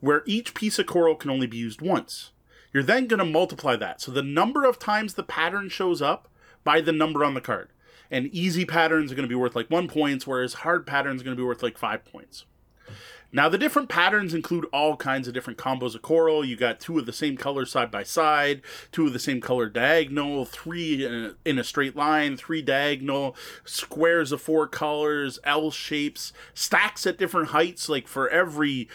where 0.00 0.22
each 0.26 0.52
piece 0.52 0.78
of 0.78 0.86
coral 0.86 1.14
can 1.14 1.30
only 1.30 1.46
be 1.46 1.56
used 1.56 1.80
once. 1.80 2.32
You're 2.76 2.82
then 2.82 3.06
going 3.06 3.20
to 3.20 3.24
multiply 3.24 3.74
that. 3.76 4.02
So 4.02 4.12
the 4.12 4.22
number 4.22 4.66
of 4.66 4.78
times 4.78 5.14
the 5.14 5.22
pattern 5.22 5.70
shows 5.70 6.02
up 6.02 6.28
by 6.62 6.82
the 6.82 6.92
number 6.92 7.24
on 7.24 7.32
the 7.32 7.40
card. 7.40 7.70
And 8.10 8.26
easy 8.34 8.66
patterns 8.66 9.10
are 9.10 9.14
going 9.14 9.24
to 9.24 9.32
be 9.32 9.34
worth 9.34 9.56
like 9.56 9.70
one 9.70 9.88
points, 9.88 10.26
whereas 10.26 10.52
hard 10.52 10.86
patterns 10.86 11.22
are 11.22 11.24
going 11.24 11.34
to 11.34 11.40
be 11.40 11.46
worth 11.46 11.62
like 11.62 11.78
five 11.78 12.04
points. 12.04 12.44
Now, 13.32 13.48
the 13.48 13.56
different 13.56 13.88
patterns 13.88 14.34
include 14.34 14.66
all 14.74 14.94
kinds 14.94 15.26
of 15.26 15.32
different 15.32 15.58
combos 15.58 15.94
of 15.94 16.02
coral. 16.02 16.44
You 16.44 16.54
got 16.54 16.78
two 16.78 16.98
of 16.98 17.06
the 17.06 17.14
same 17.14 17.38
color 17.38 17.64
side 17.64 17.90
by 17.90 18.02
side, 18.02 18.60
two 18.92 19.06
of 19.06 19.14
the 19.14 19.18
same 19.18 19.40
color 19.40 19.70
diagonal, 19.70 20.44
three 20.44 21.02
in 21.02 21.14
a, 21.14 21.34
in 21.46 21.58
a 21.58 21.64
straight 21.64 21.96
line, 21.96 22.36
three 22.36 22.60
diagonal, 22.60 23.34
squares 23.64 24.32
of 24.32 24.42
four 24.42 24.66
colors, 24.66 25.38
L 25.44 25.70
shapes, 25.70 26.34
stacks 26.52 27.06
at 27.06 27.16
different 27.16 27.48
heights. 27.48 27.88
Like 27.88 28.06
for 28.06 28.28
every 28.28 28.90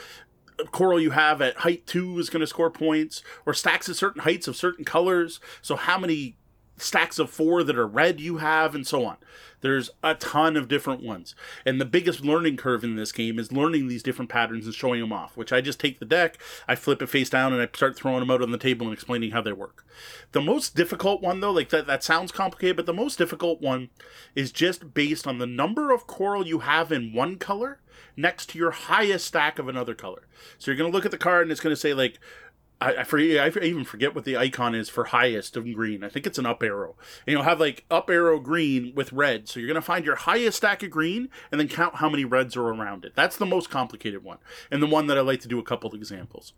coral 0.71 0.99
you 0.99 1.11
have 1.11 1.41
at 1.41 1.57
height 1.57 1.85
two 1.87 2.17
is 2.19 2.29
going 2.29 2.41
to 2.41 2.47
score 2.47 2.69
points, 2.69 3.23
or 3.45 3.53
stacks 3.53 3.89
at 3.89 3.95
certain 3.95 4.21
heights 4.21 4.47
of 4.47 4.55
certain 4.55 4.85
colors. 4.85 5.39
So, 5.61 5.75
how 5.75 5.97
many 5.97 6.37
stacks 6.81 7.19
of 7.19 7.29
four 7.29 7.63
that 7.63 7.77
are 7.77 7.87
red 7.87 8.19
you 8.19 8.37
have, 8.37 8.73
and 8.75 8.85
so 8.85 9.05
on. 9.05 9.17
There's 9.61 9.91
a 10.03 10.15
ton 10.15 10.57
of 10.57 10.67
different 10.67 11.03
ones. 11.03 11.35
And 11.65 11.79
the 11.79 11.85
biggest 11.85 12.21
learning 12.21 12.57
curve 12.57 12.83
in 12.83 12.95
this 12.95 13.11
game 13.11 13.37
is 13.37 13.51
learning 13.51 13.87
these 13.87 14.01
different 14.01 14.31
patterns 14.31 14.65
and 14.65 14.73
showing 14.73 14.99
them 14.99 15.13
off, 15.13 15.37
which 15.37 15.53
I 15.53 15.61
just 15.61 15.79
take 15.79 15.99
the 15.99 16.05
deck, 16.05 16.37
I 16.67 16.75
flip 16.75 17.01
it 17.01 17.07
face 17.07 17.29
down, 17.29 17.53
and 17.53 17.61
I 17.61 17.67
start 17.73 17.95
throwing 17.95 18.21
them 18.21 18.31
out 18.31 18.41
on 18.41 18.51
the 18.51 18.57
table 18.57 18.87
and 18.87 18.93
explaining 18.93 19.31
how 19.31 19.41
they 19.41 19.53
work. 19.53 19.85
The 20.31 20.41
most 20.41 20.75
difficult 20.75 21.21
one, 21.21 21.39
though, 21.39 21.51
like 21.51 21.69
that, 21.69 21.87
that 21.87 22.03
sounds 22.03 22.31
complicated, 22.31 22.75
but 22.75 22.87
the 22.87 22.93
most 22.93 23.17
difficult 23.17 23.61
one 23.61 23.89
is 24.35 24.51
just 24.51 24.93
based 24.93 25.27
on 25.27 25.37
the 25.37 25.47
number 25.47 25.91
of 25.91 26.07
coral 26.07 26.47
you 26.47 26.59
have 26.59 26.91
in 26.91 27.13
one 27.13 27.37
color 27.37 27.79
next 28.15 28.49
to 28.49 28.57
your 28.57 28.71
highest 28.71 29.25
stack 29.25 29.59
of 29.59 29.67
another 29.67 29.93
color. 29.93 30.27
So 30.57 30.71
you're 30.71 30.77
going 30.77 30.91
to 30.91 30.95
look 30.95 31.05
at 31.05 31.11
the 31.11 31.17
card 31.17 31.43
and 31.43 31.51
it's 31.51 31.61
going 31.61 31.75
to 31.75 31.79
say, 31.79 31.93
like, 31.93 32.19
I, 32.81 32.95
I 32.95 33.03
forget. 33.03 33.57
I 33.57 33.59
even 33.63 33.83
forget 33.85 34.15
what 34.15 34.25
the 34.25 34.35
icon 34.35 34.73
is 34.73 34.89
for 34.89 35.05
highest 35.05 35.55
of 35.55 35.71
green. 35.71 36.03
I 36.03 36.09
think 36.09 36.25
it's 36.25 36.39
an 36.39 36.47
up 36.47 36.63
arrow. 36.63 36.95
And 37.25 37.33
you'll 37.33 37.43
have 37.43 37.59
like 37.59 37.85
up 37.91 38.09
arrow 38.09 38.39
green 38.39 38.93
with 38.95 39.13
red. 39.13 39.47
So 39.47 39.59
you're 39.59 39.67
gonna 39.67 39.81
find 39.81 40.03
your 40.03 40.15
highest 40.15 40.57
stack 40.57 40.81
of 40.81 40.89
green 40.89 41.29
and 41.51 41.61
then 41.61 41.67
count 41.67 41.95
how 41.95 42.09
many 42.09 42.25
reds 42.25 42.57
are 42.57 42.67
around 42.67 43.05
it. 43.05 43.13
That's 43.15 43.37
the 43.37 43.45
most 43.45 43.69
complicated 43.69 44.23
one, 44.23 44.39
and 44.71 44.81
the 44.81 44.87
one 44.87 45.07
that 45.07 45.17
I 45.17 45.21
like 45.21 45.41
to 45.41 45.47
do 45.47 45.59
a 45.59 45.63
couple 45.63 45.93
examples. 45.93 46.53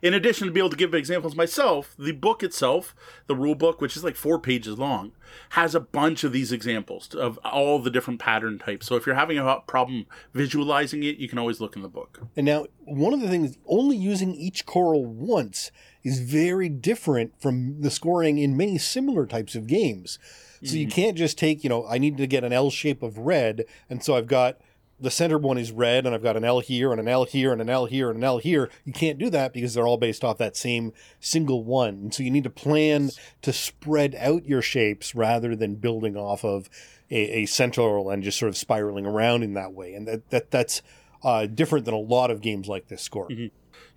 In 0.00 0.14
addition 0.14 0.46
to 0.46 0.52
be 0.52 0.60
able 0.60 0.70
to 0.70 0.76
give 0.76 0.94
examples 0.94 1.34
myself, 1.34 1.94
the 1.98 2.12
book 2.12 2.42
itself, 2.42 2.94
the 3.26 3.36
rule 3.36 3.54
book, 3.54 3.80
which 3.80 3.96
is 3.96 4.04
like 4.04 4.16
four 4.16 4.38
pages 4.38 4.78
long, 4.78 5.12
has 5.50 5.74
a 5.74 5.80
bunch 5.80 6.24
of 6.24 6.32
these 6.32 6.52
examples 6.52 7.14
of 7.14 7.38
all 7.44 7.78
the 7.78 7.90
different 7.90 8.20
pattern 8.20 8.58
types. 8.58 8.86
So 8.86 8.96
if 8.96 9.06
you're 9.06 9.14
having 9.14 9.38
a 9.38 9.60
problem 9.66 10.06
visualizing 10.34 11.02
it, 11.02 11.16
you 11.16 11.28
can 11.28 11.38
always 11.38 11.60
look 11.60 11.76
in 11.76 11.82
the 11.82 11.88
book. 11.88 12.20
And 12.36 12.46
now, 12.46 12.66
one 12.84 13.12
of 13.12 13.20
the 13.20 13.28
things, 13.28 13.56
only 13.66 13.96
using 13.96 14.34
each 14.34 14.66
coral 14.66 15.04
once 15.04 15.70
is 16.02 16.20
very 16.20 16.68
different 16.68 17.40
from 17.40 17.80
the 17.80 17.90
scoring 17.90 18.38
in 18.38 18.56
many 18.56 18.78
similar 18.78 19.26
types 19.26 19.54
of 19.54 19.66
games. 19.66 20.18
So 20.62 20.68
mm-hmm. 20.68 20.76
you 20.76 20.86
can't 20.88 21.16
just 21.16 21.38
take, 21.38 21.64
you 21.64 21.70
know, 21.70 21.86
I 21.86 21.98
need 21.98 22.16
to 22.18 22.26
get 22.26 22.44
an 22.44 22.52
L 22.52 22.70
shape 22.70 23.02
of 23.02 23.18
red, 23.18 23.64
and 23.88 24.02
so 24.02 24.16
I've 24.16 24.26
got 24.26 24.58
the 25.02 25.10
center 25.10 25.36
one 25.36 25.58
is 25.58 25.72
red 25.72 26.06
and 26.06 26.14
I've 26.14 26.22
got 26.22 26.36
an 26.36 26.44
L 26.44 26.60
here 26.60 26.92
and 26.92 27.00
an 27.00 27.08
L 27.08 27.24
here 27.24 27.52
and 27.52 27.60
an 27.60 27.68
L 27.68 27.86
here 27.86 28.08
and 28.08 28.18
an 28.18 28.24
L 28.24 28.38
here. 28.38 28.70
You 28.84 28.92
can't 28.92 29.18
do 29.18 29.28
that 29.30 29.52
because 29.52 29.74
they're 29.74 29.86
all 29.86 29.96
based 29.96 30.24
off 30.24 30.38
that 30.38 30.56
same 30.56 30.92
single 31.20 31.64
one. 31.64 31.94
And 31.94 32.14
so 32.14 32.22
you 32.22 32.30
need 32.30 32.44
to 32.44 32.50
plan 32.50 33.10
to 33.42 33.52
spread 33.52 34.14
out 34.14 34.46
your 34.46 34.62
shapes 34.62 35.14
rather 35.14 35.56
than 35.56 35.74
building 35.74 36.16
off 36.16 36.44
of 36.44 36.70
a, 37.10 37.42
a 37.42 37.46
central 37.46 38.10
and 38.10 38.22
just 38.22 38.38
sort 38.38 38.48
of 38.48 38.56
spiraling 38.56 39.04
around 39.04 39.42
in 39.42 39.54
that 39.54 39.72
way. 39.72 39.94
And 39.94 40.06
that, 40.06 40.30
that 40.30 40.50
that's 40.50 40.82
uh, 41.22 41.46
different 41.46 41.84
than 41.84 41.94
a 41.94 41.98
lot 41.98 42.30
of 42.30 42.40
games 42.40 42.68
like 42.68 42.88
this 42.88 43.02
score. 43.02 43.28
Mm-hmm. 43.28 43.46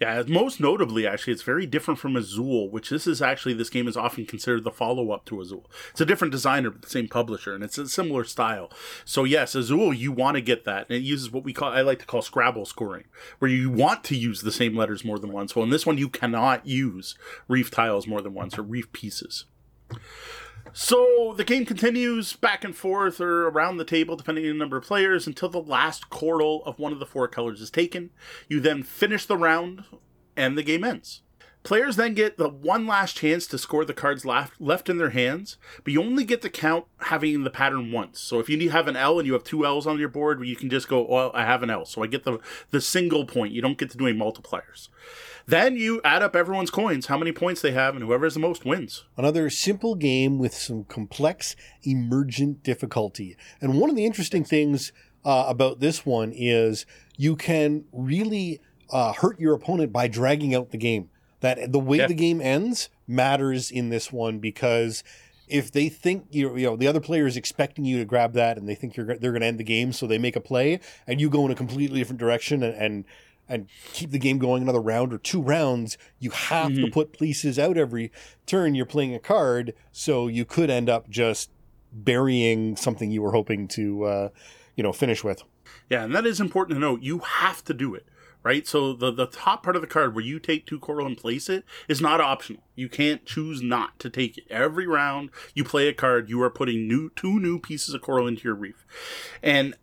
Yeah, 0.01 0.23
most 0.27 0.59
notably, 0.59 1.07
actually, 1.07 1.31
it's 1.31 1.41
very 1.41 1.65
different 1.65 2.01
from 2.01 2.17
Azul, 2.17 2.69
which 2.69 2.89
this 2.89 3.07
is 3.07 3.21
actually 3.21 3.53
this 3.53 3.69
game 3.69 3.87
is 3.87 3.95
often 3.95 4.25
considered 4.25 4.65
the 4.65 4.71
follow 4.71 5.11
up 5.11 5.23
to 5.25 5.39
Azul. 5.39 5.71
It's 5.91 6.01
a 6.01 6.05
different 6.05 6.33
designer, 6.33 6.69
but 6.69 6.81
the 6.81 6.89
same 6.89 7.07
publisher, 7.07 7.55
and 7.55 7.63
it's 7.63 7.77
a 7.77 7.87
similar 7.87 8.25
style. 8.25 8.69
So 9.05 9.23
yes, 9.23 9.55
Azul, 9.55 9.93
you 9.93 10.11
want 10.11 10.35
to 10.35 10.41
get 10.41 10.65
that, 10.65 10.87
and 10.89 10.97
it 10.97 11.03
uses 11.03 11.31
what 11.31 11.45
we 11.45 11.53
call 11.53 11.71
I 11.71 11.79
like 11.81 11.99
to 11.99 12.05
call 12.05 12.21
Scrabble 12.21 12.65
scoring, 12.65 13.05
where 13.39 13.49
you 13.49 13.69
want 13.69 14.03
to 14.05 14.17
use 14.17 14.41
the 14.41 14.51
same 14.51 14.75
letters 14.75 15.05
more 15.05 15.17
than 15.17 15.31
once. 15.31 15.55
Well, 15.55 15.63
in 15.63 15.69
this 15.69 15.85
one, 15.85 15.97
you 15.97 16.09
cannot 16.09 16.67
use 16.67 17.15
reef 17.47 17.71
tiles 17.71 18.05
more 18.05 18.21
than 18.21 18.33
once 18.33 18.57
or 18.57 18.63
reef 18.63 18.91
pieces. 18.91 19.45
So 20.73 21.33
the 21.37 21.43
game 21.43 21.65
continues 21.65 22.33
back 22.33 22.63
and 22.63 22.75
forth 22.75 23.21
or 23.21 23.47
around 23.47 23.77
the 23.77 23.85
table, 23.85 24.15
depending 24.15 24.45
on 24.45 24.51
the 24.51 24.57
number 24.57 24.77
of 24.77 24.83
players, 24.83 25.25
until 25.25 25.49
the 25.49 25.61
last 25.61 26.09
coral 26.09 26.63
of 26.65 26.79
one 26.79 26.91
of 26.91 26.99
the 26.99 27.05
four 27.05 27.27
colors 27.27 27.61
is 27.61 27.71
taken. 27.71 28.09
You 28.49 28.59
then 28.59 28.83
finish 28.83 29.25
the 29.25 29.37
round, 29.37 29.85
and 30.35 30.57
the 30.57 30.63
game 30.63 30.83
ends. 30.83 31.21
Players 31.63 31.95
then 31.95 32.13
get 32.13 32.37
the 32.37 32.47
one 32.47 32.85
last 32.85 33.17
chance 33.17 33.47
to 33.47 33.57
score 33.57 33.85
the 33.85 33.93
cards 33.93 34.23
left, 34.23 34.61
left 34.61 34.87
in 34.87 34.99
their 34.99 35.09
hands, 35.09 35.57
but 35.83 35.93
you 35.93 35.99
only 35.99 36.23
get 36.23 36.43
to 36.43 36.49
count 36.49 36.85
having 36.99 37.43
the 37.43 37.49
pattern 37.49 37.91
once. 37.91 38.19
So 38.19 38.39
if 38.39 38.49
you 38.49 38.69
have 38.69 38.87
an 38.87 38.95
L 38.95 39.17
and 39.17 39.25
you 39.25 39.33
have 39.33 39.43
two 39.43 39.65
L's 39.65 39.87
on 39.87 39.97
your 39.97 40.09
board, 40.09 40.45
you 40.45 40.55
can 40.55 40.69
just 40.69 40.87
go, 40.87 41.03
well, 41.09 41.31
I 41.33 41.43
have 41.43 41.63
an 41.63 41.71
L. 41.71 41.85
So 41.85 42.03
I 42.03 42.07
get 42.07 42.23
the, 42.23 42.37
the 42.69 42.81
single 42.81 43.25
point. 43.25 43.53
You 43.53 43.63
don't 43.63 43.79
get 43.79 43.89
to 43.89 43.97
do 43.97 44.05
any 44.05 44.15
multipliers. 44.15 44.89
Then 45.47 45.77
you 45.77 46.01
add 46.03 46.23
up 46.23 46.35
everyone's 46.35 46.71
coins, 46.71 47.05
how 47.05 47.17
many 47.17 47.31
points 47.31 47.61
they 47.61 47.71
have, 47.71 47.95
and 47.95 48.03
whoever 48.03 48.25
has 48.25 48.33
the 48.33 48.39
most 48.39 48.65
wins. 48.65 49.03
Another 49.15 49.49
simple 49.49 49.93
game 49.93 50.39
with 50.39 50.55
some 50.55 50.85
complex 50.85 51.55
emergent 51.83 52.63
difficulty. 52.63 53.37
And 53.61 53.79
one 53.79 53.89
of 53.89 53.95
the 53.95 54.05
interesting 54.05 54.43
things 54.43 54.91
uh, 55.23 55.45
about 55.47 55.79
this 55.79 56.05
one 56.05 56.31
is 56.35 56.85
you 57.17 57.35
can 57.35 57.85
really 57.91 58.59
uh, 58.89 59.13
hurt 59.13 59.39
your 59.39 59.53
opponent 59.53 59.91
by 59.91 60.07
dragging 60.07 60.55
out 60.55 60.71
the 60.71 60.77
game. 60.77 61.09
That 61.41 61.71
the 61.71 61.79
way 61.79 61.97
yeah. 61.97 62.07
the 62.07 62.15
game 62.15 62.41
ends 62.41 62.89
matters 63.07 63.69
in 63.69 63.89
this 63.89 64.11
one 64.11 64.39
because 64.39 65.03
if 65.47 65.71
they 65.71 65.89
think 65.89 66.25
you 66.31 66.57
you 66.57 66.65
know 66.65 66.75
the 66.75 66.87
other 66.87 66.99
player 66.99 67.27
is 67.27 67.37
expecting 67.37 67.85
you 67.85 67.99
to 67.99 68.05
grab 68.05 68.33
that 68.33 68.57
and 68.57 68.67
they 68.67 68.73
think 68.73 68.95
you're 68.95 69.05
they're 69.05 69.31
going 69.31 69.41
to 69.41 69.47
end 69.47 69.59
the 69.59 69.63
game, 69.63 69.91
so 69.91 70.07
they 70.07 70.17
make 70.17 70.35
a 70.35 70.41
play 70.41 70.79
and 71.05 71.21
you 71.21 71.29
go 71.29 71.45
in 71.45 71.51
a 71.51 71.55
completely 71.55 71.99
different 71.99 72.19
direction 72.19 72.63
and, 72.63 72.73
and 72.75 73.05
and 73.47 73.67
keep 73.93 74.11
the 74.11 74.19
game 74.19 74.37
going 74.37 74.63
another 74.63 74.81
round 74.81 75.13
or 75.13 75.17
two 75.17 75.41
rounds, 75.41 75.97
you 76.19 76.31
have 76.31 76.71
mm-hmm. 76.71 76.85
to 76.85 76.91
put 76.91 77.17
pieces 77.17 77.59
out 77.59 77.77
every 77.77 78.11
turn 78.45 78.75
you're 78.75 78.85
playing 78.85 79.13
a 79.13 79.19
card. 79.19 79.73
So 79.91 80.27
you 80.27 80.45
could 80.45 80.69
end 80.69 80.89
up 80.89 81.09
just 81.09 81.51
burying 81.91 82.75
something 82.75 83.11
you 83.11 83.21
were 83.21 83.31
hoping 83.31 83.67
to, 83.69 84.03
uh, 84.03 84.29
you 84.75 84.83
know, 84.83 84.91
finish 84.91 85.23
with. 85.23 85.43
Yeah, 85.89 86.03
and 86.03 86.15
that 86.15 86.25
is 86.25 86.41
important 86.41 86.75
to 86.75 86.79
note. 86.79 87.01
You 87.01 87.19
have 87.19 87.63
to 87.65 87.73
do 87.73 87.93
it, 87.93 88.05
right? 88.43 88.67
So 88.67 88.93
the 88.93 89.11
the 89.11 89.27
top 89.27 89.63
part 89.63 89.75
of 89.75 89.81
the 89.81 89.87
card 89.87 90.15
where 90.15 90.23
you 90.23 90.39
take 90.39 90.65
two 90.65 90.79
coral 90.79 91.05
and 91.05 91.17
place 91.17 91.49
it 91.49 91.63
is 91.87 92.01
not 92.01 92.19
optional. 92.21 92.63
You 92.75 92.89
can't 92.89 93.25
choose 93.25 93.61
not 93.61 93.99
to 93.99 94.09
take 94.09 94.37
it. 94.37 94.45
Every 94.49 94.87
round 94.87 95.29
you 95.53 95.63
play 95.63 95.87
a 95.87 95.93
card, 95.93 96.29
you 96.29 96.41
are 96.41 96.49
putting 96.49 96.87
new 96.87 97.11
two 97.15 97.39
new 97.39 97.59
pieces 97.59 97.93
of 97.93 98.01
coral 98.01 98.27
into 98.27 98.43
your 98.43 98.55
reef, 98.55 98.85
and 99.43 99.75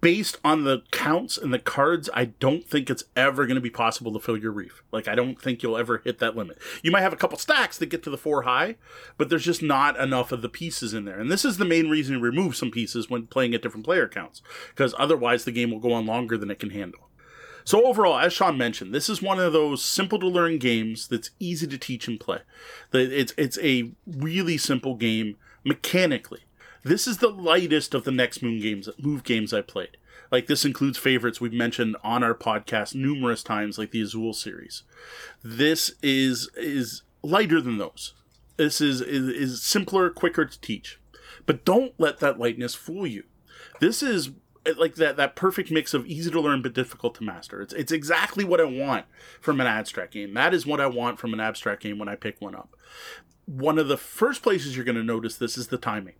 based 0.00 0.38
on 0.44 0.64
the 0.64 0.82
counts 0.90 1.38
and 1.38 1.52
the 1.52 1.58
cards, 1.58 2.10
I 2.12 2.26
don't 2.26 2.68
think 2.68 2.90
it's 2.90 3.04
ever 3.16 3.46
going 3.46 3.54
to 3.54 3.60
be 3.60 3.70
possible 3.70 4.12
to 4.12 4.20
fill 4.20 4.36
your 4.36 4.52
reef. 4.52 4.82
Like, 4.92 5.08
I 5.08 5.14
don't 5.14 5.40
think 5.40 5.62
you'll 5.62 5.78
ever 5.78 6.02
hit 6.04 6.18
that 6.18 6.36
limit. 6.36 6.58
You 6.82 6.90
might 6.90 7.00
have 7.00 7.12
a 7.12 7.16
couple 7.16 7.38
stacks 7.38 7.78
that 7.78 7.86
get 7.86 8.02
to 8.02 8.10
the 8.10 8.18
four 8.18 8.42
high, 8.42 8.76
but 9.16 9.28
there's 9.28 9.44
just 9.44 9.62
not 9.62 9.98
enough 9.98 10.32
of 10.32 10.42
the 10.42 10.48
pieces 10.48 10.94
in 10.94 11.04
there. 11.04 11.18
And 11.18 11.30
this 11.30 11.44
is 11.44 11.56
the 11.56 11.64
main 11.64 11.88
reason 11.88 12.16
to 12.16 12.20
remove 12.20 12.56
some 12.56 12.70
pieces 12.70 13.08
when 13.08 13.26
playing 13.26 13.54
at 13.54 13.62
different 13.62 13.86
player 13.86 14.08
counts, 14.08 14.42
because 14.70 14.94
otherwise 14.98 15.44
the 15.44 15.52
game 15.52 15.70
will 15.70 15.80
go 15.80 15.92
on 15.92 16.06
longer 16.06 16.36
than 16.36 16.50
it 16.50 16.58
can 16.58 16.70
handle. 16.70 17.08
So 17.64 17.84
overall, 17.84 18.18
as 18.18 18.32
Sean 18.32 18.56
mentioned, 18.56 18.94
this 18.94 19.10
is 19.10 19.20
one 19.20 19.38
of 19.38 19.52
those 19.52 19.84
simple 19.84 20.18
to 20.20 20.26
learn 20.26 20.56
games 20.56 21.06
that's 21.06 21.30
easy 21.38 21.66
to 21.66 21.76
teach 21.76 22.08
and 22.08 22.18
play. 22.18 22.38
It's 22.94 23.34
it's 23.36 23.58
a 23.58 23.92
really 24.06 24.56
simple 24.56 24.94
game 24.94 25.36
mechanically. 25.64 26.40
This 26.88 27.06
is 27.06 27.18
the 27.18 27.28
lightest 27.28 27.92
of 27.92 28.04
the 28.04 28.10
next 28.10 28.42
Moon 28.42 28.60
games, 28.60 28.88
move 28.98 29.22
games 29.22 29.52
I 29.52 29.60
played. 29.60 29.98
Like 30.32 30.46
this 30.46 30.64
includes 30.64 30.96
favorites 30.96 31.38
we've 31.38 31.52
mentioned 31.52 31.98
on 32.02 32.24
our 32.24 32.32
podcast 32.32 32.94
numerous 32.94 33.42
times, 33.42 33.76
like 33.76 33.90
the 33.90 34.00
Azul 34.00 34.32
series. 34.32 34.84
This 35.44 35.92
is 36.02 36.48
is 36.56 37.02
lighter 37.22 37.60
than 37.60 37.76
those. 37.76 38.14
This 38.56 38.80
is, 38.80 39.02
is 39.02 39.28
is 39.28 39.62
simpler, 39.62 40.08
quicker 40.08 40.46
to 40.46 40.60
teach. 40.62 40.98
But 41.44 41.66
don't 41.66 41.92
let 41.98 42.20
that 42.20 42.38
lightness 42.38 42.74
fool 42.74 43.06
you. 43.06 43.24
This 43.80 44.02
is 44.02 44.30
like 44.78 44.94
that 44.94 45.18
that 45.18 45.36
perfect 45.36 45.70
mix 45.70 45.92
of 45.92 46.06
easy 46.06 46.30
to 46.30 46.40
learn 46.40 46.62
but 46.62 46.72
difficult 46.72 47.16
to 47.16 47.22
master. 47.22 47.60
It's 47.60 47.74
it's 47.74 47.92
exactly 47.92 48.44
what 48.44 48.62
I 48.62 48.64
want 48.64 49.04
from 49.42 49.60
an 49.60 49.66
abstract 49.66 50.14
game. 50.14 50.32
That 50.32 50.54
is 50.54 50.66
what 50.66 50.80
I 50.80 50.86
want 50.86 51.18
from 51.18 51.34
an 51.34 51.40
abstract 51.40 51.82
game 51.82 51.98
when 51.98 52.08
I 52.08 52.14
pick 52.14 52.40
one 52.40 52.54
up. 52.54 52.74
One 53.44 53.78
of 53.78 53.88
the 53.88 53.98
first 53.98 54.42
places 54.42 54.74
you're 54.74 54.86
going 54.86 54.96
to 54.96 55.04
notice 55.04 55.36
this 55.36 55.58
is 55.58 55.68
the 55.68 55.76
timing 55.76 56.14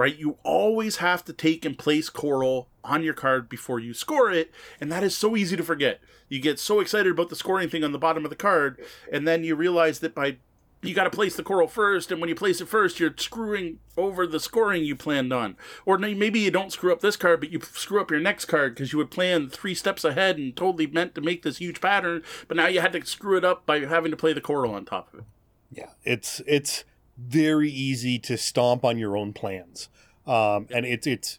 right? 0.00 0.18
You 0.18 0.38
always 0.42 0.96
have 0.96 1.26
to 1.26 1.32
take 1.34 1.66
and 1.66 1.76
place 1.76 2.08
coral 2.08 2.68
on 2.82 3.02
your 3.02 3.12
card 3.12 3.50
before 3.50 3.78
you 3.78 3.92
score 3.92 4.32
it, 4.32 4.50
and 4.80 4.90
that 4.90 5.02
is 5.02 5.14
so 5.14 5.36
easy 5.36 5.58
to 5.58 5.62
forget. 5.62 6.00
You 6.30 6.40
get 6.40 6.58
so 6.58 6.80
excited 6.80 7.12
about 7.12 7.28
the 7.28 7.36
scoring 7.36 7.68
thing 7.68 7.84
on 7.84 7.92
the 7.92 7.98
bottom 7.98 8.24
of 8.24 8.30
the 8.30 8.36
card, 8.36 8.82
and 9.12 9.28
then 9.28 9.44
you 9.44 9.54
realize 9.54 9.98
that 10.00 10.14
by 10.14 10.38
you 10.80 10.94
got 10.94 11.04
to 11.04 11.10
place 11.10 11.36
the 11.36 11.42
coral 11.42 11.68
first, 11.68 12.10
and 12.10 12.18
when 12.18 12.30
you 12.30 12.34
place 12.34 12.62
it 12.62 12.68
first, 12.68 12.98
you're 12.98 13.12
screwing 13.14 13.78
over 13.98 14.26
the 14.26 14.40
scoring 14.40 14.82
you 14.82 14.96
planned 14.96 15.34
on. 15.34 15.58
Or 15.84 15.98
maybe 15.98 16.40
you 16.40 16.50
don't 16.50 16.72
screw 16.72 16.90
up 16.90 17.02
this 17.02 17.18
card, 17.18 17.40
but 17.40 17.50
you 17.50 17.60
screw 17.60 18.00
up 18.00 18.10
your 18.10 18.20
next 18.20 18.46
card 18.46 18.74
because 18.74 18.94
you 18.94 19.00
had 19.00 19.10
planned 19.10 19.52
three 19.52 19.74
steps 19.74 20.02
ahead 20.02 20.38
and 20.38 20.56
totally 20.56 20.86
meant 20.86 21.14
to 21.16 21.20
make 21.20 21.42
this 21.42 21.58
huge 21.58 21.82
pattern, 21.82 22.22
but 22.48 22.56
now 22.56 22.68
you 22.68 22.80
had 22.80 22.94
to 22.94 23.04
screw 23.04 23.36
it 23.36 23.44
up 23.44 23.66
by 23.66 23.80
having 23.80 24.10
to 24.10 24.16
play 24.16 24.32
the 24.32 24.40
coral 24.40 24.74
on 24.74 24.86
top 24.86 25.12
of 25.12 25.20
it. 25.20 25.26
Yeah, 25.70 25.90
it's 26.04 26.40
it's 26.46 26.84
very 27.20 27.70
easy 27.70 28.18
to 28.20 28.36
stomp 28.36 28.84
on 28.84 28.98
your 28.98 29.16
own 29.16 29.32
plans. 29.32 29.88
Um, 30.26 30.66
and 30.70 30.86
it's 30.86 31.06
it's 31.06 31.38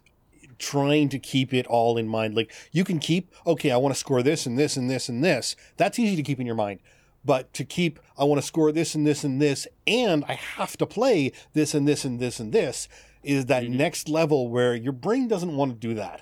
trying 0.60 1.10
to 1.10 1.20
keep 1.20 1.54
it 1.54 1.66
all 1.68 1.98
in 1.98 2.08
mind. 2.08 2.36
Like 2.36 2.54
you 2.72 2.84
can 2.84 3.00
keep, 3.00 3.34
okay, 3.46 3.72
I 3.72 3.78
want 3.78 3.94
to 3.94 4.00
score 4.00 4.22
this 4.22 4.46
and 4.46 4.58
this 4.58 4.78
and 4.78 4.90
this 4.90 5.10
and 5.10 5.24
this. 5.24 5.56
That's 5.78 6.00
easy 6.00 6.16
to 6.16 6.24
keep 6.24 6.40
in 6.40 6.46
your 6.46 6.56
mind. 6.56 6.80
But 7.24 7.54
to 7.54 7.64
keep, 7.64 8.00
I 8.18 8.24
want 8.24 8.42
to 8.42 8.48
score 8.48 8.72
this 8.72 8.96
and 8.96 9.06
this 9.06 9.24
and 9.24 9.42
this, 9.42 9.68
and 9.86 10.24
I 10.28 10.34
have 10.34 10.78
to 10.78 10.86
play 10.86 11.32
this 11.54 11.76
and 11.76 11.88
this 11.88 12.04
and 12.04 12.20
this 12.20 12.40
and 12.40 12.52
this 12.52 12.88
is 13.24 13.46
that 13.48 13.64
mm-hmm. 13.64 13.78
next 13.78 14.10
level 14.10 14.50
where 14.50 14.74
your 14.74 14.94
brain 14.94 15.28
doesn't 15.28 15.56
want 15.56 15.72
to 15.72 15.88
do 15.88 15.94
that. 15.96 16.22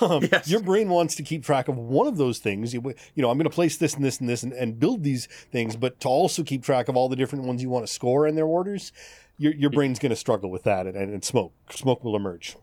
Um, 0.00 0.26
yes. 0.32 0.48
Your 0.48 0.60
brain 0.60 0.88
wants 0.88 1.14
to 1.16 1.22
keep 1.22 1.44
track 1.44 1.68
of 1.68 1.76
one 1.76 2.06
of 2.06 2.16
those 2.16 2.38
things. 2.38 2.72
You, 2.72 2.94
you 3.14 3.22
know, 3.22 3.30
I'm 3.30 3.36
going 3.36 3.44
to 3.44 3.54
place 3.54 3.76
this 3.76 3.94
and 3.94 4.04
this 4.04 4.18
and 4.18 4.28
this 4.28 4.42
and, 4.42 4.52
and, 4.52 4.80
build 4.80 5.02
these 5.02 5.26
things, 5.52 5.76
but 5.76 6.00
to 6.00 6.08
also 6.08 6.42
keep 6.42 6.62
track 6.62 6.88
of 6.88 6.96
all 6.96 7.08
the 7.08 7.16
different 7.16 7.44
ones 7.44 7.62
you 7.62 7.68
want 7.68 7.86
to 7.86 7.92
score 7.92 8.26
in 8.26 8.34
their 8.34 8.46
orders, 8.46 8.92
your, 9.36 9.54
your 9.54 9.70
brain's 9.70 9.98
going 9.98 10.10
to 10.10 10.16
struggle 10.16 10.50
with 10.50 10.62
that, 10.62 10.86
and, 10.86 10.96
and 10.96 11.24
smoke 11.24 11.52
smoke 11.70 12.02
will 12.02 12.16
emerge. 12.16 12.56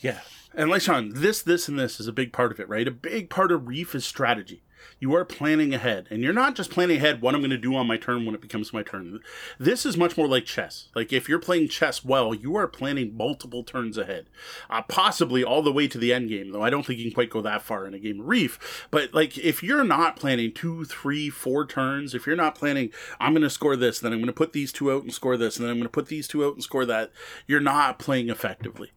Yeah, 0.00 0.20
and 0.54 0.70
like 0.70 0.82
Sean, 0.82 1.12
this, 1.14 1.42
this, 1.42 1.68
and 1.68 1.78
this 1.78 2.00
is 2.00 2.08
a 2.08 2.12
big 2.12 2.32
part 2.32 2.52
of 2.52 2.60
it, 2.60 2.68
right? 2.68 2.86
A 2.86 2.92
big 2.92 3.30
part 3.30 3.52
of 3.52 3.68
Reef 3.68 3.94
is 3.94 4.04
strategy 4.04 4.62
you 4.98 5.14
are 5.14 5.24
planning 5.24 5.74
ahead 5.74 6.06
and 6.10 6.22
you're 6.22 6.32
not 6.32 6.54
just 6.54 6.70
planning 6.70 6.96
ahead 6.96 7.20
what 7.20 7.34
i'm 7.34 7.40
going 7.40 7.50
to 7.50 7.56
do 7.56 7.74
on 7.74 7.86
my 7.86 7.96
turn 7.96 8.24
when 8.24 8.34
it 8.34 8.40
becomes 8.40 8.72
my 8.72 8.82
turn. 8.82 9.20
This 9.58 9.86
is 9.86 9.96
much 9.96 10.16
more 10.16 10.28
like 10.28 10.44
chess. 10.44 10.88
Like 10.94 11.12
if 11.12 11.28
you're 11.28 11.38
playing 11.38 11.68
chess 11.68 12.04
well 12.04 12.34
you 12.34 12.56
are 12.56 12.66
planning 12.66 13.16
multiple 13.16 13.62
turns 13.62 13.96
ahead 13.96 14.26
uh, 14.68 14.82
possibly 14.82 15.44
all 15.44 15.62
the 15.62 15.72
way 15.72 15.88
to 15.88 15.98
the 15.98 16.12
end 16.12 16.28
game 16.28 16.50
though 16.50 16.62
i 16.62 16.70
don't 16.70 16.84
think 16.84 16.98
you 16.98 17.04
can 17.04 17.14
quite 17.14 17.30
go 17.30 17.40
that 17.40 17.62
far 17.62 17.86
in 17.86 17.94
a 17.94 17.98
game 17.98 18.20
of 18.20 18.26
reef 18.26 18.86
but 18.90 19.14
like 19.14 19.38
if 19.38 19.62
you're 19.62 19.84
not 19.84 20.16
planning 20.16 20.52
two 20.52 20.84
three 20.84 21.30
four 21.30 21.66
turns 21.66 22.14
if 22.14 22.26
you're 22.26 22.36
not 22.36 22.54
planning 22.54 22.90
i'm 23.18 23.32
going 23.32 23.42
to 23.42 23.50
score 23.50 23.76
this 23.76 24.00
then 24.00 24.12
i'm 24.12 24.18
going 24.18 24.26
to 24.26 24.32
put 24.32 24.52
these 24.52 24.72
two 24.72 24.92
out 24.92 25.02
and 25.02 25.12
score 25.12 25.36
this 25.36 25.56
and 25.56 25.64
then 25.64 25.70
i'm 25.70 25.78
going 25.78 25.84
to 25.84 25.88
put 25.88 26.08
these 26.08 26.28
two 26.28 26.44
out 26.44 26.54
and 26.54 26.62
score 26.62 26.84
that 26.84 27.10
you're 27.46 27.60
not 27.60 27.98
playing 27.98 28.28
effectively 28.28 28.90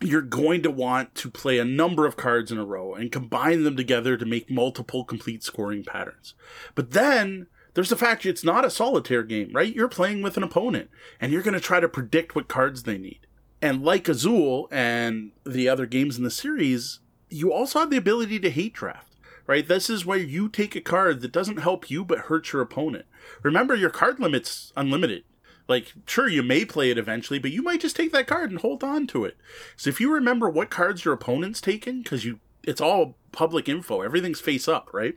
you're 0.00 0.22
going 0.22 0.62
to 0.62 0.70
want 0.70 1.14
to 1.14 1.30
play 1.30 1.58
a 1.58 1.64
number 1.64 2.06
of 2.06 2.16
cards 2.16 2.50
in 2.50 2.58
a 2.58 2.64
row 2.64 2.94
and 2.94 3.12
combine 3.12 3.64
them 3.64 3.76
together 3.76 4.16
to 4.16 4.24
make 4.24 4.50
multiple 4.50 5.04
complete 5.04 5.42
scoring 5.42 5.84
patterns. 5.84 6.34
But 6.74 6.92
then 6.92 7.48
there's 7.74 7.90
the 7.90 7.96
fact 7.96 8.24
it's 8.24 8.44
not 8.44 8.64
a 8.64 8.70
solitaire 8.70 9.22
game, 9.22 9.50
right? 9.52 9.74
You're 9.74 9.88
playing 9.88 10.22
with 10.22 10.36
an 10.36 10.42
opponent 10.42 10.90
and 11.20 11.32
you're 11.32 11.42
going 11.42 11.54
to 11.54 11.60
try 11.60 11.80
to 11.80 11.88
predict 11.88 12.34
what 12.34 12.48
cards 12.48 12.84
they 12.84 12.98
need. 12.98 13.26
And 13.62 13.84
like 13.84 14.08
Azul 14.08 14.68
and 14.70 15.32
the 15.44 15.68
other 15.68 15.86
games 15.86 16.16
in 16.16 16.24
the 16.24 16.30
series, 16.30 17.00
you 17.28 17.52
also 17.52 17.80
have 17.80 17.90
the 17.90 17.98
ability 17.98 18.40
to 18.40 18.50
hate 18.50 18.72
draft, 18.72 19.16
right? 19.46 19.66
This 19.66 19.90
is 19.90 20.06
where 20.06 20.18
you 20.18 20.48
take 20.48 20.74
a 20.74 20.80
card 20.80 21.20
that 21.20 21.32
doesn't 21.32 21.58
help 21.58 21.90
you 21.90 22.04
but 22.04 22.20
hurts 22.20 22.52
your 22.52 22.62
opponent. 22.62 23.04
Remember, 23.42 23.74
your 23.74 23.90
card 23.90 24.18
limit's 24.18 24.72
unlimited. 24.76 25.24
Like, 25.70 25.94
sure, 26.04 26.28
you 26.28 26.42
may 26.42 26.64
play 26.64 26.90
it 26.90 26.98
eventually, 26.98 27.38
but 27.38 27.52
you 27.52 27.62
might 27.62 27.80
just 27.80 27.94
take 27.94 28.10
that 28.10 28.26
card 28.26 28.50
and 28.50 28.60
hold 28.60 28.82
on 28.82 29.06
to 29.06 29.24
it. 29.24 29.36
So 29.76 29.88
if 29.88 30.00
you 30.00 30.12
remember 30.12 30.50
what 30.50 30.68
cards 30.68 31.04
your 31.04 31.14
opponent's 31.14 31.60
taken, 31.60 32.02
because 32.02 32.24
you 32.24 32.40
it's 32.62 32.80
all 32.80 33.16
public 33.32 33.70
info, 33.70 34.02
everything's 34.02 34.40
face 34.40 34.68
up, 34.68 34.90
right? 34.92 35.14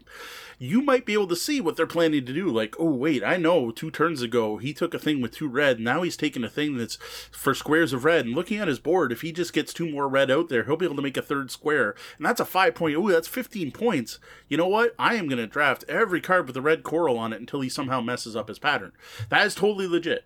You 0.59 0.81
might 0.81 1.05
be 1.05 1.11
able 1.13 1.27
to 1.27 1.35
see 1.35 1.59
what 1.59 1.75
they're 1.75 1.85
planning 1.87 2.25
to 2.25 2.33
do. 2.33 2.49
Like, 2.49 2.75
oh 2.79 2.91
wait, 2.91 3.23
I 3.23 3.35
know 3.35 3.71
two 3.71 3.91
turns 3.91 4.21
ago 4.21 4.57
he 4.57 4.73
took 4.73 4.93
a 4.93 4.99
thing 4.99 5.21
with 5.21 5.33
two 5.33 5.49
red, 5.49 5.79
now 5.79 6.03
he's 6.03 6.15
taking 6.15 6.43
a 6.43 6.49
thing 6.49 6.77
that's 6.77 6.97
for 7.31 7.53
squares 7.55 7.91
of 7.91 8.05
red. 8.05 8.25
And 8.25 8.35
looking 8.35 8.59
at 8.59 8.67
his 8.67 8.79
board, 8.79 9.11
if 9.11 9.21
he 9.21 9.31
just 9.31 9.51
gets 9.53 9.73
two 9.73 9.89
more 9.89 10.07
red 10.07 10.29
out 10.29 10.49
there, 10.49 10.63
he'll 10.63 10.77
be 10.77 10.85
able 10.85 10.95
to 10.95 11.01
make 11.01 11.17
a 11.17 11.21
third 11.21 11.49
square. 11.49 11.95
And 12.17 12.25
that's 12.25 12.39
a 12.39 12.45
five 12.45 12.75
point. 12.75 12.95
Oh, 12.95 13.09
that's 13.09 13.27
fifteen 13.27 13.71
points. 13.71 14.19
You 14.47 14.57
know 14.57 14.67
what? 14.67 14.93
I 14.99 15.15
am 15.15 15.27
gonna 15.27 15.47
draft 15.47 15.83
every 15.89 16.21
card 16.21 16.45
with 16.45 16.55
a 16.55 16.61
red 16.61 16.83
coral 16.83 17.17
on 17.17 17.33
it 17.33 17.41
until 17.41 17.61
he 17.61 17.69
somehow 17.69 17.99
messes 17.99 18.35
up 18.35 18.47
his 18.47 18.59
pattern. 18.59 18.91
That 19.29 19.47
is 19.47 19.55
totally 19.55 19.87
legit. 19.87 20.25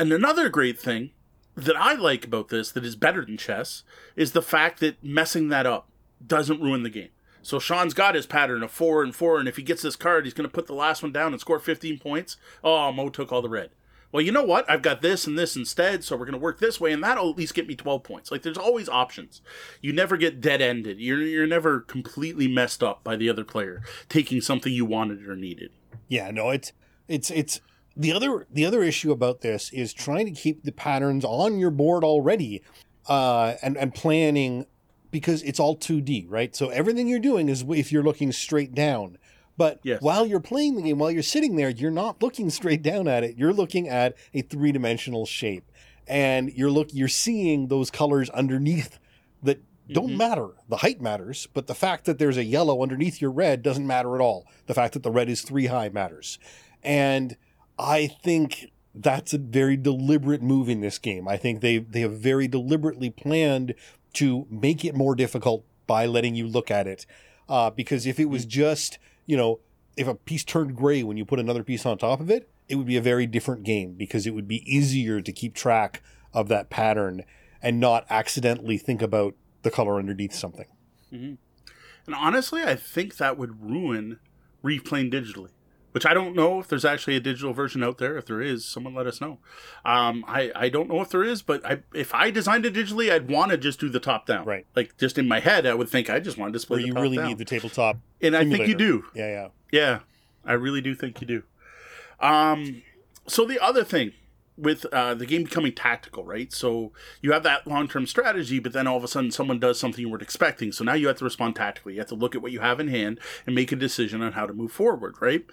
And 0.00 0.14
another 0.14 0.48
great 0.48 0.78
thing 0.78 1.10
that 1.54 1.76
I 1.76 1.92
like 1.92 2.24
about 2.24 2.48
this 2.48 2.72
that 2.72 2.86
is 2.86 2.96
better 2.96 3.22
than 3.22 3.36
chess 3.36 3.82
is 4.16 4.32
the 4.32 4.40
fact 4.40 4.80
that 4.80 5.04
messing 5.04 5.50
that 5.50 5.66
up 5.66 5.90
doesn't 6.26 6.62
ruin 6.62 6.84
the 6.84 6.88
game. 6.88 7.10
So 7.42 7.58
Sean's 7.58 7.92
got 7.92 8.14
his 8.14 8.24
pattern 8.24 8.62
of 8.62 8.70
four 8.70 9.02
and 9.02 9.14
four, 9.14 9.38
and 9.38 9.46
if 9.46 9.56
he 9.56 9.62
gets 9.62 9.82
this 9.82 9.96
card, 9.96 10.24
he's 10.24 10.32
going 10.32 10.48
to 10.48 10.54
put 10.54 10.66
the 10.66 10.72
last 10.72 11.02
one 11.02 11.12
down 11.12 11.32
and 11.32 11.40
score 11.40 11.58
15 11.58 11.98
points. 11.98 12.38
Oh, 12.64 12.90
Mo 12.92 13.10
took 13.10 13.30
all 13.30 13.42
the 13.42 13.50
red. 13.50 13.72
Well, 14.10 14.22
you 14.22 14.32
know 14.32 14.42
what? 14.42 14.64
I've 14.70 14.80
got 14.80 15.02
this 15.02 15.26
and 15.26 15.38
this 15.38 15.54
instead, 15.54 16.02
so 16.02 16.16
we're 16.16 16.24
going 16.24 16.32
to 16.32 16.38
work 16.38 16.60
this 16.60 16.80
way, 16.80 16.92
and 16.92 17.04
that'll 17.04 17.28
at 17.28 17.36
least 17.36 17.52
get 17.52 17.68
me 17.68 17.74
12 17.76 18.02
points. 18.02 18.30
Like, 18.30 18.40
there's 18.40 18.56
always 18.56 18.88
options. 18.88 19.42
You 19.82 19.92
never 19.92 20.16
get 20.16 20.40
dead 20.40 20.62
ended. 20.62 20.98
You're, 20.98 21.20
you're 21.20 21.46
never 21.46 21.78
completely 21.78 22.48
messed 22.48 22.82
up 22.82 23.04
by 23.04 23.16
the 23.16 23.28
other 23.28 23.44
player 23.44 23.82
taking 24.08 24.40
something 24.40 24.72
you 24.72 24.86
wanted 24.86 25.28
or 25.28 25.36
needed. 25.36 25.72
Yeah, 26.08 26.30
no, 26.30 26.48
it's 26.48 26.72
it's 27.06 27.30
it's 27.30 27.60
the 28.00 28.12
other 28.12 28.46
the 28.50 28.64
other 28.64 28.82
issue 28.82 29.12
about 29.12 29.42
this 29.42 29.70
is 29.72 29.92
trying 29.92 30.24
to 30.26 30.32
keep 30.32 30.62
the 30.64 30.72
patterns 30.72 31.24
on 31.24 31.58
your 31.58 31.70
board 31.70 32.02
already 32.02 32.62
uh, 33.08 33.54
and 33.62 33.76
and 33.76 33.94
planning 33.94 34.66
because 35.10 35.42
it's 35.42 35.60
all 35.60 35.76
2D, 35.76 36.26
right? 36.28 36.54
So 36.54 36.70
everything 36.70 37.08
you're 37.08 37.18
doing 37.18 37.48
is 37.48 37.64
if 37.68 37.90
you're 37.92 38.02
looking 38.04 38.32
straight 38.32 38.74
down. 38.74 39.18
But 39.56 39.80
Yes. 39.82 40.00
while 40.00 40.24
you're 40.24 40.40
playing 40.40 40.76
the 40.76 40.82
game, 40.82 40.98
while 40.98 41.10
you're 41.10 41.22
sitting 41.22 41.56
there, 41.56 41.68
you're 41.68 41.90
not 41.90 42.22
looking 42.22 42.48
straight 42.48 42.80
down 42.82 43.06
at 43.08 43.24
it. 43.24 43.36
You're 43.36 43.52
looking 43.52 43.88
at 43.88 44.16
a 44.32 44.40
three-dimensional 44.40 45.26
shape, 45.26 45.70
and 46.06 46.50
you're 46.54 46.70
look 46.70 46.88
you're 46.92 47.08
seeing 47.08 47.68
those 47.68 47.90
colors 47.90 48.30
underneath 48.30 48.98
that 49.42 49.60
don't 49.92 50.16
matter. 50.16 50.50
The 50.68 50.78
height 50.78 51.02
matters, 51.02 51.48
but 51.52 51.66
the 51.66 51.74
fact 51.74 52.04
that 52.06 52.18
there's 52.18 52.38
a 52.38 52.44
yellow 52.44 52.82
underneath 52.82 53.20
your 53.20 53.32
red 53.32 53.62
doesn't 53.62 53.86
matter 53.86 54.14
at 54.14 54.20
all. 54.22 54.46
The 54.66 54.74
fact 54.74 54.94
that 54.94 55.02
the 55.02 55.10
red 55.10 55.28
is 55.28 55.42
three 55.42 55.66
high 55.66 55.90
matters, 55.90 56.38
and 56.82 57.36
I 57.80 58.08
think 58.08 58.70
that's 58.94 59.32
a 59.32 59.38
very 59.38 59.76
deliberate 59.76 60.42
move 60.42 60.68
in 60.68 60.80
this 60.80 60.98
game. 60.98 61.26
I 61.26 61.36
think 61.38 61.60
they 61.60 61.78
they 61.78 62.02
have 62.02 62.12
very 62.12 62.46
deliberately 62.46 63.08
planned 63.08 63.74
to 64.14 64.46
make 64.50 64.84
it 64.84 64.94
more 64.94 65.14
difficult 65.14 65.64
by 65.86 66.04
letting 66.06 66.34
you 66.34 66.46
look 66.46 66.70
at 66.70 66.86
it. 66.86 67.06
Uh, 67.48 67.70
because 67.70 68.06
if 68.06 68.20
it 68.20 68.26
was 68.26 68.44
just 68.44 68.98
you 69.26 69.36
know 69.36 69.60
if 69.96 70.06
a 70.06 70.14
piece 70.14 70.44
turned 70.44 70.76
gray 70.76 71.02
when 71.02 71.16
you 71.16 71.24
put 71.24 71.40
another 71.40 71.64
piece 71.64 71.86
on 71.86 71.96
top 71.96 72.20
of 72.20 72.30
it, 72.30 72.50
it 72.68 72.76
would 72.76 72.86
be 72.86 72.96
a 72.96 73.02
very 73.02 73.26
different 73.26 73.64
game 73.64 73.94
because 73.94 74.26
it 74.26 74.34
would 74.34 74.46
be 74.46 74.62
easier 74.72 75.20
to 75.20 75.32
keep 75.32 75.54
track 75.54 76.02
of 76.34 76.48
that 76.48 76.70
pattern 76.70 77.24
and 77.62 77.80
not 77.80 78.06
accidentally 78.10 78.78
think 78.78 79.02
about 79.02 79.34
the 79.62 79.70
color 79.70 79.98
underneath 79.98 80.32
something. 80.32 80.66
And 82.06 82.14
honestly, 82.14 82.62
I 82.62 82.76
think 82.76 83.16
that 83.16 83.36
would 83.36 83.62
ruin 83.62 84.18
Reef 84.62 84.84
playing 84.84 85.10
digitally. 85.10 85.50
Which 85.92 86.06
I 86.06 86.14
don't 86.14 86.36
know 86.36 86.60
if 86.60 86.68
there's 86.68 86.84
actually 86.84 87.16
a 87.16 87.20
digital 87.20 87.52
version 87.52 87.82
out 87.82 87.98
there. 87.98 88.16
If 88.16 88.26
there 88.26 88.40
is, 88.40 88.64
someone 88.64 88.94
let 88.94 89.08
us 89.08 89.20
know. 89.20 89.38
Um, 89.84 90.24
I, 90.28 90.52
I 90.54 90.68
don't 90.68 90.88
know 90.88 91.00
if 91.00 91.08
there 91.10 91.24
is, 91.24 91.42
but 91.42 91.64
I, 91.66 91.80
if 91.92 92.14
I 92.14 92.30
designed 92.30 92.64
it 92.64 92.74
digitally, 92.74 93.10
I'd 93.10 93.28
want 93.28 93.50
to 93.50 93.58
just 93.58 93.80
do 93.80 93.88
the 93.88 93.98
top 93.98 94.24
down. 94.26 94.44
Right. 94.44 94.66
Like 94.76 94.96
just 94.98 95.18
in 95.18 95.26
my 95.26 95.40
head, 95.40 95.66
I 95.66 95.74
would 95.74 95.88
think 95.88 96.08
I 96.08 96.20
just 96.20 96.38
want 96.38 96.52
to 96.52 96.56
display 96.56 96.78
Where 96.78 96.86
you 96.86 96.94
really 96.94 97.16
down. 97.16 97.26
need 97.26 97.38
the 97.38 97.44
tabletop. 97.44 97.96
and 98.22 98.36
I 98.36 98.44
think 98.48 98.68
you 98.68 98.74
do. 98.76 99.04
Yeah, 99.14 99.26
yeah. 99.28 99.48
Yeah, 99.72 99.98
I 100.44 100.52
really 100.52 100.80
do 100.80 100.94
think 100.94 101.20
you 101.20 101.26
do. 101.26 101.42
Um, 102.20 102.82
so 103.26 103.44
the 103.44 103.58
other 103.62 103.82
thing 103.84 104.12
with 104.60 104.84
uh, 104.86 105.14
the 105.14 105.26
game 105.26 105.44
becoming 105.44 105.74
tactical, 105.74 106.24
right? 106.24 106.52
So 106.52 106.92
you 107.20 107.32
have 107.32 107.42
that 107.44 107.66
long 107.66 107.88
term 107.88 108.06
strategy, 108.06 108.58
but 108.58 108.72
then 108.72 108.86
all 108.86 108.96
of 108.96 109.04
a 109.04 109.08
sudden 109.08 109.30
someone 109.30 109.58
does 109.58 109.78
something 109.78 110.00
you 110.00 110.08
weren't 110.08 110.22
expecting. 110.22 110.72
So 110.72 110.84
now 110.84 110.94
you 110.94 111.08
have 111.08 111.18
to 111.18 111.24
respond 111.24 111.56
tactically. 111.56 111.94
You 111.94 112.00
have 112.00 112.08
to 112.08 112.14
look 112.14 112.34
at 112.34 112.42
what 112.42 112.52
you 112.52 112.60
have 112.60 112.80
in 112.80 112.88
hand 112.88 113.20
and 113.46 113.54
make 113.54 113.72
a 113.72 113.76
decision 113.76 114.22
on 114.22 114.32
how 114.32 114.46
to 114.46 114.52
move 114.52 114.72
forward, 114.72 115.16
right? 115.20 115.44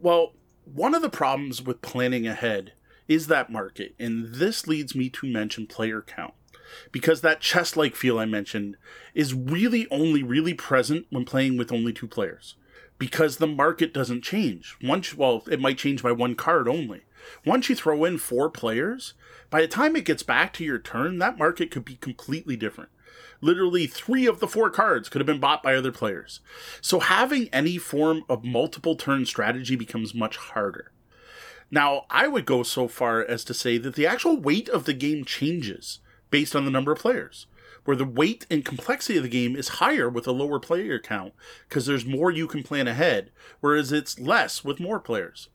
Well, 0.00 0.32
one 0.64 0.94
of 0.94 1.02
the 1.02 1.10
problems 1.10 1.62
with 1.62 1.82
planning 1.82 2.26
ahead 2.26 2.72
is 3.06 3.28
that 3.28 3.52
market, 3.52 3.94
and 4.00 4.34
this 4.34 4.66
leads 4.66 4.96
me 4.96 5.08
to 5.10 5.26
mention 5.26 5.66
player 5.66 6.02
count. 6.02 6.34
Because 6.90 7.20
that 7.20 7.40
chess 7.40 7.76
like 7.76 7.94
feel 7.94 8.18
I 8.18 8.24
mentioned 8.24 8.76
is 9.14 9.32
really 9.32 9.86
only 9.90 10.24
really 10.24 10.52
present 10.52 11.06
when 11.10 11.24
playing 11.24 11.56
with 11.56 11.70
only 11.70 11.92
two 11.92 12.08
players 12.08 12.56
because 12.98 13.36
the 13.36 13.46
market 13.46 13.92
doesn't 13.92 14.22
change. 14.22 14.76
Once, 14.82 15.14
well, 15.14 15.42
it 15.50 15.60
might 15.60 15.78
change 15.78 16.02
by 16.02 16.12
one 16.12 16.34
card 16.34 16.68
only. 16.68 17.02
Once 17.44 17.68
you 17.68 17.74
throw 17.74 18.04
in 18.04 18.18
four 18.18 18.50
players, 18.50 19.14
by 19.50 19.60
the 19.60 19.68
time 19.68 19.96
it 19.96 20.04
gets 20.04 20.22
back 20.22 20.52
to 20.54 20.64
your 20.64 20.78
turn, 20.78 21.18
that 21.18 21.38
market 21.38 21.70
could 21.70 21.84
be 21.84 21.96
completely 21.96 22.56
different. 22.56 22.90
Literally, 23.40 23.86
three 23.86 24.26
of 24.26 24.40
the 24.40 24.48
four 24.48 24.70
cards 24.70 25.08
could 25.08 25.20
have 25.20 25.26
been 25.26 25.40
bought 25.40 25.62
by 25.62 25.74
other 25.74 25.92
players. 25.92 26.40
So, 26.80 27.00
having 27.00 27.48
any 27.52 27.78
form 27.78 28.24
of 28.28 28.44
multiple 28.44 28.96
turn 28.96 29.26
strategy 29.26 29.76
becomes 29.76 30.14
much 30.14 30.36
harder. 30.36 30.92
Now, 31.70 32.06
I 32.10 32.28
would 32.28 32.46
go 32.46 32.62
so 32.62 32.88
far 32.88 33.24
as 33.24 33.44
to 33.44 33.54
say 33.54 33.78
that 33.78 33.94
the 33.94 34.06
actual 34.06 34.40
weight 34.40 34.68
of 34.68 34.84
the 34.84 34.94
game 34.94 35.24
changes 35.24 35.98
based 36.30 36.54
on 36.54 36.64
the 36.64 36.70
number 36.70 36.92
of 36.92 36.98
players, 36.98 37.46
where 37.84 37.96
the 37.96 38.04
weight 38.04 38.46
and 38.50 38.64
complexity 38.64 39.16
of 39.16 39.22
the 39.24 39.28
game 39.28 39.56
is 39.56 39.68
higher 39.68 40.08
with 40.08 40.26
a 40.26 40.32
lower 40.32 40.60
player 40.60 40.98
count 40.98 41.32
because 41.68 41.86
there's 41.86 42.06
more 42.06 42.30
you 42.30 42.46
can 42.46 42.62
plan 42.62 42.88
ahead, 42.88 43.30
whereas 43.60 43.92
it's 43.92 44.18
less 44.18 44.64
with 44.64 44.80
more 44.80 45.00
players. 45.00 45.48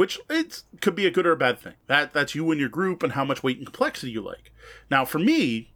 Which 0.00 0.18
it 0.30 0.62
could 0.80 0.94
be 0.94 1.04
a 1.04 1.10
good 1.10 1.26
or 1.26 1.32
a 1.32 1.36
bad 1.36 1.58
thing. 1.58 1.74
That 1.86 2.14
that's 2.14 2.34
you 2.34 2.50
and 2.50 2.58
your 2.58 2.70
group 2.70 3.02
and 3.02 3.12
how 3.12 3.22
much 3.22 3.42
weight 3.42 3.58
and 3.58 3.66
complexity 3.66 4.10
you 4.10 4.22
like. 4.22 4.50
Now, 4.90 5.04
for 5.04 5.18
me, 5.18 5.74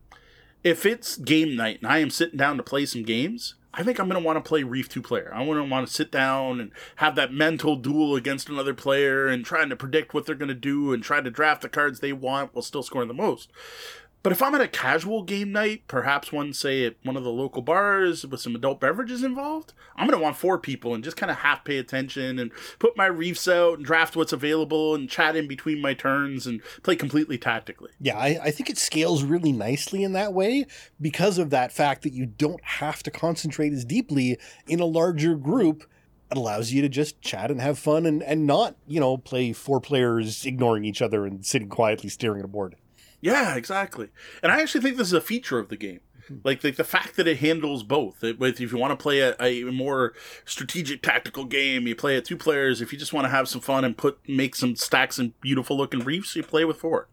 if 0.63 0.87
it's 0.87 1.19
game 1.19 1.57
night 1.57 1.81
and 1.83 1.93
I 1.93 1.99
am 1.99 2.09
sitting 2.09 2.39
down 2.39 2.57
to 2.57 2.63
play 2.63 2.87
some 2.87 3.03
games, 3.03 3.57
I 3.75 3.83
think 3.83 3.99
I'm 3.99 4.09
going 4.09 4.19
to 4.19 4.25
want 4.27 4.43
to 4.43 4.49
play 4.49 4.63
Reef 4.63 4.89
two 4.89 5.03
player. 5.03 5.31
I 5.35 5.43
want 5.43 5.61
to 5.61 5.71
want 5.71 5.87
to 5.87 5.93
sit 5.93 6.11
down 6.11 6.59
and 6.59 6.71
have 6.97 7.17
that 7.17 7.35
mental 7.35 7.77
duel 7.77 8.17
against 8.17 8.49
another 8.49 8.73
player 8.73 9.27
and 9.27 9.45
trying 9.45 9.69
to 9.69 9.77
predict 9.77 10.15
what 10.15 10.25
they're 10.25 10.35
going 10.35 10.49
to 10.49 10.55
do 10.55 10.95
and 10.95 11.03
try 11.03 11.21
to 11.21 11.31
draft 11.31 11.61
the 11.61 11.69
cards 11.69 12.01
they 12.01 12.15
want 12.15 12.55
while 12.55 12.63
still 12.63 12.83
scoring 12.83 13.09
the 13.09 13.15
most. 13.15 13.53
But 14.25 14.33
if 14.33 14.43
I'm 14.43 14.55
at 14.55 14.63
a 14.63 14.69
casual 14.69 15.23
game 15.23 15.53
night, 15.53 15.83
perhaps 15.87 16.33
one 16.33 16.55
say 16.55 16.87
at 16.87 16.97
one 17.03 17.19
of 17.19 17.25
the 17.25 17.31
local 17.31 17.61
bars 17.61 18.25
with 18.25 18.41
some 18.41 18.57
adult 18.57 18.81
beverages 18.81 19.23
involved, 19.23 19.75
I'm 19.97 20.09
gonna 20.09 20.23
want 20.23 20.39
four 20.39 20.59
people 20.59 20.95
and 20.95 21.05
just 21.05 21.19
kind 21.19 21.31
of 21.31 21.37
half 21.37 21.63
pay 21.63 21.77
attention 21.77 22.39
and 22.39 22.51
put 22.79 22.97
my 22.97 23.05
reefs 23.05 23.47
out 23.47 23.77
and 23.77 23.85
draft 23.85 24.17
what's 24.17 24.33
available 24.33 24.95
and 24.95 25.11
chat 25.11 25.37
in 25.37 25.47
between 25.47 25.83
my 25.83 25.93
turns 25.93 26.47
and 26.47 26.63
play 26.83 26.97
completely 26.97 27.37
tactically. 27.37 27.91
Yeah, 28.01 28.17
I, 28.17 28.39
I 28.45 28.51
think 28.51 28.71
it 28.71 28.79
scales 28.79 29.25
really 29.25 29.53
nicely 29.53 30.03
in 30.03 30.15
that 30.15 30.33
way 30.33 30.65
because 30.99 31.37
of 31.37 31.51
that 31.51 31.71
fact 31.71 32.01
that 32.05 32.15
you 32.15 32.25
don't 32.25 32.65
have 32.65 33.03
to 33.03 33.11
concentrate 33.11 33.75
as 33.75 33.85
deeply 33.85 34.39
in 34.67 34.81
a 34.81 34.87
larger 34.87 35.35
group. 35.35 35.85
It 36.31 36.39
allows 36.39 36.73
you 36.73 36.81
to 36.81 36.89
just 36.89 37.21
chat 37.21 37.51
and 37.51 37.61
have 37.61 37.79
fun 37.79 38.07
and, 38.07 38.23
and 38.23 38.47
not, 38.47 38.77
you 38.87 39.01
know, 39.01 39.19
play 39.19 39.53
four 39.53 39.83
players 39.83 40.47
ignoring 40.47 40.87
each 40.87 41.03
other 41.03 41.27
and 41.27 41.45
sitting 41.45 41.69
quietly 41.69 42.09
staring 42.09 42.39
at 42.39 42.47
a 42.47 42.49
board. 42.49 42.77
Yeah, 43.25 43.57
exactly. 43.57 44.11
And 44.43 44.53
I 44.53 44.61
actually 44.61 44.83
think 44.83 44.99
this 44.99 45.07
is 45.07 45.15
a 45.15 45.21
feature 45.21 45.59
of 45.59 45.71
the 45.71 45.79
game. 45.79 46.01
Hmm. 46.29 46.37
Like, 46.45 46.63
like 46.63 46.77
the 46.77 46.85
fact 46.85 47.17
that 47.17 47.27
it 47.27 47.39
handles 47.39 47.83
both. 47.83 48.23
It, 48.23 48.37
if 48.39 48.71
you 48.71 48.77
want 48.77 48.91
to 48.91 49.03
play 49.03 49.21
a, 49.21 49.35
a 49.41 49.65
more 49.65 50.13
strategic 50.45 51.01
tactical 51.01 51.47
game, 51.47 51.87
you 51.87 51.97
play 51.97 52.19
it 52.19 52.27
two 52.27 52.37
players. 52.37 52.83
If 52.83 52.93
you 52.93 52.99
just 52.99 53.15
want 53.15 53.25
to 53.25 53.31
have 53.31 53.49
some 53.49 53.63
fun 53.63 53.83
and 53.83 53.97
put 53.97 54.19
make 54.29 54.55
some 54.55 54.77
stacks 54.77 55.19
and 55.19 55.41
beautiful 55.41 55.75
looking 55.75 56.01
reefs, 56.01 56.37
you 56.37 56.43
play 56.43 56.67
with 56.67 56.77
four. 56.77 57.09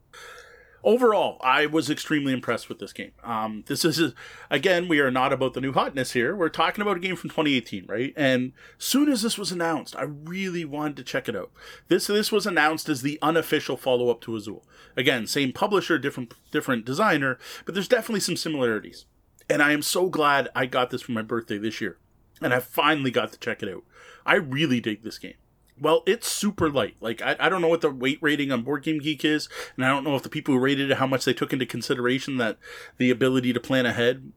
Overall, 0.83 1.37
I 1.41 1.65
was 1.65 1.89
extremely 1.89 2.33
impressed 2.33 2.69
with 2.69 2.79
this 2.79 2.93
game. 2.93 3.11
Um, 3.23 3.63
this 3.67 3.85
is 3.85 4.13
again, 4.49 4.87
we 4.87 4.99
are 4.99 5.11
not 5.11 5.33
about 5.33 5.53
the 5.53 5.61
new 5.61 5.73
hotness 5.73 6.11
here. 6.11 6.35
We're 6.35 6.49
talking 6.49 6.81
about 6.81 6.97
a 6.97 6.99
game 6.99 7.15
from 7.15 7.29
2018, 7.29 7.85
right? 7.87 8.13
And 8.15 8.53
soon 8.77 9.09
as 9.09 9.21
this 9.21 9.37
was 9.37 9.51
announced, 9.51 9.95
I 9.95 10.03
really 10.03 10.65
wanted 10.65 10.97
to 10.97 11.03
check 11.03 11.27
it 11.27 11.35
out. 11.35 11.51
This 11.87 12.07
this 12.07 12.31
was 12.31 12.45
announced 12.45 12.89
as 12.89 13.01
the 13.01 13.19
unofficial 13.21 13.77
follow 13.77 14.09
up 14.09 14.21
to 14.21 14.35
Azul. 14.35 14.65
Again, 14.95 15.27
same 15.27 15.53
publisher, 15.53 15.97
different 15.97 16.33
different 16.51 16.85
designer, 16.85 17.37
but 17.65 17.73
there's 17.73 17.87
definitely 17.87 18.21
some 18.21 18.37
similarities. 18.37 19.05
And 19.49 19.61
I 19.61 19.71
am 19.71 19.81
so 19.81 20.09
glad 20.09 20.49
I 20.55 20.65
got 20.65 20.91
this 20.91 21.01
for 21.01 21.11
my 21.11 21.21
birthday 21.21 21.57
this 21.57 21.81
year, 21.81 21.97
and 22.41 22.53
I 22.53 22.59
finally 22.59 23.11
got 23.11 23.33
to 23.33 23.39
check 23.39 23.61
it 23.61 23.69
out. 23.69 23.83
I 24.25 24.35
really 24.35 24.79
dig 24.79 25.03
this 25.03 25.17
game. 25.17 25.33
Well, 25.81 26.03
it's 26.05 26.27
super 26.27 26.69
light. 26.69 26.95
Like 27.01 27.21
I, 27.23 27.35
I 27.39 27.49
don't 27.49 27.61
know 27.61 27.67
what 27.67 27.81
the 27.81 27.89
weight 27.89 28.19
rating 28.21 28.51
on 28.51 28.61
Board 28.61 28.83
Game 28.83 28.99
Geek 28.99 29.25
is, 29.25 29.49
and 29.75 29.83
I 29.83 29.89
don't 29.89 30.03
know 30.03 30.15
if 30.15 30.21
the 30.21 30.29
people 30.29 30.53
who 30.53 30.59
rated 30.59 30.91
it 30.91 30.97
how 30.97 31.07
much 31.07 31.25
they 31.25 31.33
took 31.33 31.51
into 31.51 31.65
consideration 31.65 32.37
that 32.37 32.59
the 32.97 33.09
ability 33.09 33.51
to 33.51 33.59
plan 33.59 33.87
ahead. 33.87 34.31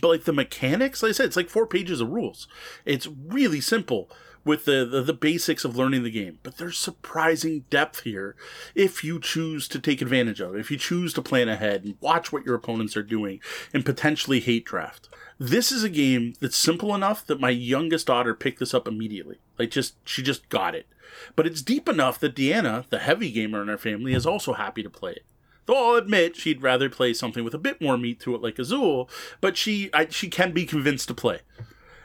But 0.00 0.08
like 0.08 0.24
the 0.24 0.32
mechanics, 0.32 1.02
like 1.02 1.10
I 1.10 1.12
said, 1.12 1.26
it's 1.26 1.36
like 1.36 1.50
four 1.50 1.66
pages 1.66 2.00
of 2.00 2.10
rules. 2.10 2.48
It's 2.84 3.06
really 3.06 3.60
simple 3.60 4.10
with 4.44 4.64
the, 4.64 4.84
the, 4.84 5.02
the 5.02 5.12
basics 5.12 5.64
of 5.64 5.76
learning 5.76 6.02
the 6.02 6.10
game. 6.10 6.38
But 6.42 6.56
there's 6.56 6.78
surprising 6.78 7.64
depth 7.68 8.00
here 8.00 8.36
if 8.74 9.02
you 9.02 9.20
choose 9.20 9.68
to 9.68 9.78
take 9.78 10.00
advantage 10.00 10.40
of 10.40 10.54
it, 10.54 10.60
if 10.60 10.70
you 10.70 10.78
choose 10.78 11.12
to 11.14 11.22
plan 11.22 11.48
ahead 11.48 11.84
and 11.84 11.96
watch 12.00 12.32
what 12.32 12.46
your 12.46 12.54
opponents 12.54 12.96
are 12.96 13.02
doing 13.02 13.40
and 13.74 13.84
potentially 13.84 14.40
hate 14.40 14.64
draft. 14.64 15.08
This 15.38 15.72
is 15.72 15.82
a 15.82 15.90
game 15.90 16.34
that's 16.40 16.56
simple 16.56 16.94
enough 16.94 17.26
that 17.26 17.40
my 17.40 17.50
youngest 17.50 18.06
daughter 18.06 18.34
picked 18.34 18.60
this 18.60 18.72
up 18.72 18.86
immediately. 18.86 19.38
Like 19.58 19.70
just 19.70 19.96
she 20.04 20.22
just 20.22 20.48
got 20.48 20.74
it. 20.74 20.86
But 21.34 21.46
it's 21.46 21.62
deep 21.62 21.88
enough 21.88 22.18
that 22.20 22.34
Deanna, 22.34 22.88
the 22.88 22.98
heavy 22.98 23.30
gamer 23.30 23.62
in 23.62 23.70
our 23.70 23.78
family, 23.78 24.12
is 24.12 24.26
also 24.26 24.52
happy 24.52 24.82
to 24.82 24.90
play 24.90 25.12
it. 25.12 25.24
Though 25.66 25.92
I'll 25.92 25.96
admit 25.96 26.36
she'd 26.36 26.62
rather 26.62 26.88
play 26.88 27.12
something 27.12 27.42
with 27.42 27.54
a 27.54 27.58
bit 27.58 27.80
more 27.80 27.98
meat 27.98 28.20
to 28.20 28.34
it 28.34 28.42
like 28.42 28.58
Azul, 28.58 29.10
but 29.40 29.56
she 29.56 29.90
I, 29.92 30.08
she 30.08 30.28
can 30.28 30.52
be 30.52 30.64
convinced 30.64 31.08
to 31.08 31.14
play. 31.14 31.40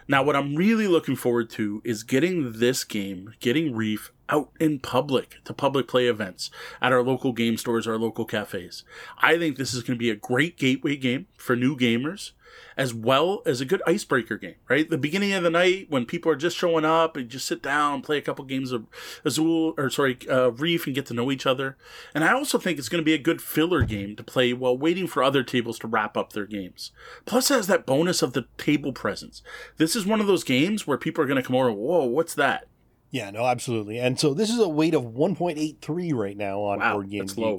Now, 0.08 0.24
what 0.24 0.36
I'm 0.36 0.56
really 0.56 0.88
looking 0.88 1.16
forward 1.16 1.50
to 1.52 1.82
is 1.86 2.04
getting 2.04 2.54
this 2.60 2.84
game, 2.84 3.34
getting 3.40 3.76
Reef 3.76 4.12
out 4.28 4.52
in 4.60 4.80
public 4.80 5.38
to 5.46 5.54
public 5.54 5.88
play 5.88 6.08
events 6.08 6.50
at 6.82 6.92
our 6.92 7.04
local 7.04 7.34
game 7.34 7.56
stores, 7.56 7.88
our 7.88 7.98
local 7.98 8.26
cafes. 8.26 8.84
I 9.20 9.38
think 9.38 9.58
this 9.58 9.74
is 9.74 9.84
going 9.84 9.98
to 9.98 10.04
be 10.04 10.10
a 10.10 10.16
great 10.16 10.58
gateway 10.58 10.96
game 10.96 11.28
for 11.38 11.56
new 11.56 11.78
gamers 11.78 12.32
as 12.78 12.94
well 12.94 13.42
as 13.46 13.62
a 13.62 13.66
good 13.66 13.82
icebreaker 13.86 14.38
game, 14.38 14.56
right? 14.70 14.90
The 14.90 14.98
beginning 14.98 15.34
of 15.34 15.44
the 15.44 15.50
night 15.50 15.88
when 15.90 16.06
people 16.06 16.32
are 16.32 16.36
just 16.36 16.58
showing 16.58 16.86
up 16.86 17.16
and 17.18 17.30
just 17.30 17.46
sit 17.48 17.62
down, 17.62 18.02
play 18.02 18.18
a 18.18 18.22
couple 18.22 18.46
games 18.46 18.72
of 18.72 18.88
Azul 19.26 19.74
or 19.78 19.90
sorry, 19.90 20.18
uh, 20.30 20.52
Reef 20.52 20.86
and 20.86 20.96
get 20.96 21.06
to 21.08 21.14
know 21.14 21.32
each 21.32 21.46
other. 21.46 21.78
And 22.16 22.24
I 22.24 22.34
also 22.34 22.58
think 22.58 22.80
it's 22.80 22.90
going 22.90 23.02
to 23.02 23.06
be 23.06 23.14
a 23.14 23.18
good 23.18 23.42
filler 23.42 23.84
game 23.84 24.16
to 24.16 24.24
play 24.24 24.54
while 24.54 24.78
waiting 24.78 25.08
for 25.08 25.24
other 25.24 25.44
tables 25.44 25.80
to 25.80 25.88
wrap 25.88 26.16
up 26.18 26.34
their 26.34 26.46
games. 26.46 26.92
Plus, 27.26 27.52
it 27.52 27.56
has 27.56 27.68
that 27.68 27.86
bonus 27.86 28.22
of 28.22 28.34
the 28.34 28.46
table 28.58 28.94
presence. 28.94 29.42
This 29.78 29.96
is 29.96 30.06
one 30.06 30.22
of 30.22 30.28
those 30.28 30.44
games 30.44 30.88
where 30.88 30.98
people 30.98 31.24
are 31.24 31.28
going 31.28 31.42
to 31.42 31.46
come 31.48 31.56
over, 31.56 31.72
whoa, 31.72 32.06
what's 32.06 32.34
that? 32.36 32.68
Yeah, 33.10 33.30
no, 33.32 33.46
absolutely. 33.46 34.00
And 34.00 34.18
so 34.18 34.34
this 34.34 34.50
is 34.50 34.58
a 34.60 34.70
weight 34.70 34.94
of 34.94 35.04
1.83 35.04 36.14
right 36.14 36.38
now 36.38 36.62
on 36.62 36.80
Wow, 36.80 36.94
Board 36.94 37.10
Game 37.10 37.26
Geek. 37.26 37.38
low. 37.38 37.58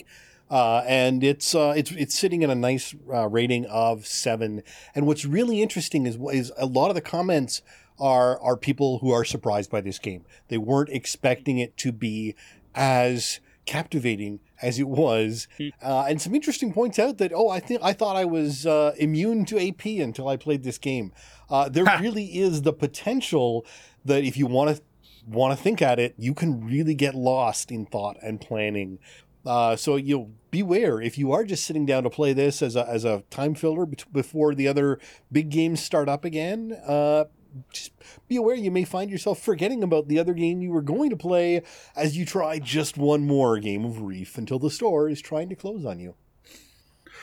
Uh, 0.52 0.84
and 0.86 1.24
it's 1.24 1.54
uh, 1.54 1.72
it's 1.74 1.90
it's 1.92 2.16
sitting 2.16 2.42
in 2.42 2.50
a 2.50 2.54
nice 2.54 2.94
uh, 3.10 3.26
rating 3.26 3.64
of 3.66 4.06
seven. 4.06 4.62
And 4.94 5.06
what's 5.06 5.24
really 5.24 5.62
interesting 5.62 6.04
is 6.04 6.18
is 6.30 6.52
a 6.58 6.66
lot 6.66 6.90
of 6.90 6.94
the 6.94 7.00
comments 7.00 7.62
are 7.98 8.38
are 8.42 8.58
people 8.58 8.98
who 8.98 9.10
are 9.10 9.24
surprised 9.24 9.70
by 9.70 9.80
this 9.80 9.98
game. 9.98 10.26
They 10.48 10.58
weren't 10.58 10.90
expecting 10.90 11.56
it 11.56 11.78
to 11.78 11.90
be 11.90 12.34
as 12.74 13.40
captivating 13.64 14.40
as 14.60 14.78
it 14.78 14.88
was, 14.88 15.48
uh, 15.82 16.04
and 16.06 16.20
some 16.20 16.34
interesting 16.34 16.74
points 16.74 16.98
out 16.98 17.16
that 17.16 17.32
oh, 17.34 17.48
I 17.48 17.58
think 17.58 17.80
I 17.82 17.94
thought 17.94 18.16
I 18.16 18.26
was 18.26 18.66
uh, 18.66 18.94
immune 18.98 19.46
to 19.46 19.58
AP 19.58 19.86
until 19.86 20.28
I 20.28 20.36
played 20.36 20.64
this 20.64 20.76
game. 20.76 21.12
Uh, 21.48 21.70
there 21.70 21.86
really 21.98 22.26
is 22.26 22.60
the 22.60 22.74
potential 22.74 23.64
that 24.04 24.22
if 24.22 24.36
you 24.36 24.46
want 24.46 24.76
to 24.76 24.82
want 25.26 25.56
to 25.56 25.62
think 25.62 25.80
at 25.80 25.98
it, 25.98 26.14
you 26.18 26.34
can 26.34 26.62
really 26.62 26.94
get 26.94 27.14
lost 27.14 27.70
in 27.70 27.86
thought 27.86 28.18
and 28.20 28.38
planning. 28.38 28.98
Uh, 29.44 29.76
so 29.76 29.96
you 29.96 30.16
know, 30.16 30.30
beware 30.50 31.00
if 31.00 31.18
you 31.18 31.32
are 31.32 31.44
just 31.44 31.64
sitting 31.64 31.86
down 31.86 32.04
to 32.04 32.10
play 32.10 32.32
this 32.32 32.62
as 32.62 32.76
a 32.76 32.88
as 32.88 33.04
a 33.04 33.22
time 33.30 33.54
filler 33.54 33.86
bet- 33.86 34.12
before 34.12 34.54
the 34.54 34.68
other 34.68 34.98
big 35.30 35.50
games 35.50 35.82
start 35.82 36.08
up 36.08 36.24
again. 36.24 36.78
Uh, 36.86 37.24
just 37.70 37.92
be 38.28 38.36
aware 38.36 38.54
you 38.54 38.70
may 38.70 38.84
find 38.84 39.10
yourself 39.10 39.40
forgetting 39.40 39.82
about 39.82 40.08
the 40.08 40.18
other 40.18 40.34
game 40.34 40.62
you 40.62 40.70
were 40.70 40.82
going 40.82 41.10
to 41.10 41.16
play 41.16 41.62
as 41.94 42.16
you 42.16 42.24
try 42.24 42.58
just 42.58 42.96
one 42.96 43.26
more 43.26 43.58
game 43.58 43.84
of 43.84 44.00
Reef 44.00 44.38
until 44.38 44.58
the 44.58 44.70
store 44.70 45.08
is 45.08 45.20
trying 45.20 45.48
to 45.48 45.54
close 45.54 45.84
on 45.84 46.00
you. 46.00 46.14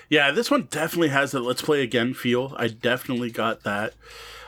Yeah, 0.09 0.31
this 0.31 0.49
one 0.49 0.67
definitely 0.69 1.09
has 1.09 1.33
a 1.33 1.39
let's 1.39 1.61
play 1.61 1.83
again 1.83 2.13
feel. 2.13 2.53
I 2.57 2.67
definitely 2.67 3.31
got 3.31 3.63
that. 3.63 3.93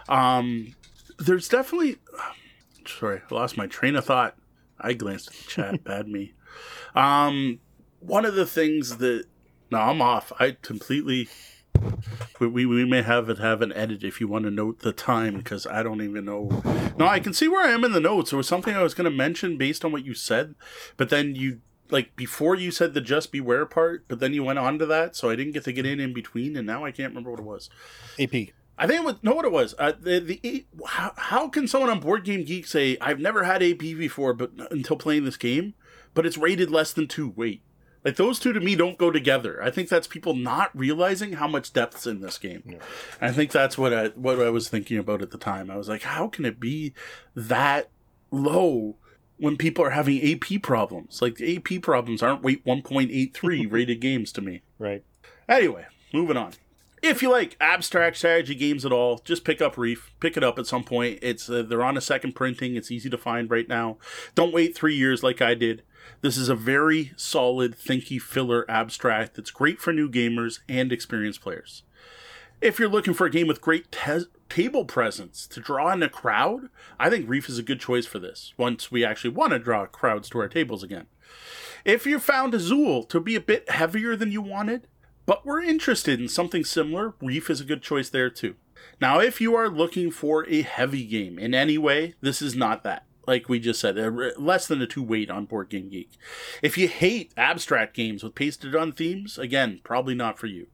Um, 0.10 0.76
there's 1.20 1.48
definitely. 1.48 1.98
Sorry, 2.88 3.22
I 3.30 3.34
lost 3.34 3.58
my 3.58 3.68
train 3.68 3.96
of 3.96 4.06
thought. 4.06 4.36
I 4.80 4.94
glanced 4.94 5.28
at 5.30 5.34
the 5.36 5.44
chat. 5.44 5.84
Bad 5.84 6.08
me. 6.08 6.34
Um, 6.96 7.60
one 8.00 8.26
of 8.26 8.36
the 8.36 8.46
things 8.46 8.98
that 8.98 9.26
no, 9.72 9.80
I'm 9.80 10.02
off. 10.02 10.32
I 10.40 10.58
completely. 10.62 11.30
We, 12.40 12.48
we, 12.48 12.66
we 12.66 12.86
may 12.86 13.02
have 13.02 13.30
it 13.30 13.40
have 13.40 13.62
an 13.62 13.72
edit 13.72 14.04
if 14.04 14.20
you 14.20 14.28
want 14.28 14.44
to 14.44 14.52
note 14.52 14.80
the 14.80 14.92
time 14.92 15.38
because 15.38 15.66
I 15.66 15.82
don't 15.82 16.02
even 16.02 16.26
know. 16.26 16.62
No, 16.98 17.08
I 17.08 17.20
can 17.20 17.34
see 17.34 17.48
where 17.48 17.66
I 17.66 17.72
am 17.72 17.84
in 17.84 17.94
the 17.94 18.00
notes. 18.00 18.32
There 18.32 18.38
was 18.38 18.48
something 18.48 18.76
I 18.76 18.84
was 18.84 18.94
going 18.94 19.10
to 19.10 19.16
mention 19.16 19.58
based 19.58 19.86
on 19.86 19.92
what 19.92 20.06
you 20.06 20.14
said, 20.14 20.56
but 20.98 21.10
then 21.10 21.34
you 21.34 21.62
like 21.90 22.16
before 22.16 22.56
you 22.56 22.72
said 22.72 22.94
the 22.94 23.02
just 23.02 23.32
beware 23.32 23.66
part, 23.66 24.06
but 24.08 24.20
then 24.20 24.34
you 24.34 24.44
went 24.44 24.60
on 24.60 24.80
to 24.80 24.86
that, 24.88 25.16
so 25.16 25.30
I 25.30 25.36
didn't 25.36 25.54
get 25.54 25.64
to 25.64 25.74
get 25.74 25.86
in 25.86 26.00
in 26.00 26.14
between, 26.14 26.58
and 26.58 26.68
now 26.68 26.84
I 26.84 26.92
can't 26.92 27.12
remember 27.12 27.32
what 27.32 27.40
it 27.40 27.46
was. 27.46 27.70
AP. 28.20 28.54
I 28.78 28.88
think 28.88 29.02
it 29.02 29.06
was 29.06 29.16
know 29.22 29.34
what 29.34 29.46
it 29.46 29.52
was. 29.52 29.76
Uh, 29.80 29.94
the 30.00 30.20
the 30.20 30.66
how, 30.88 31.14
how 31.16 31.48
can 31.48 31.68
someone 31.68 31.90
on 31.90 32.00
Board 32.00 32.26
Game 32.26 32.44
Geek 32.44 32.68
say 32.68 32.98
I've 33.00 33.20
never 33.20 33.44
had 33.44 33.64
AP 33.64 33.80
before, 33.80 34.34
but 34.34 34.52
until 34.72 34.98
playing 34.98 35.24
this 35.24 35.38
game, 35.38 35.76
but 36.14 36.26
it's 36.26 36.38
rated 36.38 36.70
less 36.72 36.94
than 36.94 37.08
two? 37.08 37.34
Wait, 37.36 37.62
like 38.04 38.16
those 38.16 38.40
two 38.40 38.54
to 38.54 38.60
me 38.60 38.76
don't 38.76 38.98
go 38.98 39.12
together. 39.12 39.62
I 39.62 39.70
think 39.70 39.90
that's 39.90 40.08
people 40.08 40.34
not 40.34 40.76
realizing 40.78 41.34
how 41.34 41.48
much 41.48 41.74
depth's 41.74 42.08
in 42.08 42.22
this 42.22 42.38
game. 42.38 42.80
I 43.20 43.32
think 43.32 43.52
that's 43.52 43.78
what 43.78 43.94
I 43.94 44.08
what 44.10 44.40
I 44.40 44.50
was 44.50 44.70
thinking 44.70 44.98
about 44.98 45.22
at 45.22 45.32
the 45.32 45.38
time. 45.38 45.70
I 45.70 45.78
was 45.78 45.90
like, 45.90 46.04
how 46.04 46.28
can 46.28 46.46
it 46.46 46.60
be 46.60 46.94
that 47.36 47.90
low? 48.32 48.98
When 49.38 49.58
people 49.58 49.84
are 49.84 49.90
having 49.90 50.22
AP 50.22 50.62
problems, 50.62 51.20
like 51.20 51.38
the 51.38 51.58
AP 51.58 51.82
problems 51.82 52.22
aren't 52.22 52.44
weight 52.44 52.64
1.83 52.64 53.72
rated 53.72 54.00
games 54.00 54.32
to 54.34 54.42
me. 54.42 54.62
Right. 54.78 55.04
Anyway, 55.50 55.88
moving 56.14 56.38
on. 56.38 56.54
If 57.02 57.24
you 57.24 57.32
like 57.32 57.58
abstract 57.60 58.18
strategy 58.18 58.54
games 58.54 58.86
at 58.86 58.92
all, 58.92 59.18
just 59.26 59.44
pick 59.44 59.60
up 59.60 59.80
Reef. 59.80 60.14
Pick 60.20 60.38
it 60.38 60.44
up 60.44 60.60
at 60.60 60.68
some 60.68 60.84
point. 60.84 61.18
It's 61.24 61.50
uh, 61.50 61.64
they're 61.64 61.84
on 61.84 61.98
a 61.98 62.02
second 62.02 62.34
printing. 62.34 62.76
It's 62.76 62.92
easy 62.92 63.10
to 63.10 63.18
find 63.18 63.50
right 63.50 63.68
now. 63.68 63.98
Don't 64.36 64.54
wait 64.54 64.76
three 64.76 64.96
years 64.96 65.24
like 65.24 65.42
I 65.42 65.56
did. 65.56 65.82
This 66.22 66.38
is 66.38 66.50
a 66.50 66.56
very 66.56 67.14
solid, 67.16 67.76
thinky 67.78 68.22
filler 68.22 68.70
abstract 68.70 69.36
that's 69.36 69.52
great 69.52 69.80
for 69.80 69.92
new 69.92 70.10
gamers 70.10 70.60
and 70.70 70.92
experienced 70.92 71.42
players. 71.42 71.84
If 72.62 72.78
you're 72.78 72.90
looking 72.90 73.16
for 73.16 73.26
a 73.26 73.32
game 73.32 73.48
with 73.48 73.60
great 73.60 73.92
te- 73.92 74.26
table 74.48 74.86
presence 74.86 75.48
to 75.48 75.60
draw 75.60 75.92
in 75.92 76.04
a 76.04 76.10
crowd, 76.10 76.70
I 77.00 77.10
think 77.10 77.28
Reef 77.28 77.50
is 77.50 77.58
a 77.58 77.64
good 77.64 77.80
choice 77.80 78.06
for 78.06 78.20
this. 78.20 78.54
Once 78.56 78.92
we 78.92 79.04
actually 79.04 79.32
want 79.32 79.54
to 79.54 79.60
draw 79.60 79.86
crowds 79.88 80.30
to 80.30 80.40
our 80.40 80.48
tables 80.48 80.84
again. 80.84 81.08
If 81.84 82.06
you 82.06 82.20
found 82.20 82.54
Azul 82.54 83.04
to 83.06 83.20
be 83.20 83.36
a 83.36 83.42
bit 83.42 83.70
heavier 83.72 84.16
than 84.16 84.32
you 84.32 84.44
wanted, 84.44 84.88
but 85.26 85.46
we're 85.46 85.62
interested 85.62 86.20
in 86.20 86.28
something 86.28 86.64
similar, 86.64 87.16
Reef 87.20 87.50
is 87.50 87.62
a 87.62 87.66
good 87.66 87.82
choice 87.82 88.10
there 88.10 88.30
too. 88.30 88.56
Now, 89.00 89.20
if 89.20 89.42
you 89.42 89.56
are 89.56 89.70
looking 89.70 90.12
for 90.12 90.48
a 90.48 90.62
heavy 90.62 91.06
game 91.06 91.40
in 91.40 91.56
any 91.56 91.78
way, 91.78 92.14
this 92.22 92.42
is 92.42 92.56
not 92.56 92.84
that. 92.84 93.06
Like 93.28 93.48
we 93.48 93.60
just 93.60 93.80
said, 93.80 94.00
uh, 94.00 94.10
less 94.38 94.68
than 94.68 94.82
a 94.82 94.88
two 94.88 95.04
weight 95.04 95.30
on 95.30 95.46
Board 95.46 95.70
Game 95.70 95.90
Geek. 95.90 96.12
If 96.62 96.78
you 96.78 96.88
hate 96.88 97.34
abstract 97.38 97.96
games 97.96 98.24
with 98.24 98.36
pasted 98.36 98.76
on 98.76 98.92
themes, 98.92 99.38
again, 99.38 99.80
probably 99.84 100.16
not 100.16 100.40
for 100.40 100.48
you. 100.48 100.68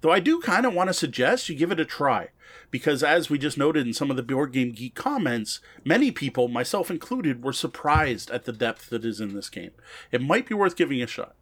Though 0.00 0.10
I 0.10 0.20
do 0.20 0.40
kind 0.40 0.64
of 0.64 0.72
want 0.72 0.88
to 0.88 0.94
suggest 0.94 1.48
you 1.48 1.54
give 1.54 1.70
it 1.70 1.80
a 1.80 1.84
try, 1.84 2.28
because 2.70 3.02
as 3.02 3.28
we 3.28 3.38
just 3.38 3.58
noted 3.58 3.86
in 3.86 3.92
some 3.92 4.10
of 4.10 4.16
the 4.16 4.22
Board 4.22 4.52
Game 4.52 4.72
Geek 4.72 4.94
comments, 4.94 5.60
many 5.84 6.10
people, 6.10 6.48
myself 6.48 6.90
included, 6.90 7.44
were 7.44 7.52
surprised 7.52 8.30
at 8.30 8.44
the 8.44 8.52
depth 8.52 8.88
that 8.90 9.04
is 9.04 9.20
in 9.20 9.34
this 9.34 9.50
game. 9.50 9.72
It 10.10 10.22
might 10.22 10.48
be 10.48 10.54
worth 10.54 10.76
giving 10.76 11.02
a 11.02 11.06
shot. 11.06 11.34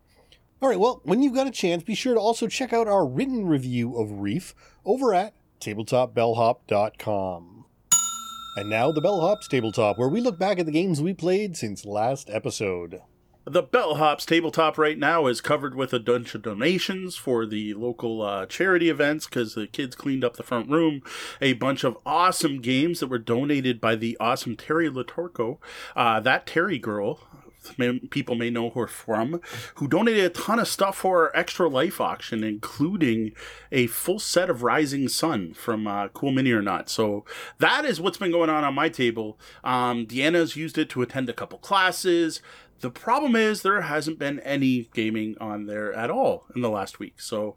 All 0.61 0.69
right, 0.69 0.81
well, 0.81 1.01
when 1.05 1.23
you've 1.23 1.35
got 1.35 1.47
a 1.47 1.53
chance, 1.53 1.85
be 1.85 1.95
sure 1.95 2.15
to 2.15 2.21
also 2.21 2.49
check 2.49 2.73
out 2.73 2.89
our 2.89 3.07
written 3.07 3.47
review 3.47 3.97
of 3.97 4.21
Reef 4.21 4.57
over 4.85 5.15
at 5.15 5.35
tabletopbellhop.com. 5.61 7.58
And 8.57 8.69
now 8.69 8.91
the 8.91 9.01
Bellhop's 9.01 9.47
Tabletop, 9.49 9.99
where 9.99 10.09
we 10.09 10.21
look 10.21 10.39
back 10.39 10.59
at 10.59 10.67
the 10.67 10.73
games 10.73 11.01
we 11.01 11.15
played 11.15 11.57
since 11.57 11.85
last 11.85 12.29
episode. 12.31 13.01
The 13.49 13.63
Bellhops 13.63 14.27
tabletop 14.27 14.77
right 14.77 14.99
now 14.99 15.27
is 15.27 15.41
covered 15.41 15.75
with 15.75 15.95
a 15.95 16.01
bunch 16.01 16.35
of 16.35 16.43
donations 16.43 17.17
for 17.17 17.47
the 17.47 17.73
local 17.73 18.21
uh, 18.21 18.45
charity 18.45 18.91
events 18.91 19.25
because 19.25 19.55
the 19.55 19.67
kids 19.67 19.97
cleaned 19.97 20.23
up 20.23 20.37
the 20.37 20.43
front 20.43 20.69
room. 20.69 21.01
A 21.41 21.55
bunch 21.55 21.83
of 21.83 21.97
awesome 22.05 22.61
games 22.61 23.01
that 23.01 23.07
were 23.07 23.19
donated 23.19 23.81
by 23.81 23.97
the 23.97 24.19
awesome 24.21 24.55
Terry 24.55 24.91
Latorco. 24.91 25.57
Uh, 25.97 26.21
that 26.21 26.47
Terry 26.47 26.79
girl 26.79 27.21
may, 27.77 27.99
people 27.99 28.35
may 28.35 28.51
know 28.51 28.71
her 28.71 28.87
from, 28.87 29.41
who 29.77 29.89
donated 29.89 30.25
a 30.25 30.31
ton 30.31 30.59
of 30.59 30.69
stuff 30.69 30.99
for 30.99 31.25
our 31.25 31.37
Extra 31.37 31.69
Life 31.69 32.01
auction, 32.01 32.45
including 32.45 33.33
a 33.73 33.89
full 33.89 34.19
set 34.19 34.49
of 34.49 34.63
Rising 34.63 35.09
Sun 35.09 35.55
from 35.55 35.87
uh, 35.87 36.09
Cool 36.09 36.33
Mini 36.33 36.53
or 36.53 36.63
Not. 36.63 36.89
So 36.89 37.25
that 37.59 37.85
is 37.85 38.01
what's 38.01 38.19
been 38.19 38.33
going 38.33 38.51
on 38.51 38.65
on 38.65 38.75
my 38.75 38.89
table. 38.89 39.39
Um, 39.65 40.07
Deanna's 40.07 40.57
used 40.57 40.79
it 40.79 40.89
to 40.91 41.03
attend 41.03 41.29
a 41.29 41.35
couple 41.35 41.59
classes. 41.59 42.41
The 42.81 42.91
problem 42.91 43.35
is 43.35 43.63
there 43.63 43.81
hasn't 43.81 44.21
been 44.21 44.39
any 44.41 44.89
gaming 44.95 45.37
on 45.41 45.67
there 45.67 45.93
at 45.93 46.11
all 46.11 46.47
in 46.55 46.61
the 46.61 46.71
last 46.71 47.01
week. 47.01 47.21
So, 47.21 47.57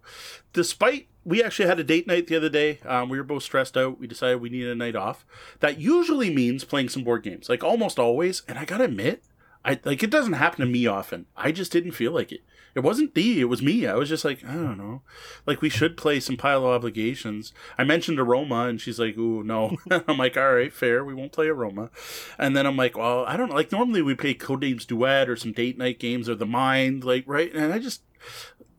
despite 0.52 1.08
we 1.24 1.44
actually 1.44 1.68
had 1.68 1.80
a 1.80 1.84
date 1.84 2.08
night 2.08 2.28
the 2.28 2.36
other 2.36 2.50
day, 2.50 2.80
um, 2.86 3.10
we 3.10 3.18
were 3.18 3.24
both 3.24 3.44
stressed 3.44 3.78
out. 3.78 4.00
We 4.00 4.08
decided 4.08 4.42
we 4.42 4.50
needed 4.50 4.72
a 4.72 4.76
night 4.76 4.96
off. 4.96 5.26
That 5.60 5.80
usually 5.80 6.34
means 6.34 6.64
playing 6.64 6.90
some 6.90 7.04
board 7.04 7.24
games, 7.24 7.50
like 7.50 7.64
almost 7.64 8.00
always. 8.00 8.42
And 8.48 8.58
I 8.58 8.66
gotta 8.66 8.86
admit, 8.86 9.24
I 9.64 9.80
like 9.84 10.04
it 10.04 10.10
doesn't 10.10 10.34
happen 10.34 10.66
to 10.66 10.72
me 10.72 10.88
often. 10.88 11.26
I 11.36 11.52
just 11.52 11.72
didn't 11.72 11.92
feel 11.92 12.12
like 12.12 12.32
it. 12.32 12.42
It 12.74 12.82
wasn't 12.82 13.14
D, 13.14 13.42
it 13.42 13.46
was 13.46 13.62
me. 13.62 13.86
I 13.86 13.96
was 13.96 14.08
just 14.08 14.24
like, 14.24 14.46
I 14.46 14.54
don't 14.54 14.78
know. 14.78 15.02
Like 15.46 15.62
we 15.62 15.70
should 15.70 15.98
play 15.98 16.22
some 16.22 16.38
pile 16.38 16.66
of 16.66 16.72
obligations. 16.72 17.52
I 17.78 17.84
mentioned 17.84 18.18
Aroma 18.18 18.68
and 18.68 18.80
she's 18.80 18.98
like, 18.98 19.18
ooh, 19.18 19.44
no. 19.44 19.76
I'm 20.08 20.18
like, 20.18 20.38
all 20.38 20.54
right, 20.54 20.72
fair, 20.72 21.04
we 21.04 21.14
won't 21.14 21.34
play 21.34 21.48
Aroma. 21.48 21.90
And 22.38 22.56
then 22.56 22.66
I'm 22.66 22.78
like, 22.78 22.98
well, 22.98 23.26
I 23.26 23.36
don't 23.36 23.50
know. 23.50 23.56
Like 23.56 23.74
normally 23.74 24.02
we 24.02 24.16
play 24.16 24.34
Codenames 24.34 24.88
Duet 24.88 25.30
or 25.30 25.36
some 25.36 25.52
date 25.52 25.78
night 25.78 26.00
games 26.00 26.30
or 26.30 26.36
the 26.36 26.46
mind, 26.46 27.04
like 27.04 27.26
right? 27.28 27.54
And 27.54 27.74
I 27.74 27.80
just 27.80 28.04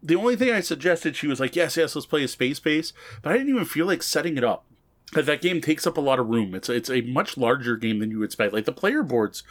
the 0.02 0.16
only 0.16 0.36
thing 0.36 0.50
I 0.50 0.60
suggested, 0.60 1.14
she 1.14 1.28
was 1.28 1.38
like, 1.38 1.54
yes, 1.54 1.76
yes, 1.76 1.94
let's 1.94 2.06
play 2.06 2.24
a 2.24 2.28
space 2.28 2.58
base. 2.58 2.92
But 3.20 3.32
I 3.32 3.36
didn't 3.36 3.50
even 3.50 3.64
feel 3.64 3.86
like 3.86 4.02
setting 4.02 4.36
it 4.36 4.44
up. 4.44 4.64
Because 5.06 5.26
that 5.26 5.42
game 5.42 5.60
takes 5.60 5.86
up 5.86 5.98
a 5.98 6.00
lot 6.00 6.18
of 6.18 6.28
room. 6.28 6.54
It's 6.54 6.70
it's 6.70 6.88
a 6.88 7.02
much 7.02 7.36
larger 7.36 7.76
game 7.76 7.98
than 7.98 8.10
you 8.10 8.20
would 8.20 8.24
expect. 8.24 8.54
Like 8.54 8.64
the 8.64 8.72
player 8.72 9.02
boards, 9.02 9.42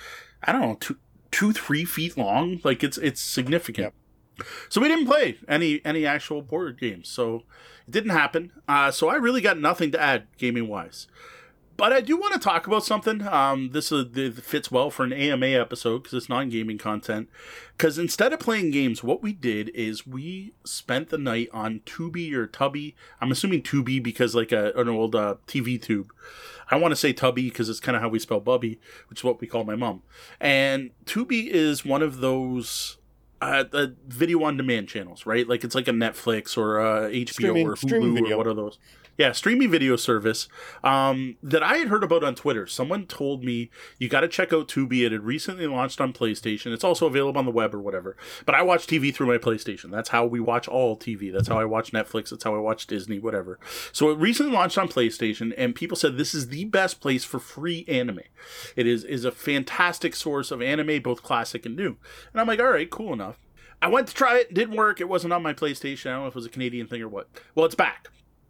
I 0.42 0.52
don't 0.52 0.62
know, 0.62 0.78
two, 0.80 0.98
two 1.32 1.54
three 1.54 1.86
feet 1.86 2.18
long. 2.18 2.60
Like 2.64 2.84
it's 2.84 2.98
it's 2.98 3.22
significant. 3.22 3.94
Yep. 4.38 4.48
So 4.70 4.82
we 4.82 4.88
didn't 4.88 5.08
play 5.08 5.38
any 5.48 5.82
any 5.86 6.06
actual 6.06 6.42
board 6.42 6.80
games. 6.80 7.08
So 7.08 7.44
it 7.88 7.92
didn't 7.92 8.12
happen. 8.12 8.52
Uh, 8.68 8.92
so 8.92 9.10
I 9.10 9.16
really 9.16 9.42
got 9.42 9.60
nothing 9.60 9.92
to 9.92 10.02
add 10.02 10.28
gaming 10.38 10.68
wise. 10.68 11.08
But 11.78 11.94
I 11.94 12.02
do 12.02 12.16
want 12.18 12.34
to 12.34 12.40
talk 12.40 12.68
about 12.68 12.86
something. 12.86 13.28
Um, 13.28 13.72
this 13.72 13.92
is, 13.92 14.40
fits 14.40 14.72
well 14.72 14.92
for 14.92 15.04
an 15.04 15.14
AMA 15.14 15.48
episode 15.48 16.04
because 16.04 16.14
it's 16.14 16.30
non 16.30 16.50
gaming 16.50 16.78
content. 16.78 17.30
Because 17.76 17.98
instead 17.98 18.34
of 18.34 18.40
playing 18.40 18.72
games, 18.72 19.04
what 19.04 19.24
we 19.24 19.34
did 19.34 19.70
is 19.70 20.06
we 20.06 20.54
spent 20.64 21.10
the 21.10 21.18
night 21.18 21.50
on 21.52 21.82
Tubi 21.86 22.34
or 22.34 22.46
Tubby. 22.46 22.96
I'm 23.20 23.32
assuming 23.32 23.64
Tubi 23.64 24.02
because 24.02 24.36
like 24.36 24.52
a, 24.52 24.72
an 24.76 24.90
old 24.90 25.16
uh, 25.16 25.36
TV 25.48 25.82
tube. 25.82 26.14
I 26.70 26.78
want 26.78 26.92
to 26.92 26.96
say 26.96 27.14
Tubby 27.14 27.50
because 27.50 27.68
it's 27.68 27.80
kind 27.82 27.96
of 27.96 28.02
how 28.02 28.10
we 28.10 28.20
spell 28.20 28.40
Bubby, 28.40 28.80
which 29.10 29.20
is 29.20 29.24
what 29.24 29.42
we 29.42 29.48
call 29.48 29.64
my 29.64 29.76
mom. 29.76 30.04
And 30.40 30.92
Tubi 31.06 31.48
is 31.48 31.84
one 31.84 32.02
of 32.02 32.20
those 32.20 32.98
uh, 33.42 33.64
the 33.64 33.96
video 34.08 34.44
on 34.44 34.56
demand 34.56 34.88
channels, 34.88 35.26
right? 35.26 35.48
Like 35.50 35.64
it's 35.64 35.74
like 35.74 35.88
a 35.88 35.92
Netflix 35.92 36.58
or 36.58 36.78
HBO 37.10 37.30
streaming, 37.30 37.68
or 37.68 37.76
Hulu 37.76 38.32
or 38.32 38.38
what 38.38 38.48
are 38.48 38.54
those? 38.54 38.78
Yeah, 39.22 39.34
streaming 39.34 39.70
video 39.70 39.98
service 39.98 40.48
um, 40.84 41.38
that 41.44 41.62
I 41.62 41.78
had 41.78 41.90
heard 41.90 42.04
about 42.04 42.24
on 42.24 42.34
Twitter. 42.34 42.66
Someone 42.66 43.06
told 43.06 43.44
me 43.44 43.70
you 44.00 44.10
got 44.10 44.22
to 44.22 44.28
check 44.28 44.52
out 44.52 44.68
Tubi. 44.68 45.06
It 45.06 45.12
had 45.12 45.22
recently 45.22 45.68
launched 45.68 46.02
on 46.02 46.12
PlayStation. 46.12 46.74
It's 46.74 46.84
also 46.84 47.06
available 47.06 47.38
on 47.38 47.46
the 47.46 47.52
web 47.52 47.76
or 47.76 47.80
whatever. 47.80 48.18
But 48.48 48.56
I 48.56 48.64
watch 48.64 48.88
TV 48.88 49.14
through 49.14 49.28
my 49.28 49.38
PlayStation. 49.38 49.92
That's 49.92 50.10
how 50.10 50.26
we 50.26 50.40
watch 50.40 50.68
all 50.68 50.98
TV. 50.98 51.32
That's 51.32 51.48
how 51.48 51.60
I 51.60 51.66
watch 51.66 51.92
Netflix. 51.92 52.32
That's 52.32 52.44
how 52.44 52.56
I 52.56 52.58
watch 52.58 52.88
Disney, 52.88 53.20
whatever. 53.20 53.60
So 53.92 54.10
it 54.10 54.18
recently 54.18 54.54
launched 54.54 54.80
on 54.80 54.88
PlayStation, 54.88 55.54
and 55.56 55.76
people 55.76 55.96
said 55.96 56.18
this 56.18 56.34
is 56.34 56.48
the 56.48 56.66
best 56.66 57.00
place 57.00 57.24
for 57.24 57.38
free 57.38 57.86
anime. 57.88 58.22
It 58.76 58.88
is 58.88 59.04
is 59.04 59.24
a 59.24 59.32
fantastic 59.32 60.16
source 60.16 60.50
of 60.50 60.64
anime, 60.64 61.00
both 61.04 61.22
classic 61.22 61.68
and 61.68 61.76
new. 61.76 61.98
And 62.34 62.42
I'm 62.42 62.48
like, 62.48 62.60
all 62.60 62.72
right, 62.72 62.90
cool 62.90 63.14
enough. 63.14 63.38
I 63.84 63.88
went 63.88 64.08
to 64.08 64.16
try 64.16 64.40
it, 64.40 64.56
didn't 64.56 64.78
work. 64.78 65.00
It 65.00 65.08
wasn't 65.08 65.34
on 65.34 65.44
my 65.44 65.54
PlayStation. 65.54 66.08
I 66.08 66.14
don't 66.14 66.22
know 66.22 66.28
if 66.28 66.34
it 66.34 66.38
was 66.38 66.48
a 66.48 66.50
Canadian 66.50 66.88
thing 66.88 67.04
or 67.04 67.08
what. 67.08 67.30
Well, 67.54 67.68
it's 67.68 67.76
back. 67.76 68.08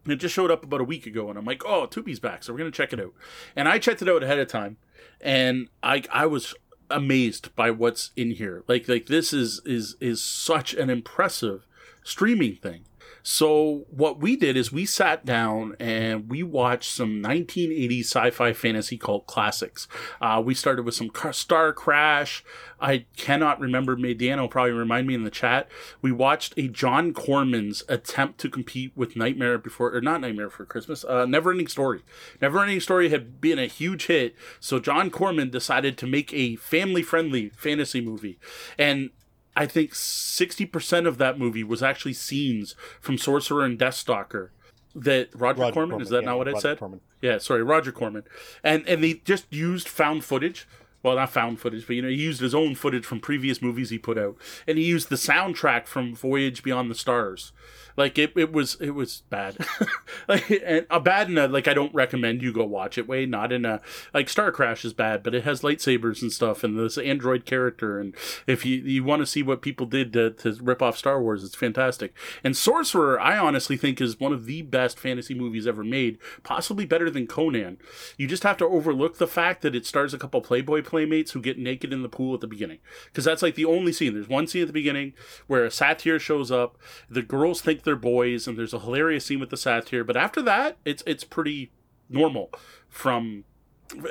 It 0.08 0.16
just 0.16 0.34
showed 0.34 0.52
up 0.52 0.64
about 0.64 0.82
a 0.82 0.86
week 0.86 1.06
ago, 1.06 1.30
and 1.30 1.38
I'm 1.38 1.46
like, 1.46 1.64
oh, 1.66 1.86
Tubi's 1.86 2.20
back, 2.20 2.44
so 2.44 2.52
we're 2.52 2.60
gonna 2.60 2.72
check 2.72 2.94
it 2.94 3.00
out. 3.00 3.14
And 3.56 3.68
I 3.68 3.78
checked 3.78 4.02
it 4.02 4.10
out 4.10 4.24
ahead 4.24 4.40
of 4.40 4.48
time, 4.48 4.78
and 5.20 5.70
I 5.84 6.04
I 6.12 6.26
was 6.26 6.56
amazed 6.90 7.56
by 7.56 7.72
what's 7.72 8.12
in 8.16 8.32
here. 8.32 8.64
Like 8.68 8.88
like 8.88 9.06
this 9.06 9.34
is 9.34 9.62
is 9.66 9.96
is 10.00 10.22
such 10.22 10.74
an 10.74 10.90
impressive 10.90 11.66
streaming 12.04 12.56
thing. 12.56 12.86
So 13.24 13.86
what 13.90 14.20
we 14.20 14.36
did 14.36 14.58
is 14.58 14.72
we 14.72 14.86
sat 14.86 15.26
down 15.26 15.76
and 15.80 16.30
we 16.30 16.44
watched 16.44 16.92
some 16.92 17.22
1980s 17.22 18.02
sci-fi 18.02 18.54
fantasy 18.54 18.98
cult 18.98 19.28
classics. 19.28 19.88
Uh, 20.20 20.42
we 20.44 20.54
started 20.54 20.84
with 20.84 20.96
some 20.96 21.10
Starcrash. 21.10 22.42
I 22.80 23.06
cannot 23.16 23.60
remember. 23.60 23.96
Will 23.96 24.48
probably 24.48 24.72
remind 24.72 25.08
me 25.08 25.14
in 25.14 25.24
the 25.24 25.30
chat. 25.30 25.70
We 26.02 26.12
watched 26.12 26.54
a 26.58 26.68
John 26.68 27.14
Corman's 27.14 27.84
attempt 27.88 28.40
to 28.40 28.50
compete 28.50 28.92
with 28.96 29.16
Nightmare 29.16 29.58
Before, 29.58 29.94
or 29.96 30.02
not 30.02 30.22
Nightmare 30.22 30.50
for 30.50 30.66
Christmas, 30.66 31.04
uh, 31.04 31.26
Neverending 31.26 31.70
Story. 31.70 32.02
Neverending 32.42 32.82
Story 32.82 33.10
had 33.10 33.40
been 33.40 33.60
a 33.60 33.68
huge 33.68 34.08
hit, 34.08 34.36
so 34.60 34.80
John 34.80 35.10
Corman 35.10 35.50
decided 35.50 35.98
to 35.98 36.08
make 36.08 36.34
a 36.34 36.56
family-friendly 36.56 37.50
fantasy 37.50 38.02
movie, 38.02 38.40
and 38.78 39.12
I 39.56 39.66
think 39.66 39.92
60% 39.92 41.08
of 41.08 41.18
that 41.18 41.38
movie 41.38 41.64
was 41.64 41.84
actually 41.84 42.14
scenes 42.14 42.76
from 43.00 43.18
Sorcerer 43.18 43.66
and 43.66 43.78
Deathstalker 43.78 44.50
that 44.96 45.30
Roger, 45.34 45.62
Roger 45.62 45.74
Corman, 45.74 45.90
Corman, 45.90 46.02
is 46.02 46.10
that 46.10 46.22
yeah, 46.22 46.30
not 46.30 46.38
what 46.38 46.48
Roger 46.48 46.58
it 46.58 46.62
said? 46.62 46.80
Corman. 46.80 47.02
Yeah, 47.22 47.38
sorry, 47.38 47.64
Roger 47.64 47.92
Corman. 47.92 48.24
And 48.64 48.88
and 48.88 49.04
they 49.04 49.16
just 49.26 49.52
used 49.52 49.88
found 49.88 50.24
footage. 50.24 50.68
Well, 51.04 51.16
not 51.16 51.32
found 51.32 51.60
footage, 51.60 51.88
but 51.88 51.96
you 51.96 52.04
know, 52.04 52.10
he 52.10 52.16
used 52.16 52.42
his 52.42 52.54
own 52.54 52.76
footage 52.76 53.06
from 53.06 53.20
previous 53.20 53.62
movies 53.62 53.90
he 53.90 53.98
put 53.98 54.20
out. 54.20 54.38
And 54.68 54.78
he 54.78 54.84
used 54.84 55.10
the 55.10 55.16
soundtrack 55.16 55.88
from 55.88 56.16
Voyage 56.16 56.62
Beyond 56.62 56.92
the 56.92 56.96
Stars. 56.96 57.52
Like 57.98 58.18
it, 58.18 58.34
it 58.36 58.52
was 58.52 58.78
it 58.80 58.92
was 58.92 59.24
bad, 59.30 59.58
like 60.28 60.50
and 60.50 60.86
a 60.90 61.00
bad 61.00 61.30
in 61.30 61.38
a 61.38 61.48
like 61.48 61.68
I 61.68 61.74
don't 61.74 61.94
recommend 61.94 62.42
you 62.42 62.54
go 62.54 62.66
watch 62.66 62.98
it 62.98 63.08
way. 63.08 63.26
Not 63.26 63.52
in 63.52 63.66
a 63.66 63.82
like 64.14 64.28
Starcrash 64.28 64.86
is 64.86 64.94
bad, 64.94 65.24
but 65.24 65.36
it 65.36 65.44
has 65.44 65.62
lightsabers 65.62 66.22
and 66.22 66.32
stuff 66.32 66.64
and 66.64 66.78
this 66.78 66.98
android 66.98 67.46
character. 67.46 68.00
And 68.00 68.16
if 68.48 68.66
you 68.66 68.78
you 68.78 69.04
want 69.04 69.22
to 69.22 69.26
see 69.26 69.44
what 69.44 69.62
people 69.62 69.86
did 69.86 70.14
to, 70.14 70.32
to 70.32 70.54
rip 70.62 70.82
off 70.82 70.98
Star 70.98 71.22
Wars, 71.22 71.44
it's 71.44 71.56
fantastic. 71.56 72.14
And 72.44 72.56
Sorcerer, 72.56 73.20
I 73.20 73.38
honestly 73.38 73.78
think 73.78 74.00
is 74.02 74.20
one 74.20 74.34
of 74.34 74.46
the 74.46 74.62
best 74.62 75.00
fantasy 75.00 75.34
movies 75.34 75.68
ever 75.68 75.84
made, 75.84 76.18
possibly 76.44 76.86
better 76.86 77.10
than 77.10 77.28
Conan. 77.28 77.78
You 78.18 78.28
just 78.28 78.44
have 78.44 78.58
to 78.58 78.66
overlook 78.66 79.18
the 79.18 79.28
fact 79.28 79.62
that 79.62 79.76
it 79.76 79.86
stars 79.86 80.14
a 80.14 80.18
couple 80.18 80.42
Playboy 80.42 80.84
playmates 80.84 81.32
who 81.32 81.42
get 81.42 81.58
naked 81.58 81.94
in 81.94 82.02
the 82.02 82.10
pool 82.10 82.34
at 82.34 82.42
the 82.42 82.48
beginning, 82.48 82.80
because 83.06 83.26
that's 83.26 83.42
like 83.42 83.56
the 83.56 83.66
only 83.66 83.92
scene. 83.92 84.14
There's 84.14 84.30
one 84.30 84.48
scene 84.48 84.62
at 84.62 84.68
the 84.68 84.74
beginning 84.74 85.14
where 85.48 85.66
a 85.66 85.72
satyr 85.72 86.20
shows 86.20 86.52
up. 86.52 86.78
The 87.10 87.22
girls 87.22 87.62
think 87.62 87.81
they're 87.84 87.96
boys, 87.96 88.48
and 88.48 88.58
there's 88.58 88.74
a 88.74 88.80
hilarious 88.80 89.26
scene 89.26 89.40
with 89.40 89.50
the 89.50 89.58
satyr. 89.58 90.04
But 90.04 90.18
after 90.18 90.42
that, 90.44 90.78
it's 90.86 91.04
it's 91.06 91.24
pretty 91.24 91.72
normal. 92.10 92.52
From 92.90 93.46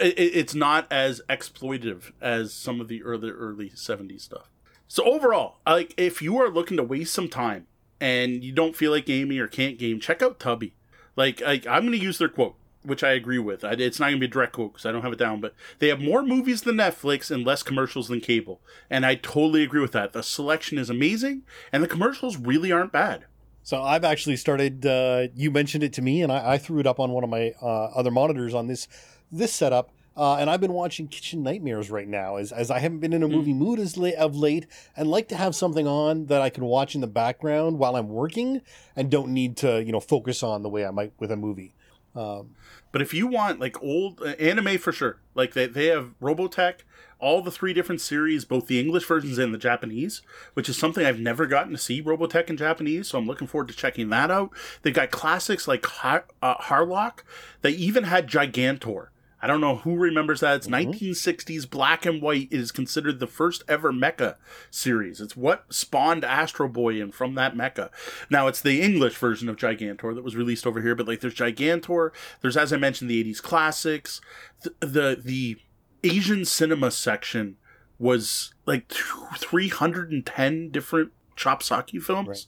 it, 0.01 0.15
it's 0.19 0.55
not 0.55 0.87
as 0.91 1.21
exploitative 1.29 2.13
as 2.21 2.53
some 2.53 2.81
of 2.81 2.89
the 2.89 3.03
early 3.03 3.31
early 3.31 3.71
'70s 3.71 4.23
stuff. 4.23 4.51
So 4.89 5.05
overall, 5.05 5.59
like 5.67 5.95
if 5.97 6.21
you 6.21 6.39
are 6.39 6.51
looking 6.51 6.77
to 6.77 6.83
waste 6.83 7.15
some 7.15 7.29
time 7.29 7.67
and 8.01 8.43
you 8.43 8.53
don't 8.53 8.77
feel 8.77 8.91
like 8.91 9.07
gaming 9.07 9.39
or 9.39 9.47
can't 9.47 9.79
game, 9.79 10.01
check 10.01 10.23
out 10.23 10.41
Tubby. 10.41 10.75
Like, 11.17 11.41
like 11.41 11.67
I'm 11.67 11.83
going 11.83 11.93
to 11.93 12.05
use 12.05 12.19
their 12.19 12.29
quote 12.29 12.57
which 12.83 13.05
I 13.05 13.11
agree 13.11 13.39
with. 13.39 13.63
It's 13.63 14.01
not 14.01 14.07
going 14.07 14.17
to 14.17 14.21
be 14.21 14.27
a 14.27 14.31
direct 14.31 14.53
quote 14.53 14.73
because 14.73 14.87
I 14.87 14.93
don't 14.93 15.03
have 15.03 15.13
it 15.13 15.19
down, 15.19 15.41
but 15.41 15.55
they 15.79 15.89
have 15.89 16.01
more 16.01 16.23
movies 16.23 16.63
than 16.63 16.77
Netflix 16.77 17.31
and 17.31 17.45
less 17.45 17.63
commercials 17.63 18.09
than 18.09 18.21
cable. 18.21 18.61
And 18.89 19.05
I 19.05 19.17
totally 19.17 19.63
agree 19.63 19.81
with 19.81 19.93
that. 19.93 20.13
The 20.13 20.23
selection 20.23 20.79
is 20.79 20.89
amazing, 20.89 21.43
and 21.73 21.83
the 21.83 21.89
commercials 21.89 22.37
really 22.37 22.73
aren't 22.73 22.93
bad. 22.93 23.27
So 23.63 23.83
I've 23.83 24.05
actually 24.05 24.37
started. 24.37 24.87
Uh, 24.87 25.29
you 25.35 25.51
mentioned 25.51 25.85
it 25.85 25.93
to 25.95 26.03
me, 26.03 26.23
and 26.23 26.33
I, 26.33 26.53
I, 26.53 26.59
threw 26.59 26.81
it 26.81 26.87
up 26.87 26.99
on 26.99 27.11
one 27.11 27.25
of 27.25 27.31
my 27.31 27.53
uh, 27.63 27.85
other 27.95 28.11
monitors 28.11 28.55
on 28.55 28.67
this 28.67 28.89
this 29.31 29.53
setup. 29.53 29.91
Uh, 30.17 30.37
and 30.37 30.51
I've 30.51 30.61
been 30.61 30.73
watching 30.73 31.07
Kitchen 31.07 31.43
Nightmares 31.43 31.91
right 31.91 32.09
now, 32.09 32.37
as, 32.37 32.53
as 32.53 32.71
I 32.71 32.81
haven't 32.81 32.99
been 32.99 33.13
in 33.13 33.23
a 33.23 33.29
movie 33.29 33.55
mood 33.55 33.79
as 33.79 33.97
late, 33.97 34.17
of 34.17 34.37
late, 34.37 34.67
and 34.97 35.09
like 35.09 35.29
to 35.29 35.37
have 35.37 35.55
something 35.55 35.87
on 35.87 36.27
that 36.27 36.43
I 36.43 36.51
can 36.51 36.65
watch 36.65 36.95
in 36.95 37.01
the 37.01 37.07
background 37.07 37.79
while 37.79 37.97
I'm 37.97 38.09
working, 38.09 38.61
and 38.97 39.11
don't 39.11 39.33
need 39.33 39.57
to 39.59 39.83
you 39.83 39.93
know 39.93 40.01
focus 40.01 40.43
on 40.43 40.63
the 40.63 40.69
way 40.69 40.85
I 40.85 40.91
might 40.91 41.13
with 41.19 41.31
a 41.31 41.37
movie. 41.37 41.75
Um, 42.15 42.57
but 42.93 43.03
if 43.03 43.15
you 43.15 43.29
want 43.29 43.61
like 43.61 43.83
old 43.83 44.21
uh, 44.21 44.31
anime 44.39 44.79
for 44.79 44.93
sure, 44.93 45.21
like 45.35 45.55
they, 45.55 45.67
they 45.67 45.87
have 45.87 46.19
Robotech, 46.21 46.81
all 47.21 47.43
the 47.43 47.51
three 47.51 47.73
different 47.73 48.01
series, 48.01 48.45
both 48.45 48.67
the 48.67 48.81
English 48.81 49.05
versions 49.05 49.39
and 49.39 49.55
the 49.55 49.59
Japanese, 49.59 50.23
which 50.55 50.69
is 50.69 50.77
something 50.77 51.05
I've 51.05 51.21
never 51.21 51.47
gotten 51.47 51.73
to 51.73 51.79
see 51.79 52.03
Robotech 52.03 52.51
in 52.51 52.57
Japanese, 52.57 53.09
so 53.09 53.19
I'm 53.19 53.27
looking 53.27 53.47
forward 53.47 53.69
to 53.69 53.75
checking 53.75 54.09
that 54.11 54.31
out. 54.31 54.51
They've 54.83 54.95
got 54.95 55.11
classics 55.11 55.69
like 55.69 55.85
Har- 55.87 56.27
uh, 56.43 56.57
Harlock. 56.57 57.21
They 57.63 57.71
even 57.71 58.05
had 58.05 58.29
Gigantor 58.29 59.09
I 59.43 59.47
don't 59.47 59.61
know 59.61 59.77
who 59.77 59.97
remembers 59.97 60.41
that. 60.41 60.57
It's 60.57 60.67
mm-hmm. 60.67 60.91
1960s 60.91 61.69
black 61.69 62.05
and 62.05 62.21
white. 62.21 62.49
It 62.51 62.61
is 62.61 62.73
considered 62.73 63.21
the 63.21 63.27
first 63.27 63.63
ever 63.69 63.93
mecha 63.93 64.37
series. 64.71 65.21
It's 65.21 65.37
what 65.37 65.73
spawned 65.73 66.25
Astro 66.25 66.69
Boy 66.69 67.01
and 67.01 67.15
from 67.15 67.35
that 67.37 67.55
mecha. 67.55 67.91
Now 68.29 68.49
it's 68.49 68.61
the 68.61 68.83
English 68.83 69.17
version 69.17 69.49
of 69.49 69.57
Gigantor 69.57 70.15
that 70.15 70.25
was 70.25 70.37
released 70.37 70.67
over 70.67 70.83
here, 70.83 70.95
but 70.95 71.09
like 71.09 71.21
there's 71.21 71.35
Gigantor, 71.35 72.11
there's 72.43 72.57
as 72.57 72.73
I 72.73 72.77
mentioned 72.77 73.11
the 73.11 73.25
80s 73.25 73.43
classics, 73.43 74.21
the 74.63 74.75
the, 74.87 75.21
the 75.23 75.59
Asian 76.03 76.45
cinema 76.45 76.91
section 76.91 77.57
was 77.99 78.55
like 78.67 78.91
three 79.37 79.69
hundred 79.69 80.11
and 80.11 80.25
ten 80.25 80.71
different 80.71 81.13
chop 81.37 81.63
socky 81.63 82.03
films. 82.03 82.29
Right. 82.29 82.47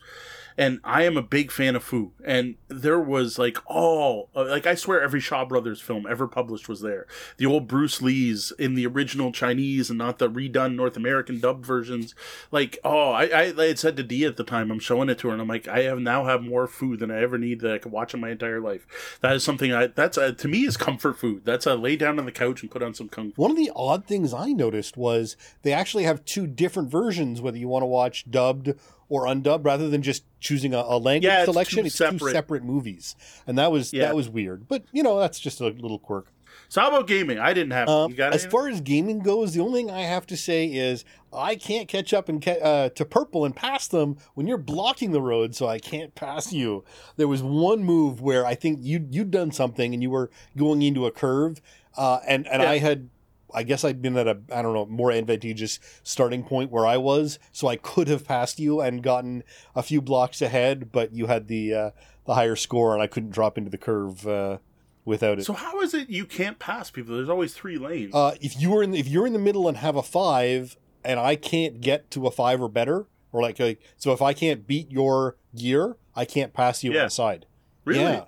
And 0.56 0.80
I 0.84 1.02
am 1.04 1.16
a 1.16 1.22
big 1.22 1.50
fan 1.50 1.76
of 1.76 1.82
Fu, 1.82 2.12
and 2.24 2.56
there 2.68 3.00
was 3.00 3.38
like 3.38 3.58
all 3.66 4.28
uh, 4.34 4.44
like 4.44 4.66
I 4.66 4.74
swear 4.74 5.00
every 5.00 5.20
Shaw 5.20 5.44
Brothers 5.44 5.80
film 5.80 6.06
ever 6.08 6.28
published 6.28 6.68
was 6.68 6.80
there. 6.80 7.06
The 7.36 7.46
old 7.46 7.68
Bruce 7.68 8.02
Lee's 8.02 8.52
in 8.58 8.74
the 8.74 8.86
original 8.86 9.32
Chinese 9.32 9.90
and 9.90 9.98
not 9.98 10.18
the 10.18 10.28
redone 10.28 10.74
North 10.74 10.96
American 10.96 11.40
dubbed 11.40 11.64
versions. 11.64 12.14
Like 12.50 12.78
oh, 12.84 13.10
I 13.12 13.24
I, 13.24 13.54
I 13.56 13.66
had 13.68 13.78
said 13.78 13.96
to 13.96 14.02
Dee 14.02 14.24
at 14.24 14.36
the 14.36 14.44
time, 14.44 14.70
I'm 14.70 14.78
showing 14.78 15.08
it 15.08 15.18
to 15.20 15.28
her, 15.28 15.32
and 15.32 15.42
I'm 15.42 15.48
like, 15.48 15.68
I 15.68 15.82
have 15.82 15.98
now 15.98 16.24
have 16.24 16.42
more 16.42 16.66
food 16.66 17.00
than 17.00 17.10
I 17.10 17.22
ever 17.22 17.38
need 17.38 17.60
that 17.60 17.72
I 17.72 17.78
could 17.78 17.92
watch 17.92 18.14
in 18.14 18.20
my 18.20 18.30
entire 18.30 18.60
life. 18.60 19.18
That 19.20 19.34
is 19.34 19.44
something 19.44 19.72
I 19.72 19.86
that's 19.88 20.16
a, 20.16 20.32
to 20.32 20.48
me 20.48 20.64
is 20.64 20.76
comfort 20.76 21.18
food. 21.18 21.44
That's 21.44 21.66
a 21.66 21.74
lay 21.74 21.96
down 21.96 22.18
on 22.18 22.26
the 22.26 22.32
couch 22.32 22.62
and 22.62 22.70
put 22.70 22.82
on 22.82 22.94
some 22.94 23.08
kung 23.08 23.32
fu. 23.32 23.42
One 23.42 23.50
of 23.50 23.56
the 23.56 23.72
odd 23.74 24.06
things 24.06 24.34
I 24.34 24.52
noticed 24.52 24.96
was 24.96 25.36
they 25.62 25.72
actually 25.72 26.04
have 26.04 26.24
two 26.24 26.46
different 26.46 26.90
versions, 26.90 27.40
whether 27.40 27.58
you 27.58 27.68
want 27.68 27.82
to 27.82 27.86
watch 27.86 28.30
dubbed 28.30 28.74
or 29.12 29.26
undubbed, 29.26 29.64
rather 29.66 29.90
than 29.90 30.01
just 30.01 30.24
choosing 30.40 30.72
a, 30.72 30.78
a 30.78 30.97
language 30.98 31.24
Yeah, 31.24 31.40
it's 31.43 31.44
selection. 31.52 31.80
two 31.80 31.86
it's 31.86 31.98
two 31.98 32.05
separate- 32.05 32.32
separate 32.32 32.64
movies, 32.64 33.14
and 33.47 33.59
that 33.59 33.70
was 33.70 33.93
Yeah. 33.93 34.06
that 34.06 34.16
was 34.16 34.28
weird. 34.30 34.66
But 34.68 34.84
you 34.90 35.02
know, 35.02 35.18
that's 35.20 35.39
just 35.39 35.60
a 35.60 35.66
little 35.66 35.98
quirk. 35.98 36.28
So 36.70 36.80
how 36.80 36.89
about 36.89 37.06
gaming? 37.06 37.39
I 37.39 37.52
didn't 37.52 37.72
have. 37.72 37.89
Um, 37.89 38.10
you 38.12 38.16
got 38.16 38.32
as 38.34 38.47
far 38.47 38.68
as 38.68 38.80
gaming 38.80 39.18
goes, 39.18 39.52
the 39.52 39.60
only 39.60 39.80
thing 39.82 39.90
I 39.90 40.01
have 40.02 40.26
to 40.28 40.36
say 40.39 40.64
is 40.66 41.05
I 41.30 41.55
can't 41.55 41.86
catch 41.89 42.14
up 42.14 42.30
and 42.30 42.43
ca- 42.43 42.60
uh, 42.62 42.89
to 42.90 43.05
purple 43.05 43.44
and 43.44 43.55
pass 43.55 43.86
them 43.86 44.16
when 44.34 44.47
you're 44.47 44.56
blocking 44.56 45.12
the 45.12 45.20
road, 45.20 45.55
so 45.55 45.66
I 45.66 45.78
can't 45.78 46.14
pass 46.14 46.51
you. 46.52 46.82
There 47.16 47.28
was 47.28 47.43
one 47.43 47.84
move 47.84 48.22
where 48.22 48.47
I 48.47 48.55
think 48.55 48.78
you 48.82 49.06
you'd 49.10 49.30
done 49.30 49.51
something 49.52 49.93
and 49.93 50.02
you 50.02 50.09
were 50.10 50.30
going 50.56 50.80
into 50.80 51.05
a 51.05 51.10
curve, 51.10 51.60
uh, 51.98 52.20
and 52.26 52.47
and 52.48 52.62
Yeah. 52.62 52.70
I 52.70 52.78
had. 52.78 53.10
I 53.54 53.62
guess 53.62 53.84
I'd 53.84 54.00
been 54.02 54.16
at 54.16 54.26
a 54.26 54.38
I 54.52 54.62
don't 54.62 54.74
know 54.74 54.86
more 54.86 55.10
advantageous 55.12 55.78
starting 56.02 56.42
point 56.44 56.70
where 56.70 56.86
I 56.86 56.96
was, 56.96 57.38
so 57.52 57.68
I 57.68 57.76
could 57.76 58.08
have 58.08 58.24
passed 58.26 58.58
you 58.58 58.80
and 58.80 59.02
gotten 59.02 59.42
a 59.74 59.82
few 59.82 60.00
blocks 60.00 60.40
ahead, 60.42 60.90
but 60.92 61.12
you 61.14 61.26
had 61.26 61.48
the 61.48 61.74
uh, 61.74 61.90
the 62.26 62.34
higher 62.34 62.56
score 62.56 62.94
and 62.94 63.02
I 63.02 63.06
couldn't 63.06 63.30
drop 63.30 63.58
into 63.58 63.70
the 63.70 63.78
curve 63.78 64.26
uh, 64.26 64.58
without 65.04 65.38
it. 65.38 65.44
So 65.44 65.52
how 65.54 65.80
is 65.80 65.92
it 65.94 66.08
you 66.08 66.24
can't 66.24 66.58
pass 66.58 66.90
people? 66.90 67.14
There's 67.16 67.28
always 67.28 67.54
three 67.54 67.78
lanes. 67.78 68.14
Uh, 68.14 68.34
if 68.40 68.60
you 68.60 68.70
were 68.70 68.82
in, 68.82 68.94
if 68.94 69.08
you're 69.08 69.26
in 69.26 69.32
the 69.32 69.38
middle 69.38 69.66
and 69.68 69.76
have 69.78 69.96
a 69.96 70.02
five, 70.02 70.76
and 71.04 71.18
I 71.18 71.34
can't 71.36 71.80
get 71.80 72.10
to 72.12 72.26
a 72.26 72.30
five 72.30 72.62
or 72.62 72.68
better, 72.68 73.06
or 73.32 73.42
like, 73.42 73.58
like 73.58 73.80
so, 73.96 74.12
if 74.12 74.22
I 74.22 74.32
can't 74.34 74.66
beat 74.66 74.90
your 74.92 75.36
gear, 75.56 75.96
I 76.14 76.24
can't 76.24 76.52
pass 76.52 76.84
you 76.84 76.92
Yeah. 76.92 77.00
on 77.00 77.06
the 77.06 77.10
side. 77.10 77.46
really? 77.84 78.02
Yeah. 78.04 78.24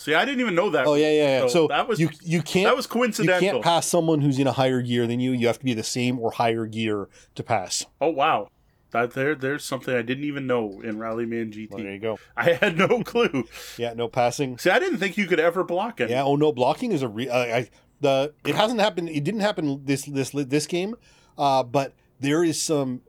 See, 0.00 0.14
I 0.14 0.24
didn't 0.24 0.40
even 0.40 0.54
know 0.54 0.70
that. 0.70 0.86
Oh 0.86 0.94
yeah, 0.94 1.10
yeah, 1.10 1.22
yeah. 1.22 1.40
So 1.40 1.48
So, 1.48 1.66
that 1.66 1.88
was- 1.88 1.98
you 1.98 2.08
you 2.22 2.40
can't 2.40 2.66
that 2.66 2.76
was 2.76 2.86
coincidental. 2.86 3.42
you 3.44 3.50
can't 3.50 3.64
pass 3.64 3.84
someone 3.84 4.20
who's 4.20 4.38
in 4.38 4.46
a 4.46 4.52
higher 4.52 4.80
gear 4.80 5.08
than 5.08 5.18
you. 5.18 5.32
You 5.32 5.48
have 5.48 5.58
to 5.58 5.64
be 5.64 5.74
the 5.74 5.82
same 5.82 6.20
or 6.20 6.30
higher 6.30 6.66
gear 6.66 7.08
to 7.34 7.42
pass. 7.42 7.84
Oh 8.00 8.10
wow, 8.10 8.48
that 8.92 9.14
there 9.14 9.34
there's 9.34 9.64
something 9.64 9.92
I 9.92 10.02
didn't 10.02 10.22
even 10.22 10.46
know 10.46 10.80
in 10.84 11.00
Rallyman 11.00 11.50
GT. 11.50 11.70
Well, 11.72 11.82
there 11.82 11.92
you 11.94 11.98
go. 11.98 12.18
I 12.36 12.52
had 12.52 12.78
no 12.78 13.02
clue. 13.02 13.48
Yeah, 13.76 13.92
no 13.94 14.06
passing. 14.06 14.56
See, 14.58 14.70
I 14.70 14.78
didn't 14.78 14.98
think 14.98 15.16
you 15.18 15.26
could 15.26 15.40
ever 15.40 15.64
block 15.64 16.00
it. 16.00 16.10
Yeah. 16.10 16.22
Oh 16.22 16.36
no, 16.36 16.52
blocking 16.52 16.92
is 16.92 17.02
a 17.02 17.08
re- 17.08 17.28
uh, 17.28 17.56
I, 17.56 17.68
the 18.00 18.32
it 18.46 18.54
hasn't 18.54 18.78
happened. 18.78 19.08
It 19.08 19.24
didn't 19.24 19.40
happen 19.40 19.84
this 19.84 20.04
this 20.04 20.30
this 20.30 20.68
game, 20.68 20.94
uh, 21.36 21.64
but 21.64 21.92
there 22.20 22.44
is 22.44 22.62
some 22.62 23.02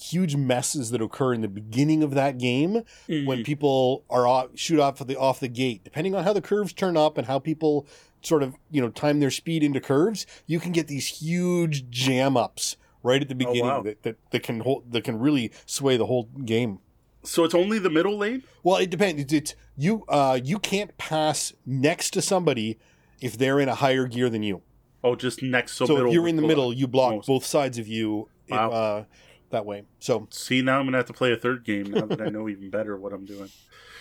huge 0.00 0.34
messes 0.36 0.90
that 0.90 1.02
occur 1.02 1.34
in 1.34 1.40
the 1.42 1.48
beginning 1.48 2.02
of 2.02 2.12
that 2.14 2.38
game 2.38 2.82
Mhm. 3.08 3.26
when 3.26 3.44
people 3.44 4.04
are 4.08 4.26
off, 4.26 4.48
shoot 4.54 4.80
off 4.80 4.98
the 5.06 5.16
off 5.18 5.40
the 5.40 5.48
gate. 5.48 5.82
Depending 5.84 6.14
on 6.14 6.24
how 6.24 6.32
the 6.32 6.40
curves 6.40 6.72
turn 6.72 6.96
up 6.96 7.18
and 7.18 7.26
how 7.26 7.38
people 7.38 7.86
sort 8.22 8.42
of 8.42 8.54
you 8.70 8.80
know 8.80 8.88
time 8.90 9.20
their 9.20 9.30
speed 9.30 9.62
into 9.62 9.80
curves, 9.80 10.26
you 10.46 10.58
can 10.60 10.72
get 10.72 10.86
these 10.88 11.06
huge 11.06 11.88
jam 11.90 12.36
ups 12.36 12.76
right 13.02 13.22
at 13.22 13.28
the 13.28 13.34
beginning 13.34 13.64
wow. 13.64 13.82
that, 13.82 14.02
that 14.02 14.16
that 14.30 14.42
can 14.42 14.60
hold 14.60 14.90
that 14.92 15.04
can 15.04 15.18
really 15.18 15.50
sway 15.66 15.96
the 15.96 16.06
whole 16.06 16.24
game. 16.44 16.78
So 17.22 17.44
it's 17.44 17.54
only 17.54 17.78
the 17.78 17.90
middle 17.90 18.16
lane. 18.16 18.42
Well, 18.62 18.76
it 18.76 18.88
depends. 18.88 19.20
It's, 19.22 19.32
it's 19.32 19.54
you. 19.76 20.04
Uh, 20.08 20.40
you 20.42 20.58
can't 20.58 20.96
pass 20.96 21.52
next 21.66 22.10
to 22.12 22.22
somebody 22.22 22.78
if 23.20 23.36
they're 23.36 23.60
in 23.60 23.68
a 23.68 23.74
higher 23.74 24.06
gear 24.06 24.30
than 24.30 24.42
you. 24.42 24.62
Oh, 25.04 25.14
just 25.14 25.42
next. 25.42 25.72
So, 25.72 25.84
So, 25.86 25.94
middle 25.94 26.08
if 26.08 26.14
you're 26.14 26.28
in 26.28 26.36
the 26.36 26.42
middle, 26.42 26.72
you 26.72 26.86
block 26.86 27.16
most. 27.16 27.26
both 27.26 27.44
sides 27.44 27.76
of 27.78 27.86
you. 27.88 28.28
it- 28.48 28.54
uh, 28.54 29.04
that 29.50 29.66
way. 29.66 29.84
So 29.98 30.26
See, 30.30 30.62
now 30.62 30.78
I'm 30.78 30.86
gonna 30.86 30.96
have 30.98 31.06
to 31.06 31.12
play 31.12 31.32
a 31.32 31.36
third 31.36 31.64
game 31.64 31.90
now 31.90 32.06
that 32.06 32.20
I 32.20 32.28
know 32.28 32.48
even 32.48 32.70
better 32.70 32.96
what 32.96 33.12
I'm 33.12 33.24
doing. 33.24 33.50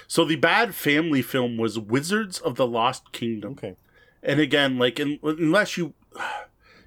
So 0.07 0.25
the 0.25 0.35
bad 0.37 0.73
family 0.73 1.21
film 1.21 1.57
was 1.57 1.77
Wizards 1.77 2.39
of 2.39 2.55
the 2.55 2.65
Lost 2.65 3.11
Kingdom. 3.11 3.51
okay. 3.53 3.75
And 4.23 4.39
again, 4.39 4.77
like 4.77 4.99
in, 4.99 5.19
unless 5.23 5.77
you, 5.77 5.93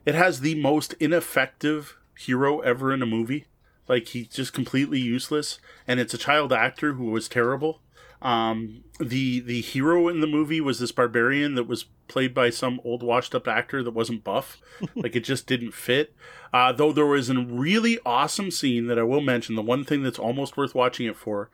it 0.06 0.14
has 0.14 0.40
the 0.40 0.54
most 0.56 0.94
ineffective 0.94 1.96
hero 2.18 2.60
ever 2.60 2.92
in 2.92 3.02
a 3.02 3.06
movie. 3.06 3.46
Like 3.88 4.08
he's 4.08 4.28
just 4.28 4.52
completely 4.52 5.00
useless, 5.00 5.58
and 5.86 5.98
it's 6.00 6.14
a 6.14 6.18
child 6.18 6.52
actor 6.52 6.94
who 6.94 7.06
was 7.06 7.28
terrible. 7.28 7.80
Um, 8.22 8.84
the 9.00 9.40
the 9.40 9.60
hero 9.60 10.08
in 10.08 10.20
the 10.20 10.26
movie 10.26 10.60
was 10.60 10.78
this 10.78 10.92
barbarian 10.92 11.56
that 11.56 11.66
was 11.66 11.86
played 12.06 12.32
by 12.32 12.50
some 12.50 12.80
old 12.84 13.02
washed 13.02 13.34
up 13.34 13.48
actor 13.48 13.82
that 13.82 13.90
wasn't 13.90 14.22
buff. 14.24 14.60
like 14.94 15.16
it 15.16 15.24
just 15.24 15.46
didn't 15.46 15.72
fit. 15.72 16.14
Uh, 16.52 16.72
though 16.72 16.92
there 16.92 17.06
was 17.06 17.28
a 17.28 17.40
really 17.40 17.98
awesome 18.06 18.50
scene 18.50 18.86
that 18.86 18.98
I 18.98 19.02
will 19.02 19.20
mention. 19.20 19.56
The 19.56 19.62
one 19.62 19.84
thing 19.84 20.02
that's 20.02 20.18
almost 20.18 20.56
worth 20.56 20.74
watching 20.74 21.06
it 21.06 21.16
for 21.16 21.50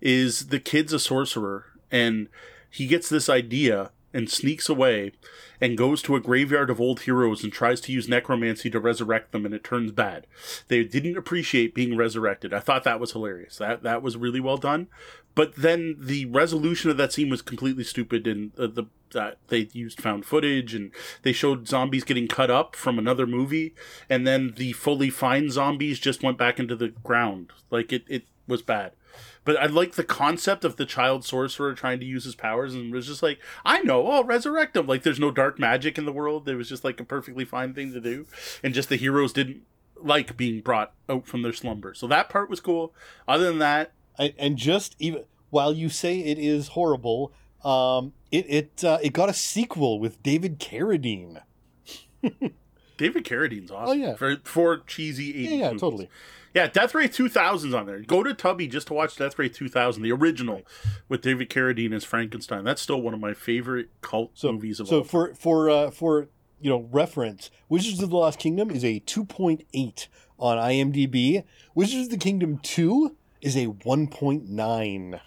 is 0.00 0.48
the 0.48 0.60
kid's 0.60 0.92
a 0.92 0.98
sorcerer, 0.98 1.66
and 1.90 2.28
he 2.68 2.86
gets 2.86 3.08
this 3.08 3.28
idea 3.28 3.92
and 4.12 4.28
sneaks 4.28 4.68
away 4.68 5.12
and 5.60 5.76
goes 5.76 6.02
to 6.02 6.16
a 6.16 6.20
graveyard 6.20 6.70
of 6.70 6.80
old 6.80 7.00
heroes 7.00 7.44
and 7.44 7.52
tries 7.52 7.80
to 7.82 7.92
use 7.92 8.08
necromancy 8.08 8.70
to 8.70 8.80
resurrect 8.80 9.32
them 9.32 9.44
and 9.44 9.54
it 9.54 9.64
turns 9.64 9.92
bad. 9.92 10.26
They 10.68 10.84
didn't 10.84 11.18
appreciate 11.18 11.74
being 11.74 11.96
resurrected. 11.96 12.54
I 12.54 12.60
thought 12.60 12.84
that 12.84 13.00
was 13.00 13.12
hilarious. 13.12 13.58
That 13.58 13.82
that 13.82 14.02
was 14.02 14.16
really 14.16 14.40
well 14.40 14.56
done. 14.56 14.88
But 15.34 15.56
then 15.56 15.96
the 15.98 16.26
resolution 16.26 16.90
of 16.90 16.96
that 16.96 17.12
scene 17.12 17.30
was 17.30 17.42
completely 17.42 17.84
stupid 17.84 18.26
and 18.26 18.52
uh, 18.58 18.66
the 18.66 18.84
that 19.12 19.38
they 19.48 19.68
used 19.72 20.00
found 20.00 20.24
footage 20.24 20.72
and 20.72 20.92
they 21.22 21.32
showed 21.32 21.66
zombies 21.66 22.04
getting 22.04 22.28
cut 22.28 22.48
up 22.48 22.76
from 22.76 22.96
another 22.96 23.26
movie 23.26 23.74
and 24.08 24.24
then 24.24 24.54
the 24.56 24.72
fully 24.72 25.10
fine 25.10 25.50
zombies 25.50 25.98
just 25.98 26.22
went 26.22 26.38
back 26.38 26.58
into 26.58 26.76
the 26.76 26.88
ground. 26.88 27.50
Like 27.70 27.92
it 27.92 28.04
it 28.08 28.24
was 28.46 28.62
bad. 28.62 28.92
But 29.44 29.56
I 29.56 29.66
like 29.66 29.92
the 29.94 30.04
concept 30.04 30.64
of 30.64 30.76
the 30.76 30.84
child 30.84 31.24
sorcerer 31.24 31.74
trying 31.74 31.98
to 32.00 32.06
use 32.06 32.24
his 32.24 32.34
powers 32.34 32.74
and 32.74 32.92
was 32.92 33.06
just 33.06 33.22
like, 33.22 33.38
I 33.64 33.80
know, 33.80 34.06
I'll 34.08 34.24
resurrect 34.24 34.76
him. 34.76 34.86
Like 34.86 35.02
there's 35.02 35.18
no 35.18 35.30
dark 35.30 35.58
magic 35.58 35.96
in 35.96 36.04
the 36.04 36.12
world. 36.12 36.48
It 36.48 36.56
was 36.56 36.68
just 36.68 36.84
like 36.84 37.00
a 37.00 37.04
perfectly 37.04 37.44
fine 37.46 37.72
thing 37.72 37.92
to 37.94 38.00
do. 38.00 38.26
And 38.62 38.74
just 38.74 38.88
the 38.90 38.96
heroes 38.96 39.32
didn't 39.32 39.62
like 39.96 40.36
being 40.36 40.60
brought 40.60 40.92
out 41.08 41.26
from 41.26 41.42
their 41.42 41.52
slumber. 41.54 41.94
So 41.94 42.06
that 42.08 42.28
part 42.28 42.50
was 42.50 42.60
cool. 42.60 42.94
Other 43.26 43.44
than 43.46 43.58
that, 43.58 43.92
And, 44.18 44.34
and 44.38 44.56
just 44.58 44.94
even 44.98 45.24
while 45.48 45.72
you 45.72 45.88
say 45.88 46.18
it 46.20 46.38
is 46.38 46.68
horrible, 46.68 47.32
um, 47.64 48.12
it 48.30 48.44
it 48.48 48.84
uh, 48.84 48.98
it 49.02 49.12
got 49.14 49.28
a 49.30 49.34
sequel 49.34 49.98
with 49.98 50.22
David 50.22 50.58
Carradine. 50.60 51.40
David 52.96 53.24
Carradine's 53.24 53.70
awesome. 53.70 53.88
Oh, 53.88 53.92
yeah. 53.92 54.14
For 54.14 54.36
for 54.44 54.78
cheesy 54.86 55.32
80s 55.32 55.44
Yeah, 55.44 55.50
yeah, 55.50 55.66
movies. 55.68 55.80
totally. 55.80 56.08
Yeah, 56.54 56.66
Death 56.66 56.94
Race 56.94 57.16
2000's 57.16 57.72
on 57.74 57.86
there. 57.86 58.00
Go 58.00 58.22
to 58.22 58.34
Tubi 58.34 58.68
just 58.68 58.88
to 58.88 58.94
watch 58.94 59.16
Death 59.16 59.38
Race 59.38 59.56
2000, 59.56 60.02
the 60.02 60.10
original 60.10 60.62
with 61.08 61.22
David 61.22 61.48
Carradine 61.48 61.92
as 61.94 62.04
Frankenstein. 62.04 62.64
That's 62.64 62.82
still 62.82 63.00
one 63.00 63.14
of 63.14 63.20
my 63.20 63.34
favorite 63.34 63.88
cult 64.00 64.32
So 64.34 64.52
movies 64.52 64.80
of 64.80 64.88
so 64.88 64.98
all. 64.98 65.04
for 65.04 65.34
for 65.34 65.70
uh, 65.70 65.90
for 65.90 66.28
you 66.60 66.70
know 66.70 66.88
reference, 66.90 67.50
Wizards 67.68 68.02
of 68.02 68.10
the 68.10 68.16
Lost 68.16 68.38
Kingdom 68.38 68.70
is 68.70 68.84
a 68.84 68.98
two 69.00 69.24
point 69.24 69.64
eight 69.72 70.08
on 70.38 70.56
IMDb. 70.56 71.44
Wizards 71.74 72.06
of 72.06 72.10
the 72.10 72.18
Kingdom 72.18 72.58
two 72.58 73.16
is 73.40 73.56
a 73.56 73.66
one 73.66 74.08
point 74.08 74.48
nine. 74.48 75.20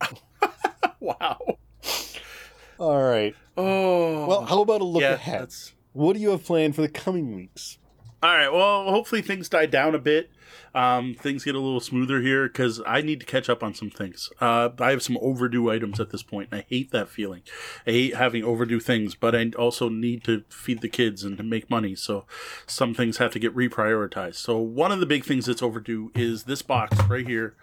wow. 0.99 1.57
All 2.77 3.01
right. 3.01 3.35
Oh. 3.55 4.27
Well, 4.27 4.45
how 4.45 4.61
about 4.61 4.81
a 4.81 4.85
look 4.85 5.01
yeah, 5.01 5.13
ahead? 5.13 5.41
that's 5.41 5.73
What 5.93 6.13
do 6.13 6.19
you 6.19 6.31
have 6.31 6.43
planned 6.43 6.75
for 6.75 6.81
the 6.81 6.89
coming 6.89 7.33
weeks? 7.33 7.77
All 8.21 8.35
right. 8.35 8.51
Well, 8.51 8.89
hopefully 8.89 9.21
things 9.21 9.47
die 9.47 9.67
down 9.67 9.95
a 9.95 9.99
bit. 9.99 10.29
Um, 10.75 11.13
things 11.13 11.43
get 11.43 11.55
a 11.55 11.59
little 11.59 11.79
smoother 11.79 12.21
here 12.21 12.47
because 12.47 12.81
I 12.85 13.01
need 13.01 13.19
to 13.19 13.25
catch 13.25 13.49
up 13.49 13.63
on 13.63 13.73
some 13.73 13.89
things. 13.89 14.29
Uh, 14.41 14.69
I 14.79 14.91
have 14.91 15.03
some 15.03 15.17
overdue 15.21 15.69
items 15.69 15.99
at 15.99 16.09
this 16.09 16.23
point, 16.23 16.49
and 16.51 16.61
I 16.61 16.65
hate 16.67 16.91
that 16.91 17.09
feeling. 17.09 17.43
I 17.85 17.91
hate 17.91 18.15
having 18.15 18.43
overdue 18.43 18.79
things, 18.79 19.15
but 19.15 19.35
I 19.35 19.51
also 19.57 19.89
need 19.89 20.23
to 20.25 20.43
feed 20.49 20.81
the 20.81 20.89
kids 20.89 21.23
and 21.23 21.37
to 21.37 21.43
make 21.43 21.69
money. 21.69 21.95
So 21.95 22.25
some 22.65 22.93
things 22.93 23.17
have 23.17 23.31
to 23.31 23.39
get 23.39 23.55
reprioritized. 23.55 24.35
So 24.35 24.57
one 24.57 24.91
of 24.91 24.99
the 24.99 25.05
big 25.05 25.25
things 25.25 25.45
that's 25.45 25.61
overdue 25.61 26.11
is 26.15 26.43
this 26.43 26.61
box 26.61 26.97
right 27.03 27.27
here, 27.27 27.55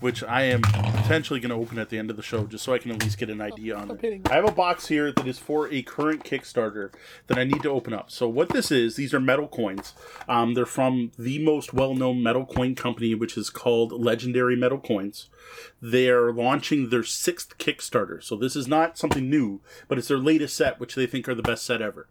which 0.00 0.22
I 0.24 0.42
am 0.42 0.62
potentially 0.62 1.40
going 1.40 1.50
to 1.50 1.56
open 1.56 1.78
at 1.78 1.90
the 1.90 1.98
end 1.98 2.10
of 2.10 2.16
the 2.16 2.22
show 2.22 2.44
just 2.46 2.64
so 2.64 2.74
I 2.74 2.78
can 2.78 2.90
at 2.90 3.02
least 3.02 3.18
get 3.18 3.30
an 3.30 3.40
idea 3.40 3.76
on 3.76 3.90
it. 3.90 4.28
I 4.30 4.34
have 4.34 4.48
a 4.48 4.52
box 4.52 4.88
here 4.88 5.12
that 5.12 5.26
is 5.26 5.38
for 5.38 5.72
a 5.72 5.82
current 5.82 6.24
Kickstarter 6.24 6.92
that 7.28 7.38
I 7.38 7.44
need 7.44 7.62
to 7.62 7.70
open 7.70 7.92
up. 7.92 8.10
So 8.10 8.28
what 8.28 8.48
this 8.50 8.70
is, 8.70 8.96
these 8.96 9.14
are 9.14 9.20
metal 9.20 9.48
coins. 9.48 9.94
Um, 10.28 10.54
they're 10.54 10.66
from 10.66 11.12
the 11.18 11.38
most 11.38 11.72
well 11.72 11.94
metal 12.22 12.46
coin 12.46 12.74
company, 12.74 13.14
which 13.14 13.36
is 13.36 13.50
called 13.50 13.92
Legendary 13.92 14.56
Metal 14.56 14.78
Coins. 14.78 15.28
They're 15.80 16.32
launching 16.32 16.90
their 16.90 17.02
sixth 17.02 17.58
Kickstarter. 17.58 18.22
So 18.22 18.36
this 18.36 18.56
is 18.56 18.68
not 18.68 18.98
something 18.98 19.28
new, 19.28 19.60
but 19.88 19.98
it's 19.98 20.08
their 20.08 20.18
latest 20.18 20.56
set, 20.56 20.80
which 20.80 20.94
they 20.94 21.06
think 21.06 21.28
are 21.28 21.34
the 21.34 21.42
best 21.42 21.64
set 21.64 21.82
ever. 21.82 22.08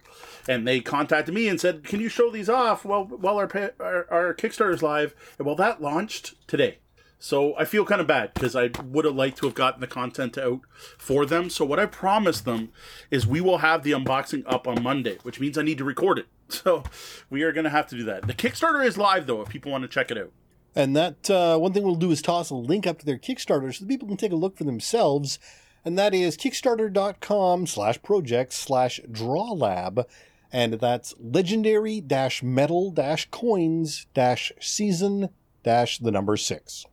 And 0.47 0.67
they 0.67 0.79
contacted 0.79 1.33
me 1.33 1.47
and 1.47 1.59
said, 1.59 1.83
Can 1.83 1.99
you 1.99 2.09
show 2.09 2.31
these 2.31 2.49
off 2.49 2.85
while, 2.85 3.05
while 3.05 3.37
our, 3.37 3.73
our, 3.79 4.07
our 4.09 4.33
Kickstarter's 4.33 4.83
live? 4.83 5.15
And 5.37 5.45
well, 5.45 5.55
that 5.55 5.81
launched 5.81 6.35
today. 6.47 6.79
So 7.19 7.55
I 7.57 7.65
feel 7.65 7.85
kind 7.85 8.01
of 8.01 8.07
bad 8.07 8.33
because 8.33 8.55
I 8.55 8.69
would 8.83 9.05
have 9.05 9.15
liked 9.15 9.37
to 9.39 9.47
have 9.47 9.55
gotten 9.55 9.81
the 9.81 9.87
content 9.87 10.37
out 10.37 10.61
for 10.97 11.25
them. 11.25 11.49
So 11.49 11.65
what 11.65 11.79
I 11.79 11.87
promised 11.87 12.45
them 12.45 12.69
is 13.09 13.25
we 13.25 13.41
will 13.41 13.59
have 13.59 13.83
the 13.83 13.91
unboxing 13.91 14.43
up 14.45 14.67
on 14.67 14.83
Monday, 14.83 15.17
which 15.23 15.39
means 15.39 15.57
I 15.57 15.63
need 15.63 15.79
to 15.79 15.83
record 15.83 16.19
it. 16.19 16.27
So 16.63 16.83
we 17.29 17.43
are 17.43 17.51
going 17.51 17.65
to 17.65 17.69
have 17.69 17.87
to 17.87 17.97
do 17.97 18.03
that. 18.05 18.25
The 18.25 18.33
Kickstarter 18.33 18.85
is 18.85 18.97
live 18.97 19.27
though, 19.27 19.41
if 19.41 19.49
people 19.49 19.71
want 19.71 19.83
to 19.83 19.87
check 19.87 20.11
it 20.11 20.17
out. 20.17 20.31
And 20.75 20.95
that 20.95 21.29
uh, 21.29 21.57
one 21.57 21.73
thing 21.73 21.83
we'll 21.83 21.95
do 21.95 22.11
is 22.11 22.21
toss 22.21 22.49
a 22.49 22.55
link 22.55 22.85
up 22.85 22.99
to 22.99 23.05
their 23.05 23.17
Kickstarter 23.17 23.73
so 23.73 23.85
people 23.85 24.07
can 24.07 24.17
take 24.17 24.31
a 24.31 24.35
look 24.35 24.57
for 24.57 24.63
themselves. 24.63 25.39
And 25.83 25.97
that 25.97 26.13
is 26.13 26.37
kickstarter.com 26.37 27.65
slash 27.67 28.01
project 28.01 28.53
slash 28.53 28.99
drawlab. 29.09 30.05
And 30.51 30.73
that's 30.73 31.15
legendary 31.19 32.01
dash 32.01 32.43
metal 32.43 32.91
dash 32.91 33.27
coins 33.31 34.05
dash 34.13 34.51
season 34.59 35.29
dash 35.63 35.97
the 35.97 36.11
number 36.11 36.37
six. 36.37 36.85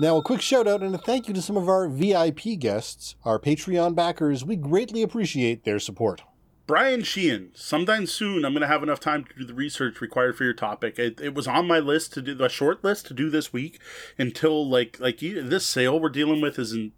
Now, 0.00 0.16
a 0.16 0.22
quick 0.22 0.40
shout 0.40 0.66
out 0.66 0.82
and 0.82 0.94
a 0.94 0.98
thank 0.98 1.28
you 1.28 1.34
to 1.34 1.42
some 1.42 1.58
of 1.58 1.68
our 1.68 1.86
VIP 1.86 2.58
guests, 2.58 3.16
our 3.22 3.38
Patreon 3.38 3.94
backers. 3.94 4.42
We 4.44 4.56
greatly 4.56 5.02
appreciate 5.02 5.64
their 5.64 5.78
support. 5.78 6.22
Brian 6.70 7.02
Sheehan, 7.02 7.50
sometime 7.56 8.06
soon 8.06 8.44
I'm 8.44 8.52
going 8.52 8.60
to 8.60 8.68
have 8.68 8.84
enough 8.84 9.00
time 9.00 9.24
to 9.24 9.34
do 9.34 9.44
the 9.44 9.54
research 9.54 10.00
required 10.00 10.36
for 10.36 10.44
your 10.44 10.54
topic. 10.54 11.00
It, 11.00 11.20
it 11.20 11.34
was 11.34 11.48
on 11.48 11.66
my 11.66 11.80
list 11.80 12.12
to 12.12 12.22
do 12.22 12.32
the 12.32 12.48
short 12.48 12.84
list 12.84 13.06
to 13.06 13.12
do 13.12 13.28
this 13.28 13.52
week 13.52 13.80
until 14.16 14.70
like 14.70 15.00
like 15.00 15.20
you, 15.20 15.42
this 15.42 15.66
sale 15.66 15.98
we're 15.98 16.10
dealing 16.10 16.40
with 16.40 16.60
is 16.60 16.72
in 16.72 16.92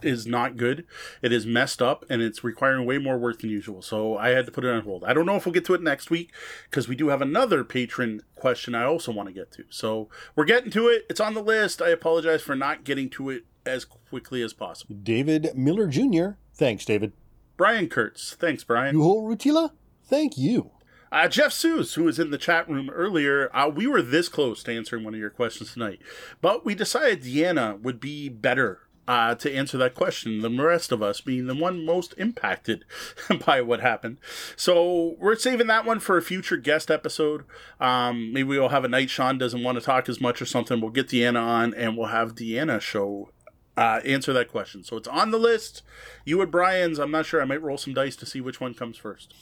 is 0.00 0.26
not 0.26 0.56
good. 0.56 0.86
It 1.20 1.30
is 1.30 1.44
messed 1.44 1.82
up 1.82 2.06
and 2.08 2.22
it's 2.22 2.42
requiring 2.42 2.86
way 2.86 2.96
more 2.96 3.18
work 3.18 3.40
than 3.40 3.50
usual. 3.50 3.82
So 3.82 4.16
I 4.16 4.30
had 4.30 4.46
to 4.46 4.52
put 4.52 4.64
it 4.64 4.74
on 4.74 4.80
hold. 4.80 5.04
I 5.04 5.12
don't 5.12 5.26
know 5.26 5.36
if 5.36 5.44
we'll 5.44 5.52
get 5.52 5.66
to 5.66 5.74
it 5.74 5.82
next 5.82 6.08
week 6.08 6.32
because 6.70 6.88
we 6.88 6.96
do 6.96 7.08
have 7.08 7.20
another 7.20 7.64
patron 7.64 8.22
question 8.34 8.74
I 8.74 8.84
also 8.84 9.12
want 9.12 9.28
to 9.28 9.34
get 9.34 9.52
to. 9.52 9.64
So 9.68 10.08
we're 10.36 10.46
getting 10.46 10.70
to 10.70 10.88
it. 10.88 11.04
It's 11.10 11.20
on 11.20 11.34
the 11.34 11.42
list. 11.42 11.82
I 11.82 11.90
apologize 11.90 12.40
for 12.40 12.56
not 12.56 12.82
getting 12.82 13.10
to 13.10 13.28
it 13.28 13.44
as 13.66 13.84
quickly 13.84 14.40
as 14.40 14.54
possible. 14.54 14.96
David 15.02 15.50
Miller 15.54 15.86
Jr. 15.86 16.38
Thanks, 16.54 16.86
David. 16.86 17.12
Brian 17.58 17.88
Kurtz. 17.88 18.34
Thanks, 18.34 18.64
Brian. 18.64 18.96
Yuho 18.96 19.36
Rutila. 19.36 19.72
Thank 20.04 20.38
you. 20.38 20.70
Uh, 21.10 21.26
Jeff 21.26 21.50
Seuss, 21.50 21.94
who 21.94 22.04
was 22.04 22.18
in 22.18 22.30
the 22.30 22.38
chat 22.38 22.68
room 22.68 22.88
earlier, 22.90 23.54
uh, 23.54 23.68
we 23.68 23.86
were 23.86 24.00
this 24.00 24.28
close 24.28 24.62
to 24.62 24.74
answering 24.74 25.04
one 25.04 25.14
of 25.14 25.20
your 25.20 25.30
questions 25.30 25.72
tonight, 25.72 25.98
but 26.40 26.64
we 26.64 26.74
decided 26.74 27.22
Deanna 27.22 27.80
would 27.80 27.98
be 27.98 28.28
better 28.28 28.88
uh, 29.08 29.34
to 29.34 29.52
answer 29.52 29.78
that 29.78 29.94
question 29.94 30.42
than 30.42 30.56
the 30.56 30.64
rest 30.64 30.92
of 30.92 31.02
us, 31.02 31.22
being 31.22 31.46
the 31.46 31.54
one 31.54 31.84
most 31.84 32.14
impacted 32.18 32.84
by 33.46 33.62
what 33.62 33.80
happened. 33.80 34.18
So 34.54 35.16
we're 35.18 35.34
saving 35.34 35.66
that 35.68 35.86
one 35.86 35.98
for 35.98 36.18
a 36.18 36.22
future 36.22 36.58
guest 36.58 36.90
episode. 36.90 37.44
Um, 37.80 38.34
maybe 38.34 38.50
we'll 38.50 38.68
have 38.68 38.84
a 38.84 38.88
night 38.88 39.08
Sean 39.08 39.38
doesn't 39.38 39.64
want 39.64 39.78
to 39.78 39.84
talk 39.84 40.10
as 40.10 40.20
much 40.20 40.42
or 40.42 40.46
something. 40.46 40.80
We'll 40.80 40.90
get 40.90 41.08
Deanna 41.08 41.40
on 41.42 41.72
and 41.72 41.96
we'll 41.96 42.08
have 42.08 42.34
Deanna 42.34 42.82
show 42.82 43.30
uh, 43.78 44.00
answer 44.04 44.32
that 44.32 44.48
question. 44.48 44.82
So 44.82 44.96
it's 44.96 45.06
on 45.06 45.30
the 45.30 45.38
list. 45.38 45.82
You 46.24 46.42
and 46.42 46.50
Brian's. 46.50 46.98
I'm 46.98 47.12
not 47.12 47.26
sure. 47.26 47.40
I 47.40 47.44
might 47.44 47.62
roll 47.62 47.78
some 47.78 47.94
dice 47.94 48.16
to 48.16 48.26
see 48.26 48.40
which 48.40 48.60
one 48.60 48.74
comes 48.74 48.96
first. 48.96 49.32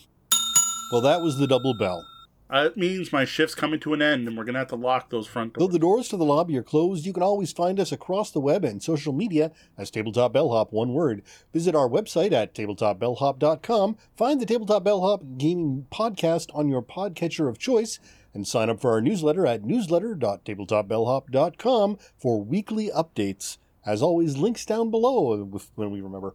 Well, 0.92 1.00
that 1.00 1.22
was 1.22 1.38
the 1.38 1.46
double 1.46 1.72
bell. 1.76 2.04
Uh, 2.48 2.66
it 2.66 2.76
means 2.76 3.12
my 3.12 3.24
shift's 3.24 3.56
coming 3.56 3.80
to 3.80 3.92
an 3.92 4.00
end 4.00 4.28
and 4.28 4.36
we're 4.36 4.44
going 4.44 4.52
to 4.52 4.60
have 4.60 4.68
to 4.68 4.76
lock 4.76 5.10
those 5.10 5.26
front 5.26 5.54
doors. 5.54 5.66
Though 5.66 5.72
the 5.72 5.80
doors 5.80 6.06
to 6.08 6.16
the 6.16 6.24
lobby 6.24 6.56
are 6.56 6.62
closed, 6.62 7.04
you 7.04 7.12
can 7.12 7.24
always 7.24 7.50
find 7.50 7.80
us 7.80 7.90
across 7.90 8.30
the 8.30 8.38
web 8.38 8.64
and 8.64 8.80
social 8.80 9.12
media 9.12 9.50
as 9.76 9.90
Tabletop 9.90 10.34
Bellhop, 10.34 10.72
one 10.72 10.92
word. 10.92 11.24
Visit 11.52 11.74
our 11.74 11.88
website 11.88 12.30
at 12.30 12.54
tabletopbellhop.com, 12.54 13.96
find 14.16 14.40
the 14.40 14.46
Tabletop 14.46 14.84
Bellhop 14.84 15.24
Gaming 15.38 15.88
Podcast 15.90 16.54
on 16.54 16.68
your 16.68 16.82
podcatcher 16.82 17.48
of 17.48 17.58
choice, 17.58 17.98
and 18.32 18.46
sign 18.46 18.70
up 18.70 18.80
for 18.80 18.92
our 18.92 19.00
newsletter 19.00 19.44
at 19.44 19.64
newsletter.tabletopbellhop.com 19.64 21.98
for 22.16 22.44
weekly 22.44 22.92
updates. 22.94 23.58
As 23.86 24.02
always, 24.02 24.36
links 24.36 24.66
down 24.66 24.90
below 24.90 25.44
when 25.76 25.90
we 25.92 26.00
remember. 26.00 26.34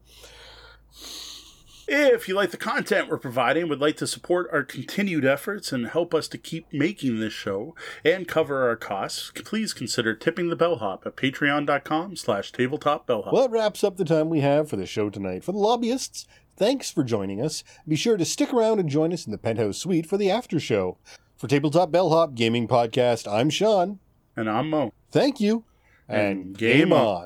If 1.93 2.29
you 2.29 2.35
like 2.35 2.51
the 2.51 2.57
content 2.57 3.09
we're 3.09 3.17
providing, 3.17 3.67
would 3.67 3.81
like 3.81 3.97
to 3.97 4.07
support 4.07 4.49
our 4.53 4.63
continued 4.63 5.25
efforts 5.25 5.73
and 5.73 5.87
help 5.87 6.13
us 6.13 6.29
to 6.29 6.37
keep 6.37 6.71
making 6.71 7.19
this 7.19 7.33
show 7.33 7.75
and 8.05 8.29
cover 8.29 8.65
our 8.65 8.77
costs, 8.77 9.29
please 9.35 9.73
consider 9.73 10.15
tipping 10.15 10.47
the 10.47 10.55
bellhop 10.55 11.05
at 11.05 11.17
patreon.com 11.17 12.15
slash 12.15 12.53
tabletopbellhop. 12.53 13.33
Well, 13.33 13.41
that 13.41 13.51
wraps 13.51 13.83
up 13.83 13.97
the 13.97 14.05
time 14.05 14.29
we 14.29 14.39
have 14.39 14.69
for 14.69 14.77
the 14.77 14.85
show 14.85 15.09
tonight. 15.09 15.43
For 15.43 15.51
the 15.51 15.57
lobbyists, 15.57 16.27
thanks 16.55 16.89
for 16.89 17.03
joining 17.03 17.41
us. 17.41 17.61
Be 17.85 17.97
sure 17.97 18.15
to 18.15 18.23
stick 18.23 18.53
around 18.53 18.79
and 18.79 18.87
join 18.87 19.11
us 19.11 19.25
in 19.25 19.33
the 19.33 19.37
penthouse 19.37 19.77
suite 19.77 20.05
for 20.05 20.17
the 20.17 20.31
after 20.31 20.61
show. 20.61 20.97
For 21.35 21.47
Tabletop 21.47 21.91
Bellhop 21.91 22.35
Gaming 22.35 22.69
Podcast, 22.69 23.29
I'm 23.29 23.49
Sean. 23.49 23.99
And 24.37 24.49
I'm 24.49 24.69
Mo. 24.69 24.93
Thank 25.11 25.41
you. 25.41 25.65
And 26.07 26.57
game 26.57 26.93
on. 26.93 27.25